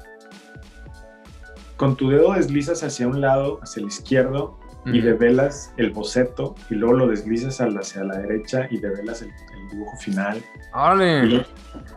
con 1.77 1.95
tu 1.95 2.09
dedo 2.09 2.33
deslizas 2.33 2.83
hacia 2.83 3.07
un 3.07 3.21
lado, 3.21 3.59
hacia 3.61 3.81
el 3.81 3.87
izquierdo, 3.87 4.57
uh 4.85 4.89
-huh. 4.89 4.95
y 4.95 5.01
develas 5.01 5.73
el 5.77 5.91
boceto, 5.91 6.55
y 6.69 6.75
luego 6.75 6.95
lo 6.95 7.07
deslizas 7.07 7.59
hacia 7.59 8.03
la 8.03 8.17
derecha 8.17 8.67
y 8.69 8.79
develas 8.79 9.21
el, 9.21 9.29
el 9.29 9.69
dibujo 9.71 9.97
final. 9.97 10.41
¡Vale! 10.73 11.45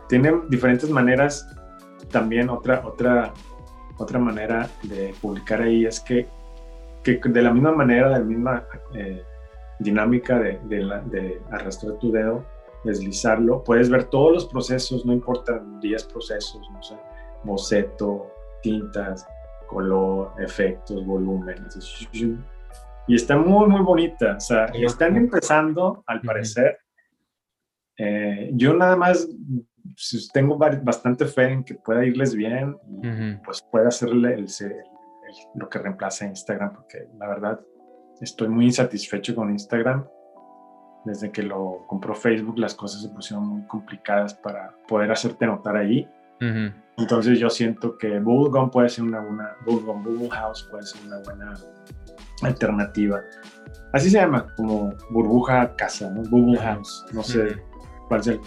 Tiene 0.09 0.33
diferentes 0.49 0.89
maneras. 0.89 1.47
También 2.11 2.49
otra, 2.49 2.81
otra, 2.85 3.33
otra 3.99 4.17
manera 4.17 4.67
de 4.83 5.13
publicar 5.21 5.61
ahí 5.61 5.85
es 5.85 5.99
que, 5.99 6.27
que 7.03 7.19
de 7.23 7.41
la 7.41 7.53
misma 7.53 7.71
manera, 7.73 8.09
de 8.09 8.19
la 8.19 8.25
misma 8.25 8.65
eh, 8.95 9.21
dinámica 9.79 10.39
de, 10.39 10.59
de, 10.65 10.79
la, 10.79 10.99
de, 11.01 11.39
arrastrar 11.51 11.97
tu 11.99 12.11
dedo, 12.11 12.45
deslizarlo, 12.83 13.63
puedes 13.63 13.89
ver 13.89 14.05
todos 14.05 14.33
los 14.33 14.45
procesos, 14.47 15.05
no 15.05 15.13
importan 15.13 15.79
10 15.81 16.03
procesos, 16.05 16.61
no 16.71 16.81
sé, 16.81 16.95
boceto, 17.43 18.31
tintas, 18.61 19.27
color, 19.67 20.33
efectos, 20.39 21.05
volúmenes. 21.05 22.07
Y 23.07 23.15
está 23.15 23.37
muy, 23.37 23.67
muy 23.67 23.81
bonita. 23.81 24.35
O 24.37 24.39
sea, 24.39 24.65
están 24.65 25.15
empezando, 25.15 26.03
al 26.07 26.21
parecer. 26.21 26.77
Eh, 27.97 28.51
yo 28.53 28.73
nada 28.73 28.95
más 28.95 29.27
tengo 30.33 30.57
bastante 30.57 31.25
fe 31.25 31.53
en 31.53 31.63
que 31.63 31.75
pueda 31.75 32.05
irles 32.05 32.35
bien, 32.35 32.75
y, 32.87 33.07
uh 33.07 33.11
-huh. 33.11 33.41
pues 33.43 33.61
pueda 33.71 33.87
hacerle 33.87 34.33
el, 34.33 34.45
el, 34.59 34.71
el, 34.71 34.81
lo 35.55 35.69
que 35.69 35.79
reemplaza 35.79 36.25
Instagram, 36.25 36.73
porque 36.73 37.07
la 37.17 37.27
verdad 37.27 37.59
estoy 38.21 38.49
muy 38.49 38.65
insatisfecho 38.65 39.35
con 39.35 39.49
Instagram. 39.49 40.05
Desde 41.05 41.31
que 41.31 41.43
lo 41.43 41.85
compró 41.87 42.13
Facebook, 42.13 42.59
las 42.59 42.75
cosas 42.75 43.01
se 43.01 43.09
pusieron 43.09 43.47
muy 43.47 43.65
complicadas 43.67 44.33
para 44.33 44.75
poder 44.87 45.09
hacerte 45.11 45.45
notar 45.45 45.77
ahí. 45.77 46.05
Uh 46.41 46.45
-huh. 46.45 46.73
Entonces 46.97 47.39
yo 47.39 47.49
siento 47.49 47.97
que 47.97 48.19
Bubblegum 48.19 48.69
puede 48.69 48.89
ser 48.89 49.05
una 49.05 49.21
buena, 49.21 49.55
Bubblegum, 49.65 50.03
Bubble 50.03 50.29
House 50.29 50.67
puede 50.69 50.83
ser 50.83 51.01
una 51.07 51.19
buena 51.21 51.53
alternativa. 52.43 53.21
Así 53.93 54.09
se 54.09 54.17
llama, 54.19 54.45
como 54.57 54.93
burbuja 55.11 55.73
casa, 55.75 56.09
¿no? 56.11 56.21
Bubble 56.23 56.59
House. 56.59 57.05
No 57.13 57.23
sé 57.23 57.39
uh 57.39 57.45
-huh. 57.45 58.07
cuál 58.09 58.19
es 58.19 58.27
el 58.27 58.39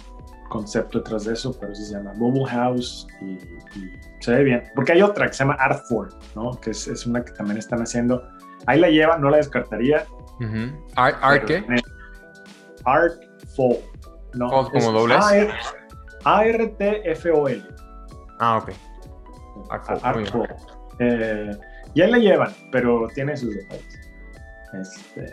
concepto 0.52 0.98
detrás 0.98 1.24
de 1.24 1.32
eso, 1.32 1.56
pero 1.58 1.74
sí 1.74 1.82
se 1.84 1.94
llama 1.94 2.12
Bubble 2.16 2.44
House 2.50 3.06
y, 3.22 3.32
y, 3.78 3.98
se 4.20 4.34
ve 4.34 4.44
bien. 4.44 4.62
Porque 4.74 4.92
hay 4.92 5.00
otra 5.00 5.26
que 5.26 5.32
se 5.32 5.44
llama 5.44 5.54
Artful, 5.54 6.08
¿no? 6.36 6.50
Que 6.60 6.70
es, 6.70 6.86
es, 6.86 7.06
una 7.06 7.24
que 7.24 7.32
también 7.32 7.56
están 7.56 7.80
haciendo. 7.80 8.22
Ahí 8.66 8.78
la 8.78 8.90
lleva, 8.90 9.16
no 9.16 9.30
la 9.30 9.38
descartaría. 9.38 10.04
Uh 10.40 10.44
-huh. 10.44 10.84
¿Art, 10.96 11.16
art 11.22 11.44
qué? 11.46 11.64
Artful. 12.84 13.76
¿no? 14.34 14.50
Fold 14.50 14.72
como 14.72 14.92
dobles. 14.92 15.24
A-R-T-F-O-L. 16.24 17.64
Ah, 18.38 18.58
ok. 18.58 18.70
Artful. 19.70 19.98
Artful. 20.02 20.48
Eh, 20.98 21.50
y 21.94 22.02
ahí 22.02 22.10
la 22.10 22.18
llevan, 22.18 22.52
pero 22.70 23.08
tiene 23.14 23.36
sus 23.36 23.54
detalles. 23.54 24.00
Este, 24.74 25.26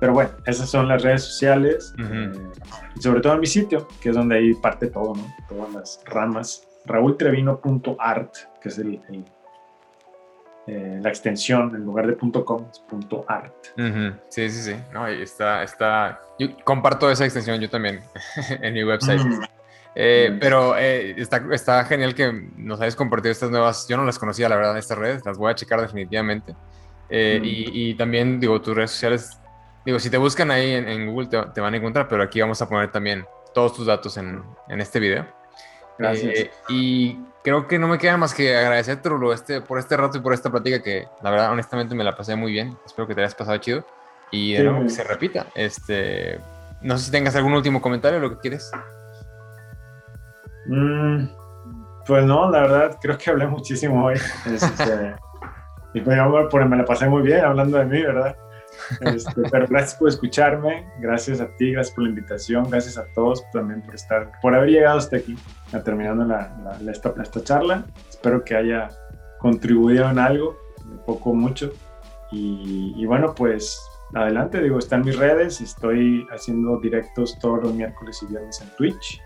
pero 0.00 0.12
bueno, 0.12 0.30
esas 0.44 0.68
son 0.68 0.88
las 0.88 1.02
redes 1.02 1.22
sociales. 1.22 1.94
Uh 1.98 2.02
-huh. 2.02 2.36
eh, 2.36 3.00
sobre 3.00 3.20
todo 3.20 3.34
en 3.34 3.40
mi 3.40 3.46
sitio, 3.46 3.88
que 4.00 4.10
es 4.10 4.16
donde 4.16 4.36
ahí 4.36 4.54
parte 4.54 4.88
todo, 4.88 5.14
¿no? 5.14 5.26
Todas 5.48 5.72
las 5.72 6.00
ramas. 6.06 6.62
raultrevino.art, 6.88 8.32
que 8.62 8.68
es 8.68 8.78
el, 8.78 9.00
el 9.08 9.24
eh, 10.68 10.98
la 11.00 11.08
extensión, 11.10 11.74
en 11.76 11.84
lugar 11.84 12.08
de 12.08 12.16
.com, 12.16 12.66
es 12.70 12.82
.art. 13.28 13.54
Uh 13.76 13.82
-huh. 13.82 14.20
Sí, 14.28 14.50
sí, 14.50 14.62
sí. 14.62 14.76
No, 14.92 15.06
está, 15.06 15.62
está... 15.62 16.20
Yo 16.40 16.48
comparto 16.64 17.08
esa 17.08 17.24
extensión 17.24 17.60
yo 17.60 17.70
también 17.70 18.00
en 18.62 18.74
mi 18.74 18.82
website. 18.82 19.24
Mm. 19.24 19.42
Eh, 19.94 20.30
mm. 20.32 20.38
Pero 20.40 20.76
eh, 20.76 21.14
está, 21.18 21.40
está 21.52 21.84
genial 21.84 22.14
que 22.14 22.32
nos 22.56 22.80
hayas 22.80 22.96
compartido 22.96 23.30
estas 23.30 23.50
nuevas. 23.50 23.86
Yo 23.88 23.96
no 23.96 24.04
las 24.04 24.18
conocía, 24.18 24.48
la 24.48 24.56
verdad, 24.56 24.76
estas 24.76 24.98
redes. 24.98 25.24
Las 25.24 25.38
voy 25.38 25.52
a 25.52 25.54
checar 25.54 25.80
definitivamente. 25.80 26.54
Eh, 27.10 27.38
mm. 27.40 27.44
y, 27.44 27.90
y, 27.90 27.94
también, 27.94 28.40
digo, 28.40 28.60
tus 28.60 28.74
redes 28.74 28.90
sociales. 28.90 29.38
Digo, 29.86 30.00
si 30.00 30.10
te 30.10 30.18
buscan 30.18 30.50
ahí 30.50 30.72
en, 30.72 30.88
en 30.88 31.06
Google 31.06 31.28
te, 31.28 31.40
te, 31.54 31.60
van 31.60 31.72
a 31.72 31.76
encontrar, 31.76 32.08
pero 32.08 32.20
aquí 32.24 32.40
vamos 32.40 32.60
a 32.60 32.68
poner 32.68 32.90
también 32.90 33.24
todos 33.54 33.72
tus 33.72 33.86
datos 33.86 34.16
en, 34.16 34.42
en 34.68 34.80
este 34.80 34.98
video. 34.98 35.24
Gracias. 35.96 36.34
Eh, 36.34 36.50
y 36.68 37.16
creo 37.44 37.68
que 37.68 37.78
no 37.78 37.86
me 37.86 37.96
queda 37.96 38.16
más 38.16 38.34
que 38.34 38.56
agradecerte, 38.56 39.08
Rulo, 39.08 39.32
este, 39.32 39.60
por 39.60 39.78
este 39.78 39.96
rato 39.96 40.18
y 40.18 40.20
por 40.20 40.34
esta 40.34 40.50
plática 40.50 40.82
que, 40.82 41.06
la 41.22 41.30
verdad, 41.30 41.52
honestamente 41.52 41.94
me 41.94 42.02
la 42.02 42.16
pasé 42.16 42.34
muy 42.34 42.50
bien. 42.50 42.76
Espero 42.84 43.06
que 43.06 43.14
te 43.14 43.20
hayas 43.20 43.36
pasado 43.36 43.56
chido. 43.58 43.86
Y 44.32 44.54
de 44.54 44.58
sí. 44.58 44.64
nuevo, 44.64 44.82
que 44.82 44.90
se 44.90 45.04
repita. 45.04 45.46
Este, 45.54 46.40
no 46.82 46.98
sé 46.98 47.04
si 47.04 47.10
tengas 47.12 47.36
algún 47.36 47.54
último 47.54 47.80
comentario, 47.80 48.18
lo 48.18 48.30
que 48.30 48.38
quieres. 48.40 48.70
Mm, 50.66 51.28
pues 52.04 52.24
no, 52.24 52.50
la 52.50 52.62
verdad, 52.62 52.98
creo 53.00 53.16
que 53.16 53.30
hablé 53.30 53.46
muchísimo 53.46 54.04
hoy. 54.06 54.16
Este, 54.46 55.14
Y 55.94 56.00
pues 56.00 56.18
me 56.68 56.76
la 56.76 56.84
pasé 56.84 57.08
muy 57.08 57.22
bien 57.22 57.44
hablando 57.44 57.78
de 57.78 57.84
mí, 57.84 58.02
¿verdad? 58.02 58.36
Este, 59.00 59.42
pero 59.50 59.66
gracias 59.66 59.94
por 59.94 60.08
escucharme, 60.08 60.86
gracias 60.98 61.40
a 61.40 61.48
ti, 61.56 61.72
gracias 61.72 61.94
por 61.94 62.04
la 62.04 62.10
invitación, 62.10 62.70
gracias 62.70 62.98
a 62.98 63.04
todos 63.14 63.44
también 63.50 63.82
por 63.82 63.94
estar, 63.94 64.32
por 64.40 64.54
haber 64.54 64.70
llegado 64.70 64.98
hasta 64.98 65.16
aquí, 65.16 65.36
terminando 65.84 66.24
la, 66.24 66.78
esta, 66.90 67.14
esta 67.22 67.42
charla. 67.42 67.84
Espero 68.08 68.44
que 68.44 68.56
haya 68.56 68.90
contribuido 69.38 70.08
en 70.10 70.18
algo, 70.18 70.56
poco 71.04 71.30
o 71.30 71.34
mucho. 71.34 71.72
Y, 72.32 72.94
y, 72.96 73.06
bueno, 73.06 73.34
pues 73.34 73.80
adelante, 74.14 74.60
digo, 74.60 74.78
están 74.78 75.04
mis 75.04 75.16
redes, 75.16 75.60
estoy 75.60 76.26
haciendo 76.30 76.78
directos 76.80 77.38
todos 77.38 77.62
los 77.62 77.74
miércoles 77.74 78.20
y 78.22 78.26
viernes 78.26 78.60
en 78.60 78.68
Twitch, 78.76 79.20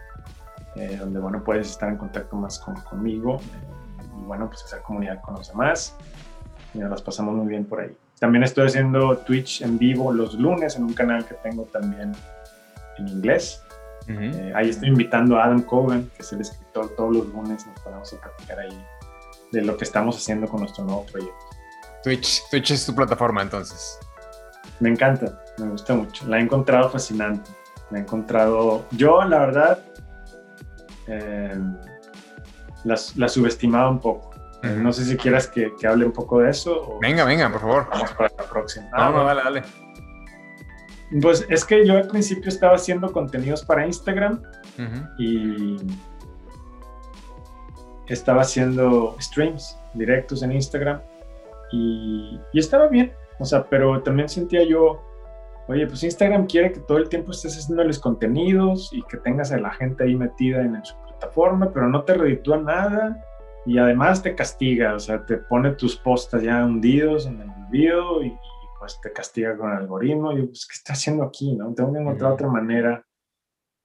eh, 0.76 0.96
donde 0.98 1.18
bueno, 1.18 1.42
puedes 1.42 1.70
estar 1.70 1.88
en 1.88 1.96
contacto 1.96 2.36
más 2.36 2.58
con, 2.58 2.74
conmigo 2.82 3.36
eh, 3.36 4.20
y 4.20 4.24
bueno, 4.24 4.48
pues 4.48 4.64
hacer 4.64 4.82
comunidad 4.82 5.20
con 5.22 5.34
los 5.34 5.48
demás. 5.48 5.96
Y 6.74 6.78
nos 6.78 6.90
las 6.90 7.02
pasamos 7.02 7.34
muy 7.34 7.48
bien 7.48 7.64
por 7.64 7.80
ahí. 7.80 7.96
También 8.20 8.44
estoy 8.44 8.66
haciendo 8.66 9.16
Twitch 9.18 9.62
en 9.62 9.78
vivo 9.78 10.12
los 10.12 10.34
lunes 10.34 10.76
en 10.76 10.84
un 10.84 10.92
canal 10.92 11.24
que 11.24 11.34
tengo 11.34 11.64
también 11.64 12.12
en 12.98 13.08
inglés. 13.08 13.62
Eh, 14.08 14.52
ahí 14.54 14.68
estoy 14.68 14.88
invitando 14.88 15.38
a 15.38 15.44
Adam 15.44 15.62
Cohen, 15.62 16.10
que 16.16 16.22
es 16.22 16.32
el 16.32 16.40
escritor, 16.40 16.94
todos 16.96 17.16
los 17.16 17.26
lunes 17.28 17.66
nos 17.66 17.80
ponemos 17.80 18.12
a 18.12 18.20
platicar 18.20 18.58
ahí 18.58 18.86
de 19.52 19.62
lo 19.62 19.76
que 19.76 19.84
estamos 19.84 20.16
haciendo 20.16 20.46
con 20.48 20.60
nuestro 20.60 20.84
nuevo 20.84 21.06
proyecto. 21.06 21.44
Twitch, 22.02 22.42
Twitch 22.50 22.72
es 22.72 22.86
tu 22.86 22.94
plataforma 22.94 23.42
entonces. 23.42 23.98
Me 24.80 24.88
encanta, 24.88 25.40
me 25.58 25.68
gusta 25.68 25.94
mucho. 25.94 26.26
La 26.26 26.38
he 26.38 26.42
encontrado 26.42 26.90
fascinante. 26.90 27.50
La 27.90 27.98
he 27.98 28.00
encontrado. 28.02 28.86
Yo, 28.92 29.22
la 29.24 29.38
verdad, 29.38 29.78
eh, 31.06 31.58
la, 32.84 32.98
la, 33.16 33.28
subestimaba 33.28 33.90
un 33.90 34.00
poco. 34.00 34.29
No 34.62 34.92
sé 34.92 35.04
si 35.04 35.16
quieras 35.16 35.46
que, 35.46 35.74
que, 35.78 35.86
hable 35.86 36.04
un 36.04 36.12
poco 36.12 36.40
de 36.40 36.50
eso. 36.50 36.98
venga, 37.00 37.24
venga, 37.24 37.50
por 37.50 37.60
favor. 37.60 37.86
Vamos 37.90 38.12
para 38.12 38.30
la 38.36 38.44
próxima. 38.44 38.88
Ah, 38.92 39.10
no, 39.10 39.24
dale, 39.24 39.42
dale. 39.42 39.62
Pues 41.22 41.46
es 41.48 41.64
que 41.64 41.86
yo 41.86 41.96
al 41.96 42.06
principio 42.06 42.48
estaba 42.48 42.76
haciendo 42.76 43.10
contenidos 43.10 43.64
para 43.64 43.86
Instagram 43.86 44.42
y 45.18 45.76
estaba 48.06 48.42
haciendo 48.42 49.16
streams 49.20 49.78
directos 49.94 50.42
en 50.42 50.52
Instagram 50.52 51.00
y, 51.72 52.38
y 52.52 52.58
estaba 52.58 52.86
bien. 52.86 53.12
O 53.40 53.44
sea, 53.44 53.64
pero 53.64 54.02
también 54.02 54.28
sentía 54.28 54.62
yo, 54.64 55.02
oye, 55.66 55.86
pues 55.86 56.02
Instagram 56.02 56.46
quiere 56.46 56.72
que 56.72 56.80
todo 56.80 56.98
el 56.98 57.08
tiempo 57.08 57.32
estés 57.32 57.56
haciéndoles 57.56 57.98
contenidos 57.98 58.90
y 58.92 59.02
que 59.02 59.16
tengas 59.16 59.50
a 59.52 59.58
la 59.58 59.70
gente 59.70 60.04
ahí 60.04 60.14
metida 60.14 60.60
en, 60.60 60.84
su 60.84 60.94
plataforma, 61.02 61.70
pero 61.72 61.88
no 61.88 62.04
te 62.04 62.14
reditúa 62.14 62.58
nada 62.58 63.24
y 63.66 63.78
además 63.78 64.22
te 64.22 64.34
castiga, 64.34 64.94
o 64.94 64.98
sea, 64.98 65.24
te 65.24 65.36
pone 65.36 65.72
tus 65.72 65.96
postas 65.96 66.42
ya 66.42 66.64
hundidos 66.64 67.26
en 67.26 67.40
el 67.40 67.50
video 67.70 68.22
y, 68.22 68.36
pues 68.78 68.98
te 69.02 69.12
castiga 69.12 69.56
con 69.56 69.70
el 69.70 69.78
algoritmo. 69.78 70.32
Y 70.32 70.46
pues, 70.46 70.66
¿qué 70.66 70.74
está 70.74 70.94
haciendo 70.94 71.24
aquí? 71.24 71.54
No? 71.54 71.74
Tengo 71.74 71.92
que 71.92 71.98
encontrar 71.98 72.32
otra 72.32 72.48
manera 72.48 73.04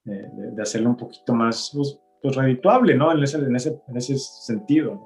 de, 0.05 0.61
hacerlo 0.61 0.89
un 0.89 0.97
poquito 0.97 1.33
más, 1.33 1.71
pues, 1.75 1.99
pues 2.21 2.35
redituable, 2.35 2.95
¿no? 2.95 3.11
En 3.11 3.21
ese, 3.21 3.37
en 3.37 3.55
ese, 3.55 3.77
en 3.87 3.97
ese 3.97 4.17
sentido, 4.17 5.01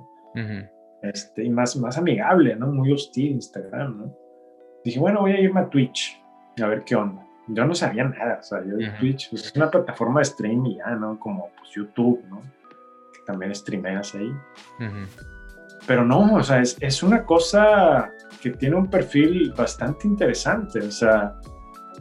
este, 1.02 1.44
y 1.44 1.50
más, 1.50 1.76
más 1.76 1.98
amigable, 1.98 2.56
¿no? 2.56 2.68
Muy 2.68 2.94
hostil 2.94 3.32
Instagram, 3.32 3.98
¿no? 3.98 4.16
dije, 4.84 5.00
bueno, 5.00 5.22
voy 5.22 5.32
a 5.32 5.40
irme 5.40 5.60
a 5.60 5.70
Twitch 5.70 6.22
a 6.62 6.68
ver 6.68 6.84
qué 6.84 6.96
onda. 6.96 7.26
Yo 7.48 7.66
no 7.66 7.74
sabía 7.74 8.04
nada, 8.04 8.38
o 8.40 8.44
sea, 8.44 8.64
yo 8.64 8.78
Twitch 9.00 9.30
pues, 9.30 9.46
es 9.46 9.56
una 9.56 9.72
plataforma 9.72 10.20
de 10.20 10.24
streaming 10.24 10.78
ya, 10.78 10.92
¿no? 10.96 11.20
Como 11.20 11.50
pues 11.58 11.72
YouTube, 11.72 12.24
¿no? 12.30 12.42
Que 13.30 13.34
también 13.34 13.54
streameas 13.54 14.16
ahí. 14.16 14.34
Pero 15.88 16.06
no, 16.06 16.36
o 16.36 16.44
sea, 16.44 16.62
es, 16.62 16.78
es, 16.80 17.04
una 17.04 17.24
cosa 17.26 18.12
que 18.42 18.52
tiene 18.52 18.76
un 18.76 18.90
perfil 18.90 19.54
bastante 19.58 20.08
interesante, 20.08 20.80
o 20.80 20.92
sea, 20.92 21.36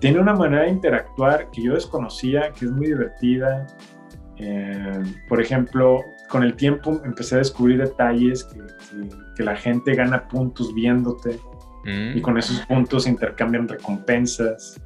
tiene 0.01 0.21
una 0.21 0.35
manera 0.35 0.63
de 0.63 0.71
interactuar 0.71 1.51
que 1.51 1.63
yo 1.63 1.75
desconocía, 1.75 2.53
que 2.53 2.67
es 2.67 2.71
muy 2.71 2.87
divertida. 2.89 3.67
Eh, 4.37 5.03
por 5.29 5.41
ejemplo, 5.41 6.01
con 6.29 6.43
el 6.43 6.55
tiempo 6.55 7.01
empecé 7.05 7.37
a 7.37 7.39
descubrir 7.39 7.79
detalles 7.79 8.45
que, 8.45 8.61
que 9.37 9.43
la 9.43 9.57
gente 9.57 9.95
gana 9.95 10.29
puntos 10.29 10.75
viéndote 10.75 11.39
y 12.15 12.21
con 12.21 12.37
esos 12.37 12.61
puntos 12.67 13.07
intercambian 13.07 13.67
recompensas, 13.67 14.81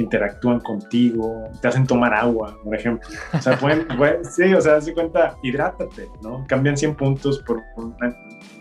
interactúan 0.00 0.60
contigo, 0.60 1.50
te 1.60 1.68
hacen 1.68 1.86
tomar 1.86 2.14
agua, 2.14 2.58
por 2.62 2.74
ejemplo. 2.74 3.08
O 3.32 3.40
sea, 3.40 3.58
pueden, 3.58 3.86
sí, 4.24 4.52
o 4.54 4.60
sea, 4.60 4.80
se 4.80 4.92
cuenta, 4.94 5.36
hidrátate, 5.42 6.08
¿no? 6.22 6.44
Cambian 6.46 6.76
100 6.76 6.94
puntos 6.96 7.42
por 7.46 7.62
un, 7.76 7.94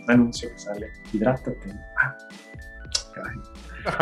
anuncio 0.07 0.49
que 0.49 0.59
sale, 0.59 0.87
hidrátate. 1.13 1.73
Ah, 1.97 2.17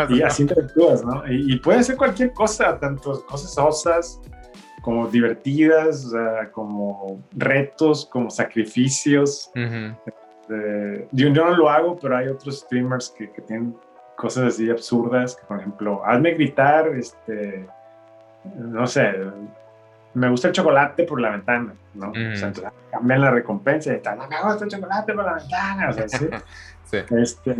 y 0.08 0.22
así 0.22 0.42
interactúas, 0.42 1.04
¿no? 1.04 1.22
Y, 1.30 1.58
puede 1.58 1.82
ser 1.82 1.96
cualquier 1.96 2.32
cosa, 2.32 2.78
tanto 2.78 3.24
cosas 3.26 3.56
osas 3.58 4.20
como 4.82 5.08
divertidas, 5.08 6.06
o 6.06 6.10
sea, 6.10 6.50
como 6.52 7.20
retos, 7.32 8.06
como 8.06 8.30
sacrificios. 8.30 9.50
Este, 10.48 11.08
yo, 11.12 11.30
no 11.30 11.56
lo 11.56 11.68
hago, 11.68 11.98
pero 11.98 12.16
hay 12.16 12.28
otros 12.28 12.60
streamers 12.60 13.10
que, 13.16 13.26
tienen 13.46 13.76
cosas 14.18 14.54
así 14.54 14.68
absurdas, 14.68 15.36
que 15.36 15.46
por 15.46 15.60
ejemplo, 15.60 16.02
hazme 16.04 16.32
gritar, 16.32 16.88
este, 16.88 17.64
no 18.56 18.84
sé, 18.84 19.14
me 20.12 20.28
gusta 20.28 20.48
el 20.48 20.54
chocolate 20.54 21.04
por 21.04 21.20
la 21.20 21.30
ventana, 21.30 21.72
¿no? 21.94 22.10
O 22.10 22.14
sea, 22.14 22.48
entonces, 22.48 22.72
cambian 22.90 23.20
la 23.20 23.30
recompensa 23.30 23.92
y 23.92 23.96
están, 23.96 24.18
me 24.18 24.42
gusta 24.42 24.64
el 24.64 24.70
chocolate 24.72 25.14
por 25.14 25.24
la 25.24 25.34
ventana, 25.34 25.90
o 25.90 25.92
sea, 25.92 26.08
¿sí? 26.08 26.28
sí. 26.84 26.98
Este, 27.10 27.56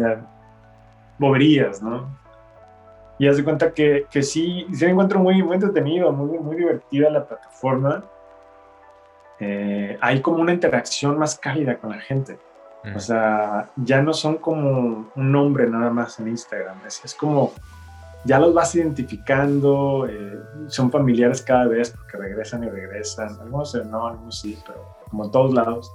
boberías, 1.16 1.80
¿no? 1.80 2.08
Y 3.20 3.28
haz 3.28 3.36
de 3.36 3.44
cuenta 3.44 3.72
que, 3.72 4.06
que 4.10 4.24
sí, 4.24 4.66
sí 4.72 4.84
me 4.84 4.90
encuentro 4.90 5.20
muy, 5.20 5.40
muy 5.44 5.54
entretenido, 5.54 6.10
muy, 6.10 6.38
muy 6.40 6.56
divertida 6.56 7.08
la 7.08 7.24
plataforma. 7.24 8.04
Eh, 9.38 9.96
hay 10.00 10.20
como 10.20 10.38
una 10.38 10.52
interacción 10.52 11.18
más 11.18 11.38
cálida 11.38 11.78
con 11.78 11.90
la 11.90 11.98
gente. 11.98 12.36
O 12.94 13.00
sea, 13.00 13.70
ya 13.76 14.00
no 14.00 14.12
son 14.12 14.38
como 14.38 15.10
un 15.14 15.32
nombre 15.32 15.68
nada 15.68 15.90
más 15.90 16.20
en 16.20 16.28
Instagram, 16.28 16.78
es, 16.86 17.04
es 17.04 17.14
como, 17.14 17.52
ya 18.24 18.38
los 18.38 18.54
vas 18.54 18.74
identificando, 18.74 20.06
eh, 20.08 20.38
son 20.68 20.90
familiares 20.90 21.42
cada 21.42 21.66
vez 21.66 21.90
porque 21.90 22.16
regresan 22.16 22.64
y 22.64 22.68
regresan, 22.68 23.36
algunos 23.40 23.74
no, 23.86 24.06
algunos 24.06 24.40
sí, 24.40 24.58
pero 24.66 24.96
como 25.10 25.24
en 25.26 25.30
todos 25.30 25.52
lados. 25.52 25.92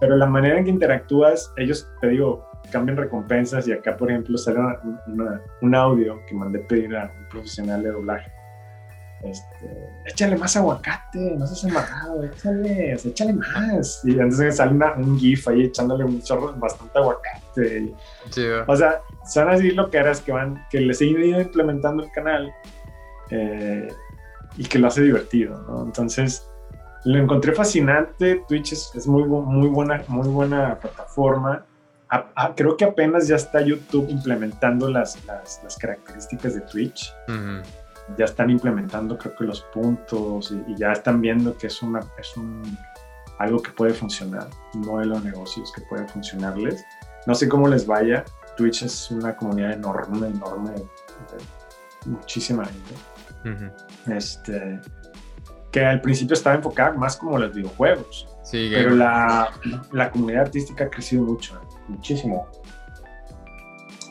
Pero 0.00 0.16
la 0.16 0.26
manera 0.26 0.58
en 0.58 0.64
que 0.64 0.70
interactúas, 0.70 1.52
ellos, 1.56 1.88
te 2.00 2.08
digo, 2.08 2.48
cambian 2.70 2.96
recompensas 2.96 3.66
y 3.66 3.72
acá, 3.72 3.96
por 3.96 4.10
ejemplo, 4.10 4.38
sale 4.38 4.60
un 5.60 5.74
audio 5.74 6.20
que 6.26 6.34
mandé 6.34 6.60
pedir 6.60 6.96
a 6.96 7.04
un 7.04 7.28
profesional 7.28 7.82
de 7.82 7.90
doblaje 7.90 8.37
este, 9.24 9.88
échale 10.06 10.36
más 10.36 10.56
aguacate, 10.56 11.18
no 11.36 11.46
seas 11.46 11.64
amarrado, 11.64 12.24
échale, 12.24 12.92
échale 12.92 13.32
más. 13.32 14.00
Y 14.04 14.12
entonces 14.12 14.56
sale 14.56 14.72
un 14.96 15.18
GIF 15.18 15.48
ahí 15.48 15.64
echándole 15.64 16.04
un 16.04 16.22
chorro, 16.22 16.54
bastante 16.54 16.98
aguacate. 16.98 17.94
o 18.66 18.76
sea, 18.76 19.00
son 19.28 19.48
así 19.48 19.72
lo 19.72 19.90
que 19.90 19.98
eras 19.98 20.20
que 20.20 20.32
van, 20.32 20.66
que 20.70 20.80
les 20.80 21.00
he 21.00 21.06
ido 21.06 21.40
implementando 21.40 22.04
el 22.04 22.10
canal 22.12 22.52
eh, 23.30 23.88
y 24.56 24.64
que 24.64 24.78
lo 24.78 24.86
hace 24.86 25.02
divertido, 25.02 25.60
¿no? 25.68 25.82
Entonces, 25.82 26.48
lo 27.04 27.18
encontré 27.18 27.52
fascinante. 27.52 28.44
Twitch 28.48 28.72
es, 28.72 29.06
muy, 29.06 29.24
muy, 29.24 29.68
buena, 29.68 30.04
muy 30.06 30.28
buena 30.28 30.78
plataforma. 30.78 31.64
creo 32.54 32.76
que 32.76 32.84
apenas 32.84 33.26
ya 33.26 33.36
está 33.36 33.60
YouTube 33.60 34.08
implementando 34.08 34.88
las, 34.88 35.24
las, 35.26 35.60
las 35.64 35.76
características 35.76 36.54
de 36.54 36.60
Twitch 36.62 37.12
ya 38.16 38.24
están 38.24 38.50
implementando 38.50 39.18
creo 39.18 39.34
que 39.34 39.44
los 39.44 39.62
puntos 39.62 40.52
y, 40.52 40.74
ya 40.76 40.92
están 40.92 41.20
viendo 41.20 41.56
que 41.56 41.66
es, 41.66 41.82
una, 41.82 42.00
es 42.18 42.36
un, 42.36 42.62
algo 43.38 43.60
que 43.60 43.70
puede 43.70 43.94
funcionar, 43.94 44.48
un 44.74 44.82
modelo 44.82 45.18
de 45.20 45.30
negocios 45.30 45.72
que 45.72 45.82
puede 45.82 46.06
funcionarles. 46.08 46.84
No 47.26 47.34
sé 47.34 47.48
cómo 47.48 47.68
les 47.68 47.86
vaya, 47.86 48.24
Twitch 48.56 48.82
es 48.82 49.10
una 49.10 49.36
comunidad 49.36 49.72
enorme, 49.72 50.28
enorme, 50.28 50.72
muchísima 52.06 52.64
gente. 52.64 54.14
este, 54.16 54.80
que 55.70 55.84
al 55.84 56.00
principio 56.00 56.34
estaba 56.34 56.56
enfocada 56.56 56.92
más 56.92 57.16
como 57.16 57.38
los 57.38 57.54
videojuegos, 57.54 58.26
sí, 58.42 58.70
pero 58.72 58.96
la, 58.96 59.50
la, 59.92 60.10
comunidad 60.10 60.42
artística 60.42 60.84
ha 60.84 60.90
crecido 60.90 61.22
mucho, 61.22 61.60
muchísimo 61.88 62.48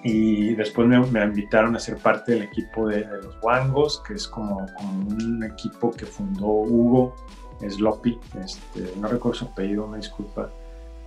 y 0.07 0.55
después 0.55 0.87
me, 0.87 0.99
me, 0.99 1.21
invitaron 1.21 1.75
a 1.75 1.79
ser 1.79 1.97
parte 1.97 2.31
del 2.31 2.43
equipo 2.43 2.87
de, 2.87 3.05
los 3.05 3.37
Wangos, 3.41 4.01
que 4.07 4.13
es 4.13 4.25
como, 4.25 4.65
un 4.81 5.43
equipo 5.43 5.91
que 5.91 6.05
fundó 6.05 6.45
Hugo 6.45 7.13
Sloppy, 7.67 8.17
este, 8.41 8.93
no 8.97 9.09
recuerdo 9.09 9.39
su 9.39 9.45
apellido, 9.45 9.85
me 9.85 9.97
disculpa. 9.97 10.49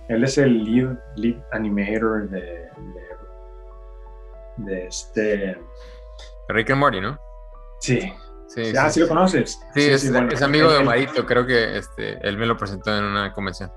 Él 0.07 0.23
es 0.23 0.37
el 0.37 0.63
lead, 0.63 0.97
lead 1.15 1.41
animator 1.51 2.29
de, 2.29 2.69
de, 4.57 4.85
este... 4.85 5.57
Rick 6.49 6.69
and 6.69 6.79
Morty, 6.79 7.01
¿no? 7.01 7.17
Sí. 7.79 8.13
Sí, 8.47 8.73
ah, 8.77 8.89
sí, 8.89 8.99
lo 8.99 9.07
conoces. 9.07 9.59
Sí, 9.73 9.89
es, 9.89 10.43
amigo 10.43 10.71
de 10.71 10.79
Omarito, 10.79 11.25
creo 11.25 11.47
que 11.47 11.77
este, 11.77 12.19
él 12.27 12.37
me 12.37 12.45
lo 12.45 12.55
presentó 12.57 12.95
en 12.95 13.05
una 13.05 13.31
convención. 13.33 13.71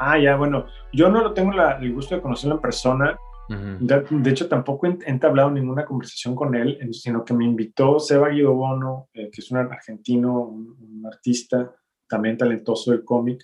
Ah, 0.00 0.18
ya, 0.18 0.34
bueno, 0.36 0.66
yo 0.92 1.08
no 1.10 1.20
lo 1.20 1.34
tengo 1.34 1.52
el 1.52 1.92
gusto 1.92 2.16
de 2.16 2.22
conocerlo 2.22 2.54
en 2.56 2.62
persona, 2.62 3.18
de, 3.50 4.30
hecho, 4.30 4.48
tampoco 4.48 4.86
he 4.86 4.98
entablado 5.06 5.50
ninguna 5.50 5.84
conversación 5.84 6.36
con 6.36 6.54
él, 6.54 6.78
sino 6.92 7.24
que 7.24 7.34
me 7.34 7.44
invitó 7.44 7.98
Seba 7.98 8.28
Guido 8.28 8.54
Bono, 8.54 9.08
eh, 9.12 9.28
que 9.30 9.40
es 9.40 9.50
un 9.50 9.58
argentino, 9.58 10.40
un, 10.40 11.04
artista 11.04 11.74
también 12.06 12.36
talentoso 12.36 12.90
del 12.90 13.04
cómic, 13.04 13.42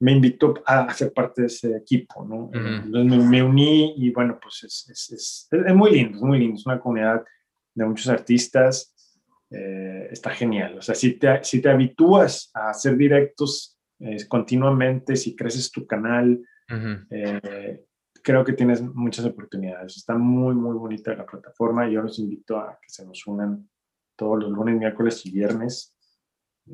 me 0.00 0.12
invitó 0.12 0.54
a 0.66 0.92
ser 0.92 1.12
parte 1.12 1.42
de 1.42 1.46
ese 1.46 1.76
equipo, 1.76 2.24
¿no? 2.24 2.50
Entonces 2.52 3.28
me, 3.28 3.42
uní 3.42 3.94
y 3.96 4.10
bueno, 4.10 4.38
pues 4.42 4.64
es, 4.64 4.88
es, 4.90 5.12
es, 5.12 5.48
es, 5.50 5.74
muy 5.74 5.92
lindo, 5.92 6.16
es 6.16 6.22
muy 6.22 6.38
lindo, 6.38 6.56
es 6.56 6.66
una 6.66 6.80
comunidad 6.80 7.22
de 7.74 7.86
muchos 7.86 8.08
artistas, 8.08 8.94
eh, 9.50 10.08
está 10.10 10.30
genial. 10.30 10.78
O 10.78 10.82
sea, 10.82 10.94
si 10.94 11.12
te, 11.14 11.42
si 11.44 11.60
te 11.60 11.70
habitúas 11.70 12.50
a 12.54 12.70
hacer 12.70 12.96
directos 12.96 13.78
eh, 14.00 14.16
continuamente, 14.28 15.16
si 15.16 15.36
creces 15.36 15.70
tu 15.70 15.86
canal, 15.86 16.40
eh, 17.10 17.84
creo 18.22 18.44
que 18.44 18.52
tienes 18.52 18.82
muchas 18.82 19.24
oportunidades. 19.24 19.96
Está 19.96 20.16
muy, 20.16 20.54
muy 20.54 20.76
bonita 20.76 21.14
la 21.14 21.26
plataforma 21.26 21.88
yo 21.88 22.02
los 22.02 22.18
invito 22.18 22.58
a 22.58 22.78
que 22.80 22.88
se 22.88 23.04
nos 23.04 23.26
unan 23.26 23.68
todos 24.16 24.38
los 24.38 24.50
lunes, 24.50 24.76
miércoles 24.76 25.24
y 25.26 25.32
viernes. 25.32 25.94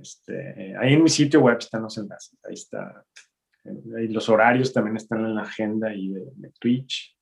Este, 0.00 0.76
ahí 0.78 0.94
en 0.94 1.02
mi 1.02 1.08
sitio 1.08 1.40
web 1.40 1.58
están 1.58 1.82
los 1.82 1.96
enlaces, 1.96 2.38
ahí 2.44 2.54
está. 2.54 3.04
Y 3.64 4.08
los 4.08 4.28
horarios 4.28 4.72
también 4.72 4.96
están 4.96 5.24
en 5.24 5.34
la 5.34 5.42
agenda 5.42 5.92
y 5.92 6.08
de, 6.08 6.52
Twitch. 6.60 7.16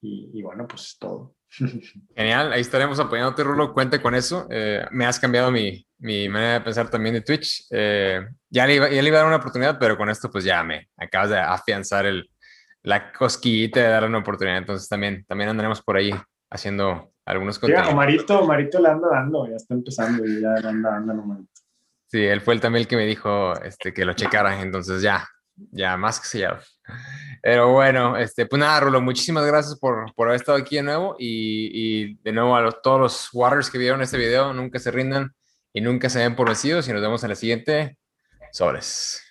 Y, 0.00 0.30
y, 0.32 0.42
bueno, 0.42 0.66
pues 0.66 0.86
es 0.86 0.98
todo. 0.98 1.34
Genial, 2.16 2.52
ahí 2.52 2.60
estaremos 2.60 2.98
apoyándote, 3.00 3.42
Rulo. 3.42 3.72
Cuente 3.72 4.00
con 4.00 4.14
eso. 4.14 4.46
Eh, 4.50 4.84
me 4.90 5.06
has 5.06 5.18
cambiado 5.18 5.50
mi, 5.50 5.86
mi, 5.98 6.28
manera 6.28 6.54
de 6.54 6.60
pensar 6.60 6.88
también 6.90 7.14
de 7.14 7.22
Twitch. 7.22 7.66
Eh, 7.70 8.26
ya, 8.48 8.66
le 8.66 8.74
iba, 8.76 8.88
ya, 8.88 9.02
le 9.02 9.08
iba, 9.08 9.18
a 9.18 9.20
dar 9.20 9.28
una 9.28 9.36
oportunidad, 9.36 9.78
pero 9.78 9.96
con 9.96 10.08
esto, 10.08 10.30
pues 10.30 10.44
ya 10.44 10.62
me 10.62 10.88
acabas 10.96 11.30
de 11.30 11.38
afianzar 11.38 12.06
el, 12.06 12.28
la 12.88 13.12
cosquillita 13.12 13.80
de 13.80 13.88
darle 13.88 14.08
una 14.08 14.18
oportunidad. 14.18 14.56
Entonces 14.56 14.88
también, 14.88 15.22
también 15.26 15.50
andaremos 15.50 15.82
por 15.82 15.98
ahí 15.98 16.10
haciendo 16.50 17.12
algunos 17.26 17.58
contenidos. 17.58 17.90
Sí, 17.90 17.94
Marito, 17.94 18.46
Marito 18.46 18.80
le 18.80 18.88
anda 18.88 19.08
dando, 19.10 19.46
ya 19.46 19.56
está 19.56 19.74
empezando 19.74 20.24
y 20.24 20.40
ya 20.40 20.54
le 20.54 20.68
anda 20.68 20.90
dando 20.92 21.14
Marito. 21.16 21.50
Sí, 22.06 22.24
él 22.24 22.40
fue 22.40 22.54
el 22.54 22.62
también 22.62 22.80
el 22.82 22.88
que 22.88 22.96
me 22.96 23.04
dijo 23.04 23.52
este, 23.60 23.92
que 23.92 24.06
lo 24.06 24.14
checara, 24.14 24.62
entonces 24.62 25.02
ya, 25.02 25.28
ya 25.54 25.98
más 25.98 26.18
que 26.18 26.28
sellado. 26.28 26.60
Pero 27.42 27.72
bueno, 27.72 28.16
este, 28.16 28.46
pues 28.46 28.58
nada, 28.58 28.80
Rulo, 28.80 29.02
muchísimas 29.02 29.44
gracias 29.44 29.78
por, 29.78 30.14
por 30.14 30.28
haber 30.28 30.40
estado 30.40 30.56
aquí 30.56 30.76
de 30.76 30.84
nuevo 30.84 31.14
y, 31.18 31.70
y 31.74 32.14
de 32.22 32.32
nuevo 32.32 32.56
a 32.56 32.62
los, 32.62 32.80
todos 32.80 32.98
los 32.98 33.28
Waters 33.34 33.70
que 33.70 33.76
vieron 33.76 34.00
este 34.00 34.16
video, 34.16 34.54
nunca 34.54 34.78
se 34.78 34.90
rindan 34.90 35.34
y 35.74 35.82
nunca 35.82 36.08
se 36.08 36.20
den 36.20 36.34
por 36.34 36.46
vencidos 36.46 36.88
y 36.88 36.92
nos 36.94 37.02
vemos 37.02 37.22
en 37.22 37.28
la 37.28 37.36
siguiente. 37.36 37.98
Sobres. 38.50 39.27